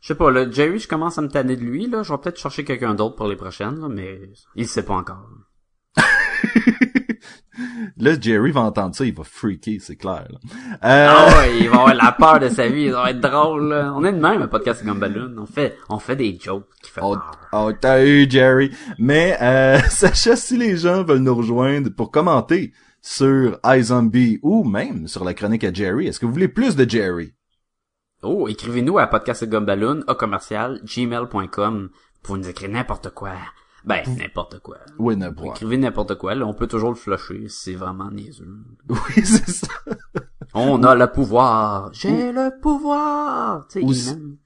je 0.00 0.06
sais 0.08 0.14
pas, 0.16 0.30
là, 0.30 0.50
Jerry, 0.50 0.78
je 0.78 0.88
commence 0.88 1.18
à 1.18 1.22
me 1.22 1.28
tanner 1.28 1.56
de 1.56 1.62
lui, 1.62 1.88
là. 1.88 2.02
Je 2.02 2.12
vais 2.12 2.18
peut-être 2.18 2.38
chercher 2.38 2.64
quelqu'un 2.64 2.94
d'autre 2.94 3.16
pour 3.16 3.28
les 3.28 3.36
prochaines, 3.36 3.80
là, 3.80 3.88
mais 3.88 4.20
il 4.56 4.66
sait 4.66 4.84
pas 4.84 4.94
encore. 4.94 5.28
Là, 7.96 8.12
Jerry 8.20 8.52
va 8.52 8.60
entendre 8.60 8.94
ça, 8.94 9.04
il 9.04 9.12
va 9.14 9.24
freaker, 9.24 9.80
c'est 9.80 9.96
clair. 9.96 10.26
là. 10.30 10.38
Euh, 10.84 11.08
Ah 11.10 11.38
ouais, 11.40 11.58
il 11.58 11.68
va 11.68 11.76
avoir 11.80 11.94
la 11.94 12.12
peur 12.12 12.38
de 12.38 12.48
sa 12.48 12.68
vie, 12.68 12.90
ça 12.90 13.02
va 13.02 13.10
être 13.10 13.20
drôle, 13.20 13.70
là. 13.70 13.92
On 13.96 14.04
est 14.04 14.12
de 14.12 14.18
même, 14.20 14.42
un 14.42 14.46
podcast 14.46 14.84
comme 14.86 15.00
Balloon. 15.00 15.34
On 15.38 15.46
fait, 15.46 15.76
on 15.88 15.98
fait 15.98 16.14
des 16.14 16.38
jokes 16.40 16.68
qui 16.82 16.90
fait 16.90 17.00
Oh, 17.02 17.16
oh, 17.52 17.72
t'as 17.80 18.04
eu, 18.04 18.30
Jerry. 18.30 18.70
Mais, 18.98 19.36
euh, 19.42 19.80
Sacha, 19.90 20.36
si 20.36 20.56
les 20.56 20.76
gens 20.76 21.02
veulent 21.02 21.18
nous 21.18 21.34
rejoindre 21.34 21.90
pour 21.90 22.12
commenter 22.12 22.72
sur 23.02 23.58
iZombie 23.64 24.38
ou 24.42 24.62
même 24.62 25.08
sur 25.08 25.24
la 25.24 25.34
chronique 25.34 25.64
à 25.64 25.72
Jerry, 25.72 26.06
est-ce 26.06 26.20
que 26.20 26.26
vous 26.26 26.32
voulez 26.32 26.48
plus 26.48 26.76
de 26.76 26.88
Jerry? 26.88 27.32
Oh, 28.22 28.46
écrivez-nous 28.48 28.98
à 28.98 29.06
podcastgumballoon, 29.08 30.02
au 30.06 30.14
commercial, 30.14 30.80
gmail.com, 30.84 31.88
pour 32.22 32.36
nous 32.36 32.48
écrire 32.48 32.68
n'importe 32.70 33.10
quoi. 33.10 33.32
Ben, 33.84 34.02
n'importe 34.18 34.58
quoi. 34.60 34.78
Oui, 34.98 35.14
Vous 35.14 35.30
boire. 35.32 35.54
écrivez 35.54 35.76
n'importe 35.78 36.16
quoi, 36.16 36.34
là, 36.34 36.46
on 36.46 36.52
peut 36.54 36.66
toujours 36.66 36.90
le 36.90 36.96
flusher, 36.96 37.46
c'est 37.48 37.74
vraiment 37.74 38.10
niaiseux. 38.10 38.48
Oui, 38.88 39.24
c'est 39.24 39.48
ça. 39.50 39.66
On 40.54 40.82
a 40.82 40.94
le 40.94 41.06
pouvoir. 41.06 41.90
J'ai 41.92 42.32
le 42.32 42.58
pouvoir. 42.60 43.66
Ou, 43.82 43.92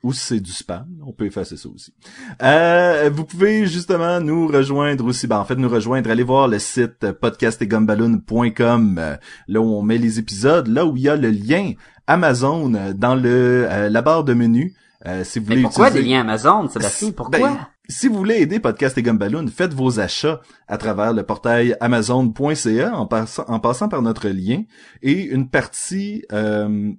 ou 0.02 0.12
c'est 0.12 0.40
du 0.40 0.50
spam, 0.52 0.86
on 1.06 1.12
peut 1.12 1.26
effacer 1.26 1.56
ça 1.56 1.68
aussi. 1.68 1.94
Euh, 2.42 3.08
vous 3.12 3.24
pouvez 3.24 3.66
justement 3.66 4.20
nous 4.20 4.48
rejoindre 4.48 5.04
aussi, 5.06 5.26
ben 5.28 5.38
en 5.38 5.44
fait 5.44 5.54
nous 5.56 5.68
rejoindre, 5.68 6.10
allez 6.10 6.24
voir 6.24 6.48
le 6.48 6.58
site 6.58 7.12
podcastetgumballoon.com, 7.12 9.00
là 9.48 9.60
où 9.60 9.64
on 9.64 9.82
met 9.82 9.98
les 9.98 10.18
épisodes, 10.18 10.66
là 10.68 10.84
où 10.86 10.96
il 10.96 11.04
y 11.04 11.08
a 11.08 11.16
le 11.16 11.30
lien 11.30 11.72
Amazon 12.06 12.74
euh, 12.74 12.92
dans 12.92 13.14
le 13.14 13.66
euh, 13.70 13.88
la 13.88 14.02
barre 14.02 14.24
de 14.24 14.34
menu. 14.34 14.74
Euh, 15.06 15.24
si 15.24 15.38
vous 15.40 15.46
Mais 15.48 15.54
voulez 15.56 15.62
pourquoi 15.64 15.88
utiliser- 15.88 16.04
des 16.08 16.14
liens 16.14 16.20
Amazon, 16.20 16.68
Sébastien? 16.68 17.10
Pourquoi? 17.12 17.38
Ben, 17.38 17.58
si 17.88 18.08
vous 18.08 18.14
voulez 18.16 18.36
aider 18.36 18.60
Podcast 18.60 18.96
et 18.98 19.02
Gumballoon, 19.02 19.46
faites 19.48 19.74
vos 19.74 20.00
achats 20.00 20.40
à 20.68 20.78
travers 20.78 21.12
le 21.12 21.24
portail 21.24 21.76
amazon.ca 21.80 22.94
en 22.94 23.06
passant, 23.06 23.44
en 23.48 23.60
passant 23.60 23.88
par 23.88 24.02
notre 24.02 24.28
lien 24.28 24.62
et 25.02 25.24
une 25.24 25.48
partie 25.50 26.24
euh, 26.32 26.92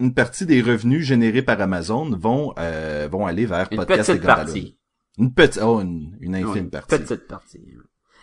une 0.00 0.14
partie 0.14 0.46
des 0.46 0.62
revenus 0.62 1.04
générés 1.04 1.42
par 1.42 1.60
Amazon 1.60 2.10
vont 2.16 2.54
euh, 2.58 3.08
vont 3.10 3.26
aller 3.26 3.46
vers 3.46 3.68
Une 3.72 3.78
Podcast 3.78 4.08
et 4.10 4.12
petite 4.12 4.22
Gumballoon. 4.22 4.44
partie. 4.44 4.78
Une 5.18 5.34
petite 5.34 5.60
oh 5.62 5.80
une, 5.80 6.16
une 6.20 6.34
infime 6.36 6.50
Ouais, 6.50 6.60
une 6.60 6.70
partie. 6.70 6.98
Petite 6.98 7.26
partie. 7.26 7.60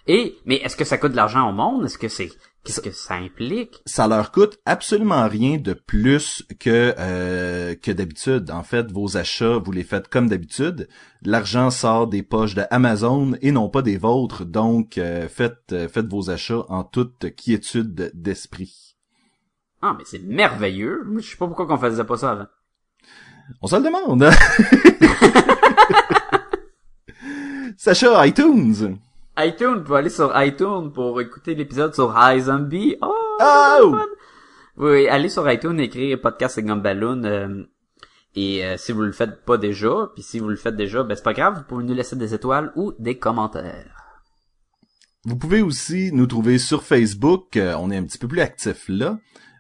Et, 0.08 0.36
mais 0.46 0.56
est-ce 0.58 0.78
que 0.78 0.86
ça 0.86 0.98
coûte 0.98 1.12
de 1.12 1.16
l'argent 1.18 1.50
au 1.50 1.54
monde? 1.54 1.86
Est-ce 1.86 1.98
que 1.98 2.08
c'est, 2.08 2.30
qu'est-ce 2.66 2.82
que 2.82 2.92
ça 2.92 3.16
implique? 3.16 3.82
Ça 3.86 4.08
leur 4.08 4.32
coûte 4.32 4.60
absolument 4.66 5.28
rien 5.28 5.58
de 5.58 5.74
plus 5.74 6.44
que 6.60 6.94
euh, 6.98 7.76
que 7.76 7.92
d'habitude. 7.92 8.52
En 8.52 8.64
fait, 8.64 8.92
vos 8.92 9.18
achats, 9.18 9.58
vous 9.64 9.72
les 9.72 9.84
faites 9.84 10.08
comme 10.10 10.28
d'habitude. 10.28 10.88
L'argent 11.24 11.70
sort 11.70 12.08
des 12.08 12.24
poches 12.24 12.56
de 12.56 12.64
Amazon 12.72 13.34
et 13.42 13.52
non 13.52 13.70
pas 13.70 13.82
des 13.82 13.98
vôtres. 13.98 14.46
Donc, 14.46 14.98
euh, 14.98 15.28
faites 15.30 15.72
euh, 15.72 15.88
faites 15.88 16.08
vos 16.08 16.30
achats 16.30 16.66
en 16.70 16.84
toute 16.84 17.34
quiétude 17.36 18.12
d'esprit. 18.14 18.96
Ah, 19.82 19.96
mais 19.98 20.04
c'est 20.06 20.24
merveilleux. 20.24 21.06
Je 21.18 21.30
sais 21.30 21.38
pas 21.38 21.48
pourquoi 21.48 21.68
qu'on 21.68 21.78
faisait 21.78 22.04
pas 22.04 22.18
ça 22.18 22.32
avant. 22.32 22.48
On 23.62 23.68
se 23.68 23.76
le 23.76 23.84
demande. 23.84 24.24
hein? 24.24 24.32
Sacha, 27.78 28.26
iTunes. 28.26 28.98
iTunes, 29.38 29.84
pour 29.84 29.96
aller 29.96 30.10
sur 30.10 30.32
iTunes 30.42 30.92
pour 30.94 31.20
écouter 31.22 31.56
l'épisode 31.56 31.94
sur 31.94 32.14
High 32.18 32.44
Zombie. 32.44 32.96
Oh! 33.02 33.38
Oh! 33.42 33.98
Oui, 34.78 35.08
allez 35.08 35.30
sur 35.30 35.50
iTunes, 35.50 35.80
écrire 35.80 36.20
podcast 36.20 36.58
et 36.58 36.64
Gumballoon, 36.64 37.24
euh, 37.24 37.64
et 38.36 38.66
euh, 38.66 38.76
si 38.78 38.92
vous 38.92 39.02
le 39.02 39.14
faites 39.14 39.46
pas 39.46 39.58
déjà, 39.58 40.12
puis 40.14 40.24
si 40.24 40.40
vous 40.40 40.50
le 40.50 40.58
faites 40.58 40.76
déjà, 40.76 41.04
ben 41.04 41.16
c'est 41.16 41.24
pas 41.24 41.34
grave, 41.34 41.56
vous 41.58 41.64
pouvez 41.64 41.84
nous 41.86 41.94
laisser 41.94 42.18
des 42.18 42.34
étoiles 42.34 42.74
ou 42.76 42.94
des 43.00 43.18
commentaires. 43.18 44.22
Vous 45.24 45.38
pouvez 45.38 45.62
aussi 45.62 46.12
nous 46.14 46.28
trouver 46.28 46.58
sur 46.58 46.84
Facebook. 46.84 47.58
Euh, 47.58 47.74
on 47.80 47.90
est 47.90 47.98
un 47.98 48.04
petit 48.04 48.18
peu 48.18 48.28
plus 48.28 48.42
actif 48.42 48.86
là, 48.90 49.18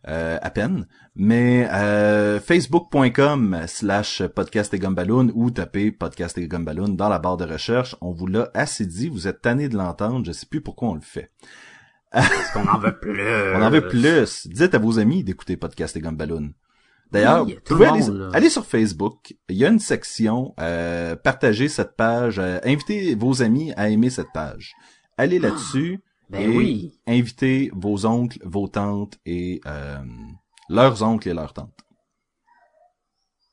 euh, 0.07 0.37
à 0.41 0.49
peine. 0.51 0.87
Mais 1.17 1.67
euh, 1.71 2.39
facebook.com 2.41 3.61
slash 3.67 4.23
podcast 4.27 4.73
et 4.73 4.79
gumballoon 4.79 5.31
ou 5.33 5.49
tapez 5.49 5.91
podcast 5.91 6.37
et 6.37 6.47
gumballoon 6.47 6.89
dans 6.89 7.07
la 7.07 7.19
barre 7.19 7.37
de 7.37 7.45
recherche. 7.45 7.95
On 8.01 8.11
vous 8.11 8.27
l'a 8.27 8.49
assez 8.53 8.85
dit. 8.85 9.07
Vous 9.07 9.27
êtes 9.27 9.41
tanné 9.41 9.69
de 9.69 9.77
l'entendre. 9.77 10.25
Je 10.25 10.33
sais 10.33 10.45
plus 10.45 10.61
pourquoi 10.61 10.89
on 10.89 10.95
le 10.95 11.01
fait. 11.01 11.31
Parce 12.11 12.51
qu'on 12.51 12.67
en 12.67 12.79
veut 12.79 12.97
plus. 12.99 13.21
On 13.55 13.61
en 13.61 13.69
veut 13.69 13.87
plus. 13.87 14.47
Dites 14.47 14.73
à 14.73 14.77
vos 14.77 14.99
amis 14.99 15.23
d'écouter 15.23 15.57
podcast 15.57 15.95
et 15.97 16.01
gumballoon. 16.01 16.51
D'ailleurs, 17.11 17.45
Oui, 17.45 17.53
vous 17.53 17.59
pouvez 17.61 17.85
aller, 17.87 18.03
aller 18.33 18.49
sur 18.49 18.65
Facebook. 18.65 19.35
Il 19.49 19.55
y 19.57 19.65
a 19.65 19.69
une 19.69 19.79
section 19.79 20.53
euh, 20.59 21.15
partagez 21.15 21.67
cette 21.69 21.95
page. 21.95 22.39
euh, 22.39 22.59
invitez 22.63 23.15
vos 23.15 23.41
amis 23.41 23.73
à 23.77 23.89
aimer 23.89 24.09
cette 24.09 24.31
page. 24.33 24.73
Allez 25.17 25.39
là-dessus. 25.39 26.01
Ben 26.29 26.41
et 26.41 26.47
oui. 26.57 26.99
invitez 27.05 27.69
vos 27.75 28.05
oncles, 28.05 28.39
vos 28.43 28.67
tantes 28.67 29.17
et 29.25 29.61
euh, 29.67 29.97
leurs 30.69 31.03
oncles 31.03 31.29
et 31.29 31.33
leurs 31.33 31.53
tantes. 31.53 31.77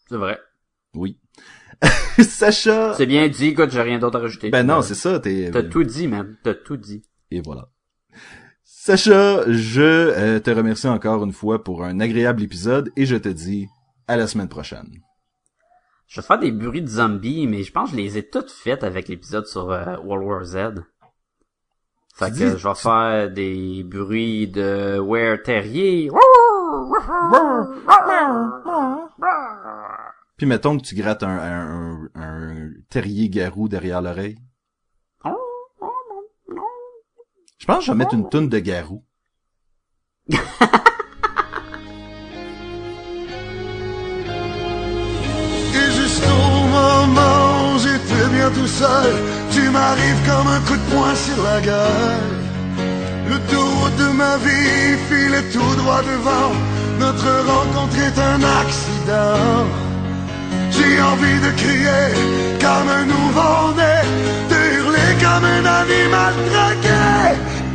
C'est 0.09 0.17
vrai. 0.17 0.39
Oui. 0.95 1.19
Sacha. 2.19 2.95
C'est 2.95 3.07
bien 3.07 3.29
dit, 3.29 3.47
écoute, 3.49 3.71
j'ai 3.71 3.81
rien 3.83 3.99
d'autre 3.99 4.19
à 4.19 4.23
rajouter. 4.23 4.51
Ben 4.51 4.67
non, 4.67 4.79
Euh, 4.79 4.83
c'est 4.83 4.95
ça. 4.95 5.19
T'es. 5.19 5.51
T'as 5.53 5.63
tout 5.63 5.85
dit, 5.85 6.07
man. 6.09 6.37
T'as 6.43 6.55
tout 6.55 6.77
dit. 6.77 7.03
Et 7.31 7.41
voilà. 7.41 7.69
Sacha, 8.65 9.51
je 9.51 9.81
euh, 9.83 10.41
te 10.41 10.51
remercie 10.51 10.89
encore 10.89 11.23
une 11.25 11.33
fois 11.33 11.63
pour 11.63 11.85
un 11.85 12.01
agréable 12.01 12.43
épisode 12.43 12.93
et 12.97 13.07
je 13.07 13.17
te 13.17 13.29
dis 13.29 13.69
à 14.09 14.17
la 14.17 14.27
semaine 14.27 14.49
prochaine. 14.49 14.89
Je 16.09 16.21
vais 16.21 16.27
faire 16.27 16.39
des 16.39 16.53
bruits 16.53 16.83
de 16.83 16.89
zombies, 16.89 17.47
mais 17.47 17.63
je 17.63 17.73
pense 17.73 17.91
que 17.91 17.97
je 17.97 18.03
les 18.03 18.19
ai 18.19 18.29
toutes 18.29 18.51
faites 18.51 18.85
avec 18.85 19.09
l'épisode 19.09 19.47
sur 19.47 19.71
euh, 19.71 19.97
World 19.99 20.27
War 20.27 20.45
Z. 20.45 20.57
Fait 22.15 22.27
Tu 22.27 22.33
que 22.41 22.53
dis- 22.53 22.59
je 22.59 22.69
vais 22.69 22.75
faire 22.75 23.31
des 23.31 23.83
bruits 23.85 24.47
de 24.49 24.99
Were 24.99 25.39
Terrier. 25.43 26.11
Puis 30.37 30.47
mettons 30.47 30.77
que 30.79 30.83
tu 30.83 30.95
grattes 30.95 31.23
un, 31.23 31.29
un, 31.39 32.09
un, 32.15 32.71
terrier 32.89 33.29
garou 33.29 33.69
derrière 33.69 34.03
l'oreille. 34.03 34.39
Je 37.59 37.67
pense 37.67 37.79
que 37.79 37.85
je 37.85 37.93
vais 37.93 37.99
mettre 37.99 38.15
une 38.15 38.29
toune 38.29 38.49
de 38.49 38.59
garou. 38.59 39.05
Et 40.29 40.35
juste 45.93 46.25
au 46.27 46.67
moment 46.67 47.75
où 47.75 47.79
j'étais 47.79 48.29
bien 48.33 48.51
tout 48.51 48.67
seul, 48.67 49.15
tu 49.53 49.71
m'arrives 49.71 50.27
comme 50.27 50.49
un 50.49 50.61
coup 50.63 50.77
de 50.77 50.91
poing 50.91 51.15
sur 51.15 51.41
la 51.45 51.61
gueule. 51.61 52.42
Le 53.33 53.39
tour 53.51 53.91
de 53.99 54.09
ma 54.13 54.37
vie 54.37 54.99
file 55.09 55.43
tout 55.55 55.75
droit 55.81 56.03
devant. 56.03 56.53
Notre 57.01 57.31
rencontre 57.51 57.97
est 58.09 58.19
un 58.33 58.41
accident. 58.61 59.65
J'ai 60.71 61.01
envie 61.01 61.41
de 61.47 61.51
crier 61.63 62.09
comme 62.61 62.89
un 63.01 63.05
nouveau-né, 63.15 63.97
de 64.53 64.59
hurler 64.77 65.13
comme 65.25 65.47
un 65.57 65.65
animal 65.83 66.33
traqué. 66.51 67.05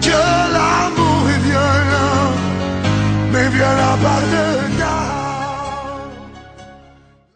Que 0.07 0.21
l'amour 0.55 1.21
est 1.33 1.43
violent, 1.49 2.29
mais 3.31 3.47
violent 3.49 3.97
par 4.03 4.21
deux 4.33 4.76